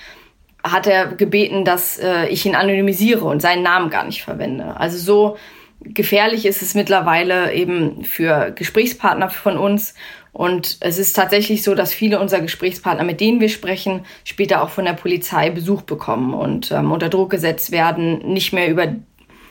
hat 0.61 0.87
er 0.87 1.07
gebeten, 1.07 1.63
dass 1.63 1.97
äh, 1.97 2.27
ich 2.27 2.45
ihn 2.45 2.55
anonymisiere 2.55 3.23
und 3.23 3.41
seinen 3.41 3.63
Namen 3.63 3.89
gar 3.89 4.03
nicht 4.03 4.23
verwende. 4.23 4.75
Also 4.77 4.97
so 4.97 5.37
gefährlich 5.81 6.45
ist 6.45 6.61
es 6.61 6.75
mittlerweile 6.75 7.53
eben 7.53 8.03
für 8.03 8.51
Gesprächspartner 8.51 9.29
von 9.29 9.57
uns. 9.57 9.93
Und 10.33 10.77
es 10.81 10.99
ist 10.99 11.15
tatsächlich 11.15 11.63
so, 11.63 11.73
dass 11.73 11.93
viele 11.93 12.19
unserer 12.19 12.41
Gesprächspartner, 12.41 13.03
mit 13.03 13.21
denen 13.21 13.39
wir 13.39 13.49
sprechen, 13.49 14.05
später 14.23 14.61
auch 14.61 14.69
von 14.69 14.85
der 14.85 14.93
Polizei 14.93 15.49
Besuch 15.49 15.81
bekommen 15.81 16.33
und 16.33 16.71
ähm, 16.71 16.91
unter 16.91 17.09
Druck 17.09 17.31
gesetzt 17.31 17.71
werden, 17.71 18.19
nicht 18.33 18.53
mehr 18.53 18.69
über, 18.69 18.93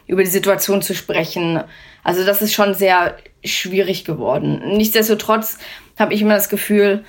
über 0.06 0.22
die 0.22 0.30
Situation 0.30 0.82
zu 0.82 0.94
sprechen. 0.94 1.62
Also 2.04 2.24
das 2.24 2.40
ist 2.40 2.54
schon 2.54 2.74
sehr 2.74 3.16
schwierig 3.44 4.04
geworden. 4.04 4.62
Nichtsdestotrotz 4.76 5.58
habe 5.98 6.14
ich 6.14 6.22
immer 6.22 6.34
das 6.34 6.48
Gefühl, 6.48 7.04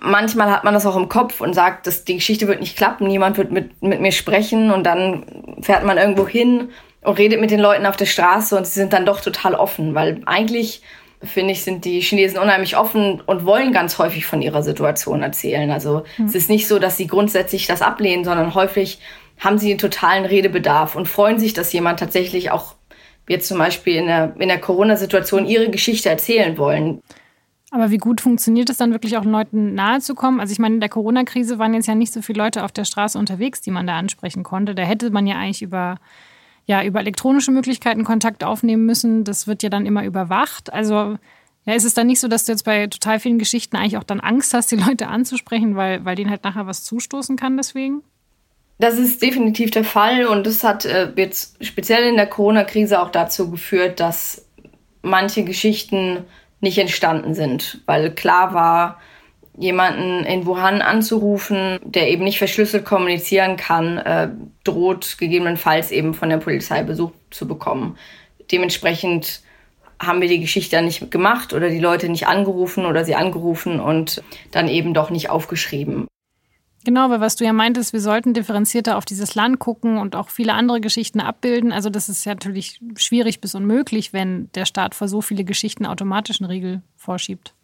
manchmal 0.00 0.50
hat 0.50 0.64
man 0.64 0.74
das 0.74 0.86
auch 0.86 0.96
im 0.96 1.08
Kopf 1.08 1.40
und 1.40 1.54
sagt, 1.54 1.86
dass 1.86 2.04
die 2.04 2.14
Geschichte 2.14 2.46
wird 2.46 2.60
nicht 2.60 2.76
klappen, 2.76 3.08
niemand 3.08 3.38
wird 3.38 3.50
mit, 3.50 3.82
mit 3.82 4.00
mir 4.00 4.12
sprechen 4.12 4.70
und 4.70 4.84
dann 4.84 5.26
fährt 5.62 5.84
man 5.84 5.98
irgendwo 5.98 6.28
hin 6.28 6.70
und 7.04 7.18
redet 7.18 7.40
mit 7.40 7.50
den 7.50 7.60
Leuten 7.60 7.86
auf 7.86 7.96
der 7.96 8.06
Straße 8.06 8.56
und 8.56 8.66
sie 8.66 8.80
sind 8.80 8.92
dann 8.92 9.06
doch 9.06 9.20
total 9.20 9.54
offen, 9.54 9.94
weil 9.94 10.20
eigentlich 10.26 10.82
finde 11.22 11.52
ich, 11.52 11.62
sind 11.62 11.84
die 11.84 12.00
Chinesen 12.00 12.38
unheimlich 12.38 12.76
offen 12.76 13.22
und 13.24 13.44
wollen 13.46 13.72
ganz 13.72 13.98
häufig 13.98 14.26
von 14.26 14.42
ihrer 14.42 14.62
Situation 14.62 15.22
erzählen. 15.22 15.70
Also 15.70 16.04
mhm. 16.18 16.26
es 16.26 16.34
ist 16.34 16.50
nicht 16.50 16.68
so, 16.68 16.78
dass 16.78 16.96
sie 16.96 17.06
grundsätzlich 17.06 17.66
das 17.66 17.82
ablehnen, 17.82 18.24
sondern 18.24 18.54
häufig 18.54 19.00
haben 19.38 19.58
sie 19.58 19.70
einen 19.70 19.78
totalen 19.78 20.24
Redebedarf 20.24 20.96
und 20.96 21.08
freuen 21.08 21.38
sich, 21.38 21.54
dass 21.54 21.72
jemand 21.72 21.98
tatsächlich 21.98 22.50
auch 22.50 22.74
jetzt 23.28 23.48
zum 23.48 23.58
Beispiel 23.58 23.96
in 23.96 24.06
der, 24.06 24.34
in 24.38 24.48
der 24.48 24.60
Corona-Situation 24.60 25.46
ihre 25.46 25.70
Geschichte 25.70 26.10
erzählen 26.10 26.58
wollen. 26.58 27.00
Aber 27.70 27.90
wie 27.90 27.98
gut 27.98 28.20
funktioniert 28.20 28.70
es 28.70 28.76
dann 28.76 28.92
wirklich 28.92 29.16
auch 29.16 29.24
Leuten 29.24 29.74
nahezukommen? 29.74 30.38
Also 30.38 30.52
ich 30.52 30.60
meine, 30.60 30.76
in 30.76 30.80
der 30.80 30.90
Corona-Krise 30.90 31.58
waren 31.58 31.74
jetzt 31.74 31.88
ja 31.88 31.96
nicht 31.96 32.12
so 32.12 32.22
viele 32.22 32.42
Leute 32.42 32.62
auf 32.62 32.70
der 32.70 32.84
Straße 32.84 33.18
unterwegs, 33.18 33.62
die 33.62 33.72
man 33.72 33.86
da 33.86 33.98
ansprechen 33.98 34.44
konnte. 34.44 34.76
Da 34.76 34.82
hätte 34.82 35.10
man 35.10 35.26
ja 35.26 35.36
eigentlich 35.36 35.62
über 35.62 35.96
ja 36.66 36.82
über 36.82 37.00
elektronische 37.00 37.50
Möglichkeiten 37.50 38.04
Kontakt 38.04 38.44
aufnehmen 38.44 38.86
müssen. 38.86 39.24
Das 39.24 39.46
wird 39.46 39.62
ja 39.62 39.68
dann 39.68 39.86
immer 39.86 40.04
überwacht. 40.04 40.72
Also 40.72 41.18
ja, 41.66 41.74
ist 41.74 41.84
es 41.84 41.94
dann 41.94 42.06
nicht 42.06 42.20
so, 42.20 42.28
dass 42.28 42.44
du 42.44 42.52
jetzt 42.52 42.64
bei 42.64 42.86
total 42.86 43.20
vielen 43.20 43.38
Geschichten 43.38 43.76
eigentlich 43.76 43.96
auch 43.96 44.04
dann 44.04 44.20
Angst 44.20 44.52
hast, 44.54 44.70
die 44.70 44.76
Leute 44.76 45.08
anzusprechen, 45.08 45.76
weil, 45.76 46.04
weil 46.04 46.16
denen 46.16 46.30
halt 46.30 46.44
nachher 46.44 46.66
was 46.66 46.84
zustoßen 46.84 47.36
kann 47.36 47.56
deswegen? 47.56 48.02
Das 48.78 48.98
ist 48.98 49.22
definitiv 49.22 49.70
der 49.70 49.84
Fall 49.84 50.26
und 50.26 50.46
das 50.46 50.64
hat 50.64 50.84
äh, 50.84 51.12
jetzt 51.16 51.64
speziell 51.64 52.08
in 52.08 52.16
der 52.16 52.26
Corona-Krise 52.26 53.00
auch 53.00 53.10
dazu 53.10 53.50
geführt, 53.50 54.00
dass 54.00 54.44
manche 55.00 55.44
Geschichten 55.44 56.24
nicht 56.60 56.78
entstanden 56.78 57.34
sind, 57.34 57.82
weil 57.86 58.14
klar 58.14 58.52
war, 58.52 59.00
jemanden 59.56 60.24
in 60.24 60.46
Wuhan 60.46 60.82
anzurufen, 60.82 61.78
der 61.84 62.10
eben 62.10 62.24
nicht 62.24 62.38
verschlüsselt 62.38 62.84
kommunizieren 62.84 63.56
kann, 63.56 63.98
äh, 63.98 64.28
droht 64.64 65.16
gegebenenfalls 65.18 65.90
eben 65.90 66.14
von 66.14 66.28
der 66.28 66.38
Polizei 66.38 66.82
Besuch 66.82 67.12
zu 67.30 67.46
bekommen. 67.46 67.96
Dementsprechend 68.50 69.42
haben 70.00 70.20
wir 70.20 70.28
die 70.28 70.40
Geschichte 70.40 70.76
dann 70.76 70.86
nicht 70.86 71.10
gemacht 71.10 71.52
oder 71.52 71.70
die 71.70 71.78
Leute 71.78 72.08
nicht 72.08 72.26
angerufen 72.26 72.84
oder 72.84 73.04
sie 73.04 73.14
angerufen 73.14 73.80
und 73.80 74.22
dann 74.50 74.68
eben 74.68 74.92
doch 74.92 75.10
nicht 75.10 75.30
aufgeschrieben. 75.30 76.08
Genau, 76.84 77.08
weil 77.08 77.20
was 77.20 77.36
du 77.36 77.44
ja 77.44 77.54
meintest, 77.54 77.94
wir 77.94 78.00
sollten 78.00 78.34
differenzierter 78.34 78.98
auf 78.98 79.06
dieses 79.06 79.34
Land 79.34 79.58
gucken 79.58 79.96
und 79.96 80.14
auch 80.14 80.28
viele 80.28 80.52
andere 80.52 80.82
Geschichten 80.82 81.20
abbilden. 81.20 81.72
Also 81.72 81.88
das 81.88 82.10
ist 82.10 82.26
ja 82.26 82.34
natürlich 82.34 82.78
schwierig 82.96 83.40
bis 83.40 83.54
unmöglich, 83.54 84.12
wenn 84.12 84.50
der 84.54 84.66
Staat 84.66 84.94
vor 84.94 85.08
so 85.08 85.22
viele 85.22 85.44
Geschichten 85.44 85.86
automatisch 85.86 86.42
einen 86.42 86.50
Riegel 86.50 86.82
vorschiebt. 86.96 87.54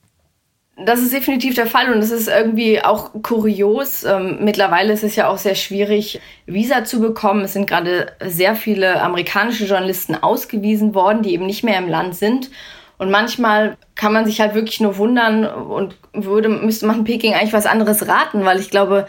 Das 0.86 1.00
ist 1.00 1.12
definitiv 1.12 1.54
der 1.54 1.66
Fall 1.66 1.92
und 1.92 1.98
es 1.98 2.10
ist 2.10 2.28
irgendwie 2.28 2.82
auch 2.82 3.10
kurios. 3.22 4.04
Ähm, 4.04 4.38
mittlerweile 4.40 4.92
ist 4.92 5.04
es 5.04 5.16
ja 5.16 5.28
auch 5.28 5.38
sehr 5.38 5.54
schwierig, 5.54 6.20
Visa 6.46 6.84
zu 6.84 7.00
bekommen. 7.00 7.42
Es 7.44 7.52
sind 7.52 7.68
gerade 7.68 8.12
sehr 8.24 8.54
viele 8.54 9.02
amerikanische 9.02 9.66
Journalisten 9.66 10.14
ausgewiesen 10.14 10.94
worden, 10.94 11.22
die 11.22 11.34
eben 11.34 11.46
nicht 11.46 11.64
mehr 11.64 11.78
im 11.78 11.88
Land 11.88 12.14
sind. 12.14 12.50
Und 13.00 13.10
manchmal 13.10 13.78
kann 13.94 14.12
man 14.12 14.26
sich 14.26 14.42
halt 14.42 14.54
wirklich 14.54 14.78
nur 14.80 14.98
wundern 14.98 15.46
und 15.46 15.96
würde, 16.12 16.50
müsste 16.50 16.86
man 16.86 17.04
Peking 17.04 17.32
eigentlich 17.32 17.54
was 17.54 17.64
anderes 17.64 18.06
raten, 18.06 18.44
weil 18.44 18.60
ich 18.60 18.70
glaube, 18.70 19.06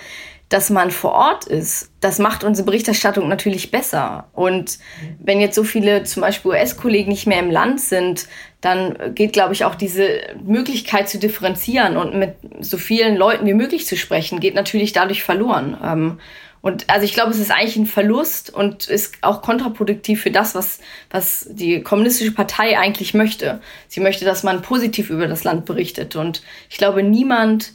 dass 0.52 0.70
man 0.70 0.92
vor 0.92 1.14
Ort 1.14 1.46
ist, 1.46 1.92
das 2.02 2.20
macht 2.20 2.44
unsere 2.44 2.66
Berichterstattung 2.66 3.30
natürlich 3.30 3.72
besser. 3.72 4.28
Und 4.34 4.80
wenn 5.18 5.40
jetzt 5.40 5.56
so 5.56 5.64
viele 5.64 6.04
zum 6.04 6.20
Beispiel 6.20 6.52
US-Kollegen 6.52 7.10
nicht 7.10 7.26
mehr 7.26 7.40
im 7.40 7.50
Land 7.50 7.80
sind, 7.80 8.28
dann 8.60 9.16
geht, 9.16 9.32
glaube 9.32 9.54
ich, 9.54 9.64
auch 9.64 9.76
diese 9.76 10.20
Möglichkeit 10.44 11.08
zu 11.08 11.20
differenzieren 11.20 11.96
und 11.96 12.16
mit 12.16 12.36
so 12.60 12.78
vielen 12.78 13.16
Leuten 13.16 13.46
wie 13.46 13.54
möglich 13.54 13.88
zu 13.88 13.96
sprechen, 13.96 14.42
geht 14.42 14.54
natürlich 14.54 14.92
dadurch 14.92 15.24
verloren. 15.24 15.78
Ähm, 15.82 16.20
und 16.60 16.90
also 16.90 17.06
ich 17.06 17.14
glaube, 17.14 17.32
es 17.32 17.40
ist 17.40 17.50
eigentlich 17.50 17.78
ein 17.78 17.86
Verlust 17.86 18.54
und 18.54 18.90
ist 18.90 19.20
auch 19.22 19.42
kontraproduktiv 19.42 20.22
für 20.22 20.32
das, 20.32 20.54
was, 20.54 20.80
was 21.12 21.48
die 21.50 21.82
kommunistische 21.82 22.34
Partei 22.34 22.78
eigentlich 22.78 23.14
möchte. 23.14 23.62
Sie 23.88 24.02
möchte, 24.02 24.26
dass 24.26 24.44
man 24.44 24.62
positiv 24.62 25.12
über 25.12 25.28
das 25.28 25.46
Land 25.46 25.64
berichtet. 25.64 26.18
Und 26.18 26.44
ich 26.70 26.78
glaube, 26.78 27.04
niemand, 27.04 27.72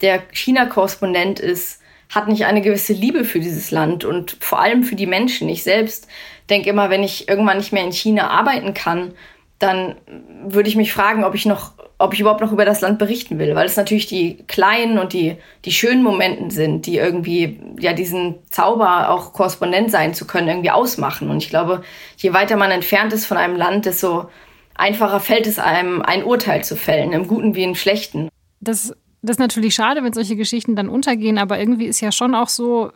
der 0.00 0.24
China-Korrespondent 0.32 1.38
ist, 1.38 1.80
hat 2.10 2.28
nicht 2.28 2.44
eine 2.46 2.62
gewisse 2.62 2.92
Liebe 2.92 3.24
für 3.24 3.40
dieses 3.40 3.70
Land 3.70 4.04
und 4.04 4.36
vor 4.40 4.60
allem 4.60 4.82
für 4.82 4.96
die 4.96 5.06
Menschen. 5.06 5.48
Ich 5.48 5.62
selbst 5.62 6.06
denke 6.48 6.70
immer, 6.70 6.90
wenn 6.90 7.02
ich 7.02 7.28
irgendwann 7.28 7.58
nicht 7.58 7.72
mehr 7.72 7.84
in 7.84 7.92
China 7.92 8.28
arbeiten 8.30 8.74
kann, 8.74 9.12
dann 9.58 9.96
würde 10.44 10.68
ich 10.68 10.76
mich 10.76 10.92
fragen, 10.92 11.24
ob 11.24 11.34
ich 11.34 11.46
noch, 11.46 11.72
ob 11.98 12.12
ich 12.12 12.20
überhaupt 12.20 12.42
noch 12.42 12.52
über 12.52 12.66
das 12.66 12.82
Land 12.82 12.98
berichten 12.98 13.38
will, 13.38 13.54
weil 13.54 13.66
es 13.66 13.76
natürlich 13.76 14.06
die 14.06 14.44
kleinen 14.46 14.98
und 14.98 15.14
die, 15.14 15.36
die 15.64 15.72
schönen 15.72 16.02
Momenten 16.02 16.50
sind, 16.50 16.86
die 16.86 16.98
irgendwie 16.98 17.58
ja 17.80 17.94
diesen 17.94 18.36
Zauber 18.50 19.10
auch 19.10 19.32
Korrespondent 19.32 19.90
sein 19.90 20.12
zu 20.12 20.26
können 20.26 20.48
irgendwie 20.48 20.70
ausmachen. 20.70 21.30
Und 21.30 21.38
ich 21.38 21.48
glaube, 21.48 21.82
je 22.18 22.34
weiter 22.34 22.56
man 22.56 22.70
entfernt 22.70 23.12
ist 23.12 23.24
von 23.24 23.38
einem 23.38 23.56
Land, 23.56 23.86
desto 23.86 24.28
einfacher 24.74 25.20
fällt 25.20 25.46
es 25.46 25.58
einem, 25.58 26.02
ein 26.02 26.22
Urteil 26.22 26.62
zu 26.62 26.76
fällen, 26.76 27.12
im 27.12 27.26
Guten 27.26 27.54
wie 27.54 27.64
im 27.64 27.74
Schlechten. 27.74 28.28
Das 28.60 28.94
das 29.26 29.34
ist 29.34 29.40
natürlich 29.40 29.74
schade, 29.74 30.02
wenn 30.02 30.12
solche 30.12 30.36
Geschichten 30.36 30.76
dann 30.76 30.88
untergehen, 30.88 31.38
aber 31.38 31.58
irgendwie 31.58 31.86
ist 31.86 32.00
ja 32.00 32.12
schon 32.12 32.34
auch 32.34 32.48
so, 32.48 32.92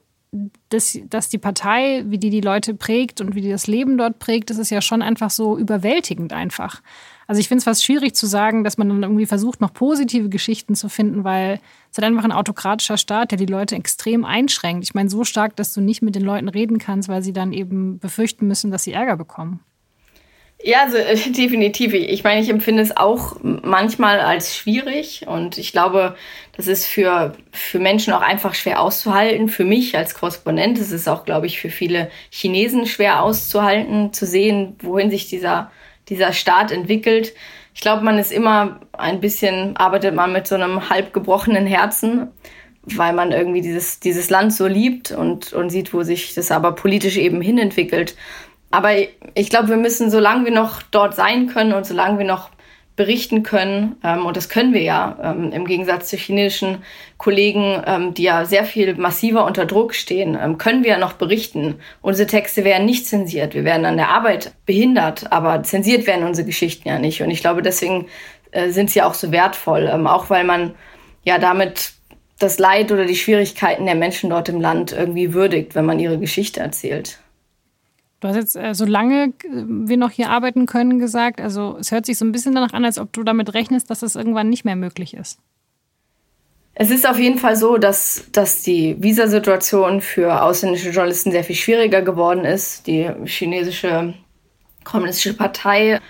dass, 0.69 0.99
dass 1.09 1.29
die 1.29 1.39
Partei, 1.39 2.05
wie 2.07 2.19
die 2.19 2.31
die 2.31 2.41
Leute 2.41 2.75
prägt 2.75 3.21
und 3.21 3.35
wie 3.35 3.41
die 3.41 3.51
das 3.51 3.67
Leben 3.67 3.99
dort 3.99 4.21
prägt, 4.21 4.51
das 4.51 4.59
ist 4.59 4.71
ja 4.71 4.81
schon 4.81 5.03
einfach 5.03 5.31
so 5.31 5.59
überwältigend 5.59 6.33
einfach. 6.33 6.83
Also 7.27 7.41
ich 7.41 7.49
finde 7.49 7.59
es 7.59 7.65
fast 7.65 7.85
schwierig 7.85 8.15
zu 8.15 8.27
sagen, 8.27 8.63
dass 8.63 8.79
man 8.79 8.89
dann 8.89 9.03
irgendwie 9.03 9.27
versucht, 9.27 9.61
noch 9.61 9.73
positive 9.73 10.29
Geschichten 10.29 10.75
zu 10.75 10.89
finden, 10.89 11.25
weil 11.25 11.61
es 11.91 11.99
halt 11.99 12.07
einfach 12.07 12.25
ein 12.25 12.33
autokratischer 12.33 12.97
Staat, 12.97 13.33
der 13.33 13.39
die 13.39 13.47
Leute 13.47 13.75
extrem 13.77 14.25
einschränkt. 14.25 14.85
Ich 14.85 14.95
meine, 14.95 15.11
so 15.11 15.25
stark, 15.25 15.57
dass 15.57 15.73
du 15.73 15.81
nicht 15.81 16.03
mit 16.03 16.15
den 16.15 16.23
Leuten 16.23 16.49
reden 16.49 16.79
kannst, 16.79 17.09
weil 17.09 17.23
sie 17.23 17.33
dann 17.33 17.53
eben 17.53 17.99
befürchten 17.99 18.47
müssen, 18.47 18.71
dass 18.71 18.85
sie 18.85 18.93
Ärger 18.93 19.17
bekommen. 19.17 19.61
Ja, 20.63 20.83
also 20.83 20.97
äh, 20.97 21.17
definitiv. 21.31 21.95
Ich 21.95 22.25
meine, 22.25 22.41
ich 22.41 22.49
empfinde 22.49 22.83
es 22.83 22.97
auch 22.97 23.37
manchmal 23.43 24.21
als 24.21 24.57
schwierig 24.57 25.27
und 25.27 25.59
ich 25.59 25.73
glaube, 25.73 26.17
das 26.57 26.67
ist 26.67 26.87
für, 26.87 27.35
für 27.53 27.79
Menschen 27.79 28.13
auch 28.13 28.21
einfach 28.21 28.55
schwer 28.55 28.81
auszuhalten. 28.81 29.49
Für 29.49 29.65
mich 29.65 29.97
als 29.97 30.15
Korrespondent 30.15 30.79
ist 30.79 30.93
es 30.93 31.09
auch, 31.09 31.25
glaube 31.25 31.47
ich, 31.47 31.61
für 31.61 31.71
viele 31.71 32.11
Chinesen 32.31 32.87
schwer 32.87 33.23
auszuhalten, 33.23 34.13
zu 34.13 34.27
sehen, 34.27 34.77
wohin 34.83 35.11
sich 35.11 35.29
dieser 35.29 35.71
dieser 36.11 36.33
Staat 36.33 36.73
entwickelt. 36.73 37.33
Ich 37.73 37.81
glaube, 37.81 38.05
man 38.05 38.19
ist 38.19 38.33
immer 38.33 38.81
ein 38.93 39.21
bisschen, 39.21 39.77
arbeitet 39.77 40.15
man 40.15 40.33
mit 40.33 40.47
so 40.47 40.57
einem 40.57 40.91
halb 40.91 41.13
gebrochenen 41.15 41.67
Herzen, 41.67 42.29
weil 42.83 43.13
man 43.13 43.33
irgendwie 43.33 43.61
dieses, 43.61 44.01
dieses 44.01 44.29
Land 44.29 44.53
so 44.53 44.67
liebt 44.67 45.13
und, 45.13 45.53
und 45.53 45.71
sieht, 45.71 45.95
wo 45.95 46.03
sich 46.03 46.35
das 46.35 46.51
aber 46.51 46.73
politisch 46.73 47.17
eben 47.17 47.41
hinentwickelt. 47.41 48.17
Aber 48.71 48.91
ich 49.35 49.51
glaube, 49.51 49.69
wir 49.69 49.77
müssen, 49.77 50.11
solange 50.11 50.45
wir 50.45 50.53
noch 50.53 50.83
dort 50.83 51.15
sein 51.15 51.49
können 51.49 51.73
und 51.73 51.85
solange 51.85 52.19
wir 52.19 52.27
noch 52.27 52.51
berichten 53.01 53.43
können. 53.43 53.97
Ähm, 54.05 54.27
und 54.27 54.37
das 54.37 54.51
können 54.51 54.75
wir 54.75 54.83
ja 54.83 55.17
ähm, 55.23 55.53
im 55.53 55.65
Gegensatz 55.65 56.09
zu 56.09 56.17
chinesischen 56.17 56.85
Kollegen, 57.17 57.83
ähm, 57.87 58.13
die 58.13 58.25
ja 58.25 58.45
sehr 58.45 58.65
viel 58.65 58.95
massiver 58.95 59.47
unter 59.47 59.65
Druck 59.65 59.95
stehen, 59.95 60.39
ähm, 60.39 60.59
können 60.59 60.85
wir 60.85 60.91
ja 60.91 60.99
noch 60.99 61.15
berichten. 61.15 61.77
Unsere 62.03 62.27
Texte 62.27 62.63
werden 62.63 62.85
nicht 62.85 63.07
zensiert. 63.07 63.55
Wir 63.55 63.65
werden 63.65 63.87
an 63.87 63.97
der 63.97 64.11
Arbeit 64.11 64.53
behindert, 64.67 65.33
aber 65.33 65.63
zensiert 65.63 66.07
werden 66.07 66.27
unsere 66.27 66.47
Geschichten 66.47 66.89
ja 66.89 66.99
nicht. 66.99 67.23
Und 67.23 67.31
ich 67.31 67.41
glaube, 67.41 67.63
deswegen 67.63 68.07
äh, 68.51 68.69
sind 68.69 68.91
sie 68.91 69.01
auch 69.01 69.15
so 69.15 69.33
wertvoll, 69.33 69.91
ähm, 69.91 70.07
auch 70.07 70.29
weil 70.29 70.45
man 70.45 70.75
ja 71.25 71.39
damit 71.39 71.93
das 72.39 72.59
Leid 72.59 72.93
oder 72.93 73.07
die 73.07 73.17
Schwierigkeiten 73.17 73.87
der 73.87 73.95
Menschen 73.95 74.29
dort 74.29 74.51
im 74.51 74.61
Land 74.61 74.93
irgendwie 74.93 75.33
würdigt, 75.33 75.75
wenn 75.75 75.87
man 75.87 75.99
ihre 75.99 76.19
Geschichte 76.19 76.61
erzählt. 76.61 77.19
Du 78.21 78.29
hast 78.29 78.37
jetzt, 78.37 78.57
äh, 78.57 78.75
solange 78.75 79.25
äh, 79.25 79.33
wir 79.45 79.97
noch 79.97 80.11
hier 80.11 80.31
arbeiten 80.31 80.67
können, 80.67 80.99
gesagt, 80.99 81.41
also 81.41 81.77
es 81.81 81.91
hört 81.91 82.07
sich 82.07 82.19
so 82.19 82.25
ein 82.25 82.33
bisschen 82.33 82.55
danach 82.55 82.73
an, 82.73 82.85
als 82.85 82.99
ob 82.99 83.13
du 83.13 83.23
damit 83.23 83.55
rechnest, 83.55 83.91
dass 83.91 84.01
das 84.01 84.15
irgendwann 84.15 84.51
nicht 84.51 84.65
mehr 84.65 84.77
möglich 84.77 85.15
ist. 85.15 85.39
Es 86.75 86.91
ist 86.91 87.07
auf 87.07 87.19
jeden 87.19 87.39
Fall 87.39 87.57
so, 87.57 87.77
dass, 87.77 88.27
dass 88.33 88.63
die 88.63 88.97
Visasituation 89.03 90.01
für 90.01 90.43
ausländische 90.43 90.91
Journalisten 90.91 91.33
sehr 91.33 91.45
viel 91.45 91.57
schwieriger 91.57 92.01
geworden 92.01 92.45
ist. 92.45 92.87
Die 92.87 93.11
chinesische 93.25 94.15
kommunistische 94.85 95.35
Partei 95.35 96.01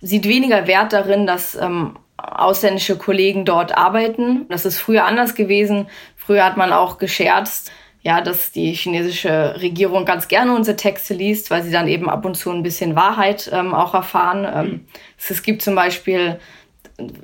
sieht 0.00 0.26
weniger 0.26 0.66
Wert 0.66 0.92
darin, 0.92 1.26
dass 1.26 1.54
ähm, 1.54 1.96
ausländische 2.16 2.96
Kollegen 2.96 3.44
dort 3.44 3.76
arbeiten. 3.76 4.46
Das 4.48 4.66
ist 4.66 4.78
früher 4.78 5.04
anders 5.04 5.34
gewesen. 5.34 5.86
Früher 6.16 6.44
hat 6.44 6.56
man 6.56 6.72
auch 6.72 6.98
gescherzt, 6.98 7.72
ja, 8.02 8.20
dass 8.20 8.50
die 8.50 8.72
chinesische 8.72 9.60
Regierung 9.60 10.04
ganz 10.04 10.28
gerne 10.28 10.54
unsere 10.54 10.76
Texte 10.76 11.12
liest, 11.12 11.50
weil 11.50 11.62
sie 11.62 11.70
dann 11.70 11.86
eben 11.86 12.08
ab 12.08 12.24
und 12.24 12.34
zu 12.34 12.50
ein 12.50 12.62
bisschen 12.62 12.96
Wahrheit 12.96 13.50
ähm, 13.52 13.74
auch 13.74 13.94
erfahren. 13.94 14.46
Ähm, 14.52 14.86
es 15.18 15.42
gibt 15.42 15.60
zum 15.62 15.74
Beispiel, 15.74 16.40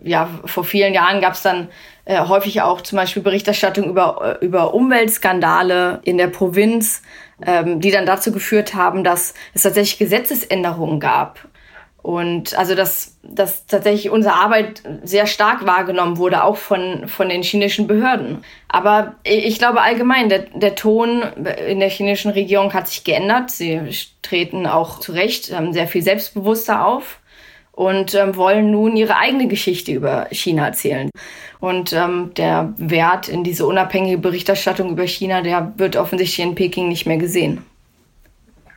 ja, 0.02 0.28
vor 0.44 0.64
vielen 0.64 0.92
Jahren 0.92 1.20
gab 1.20 1.32
es 1.32 1.42
dann 1.42 1.68
äh, 2.04 2.20
häufig 2.20 2.60
auch 2.60 2.82
zum 2.82 2.96
Beispiel 2.96 3.22
Berichterstattung 3.22 3.84
über, 3.84 4.38
äh, 4.40 4.44
über 4.44 4.74
Umweltskandale 4.74 6.00
in 6.04 6.18
der 6.18 6.28
Provinz, 6.28 7.02
ähm, 7.44 7.80
die 7.80 7.90
dann 7.90 8.04
dazu 8.04 8.30
geführt 8.30 8.74
haben, 8.74 9.02
dass 9.02 9.34
es 9.54 9.62
tatsächlich 9.62 9.98
Gesetzesänderungen 9.98 11.00
gab 11.00 11.48
und 12.06 12.56
also, 12.56 12.76
dass, 12.76 13.18
dass 13.24 13.66
tatsächlich 13.66 14.10
unsere 14.10 14.36
Arbeit 14.36 14.80
sehr 15.02 15.26
stark 15.26 15.66
wahrgenommen 15.66 16.18
wurde, 16.18 16.44
auch 16.44 16.56
von, 16.56 17.08
von 17.08 17.28
den 17.28 17.42
chinesischen 17.42 17.88
Behörden. 17.88 18.44
Aber 18.68 19.16
ich 19.24 19.58
glaube 19.58 19.80
allgemein, 19.80 20.28
der, 20.28 20.44
der 20.54 20.76
Ton 20.76 21.22
in 21.68 21.80
der 21.80 21.90
chinesischen 21.90 22.30
Regierung 22.30 22.74
hat 22.74 22.86
sich 22.86 23.02
geändert. 23.02 23.50
Sie 23.50 23.80
treten 24.22 24.68
auch 24.68 25.00
zu 25.00 25.10
Recht 25.10 25.46
sehr 25.46 25.88
viel 25.88 26.02
selbstbewusster 26.02 26.86
auf 26.86 27.18
und 27.72 28.14
ähm, 28.14 28.36
wollen 28.36 28.70
nun 28.70 28.96
ihre 28.96 29.16
eigene 29.16 29.48
Geschichte 29.48 29.90
über 29.90 30.28
China 30.30 30.66
erzählen. 30.66 31.10
Und 31.58 31.92
ähm, 31.92 32.30
der 32.36 32.72
Wert 32.76 33.28
in 33.28 33.42
diese 33.42 33.66
unabhängige 33.66 34.18
Berichterstattung 34.18 34.90
über 34.90 35.08
China, 35.08 35.42
der 35.42 35.72
wird 35.76 35.96
offensichtlich 35.96 36.46
in 36.46 36.54
Peking 36.54 36.88
nicht 36.88 37.06
mehr 37.06 37.18
gesehen. 37.18 37.64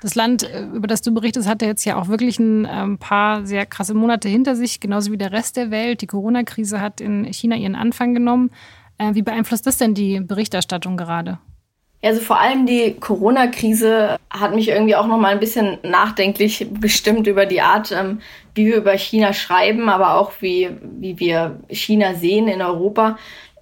Das 0.01 0.15
Land, 0.15 0.43
äh, 0.43 0.63
über 0.63 0.87
das 0.87 1.01
du 1.01 1.13
berichtest, 1.13 1.47
hatte 1.47 1.65
jetzt 1.65 1.85
ja 1.85 1.97
auch 1.97 2.07
wirklich 2.07 2.39
ein 2.39 2.67
ähm, 2.69 2.97
paar 2.97 3.45
sehr 3.45 3.65
krasse 3.65 3.93
Monate 3.93 4.29
hinter 4.29 4.55
sich, 4.55 4.79
genauso 4.79 5.11
wie 5.11 5.17
der 5.17 5.31
Rest 5.31 5.57
der 5.57 5.71
Welt. 5.71 6.01
Die 6.01 6.07
Corona-Krise 6.07 6.81
hat 6.81 7.01
in 7.01 7.25
China 7.33 7.55
ihren 7.55 7.75
Anfang 7.75 8.13
genommen. 8.13 8.51
Äh, 8.97 9.13
wie 9.13 9.21
beeinflusst 9.21 9.67
das 9.67 9.77
denn 9.77 9.93
die 9.93 10.19
Berichterstattung 10.19 10.95
gerade? 10.95 11.39
Also 12.01 12.21
vor 12.21 12.39
allem 12.39 12.65
die 12.65 12.95
Corona-Krise 12.97 14.17
hat 14.29 14.55
mich 14.55 14.69
irgendwie 14.69 14.95
auch 14.95 15.07
noch 15.07 15.17
mal 15.17 15.33
ein 15.33 15.39
bisschen 15.41 15.79
nachdenklich 15.83 16.65
bestimmt 16.71 17.27
über 17.27 17.45
die 17.45 17.59
Art, 17.59 17.91
ähm, 17.91 18.21
wie 18.55 18.67
wir 18.67 18.77
über 18.77 18.93
China 18.93 19.33
schreiben, 19.33 19.89
aber 19.89 20.15
auch 20.15 20.31
wie, 20.39 20.69
wie 20.81 21.19
wir 21.19 21.59
China 21.69 22.15
sehen 22.15 22.47
in 22.47 22.61
Europa. 22.61 23.17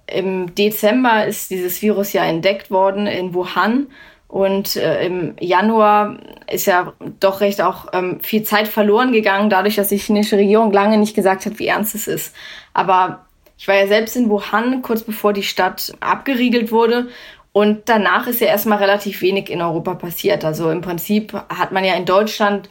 Im 0.06 0.54
Dezember 0.54 1.26
ist 1.26 1.50
dieses 1.50 1.82
Virus 1.82 2.12
ja 2.12 2.24
entdeckt 2.24 2.70
worden 2.70 3.08
in 3.08 3.34
Wuhan 3.34 3.88
und 4.28 4.76
äh, 4.76 5.06
im 5.06 5.34
Januar 5.40 6.18
ist 6.50 6.66
ja 6.66 6.92
doch 7.18 7.40
recht 7.40 7.62
auch 7.62 7.86
ähm, 7.94 8.20
viel 8.20 8.42
Zeit 8.42 8.68
verloren 8.68 9.10
gegangen, 9.10 9.48
dadurch, 9.48 9.76
dass 9.76 9.88
die 9.88 9.96
chinesische 9.96 10.36
Regierung 10.36 10.70
lange 10.70 10.98
nicht 10.98 11.16
gesagt 11.16 11.46
hat, 11.46 11.58
wie 11.58 11.66
ernst 11.66 11.94
es 11.94 12.06
ist. 12.06 12.36
Aber 12.74 13.26
ich 13.56 13.66
war 13.66 13.74
ja 13.74 13.86
selbst 13.86 14.16
in 14.16 14.28
Wuhan, 14.28 14.82
kurz 14.82 15.02
bevor 15.02 15.32
die 15.32 15.42
Stadt 15.42 15.94
abgeriegelt 16.00 16.70
wurde. 16.70 17.08
Und 17.52 17.88
danach 17.88 18.26
ist 18.26 18.40
ja 18.40 18.48
erstmal 18.48 18.78
relativ 18.78 19.22
wenig 19.22 19.50
in 19.50 19.62
Europa 19.62 19.94
passiert. 19.94 20.44
Also 20.44 20.70
im 20.70 20.82
Prinzip 20.82 21.32
hat 21.32 21.72
man 21.72 21.84
ja 21.84 21.94
in 21.94 22.04
Deutschland 22.04 22.68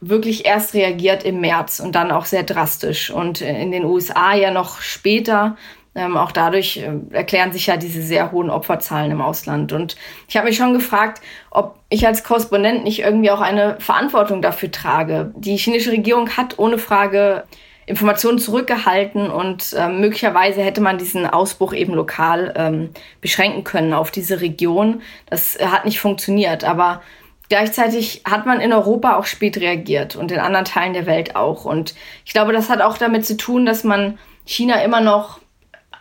wirklich 0.00 0.46
erst 0.46 0.72
reagiert 0.72 1.24
im 1.24 1.40
März 1.40 1.80
und 1.80 1.94
dann 1.96 2.12
auch 2.12 2.26
sehr 2.26 2.44
drastisch. 2.44 3.10
Und 3.10 3.40
in 3.40 3.72
den 3.72 3.84
USA 3.84 4.34
ja 4.34 4.52
noch 4.52 4.80
später 4.80 5.56
ähm, 5.94 6.16
auch 6.16 6.32
dadurch 6.32 6.78
äh, 6.78 6.90
erklären 7.10 7.52
sich 7.52 7.66
ja 7.66 7.76
diese 7.76 8.02
sehr 8.02 8.32
hohen 8.32 8.50
Opferzahlen 8.50 9.10
im 9.10 9.20
Ausland. 9.20 9.72
Und 9.72 9.96
ich 10.28 10.36
habe 10.36 10.48
mich 10.48 10.56
schon 10.56 10.72
gefragt, 10.72 11.20
ob 11.50 11.78
ich 11.88 12.06
als 12.06 12.24
Korrespondent 12.24 12.84
nicht 12.84 13.00
irgendwie 13.00 13.30
auch 13.30 13.40
eine 13.40 13.76
Verantwortung 13.78 14.40
dafür 14.42 14.70
trage. 14.70 15.32
Die 15.36 15.56
chinesische 15.56 15.92
Regierung 15.92 16.30
hat 16.30 16.58
ohne 16.58 16.78
Frage 16.78 17.44
Informationen 17.84 18.38
zurückgehalten 18.38 19.28
und 19.30 19.72
äh, 19.72 19.88
möglicherweise 19.88 20.62
hätte 20.62 20.80
man 20.80 20.98
diesen 20.98 21.26
Ausbruch 21.26 21.74
eben 21.74 21.94
lokal 21.94 22.54
ähm, 22.56 22.90
beschränken 23.20 23.64
können 23.64 23.92
auf 23.92 24.10
diese 24.10 24.40
Region. 24.40 25.02
Das 25.28 25.58
hat 25.60 25.84
nicht 25.84 25.98
funktioniert, 26.00 26.62
aber 26.64 27.02
gleichzeitig 27.48 28.22
hat 28.24 28.46
man 28.46 28.60
in 28.60 28.72
Europa 28.72 29.16
auch 29.16 29.26
spät 29.26 29.58
reagiert 29.58 30.14
und 30.14 30.30
in 30.30 30.38
anderen 30.38 30.64
Teilen 30.64 30.94
der 30.94 31.06
Welt 31.06 31.34
auch. 31.34 31.64
Und 31.64 31.94
ich 32.24 32.32
glaube, 32.32 32.52
das 32.52 32.70
hat 32.70 32.80
auch 32.80 32.96
damit 32.98 33.26
zu 33.26 33.36
tun, 33.36 33.66
dass 33.66 33.82
man 33.82 34.18
China 34.46 34.82
immer 34.82 35.00
noch 35.00 35.41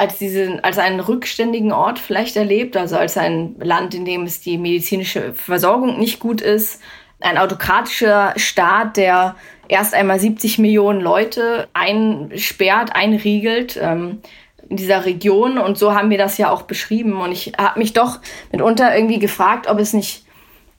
als, 0.01 0.17
diesen, 0.17 0.63
als 0.63 0.79
einen 0.79 0.99
rückständigen 0.99 1.71
Ort 1.71 1.99
vielleicht 1.99 2.35
erlebt, 2.35 2.75
also 2.75 2.97
als 2.97 3.19
ein 3.19 3.55
Land, 3.59 3.93
in 3.93 4.03
dem 4.03 4.23
es 4.23 4.41
die 4.41 4.57
medizinische 4.57 5.35
Versorgung 5.35 5.99
nicht 5.99 6.19
gut 6.19 6.41
ist, 6.41 6.81
ein 7.19 7.37
autokratischer 7.37 8.33
Staat, 8.35 8.97
der 8.97 9.35
erst 9.67 9.93
einmal 9.93 10.19
70 10.19 10.57
Millionen 10.57 11.01
Leute 11.01 11.67
einsperrt, 11.73 12.95
einriegelt 12.95 13.77
ähm, 13.79 14.23
in 14.67 14.77
dieser 14.77 15.05
Region. 15.05 15.59
Und 15.59 15.77
so 15.77 15.93
haben 15.93 16.09
wir 16.09 16.17
das 16.17 16.39
ja 16.39 16.49
auch 16.49 16.63
beschrieben. 16.63 17.21
Und 17.21 17.31
ich 17.31 17.53
habe 17.59 17.77
mich 17.77 17.93
doch 17.93 18.21
mitunter 18.51 18.95
irgendwie 18.95 19.19
gefragt, 19.19 19.67
ob 19.67 19.77
es 19.77 19.93
nicht 19.93 20.25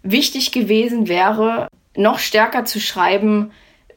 wichtig 0.02 0.50
gewesen 0.50 1.06
wäre, 1.06 1.68
noch 1.96 2.18
stärker 2.18 2.64
zu 2.64 2.80
schreiben, 2.80 3.52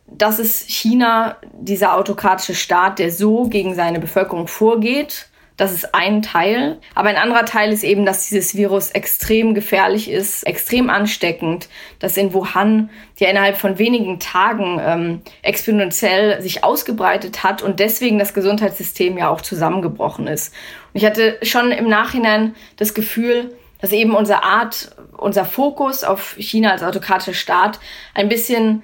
das 0.08 0.40
ist 0.40 0.70
China, 0.70 1.38
dieser 1.54 1.96
autokratische 1.96 2.56
Staat, 2.56 3.00
der 3.00 3.12
so 3.12 3.48
gegen 3.48 3.76
seine 3.76 4.00
Bevölkerung 4.00 4.48
vorgeht. 4.48 5.28
Das 5.58 5.72
ist 5.72 5.96
ein 5.96 6.22
Teil. 6.22 6.80
Aber 6.96 7.10
ein 7.10 7.16
anderer 7.16 7.46
Teil 7.46 7.72
ist 7.72 7.84
eben, 7.84 8.06
dass 8.06 8.28
dieses 8.28 8.56
Virus 8.56 8.92
extrem 8.92 9.56
gefährlich 9.56 10.12
ist, 10.12 10.46
extrem 10.46 10.90
ansteckend, 10.90 11.70
dass 12.00 12.18
in 12.18 12.34
Wuhan 12.34 12.90
ja 13.18 13.30
innerhalb 13.30 13.58
von 13.58 13.80
wenigen 13.80 14.20
Tagen 14.20 14.82
ähm, 14.84 15.22
exponentiell 15.42 16.42
sich 16.42 16.64
ausgebreitet 16.64 17.44
hat 17.44 17.62
und 17.62 17.80
deswegen 17.80 18.20
das 18.20 18.34
Gesundheitssystem 18.34 19.18
ja 19.18 19.30
auch 19.30 19.42
zusammengebrochen 19.42 20.28
ist. 20.28 20.54
Und 20.94 21.00
ich 21.00 21.06
hatte 21.06 21.38
schon 21.42 21.72
im 21.72 21.88
Nachhinein 21.88 22.54
das 22.76 22.94
Gefühl, 22.94 23.56
dass 23.80 23.94
eben 23.94 24.14
unsere 24.14 24.44
Art, 24.44 24.94
unser 25.18 25.46
Fokus 25.46 26.04
auf 26.04 26.36
China 26.38 26.72
als 26.72 26.84
autokratischer 26.84 27.34
Staat 27.34 27.80
ein 28.14 28.28
bisschen 28.28 28.84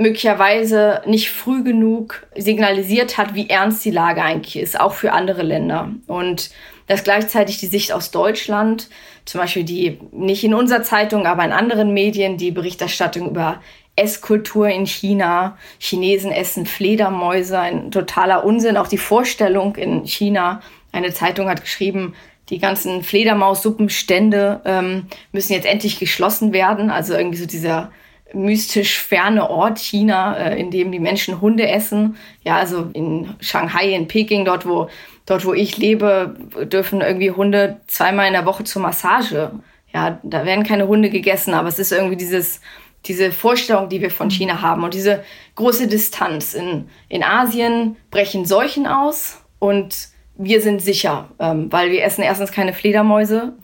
möglicherweise 0.00 1.02
nicht 1.06 1.30
früh 1.30 1.62
genug 1.62 2.26
signalisiert 2.34 3.18
hat, 3.18 3.34
wie 3.34 3.50
ernst 3.50 3.84
die 3.84 3.90
Lage 3.90 4.22
eigentlich 4.22 4.56
ist, 4.56 4.80
auch 4.80 4.94
für 4.94 5.12
andere 5.12 5.42
Länder. 5.42 5.90
Und 6.06 6.50
dass 6.86 7.04
gleichzeitig 7.04 7.58
die 7.58 7.66
Sicht 7.66 7.92
aus 7.92 8.10
Deutschland, 8.10 8.88
zum 9.26 9.40
Beispiel 9.40 9.62
die 9.64 10.00
nicht 10.10 10.42
in 10.42 10.54
unserer 10.54 10.82
Zeitung, 10.82 11.26
aber 11.26 11.44
in 11.44 11.52
anderen 11.52 11.92
Medien, 11.92 12.38
die 12.38 12.50
Berichterstattung 12.50 13.28
über 13.28 13.60
Esskultur 13.94 14.68
in 14.68 14.86
China, 14.86 15.58
Chinesen 15.78 16.32
essen 16.32 16.64
Fledermäuse, 16.64 17.58
ein 17.58 17.90
totaler 17.90 18.44
Unsinn. 18.44 18.78
Auch 18.78 18.88
die 18.88 18.98
Vorstellung 18.98 19.76
in 19.76 20.06
China, 20.06 20.62
eine 20.92 21.12
Zeitung 21.12 21.48
hat 21.48 21.60
geschrieben, 21.60 22.14
die 22.48 22.58
ganzen 22.58 23.04
Fledermaussuppenstände 23.04 24.62
ähm, 24.64 25.06
müssen 25.30 25.52
jetzt 25.52 25.66
endlich 25.66 25.98
geschlossen 25.98 26.52
werden. 26.52 26.90
Also 26.90 27.14
irgendwie 27.14 27.38
so 27.38 27.46
dieser 27.46 27.92
mystisch 28.34 28.98
ferne 28.98 29.50
Ort 29.50 29.78
China, 29.78 30.36
äh, 30.36 30.58
in 30.58 30.70
dem 30.70 30.92
die 30.92 30.98
Menschen 30.98 31.40
Hunde 31.40 31.68
essen. 31.68 32.16
Ja, 32.42 32.56
also 32.56 32.90
in 32.92 33.34
Shanghai, 33.40 33.94
in 33.94 34.08
Peking, 34.08 34.44
dort 34.44 34.66
wo, 34.66 34.88
dort 35.26 35.44
wo 35.44 35.52
ich 35.52 35.76
lebe, 35.76 36.36
dürfen 36.64 37.00
irgendwie 37.00 37.30
Hunde 37.30 37.80
zweimal 37.86 38.26
in 38.26 38.32
der 38.32 38.46
Woche 38.46 38.64
zur 38.64 38.82
Massage. 38.82 39.50
Ja, 39.92 40.20
da 40.22 40.44
werden 40.44 40.64
keine 40.64 40.86
Hunde 40.86 41.10
gegessen, 41.10 41.54
aber 41.54 41.68
es 41.68 41.78
ist 41.78 41.92
irgendwie 41.92 42.16
dieses, 42.16 42.60
diese 43.06 43.32
Vorstellung, 43.32 43.88
die 43.88 44.00
wir 44.00 44.10
von 44.10 44.30
China 44.30 44.62
haben 44.62 44.84
und 44.84 44.94
diese 44.94 45.24
große 45.56 45.88
Distanz. 45.88 46.54
In, 46.54 46.88
in 47.08 47.24
Asien 47.24 47.96
brechen 48.10 48.44
Seuchen 48.44 48.86
aus 48.86 49.42
und 49.58 50.08
wir 50.36 50.60
sind 50.60 50.80
sicher, 50.80 51.28
ähm, 51.38 51.70
weil 51.70 51.90
wir 51.90 52.02
essen 52.02 52.22
erstens 52.22 52.52
keine 52.52 52.72
Fledermäuse 52.72 53.54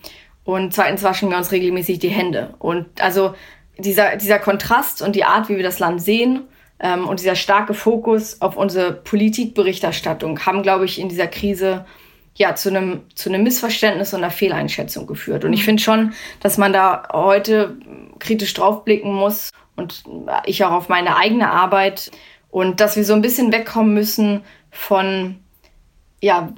und 0.44 0.74
zweitens 0.74 1.02
waschen 1.02 1.30
wir 1.30 1.36
uns 1.36 1.52
regelmäßig 1.52 1.98
die 1.98 2.08
Hände. 2.08 2.54
Und 2.58 3.00
also 3.00 3.34
dieser, 3.78 4.16
dieser 4.16 4.38
Kontrast 4.38 5.02
und 5.02 5.16
die 5.16 5.24
Art, 5.24 5.48
wie 5.48 5.56
wir 5.56 5.62
das 5.62 5.78
Land 5.78 6.02
sehen 6.02 6.42
ähm, 6.78 7.06
und 7.06 7.20
dieser 7.20 7.34
starke 7.34 7.74
Fokus 7.74 8.40
auf 8.40 8.56
unsere 8.56 8.92
Politikberichterstattung 8.92 10.44
haben, 10.46 10.62
glaube 10.62 10.84
ich, 10.84 10.98
in 10.98 11.08
dieser 11.08 11.26
Krise 11.26 11.84
ja 12.34 12.54
zu 12.54 12.68
einem 12.68 13.00
zu 13.14 13.30
einem 13.30 13.42
Missverständnis 13.42 14.12
und 14.12 14.22
einer 14.22 14.30
Fehleinschätzung 14.30 15.06
geführt. 15.06 15.44
Und 15.44 15.52
ich 15.52 15.64
finde 15.64 15.82
schon, 15.82 16.12
dass 16.40 16.58
man 16.58 16.72
da 16.72 17.08
heute 17.12 17.76
kritisch 18.18 18.52
draufblicken 18.52 19.12
muss 19.12 19.50
und 19.74 20.04
ich 20.44 20.64
auch 20.64 20.72
auf 20.72 20.88
meine 20.88 21.16
eigene 21.16 21.50
Arbeit 21.50 22.10
und 22.50 22.80
dass 22.80 22.96
wir 22.96 23.04
so 23.04 23.14
ein 23.14 23.22
bisschen 23.22 23.52
wegkommen 23.52 23.94
müssen 23.94 24.42
von 24.70 25.36
ja, 26.22 26.52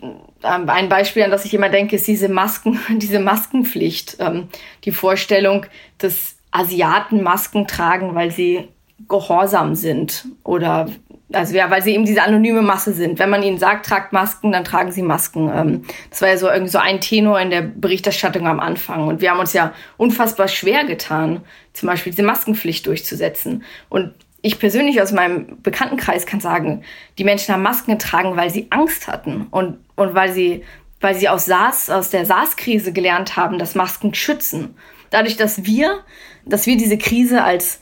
ähm, 0.45 0.69
ein 0.69 0.89
Beispiel, 0.89 1.24
an 1.24 1.31
das 1.31 1.45
ich 1.45 1.55
immer 1.55 1.69
denke, 1.69 1.97
ist 1.97 2.07
diese 2.07 2.28
Masken, 2.28 2.78
diese 2.99 3.20
Maskenpflicht. 3.20 4.16
Ähm, 4.20 4.49
die 4.85 4.93
Vorstellung, 4.93 5.66
dass 5.99 6.38
Asiaten 6.51 7.23
Masken 7.23 7.66
tragen, 7.66 8.15
weil 8.15 8.31
sie 8.31 8.69
gehorsam 9.09 9.75
sind 9.75 10.27
oder 10.43 10.89
also 11.33 11.55
ja, 11.55 11.70
weil 11.70 11.83
sie 11.83 11.93
eben 11.93 12.07
diese 12.07 12.23
anonyme 12.23 12.62
Masse 12.62 12.93
sind. 12.93 13.19
Wenn 13.19 13.29
man 13.29 13.43
ihnen 13.43 13.59
sagt, 13.59 13.85
tragt 13.87 14.12
Masken, 14.12 14.51
dann 14.51 14.65
tragen 14.65 14.93
sie 14.93 15.03
Masken. 15.03 15.51
Ähm, 15.55 15.85
das 16.09 16.23
war 16.23 16.29
ja 16.31 16.39
so 16.39 16.49
irgendwie 16.49 16.70
so 16.70 16.79
ein 16.79 17.01
Tenor 17.01 17.39
in 17.39 17.51
der 17.51 17.61
Berichterstattung 17.61 18.47
am 18.47 18.61
Anfang. 18.61 19.07
Und 19.09 19.20
wir 19.20 19.31
haben 19.31 19.39
uns 19.39 19.53
ja 19.53 19.75
unfassbar 19.99 20.49
schwer 20.49 20.85
getan, 20.85 21.43
zum 21.75 21.87
Beispiel 21.89 22.12
diese 22.12 22.23
Maskenpflicht 22.23 22.87
durchzusetzen. 22.87 23.62
Und 23.91 24.15
ich 24.41 24.59
persönlich 24.59 25.03
aus 25.03 25.12
meinem 25.12 25.61
Bekanntenkreis 25.62 26.25
kann 26.25 26.41
sagen, 26.41 26.83
die 27.19 27.25
Menschen 27.25 27.53
haben 27.53 27.62
Masken 27.62 27.93
getragen, 27.93 28.37
weil 28.37 28.51
sie 28.51 28.69
Angst 28.70 29.07
hatten 29.07 29.49
und, 29.51 29.79
und 29.97 30.15
weil 30.15 30.33
sie, 30.33 30.65
weil 31.01 31.15
sie 31.15 31.29
aus 31.29 31.45
SARS, 31.45 31.91
aus 31.91 32.09
der 32.09 32.25
SARS-Krise 32.25 32.93
gelernt 32.93 33.37
haben, 33.37 33.59
dass 33.59 33.75
Masken 33.75 34.15
schützen. 34.15 34.77
Dadurch, 35.11 35.37
dass 35.37 35.65
wir, 35.65 36.01
dass 36.49 36.66
wir 36.66 36.77
diese 36.77 36.99
Krise 36.99 37.43
als 37.43 37.81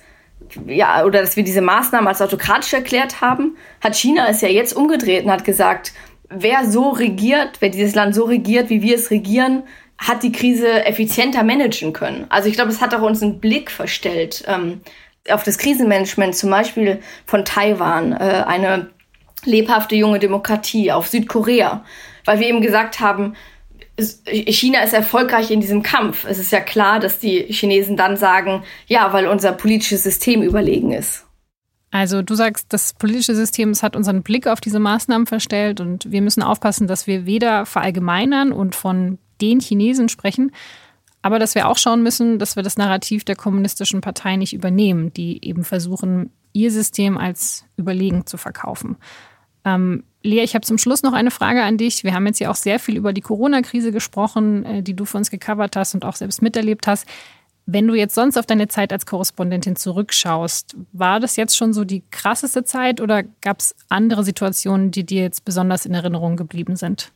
ja, 0.67 1.05
oder 1.05 1.23
dass 1.23 1.37
wir 1.37 1.45
diese 1.45 1.63
Maßnahmen 1.63 2.07
als 2.07 2.23
autokratisch 2.23 2.73
erklärt 2.73 3.21
haben, 3.21 3.57
hat 3.81 3.97
China 3.97 4.29
es 4.29 4.43
ja 4.43 4.49
jetzt 4.49 4.75
umgedreht 4.75 5.25
und 5.25 5.31
hat 5.31 5.45
gesagt, 5.45 5.93
wer 6.29 6.65
so 6.69 6.91
regiert, 6.91 7.57
wer 7.61 7.71
dieses 7.71 7.95
Land 7.95 8.15
so 8.15 8.25
regiert, 8.25 8.71
wie 8.71 8.83
wir 8.83 8.97
es 8.97 9.11
regieren, 9.11 9.63
hat 9.99 10.23
die 10.23 10.33
Krise 10.33 10.85
effizienter 10.85 11.43
managen 11.43 11.93
können. 11.93 12.27
Also 12.29 12.49
ich 12.49 12.55
glaube, 12.55 12.71
es 12.71 12.81
hat 12.81 12.95
auch 12.95 13.03
uns 13.03 13.23
einen 13.23 13.41
Blick 13.41 13.71
verstellt 13.71 14.45
ähm, 14.47 14.83
auf 15.31 15.43
das 15.43 15.59
Krisenmanagement, 15.59 16.35
zum 16.35 16.51
Beispiel 16.51 17.01
von 17.25 17.45
Taiwan, 17.45 18.13
äh, 18.13 18.45
eine 18.47 18.91
lebhafte 19.45 19.97
junge 19.97 20.19
Demokratie, 20.19 20.93
auf 20.93 21.09
Südkorea, 21.09 21.85
weil 22.25 22.41
wir 22.41 22.49
eben 22.49 22.61
gesagt 22.61 23.01
haben, 23.01 23.35
China 23.99 24.81
ist 24.83 24.93
erfolgreich 24.93 25.51
in 25.51 25.61
diesem 25.61 25.83
Kampf. 25.83 26.27
Es 26.29 26.39
ist 26.39 26.53
ja 26.53 26.61
klar, 26.61 27.01
dass 27.01 27.19
die 27.19 27.45
Chinesen 27.45 27.97
dann 27.97 28.17
sagen, 28.17 28.63
ja, 28.87 29.13
weil 29.13 29.27
unser 29.27 29.53
politisches 29.53 30.03
System 30.03 30.43
überlegen 30.43 30.93
ist. 30.93 31.27
Also 31.91 32.21
du 32.21 32.35
sagst, 32.35 32.73
das 32.75 32.93
politische 32.93 33.35
System 33.35 33.73
hat 33.81 33.97
unseren 33.97 34.23
Blick 34.23 34.47
auf 34.49 34.61
diese 34.61 34.81
Maßnahmen 34.81 35.27
verstellt 35.27 35.81
und 35.81 36.11
wir 36.11 36.21
müssen 36.21 36.43
aufpassen, 36.43 36.87
dass 36.87 37.07
wir 37.07 37.25
weder 37.25 37.65
verallgemeinern 37.65 38.53
und 38.53 38.75
von 38.75 39.19
den 39.41 39.61
Chinesen 39.61 40.09
sprechen, 40.09 40.53
aber 41.23 41.39
dass 41.39 41.55
wir 41.55 41.69
auch 41.69 41.79
schauen 41.79 42.03
müssen, 42.03 42.39
dass 42.39 42.57
wir 42.57 42.63
das 42.63 42.77
Narrativ 42.77 43.25
der 43.25 43.37
kommunistischen 43.37 44.01
Partei 44.01 44.37
nicht 44.37 44.53
übernehmen, 44.53 45.13
die 45.13 45.45
eben 45.45 45.65
versuchen, 45.65 46.31
ihr 46.53 46.71
System 46.71 47.17
als 47.17 47.65
überlegen 47.77 48.27
zu 48.27 48.37
verkaufen. 48.37 48.97
Ähm, 49.67 50.05
Lea, 50.23 50.43
ich 50.43 50.55
habe 50.55 50.65
zum 50.65 50.79
Schluss 50.79 51.03
noch 51.03 51.13
eine 51.13 51.31
Frage 51.31 51.63
an 51.63 51.77
dich. 51.77 52.05
Wir 52.05 52.15
haben 52.15 52.27
jetzt 52.27 52.39
ja 52.39 52.51
auch 52.51 52.57
sehr 52.57 52.79
viel 52.79 52.97
über 52.97 53.13
die 53.13 53.21
Corona-Krise 53.21 53.93
gesprochen, 53.93 54.65
äh, 54.65 54.83
die 54.83 54.95
du 54.95 55.05
für 55.05 55.19
uns 55.19 55.31
gecovert 55.31 55.77
hast 55.77 55.95
und 55.95 56.05
auch 56.05 56.15
selbst 56.15 56.41
miterlebt 56.41 56.87
hast. 56.87 57.07
Wenn 57.67 57.89
du 57.89 57.95
jetzt 57.95 58.15
sonst 58.15 58.39
auf 58.39 58.47
deine 58.47 58.69
Zeit 58.69 58.93
als 58.93 59.07
Korrespondentin 59.07 59.75
zurückschaust, 59.75 60.77
war 60.93 61.19
das 61.19 61.35
jetzt 61.35 61.57
schon 61.57 61.73
so 61.73 61.85
die 61.85 62.05
krasseste 62.13 62.63
Zeit 62.63 63.01
oder 63.01 63.25
gab 63.41 63.59
es 63.59 63.75
andere 63.89 64.23
Situationen, 64.23 64.93
die 64.93 65.05
dir 65.05 65.23
jetzt 65.23 65.45
besonders 65.45 65.85
in 65.85 65.93
Erinnerung 65.93 66.37
geblieben 66.37 66.77
sind? 66.77 67.11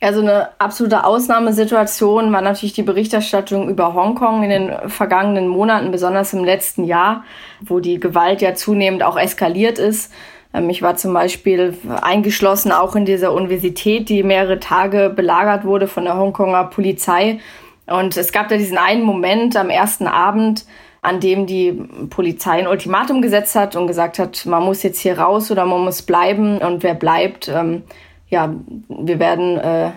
Also 0.00 0.20
eine 0.20 0.48
absolute 0.60 1.04
Ausnahmesituation 1.04 2.32
war 2.32 2.40
natürlich 2.40 2.72
die 2.72 2.84
Berichterstattung 2.84 3.68
über 3.68 3.92
Hongkong 3.92 4.44
in 4.44 4.50
den 4.50 4.88
vergangenen 4.88 5.48
Monaten, 5.48 5.90
besonders 5.90 6.32
im 6.32 6.44
letzten 6.44 6.84
Jahr, 6.84 7.24
wo 7.60 7.80
die 7.80 7.98
Gewalt 8.00 8.40
ja 8.40 8.54
zunehmend 8.54 9.02
auch 9.02 9.18
eskaliert 9.18 9.78
ist. 9.78 10.12
Ähm, 10.52 10.70
ich 10.70 10.82
war 10.82 10.96
zum 10.96 11.12
Beispiel 11.12 11.76
eingeschlossen 12.02 12.72
auch 12.72 12.96
in 12.96 13.04
dieser 13.04 13.32
Universität, 13.32 14.08
die 14.08 14.22
mehrere 14.22 14.60
Tage 14.60 15.10
belagert 15.10 15.64
wurde 15.64 15.86
von 15.86 16.04
der 16.04 16.16
Hongkonger 16.16 16.64
Polizei. 16.64 17.40
Und 17.86 18.16
es 18.16 18.32
gab 18.32 18.48
da 18.48 18.56
diesen 18.56 18.78
einen 18.78 19.02
Moment 19.02 19.56
am 19.56 19.68
ersten 19.68 20.06
Abend, 20.06 20.64
an 21.02 21.18
dem 21.18 21.46
die 21.46 21.72
Polizei 22.10 22.58
ein 22.58 22.66
Ultimatum 22.66 23.22
gesetzt 23.22 23.54
hat 23.56 23.74
und 23.74 23.86
gesagt 23.86 24.18
hat, 24.18 24.44
man 24.46 24.62
muss 24.62 24.82
jetzt 24.82 25.00
hier 25.00 25.18
raus 25.18 25.50
oder 25.50 25.64
man 25.64 25.80
muss 25.80 26.02
bleiben. 26.02 26.58
Und 26.58 26.82
wer 26.82 26.94
bleibt, 26.94 27.48
ähm, 27.48 27.82
ja, 28.28 28.54
wir 28.88 29.18
werden 29.18 29.56
äh, 29.58 29.90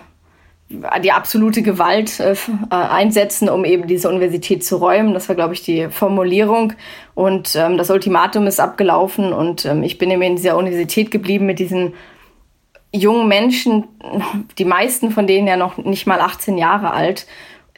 die 0.70 1.12
absolute 1.12 1.62
Gewalt 1.62 2.20
äh, 2.20 2.34
einsetzen, 2.70 3.48
um 3.48 3.64
eben 3.64 3.86
diese 3.86 4.08
Universität 4.08 4.64
zu 4.64 4.76
räumen. 4.76 5.14
Das 5.14 5.28
war, 5.28 5.36
glaube 5.36 5.54
ich, 5.54 5.62
die 5.62 5.88
Formulierung. 5.90 6.72
Und 7.14 7.54
ähm, 7.54 7.76
das 7.76 7.90
Ultimatum 7.90 8.46
ist 8.46 8.60
abgelaufen 8.60 9.32
und 9.32 9.66
ähm, 9.66 9.82
ich 9.82 9.98
bin 9.98 10.10
eben 10.10 10.22
in 10.22 10.36
dieser 10.36 10.56
Universität 10.56 11.10
geblieben 11.10 11.46
mit 11.46 11.58
diesen 11.58 11.94
jungen 12.92 13.28
Menschen, 13.28 13.84
die 14.58 14.64
meisten 14.64 15.10
von 15.10 15.26
denen 15.26 15.48
ja 15.48 15.56
noch 15.56 15.78
nicht 15.78 16.06
mal 16.06 16.20
18 16.20 16.56
Jahre 16.56 16.92
alt. 16.92 17.26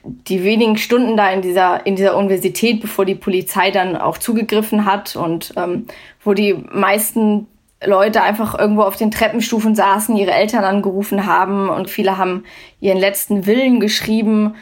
Die 0.04 0.44
wenigen 0.44 0.76
Stunden 0.76 1.16
da 1.16 1.30
in 1.30 1.42
dieser, 1.42 1.84
in 1.86 1.96
dieser 1.96 2.16
Universität, 2.16 2.80
bevor 2.80 3.04
die 3.04 3.14
Polizei 3.14 3.70
dann 3.70 3.96
auch 3.96 4.18
zugegriffen 4.18 4.84
hat 4.84 5.16
und 5.16 5.52
ähm, 5.56 5.86
wo 6.22 6.34
die 6.34 6.54
meisten 6.54 7.48
Leute 7.84 8.22
einfach 8.22 8.58
irgendwo 8.58 8.82
auf 8.82 8.96
den 8.96 9.10
Treppenstufen 9.10 9.74
saßen, 9.74 10.16
ihre 10.16 10.32
Eltern 10.32 10.64
angerufen 10.64 11.26
haben 11.26 11.68
und 11.68 11.90
viele 11.90 12.16
haben 12.16 12.44
ihren 12.80 12.98
letzten 12.98 13.46
Willen 13.46 13.80
geschrieben. 13.80 14.54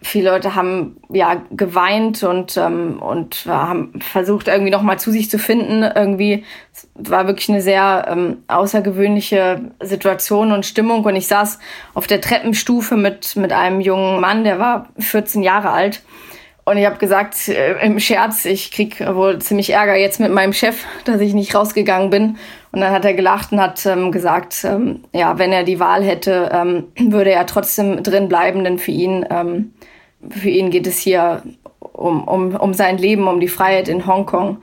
Viele 0.00 0.30
Leute 0.30 0.54
haben 0.54 0.96
ja 1.10 1.42
geweint 1.50 2.22
und 2.22 2.56
ähm, 2.56 3.02
und 3.02 3.46
haben 3.46 4.00
versucht 4.00 4.48
irgendwie 4.48 4.70
noch 4.70 4.82
mal 4.82 4.98
zu 4.98 5.10
sich 5.10 5.28
zu 5.28 5.38
finden. 5.38 5.82
Irgendwie 5.82 6.44
war 6.94 7.26
wirklich 7.26 7.48
eine 7.48 7.60
sehr 7.60 8.06
ähm, 8.08 8.44
außergewöhnliche 8.46 9.72
Situation 9.80 10.52
und 10.52 10.64
Stimmung. 10.64 11.04
Und 11.04 11.16
ich 11.16 11.26
saß 11.26 11.58
auf 11.94 12.06
der 12.06 12.20
Treppenstufe 12.20 12.96
mit 12.96 13.36
mit 13.36 13.52
einem 13.52 13.80
jungen 13.80 14.20
Mann, 14.20 14.44
der 14.44 14.58
war 14.58 14.88
14 14.98 15.42
Jahre 15.42 15.70
alt 15.70 16.02
und 16.68 16.76
ich 16.76 16.86
habe 16.86 16.98
gesagt 16.98 17.48
äh, 17.48 17.84
im 17.84 17.98
Scherz, 17.98 18.44
ich 18.44 18.70
krieg 18.70 19.00
wohl 19.00 19.38
ziemlich 19.38 19.70
Ärger 19.70 19.96
jetzt 19.96 20.20
mit 20.20 20.30
meinem 20.30 20.52
Chef, 20.52 20.84
dass 21.04 21.20
ich 21.20 21.32
nicht 21.32 21.54
rausgegangen 21.54 22.10
bin. 22.10 22.36
Und 22.72 22.80
dann 22.80 22.92
hat 22.92 23.04
er 23.04 23.14
gelacht 23.14 23.52
und 23.52 23.60
hat 23.60 23.86
ähm, 23.86 24.12
gesagt, 24.12 24.64
ähm, 24.64 25.04
ja, 25.12 25.38
wenn 25.38 25.52
er 25.52 25.64
die 25.64 25.80
Wahl 25.80 26.04
hätte, 26.04 26.50
ähm, 26.52 26.84
würde 26.98 27.30
er 27.30 27.46
trotzdem 27.46 28.02
drin 28.02 28.28
bleiben, 28.28 28.64
denn 28.64 28.78
für 28.78 28.90
ihn, 28.90 29.24
ähm, 29.30 29.72
für 30.28 30.50
ihn 30.50 30.70
geht 30.70 30.86
es 30.86 30.98
hier 30.98 31.42
um, 31.80 32.24
um, 32.24 32.54
um 32.54 32.74
sein 32.74 32.98
Leben, 32.98 33.26
um 33.28 33.40
die 33.40 33.48
Freiheit 33.48 33.88
in 33.88 34.06
Hongkong. 34.06 34.58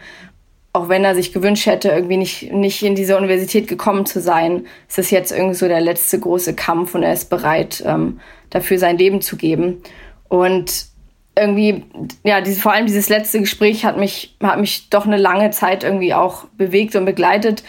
Auch 0.73 0.89
wenn 0.89 1.05
er 1.05 1.15
sich 1.15 1.33
gewünscht 1.33 1.65
hätte, 1.65 1.89
irgendwie 1.89 2.17
nicht, 2.17 2.53
nicht 2.53 2.83
in 2.83 2.95
diese 2.95 3.17
Universität 3.17 3.67
gekommen 3.67 4.05
zu 4.05 4.19
sein, 4.19 4.67
ist 4.87 4.99
es 4.99 5.09
jetzt 5.09 5.31
irgendwie 5.31 5.55
so 5.55 5.67
der 5.67 5.81
letzte 5.81 6.19
große 6.19 6.53
Kampf 6.53 6.93
und 6.93 7.03
er 7.03 7.13
ist 7.13 7.29
bereit, 7.29 7.81
ähm, 7.85 8.19
dafür 8.49 8.77
sein 8.77 8.97
Leben 8.97 9.21
zu 9.21 9.37
geben. 9.37 9.81
Und 10.27 10.94
irgendwie, 11.37 11.83
ja, 12.23 12.41
diese, 12.41 12.61
vor 12.61 12.71
allem 12.71 12.85
dieses 12.85 13.09
letzte 13.09 13.39
Gespräch 13.39 13.85
hat 13.85 13.97
mich, 13.97 14.35
hat 14.41 14.59
mich 14.59 14.89
doch 14.89 15.05
eine 15.05 15.17
lange 15.17 15.51
Zeit 15.51 15.83
irgendwie 15.83 16.13
auch 16.13 16.45
bewegt 16.57 16.95
und 16.95 17.05
begleitet. 17.05 17.63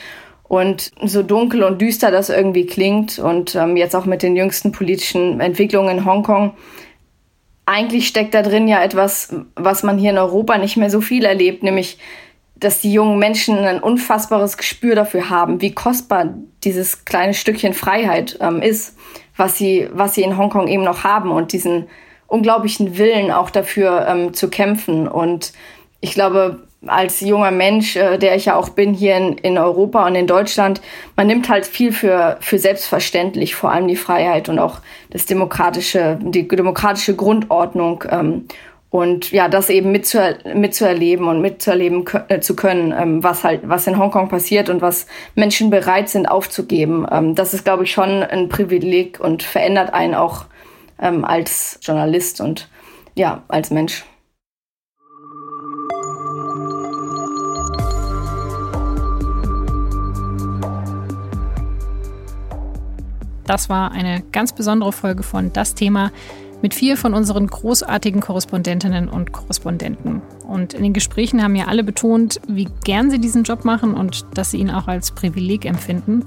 Und 0.48 0.92
so 1.02 1.24
dunkel 1.24 1.64
und 1.64 1.80
düster 1.80 2.12
das 2.12 2.28
irgendwie 2.30 2.66
klingt 2.66 3.18
und 3.18 3.56
ähm, 3.56 3.76
jetzt 3.76 3.96
auch 3.96 4.04
mit 4.04 4.22
den 4.22 4.36
jüngsten 4.36 4.70
politischen 4.70 5.40
Entwicklungen 5.40 5.98
in 5.98 6.04
Hongkong, 6.04 6.54
eigentlich 7.66 8.06
steckt 8.06 8.32
da 8.32 8.42
drin 8.42 8.68
ja 8.68 8.80
etwas, 8.80 9.34
was 9.56 9.82
man 9.82 9.98
hier 9.98 10.10
in 10.10 10.18
Europa 10.18 10.56
nicht 10.56 10.76
mehr 10.76 10.88
so 10.88 11.00
viel 11.00 11.24
erlebt, 11.24 11.64
nämlich 11.64 11.98
dass 12.58 12.80
die 12.80 12.92
jungen 12.92 13.18
Menschen 13.18 13.58
ein 13.58 13.82
unfassbares 13.82 14.56
Gespür 14.56 14.94
dafür 14.94 15.28
haben, 15.28 15.60
wie 15.60 15.74
kostbar 15.74 16.34
dieses 16.64 17.04
kleine 17.04 17.34
Stückchen 17.34 17.74
Freiheit 17.74 18.38
ähm, 18.40 18.62
ist, 18.62 18.96
was 19.36 19.58
sie, 19.58 19.88
was 19.92 20.14
sie 20.14 20.22
in 20.22 20.38
Hongkong 20.38 20.68
eben 20.68 20.84
noch 20.84 21.04
haben 21.04 21.32
und 21.32 21.52
diesen 21.52 21.88
unglaublichen 22.26 22.98
Willen 22.98 23.30
auch 23.30 23.50
dafür 23.50 24.06
ähm, 24.08 24.34
zu 24.34 24.48
kämpfen. 24.48 25.08
Und 25.08 25.52
ich 26.00 26.12
glaube, 26.12 26.60
als 26.86 27.20
junger 27.20 27.50
Mensch, 27.50 27.96
äh, 27.96 28.18
der 28.18 28.36
ich 28.36 28.46
ja 28.46 28.56
auch 28.56 28.70
bin 28.70 28.94
hier 28.94 29.16
in, 29.16 29.38
in 29.38 29.58
Europa 29.58 30.06
und 30.06 30.14
in 30.14 30.26
Deutschland, 30.26 30.80
man 31.16 31.26
nimmt 31.26 31.48
halt 31.48 31.66
viel 31.66 31.92
für, 31.92 32.38
für 32.40 32.58
selbstverständlich, 32.58 33.54
vor 33.54 33.70
allem 33.70 33.88
die 33.88 33.96
Freiheit 33.96 34.48
und 34.48 34.58
auch 34.58 34.80
das 35.10 35.26
demokratische, 35.26 36.18
die 36.20 36.46
demokratische 36.46 37.14
Grundordnung. 37.14 38.04
Ähm, 38.10 38.46
und 38.88 39.30
ja, 39.32 39.48
das 39.48 39.68
eben 39.68 39.92
mitzuer 39.92 40.36
mitzuerleben 40.54 41.26
und 41.26 41.42
mitzuerleben 41.42 42.04
äh, 42.28 42.40
zu 42.40 42.56
können, 42.56 42.94
ähm, 42.96 43.22
was 43.22 43.44
halt, 43.44 43.62
was 43.64 43.86
in 43.86 43.98
Hongkong 43.98 44.28
passiert 44.28 44.70
und 44.70 44.80
was 44.80 45.06
Menschen 45.34 45.70
bereit 45.70 46.08
sind 46.08 46.26
aufzugeben. 46.26 47.06
Ähm, 47.10 47.34
das 47.34 47.52
ist, 47.52 47.64
glaube 47.64 47.84
ich, 47.84 47.92
schon 47.92 48.22
ein 48.22 48.48
Privileg 48.48 49.20
und 49.20 49.42
verändert 49.42 49.92
einen 49.92 50.14
auch 50.14 50.46
ähm, 50.98 51.24
als 51.24 51.78
Journalist 51.82 52.40
und 52.40 52.68
ja, 53.14 53.42
als 53.48 53.70
Mensch. 53.70 54.04
Das 63.44 63.68
war 63.68 63.92
eine 63.92 64.22
ganz 64.32 64.52
besondere 64.52 64.92
Folge 64.92 65.22
von 65.22 65.52
Das 65.52 65.74
Thema 65.74 66.10
mit 66.62 66.74
vier 66.74 66.96
von 66.96 67.14
unseren 67.14 67.46
großartigen 67.46 68.20
Korrespondentinnen 68.20 69.08
und 69.08 69.32
Korrespondenten. 69.32 70.22
Und 70.48 70.74
in 70.74 70.82
den 70.82 70.92
Gesprächen 70.92 71.42
haben 71.42 71.54
ja 71.54 71.66
alle 71.66 71.84
betont, 71.84 72.40
wie 72.48 72.68
gern 72.84 73.10
sie 73.10 73.20
diesen 73.20 73.44
Job 73.44 73.64
machen 73.64 73.94
und 73.94 74.26
dass 74.34 74.50
sie 74.50 74.58
ihn 74.58 74.70
auch 74.70 74.88
als 74.88 75.12
Privileg 75.12 75.64
empfinden. 75.64 76.24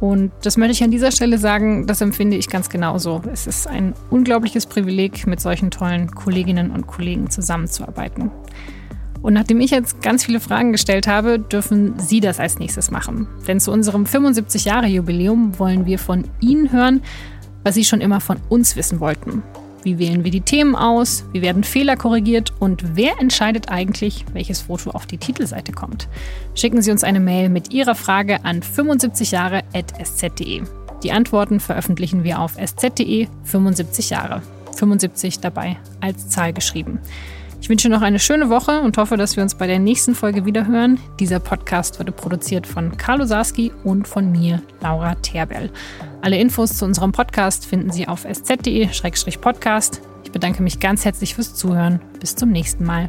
Und 0.00 0.30
das 0.42 0.56
möchte 0.56 0.72
ich 0.72 0.84
an 0.84 0.90
dieser 0.90 1.10
Stelle 1.10 1.38
sagen, 1.38 1.86
das 1.86 2.00
empfinde 2.00 2.36
ich 2.36 2.48
ganz 2.48 2.68
genauso. 2.68 3.20
Es 3.32 3.46
ist 3.46 3.66
ein 3.66 3.94
unglaubliches 4.10 4.66
Privileg, 4.66 5.26
mit 5.26 5.40
solchen 5.40 5.70
tollen 5.70 6.10
Kolleginnen 6.10 6.70
und 6.70 6.86
Kollegen 6.86 7.30
zusammenzuarbeiten. 7.30 8.30
Und 9.20 9.32
nachdem 9.34 9.60
ich 9.60 9.72
jetzt 9.72 10.00
ganz 10.00 10.24
viele 10.24 10.38
Fragen 10.38 10.70
gestellt 10.70 11.08
habe, 11.08 11.40
dürfen 11.40 11.98
Sie 11.98 12.20
das 12.20 12.38
als 12.38 12.58
nächstes 12.58 12.90
machen. 12.92 13.26
Denn 13.48 13.58
zu 13.58 13.72
unserem 13.72 14.04
75-Jahre-Jubiläum 14.04 15.58
wollen 15.58 15.86
wir 15.86 15.98
von 15.98 16.24
Ihnen 16.40 16.70
hören, 16.70 17.02
was 17.64 17.74
Sie 17.74 17.84
schon 17.84 18.00
immer 18.00 18.20
von 18.20 18.38
uns 18.48 18.76
wissen 18.76 19.00
wollten. 19.00 19.42
Wie 19.82 19.98
wählen 19.98 20.24
wir 20.24 20.30
die 20.30 20.40
Themen 20.40 20.74
aus? 20.74 21.24
Wie 21.32 21.42
werden 21.42 21.64
Fehler 21.64 21.96
korrigiert? 21.96 22.52
Und 22.58 22.96
wer 22.96 23.20
entscheidet 23.20 23.70
eigentlich, 23.70 24.24
welches 24.32 24.62
Foto 24.62 24.90
auf 24.90 25.06
die 25.06 25.18
Titelseite 25.18 25.72
kommt? 25.72 26.08
Schicken 26.54 26.82
Sie 26.82 26.90
uns 26.90 27.04
eine 27.04 27.20
Mail 27.20 27.48
mit 27.48 27.72
Ihrer 27.72 27.94
Frage 27.94 28.44
an 28.44 28.60
75jahre.sz.de. 28.60 30.62
Die 31.02 31.12
Antworten 31.12 31.60
veröffentlichen 31.60 32.24
wir 32.24 32.40
auf 32.40 32.56
sz.de 32.56 33.28
75 33.44 34.10
Jahre. 34.10 34.42
75 34.76 35.40
dabei 35.40 35.76
als 36.00 36.28
Zahl 36.28 36.52
geschrieben. 36.52 36.98
Ich 37.60 37.68
wünsche 37.68 37.88
noch 37.88 38.02
eine 38.02 38.18
schöne 38.18 38.48
Woche 38.50 38.80
und 38.80 38.96
hoffe, 38.96 39.16
dass 39.16 39.36
wir 39.36 39.42
uns 39.42 39.54
bei 39.54 39.66
der 39.66 39.78
nächsten 39.78 40.14
Folge 40.14 40.44
wiederhören. 40.44 40.98
Dieser 41.18 41.40
Podcast 41.40 41.98
wurde 41.98 42.12
produziert 42.12 42.66
von 42.66 42.96
Carlo 42.96 43.24
Sarski 43.24 43.72
und 43.84 44.06
von 44.06 44.30
mir, 44.30 44.62
Laura 44.80 45.16
Terbell. 45.16 45.70
Alle 46.22 46.38
Infos 46.38 46.78
zu 46.78 46.84
unserem 46.84 47.12
Podcast 47.12 47.66
finden 47.66 47.90
Sie 47.90 48.06
auf 48.08 48.24
sz.de-podcast. 48.24 50.00
Ich 50.24 50.32
bedanke 50.32 50.62
mich 50.62 50.78
ganz 50.78 51.04
herzlich 51.04 51.34
fürs 51.34 51.54
Zuhören. 51.54 52.00
Bis 52.20 52.36
zum 52.36 52.50
nächsten 52.50 52.84
Mal. 52.84 53.08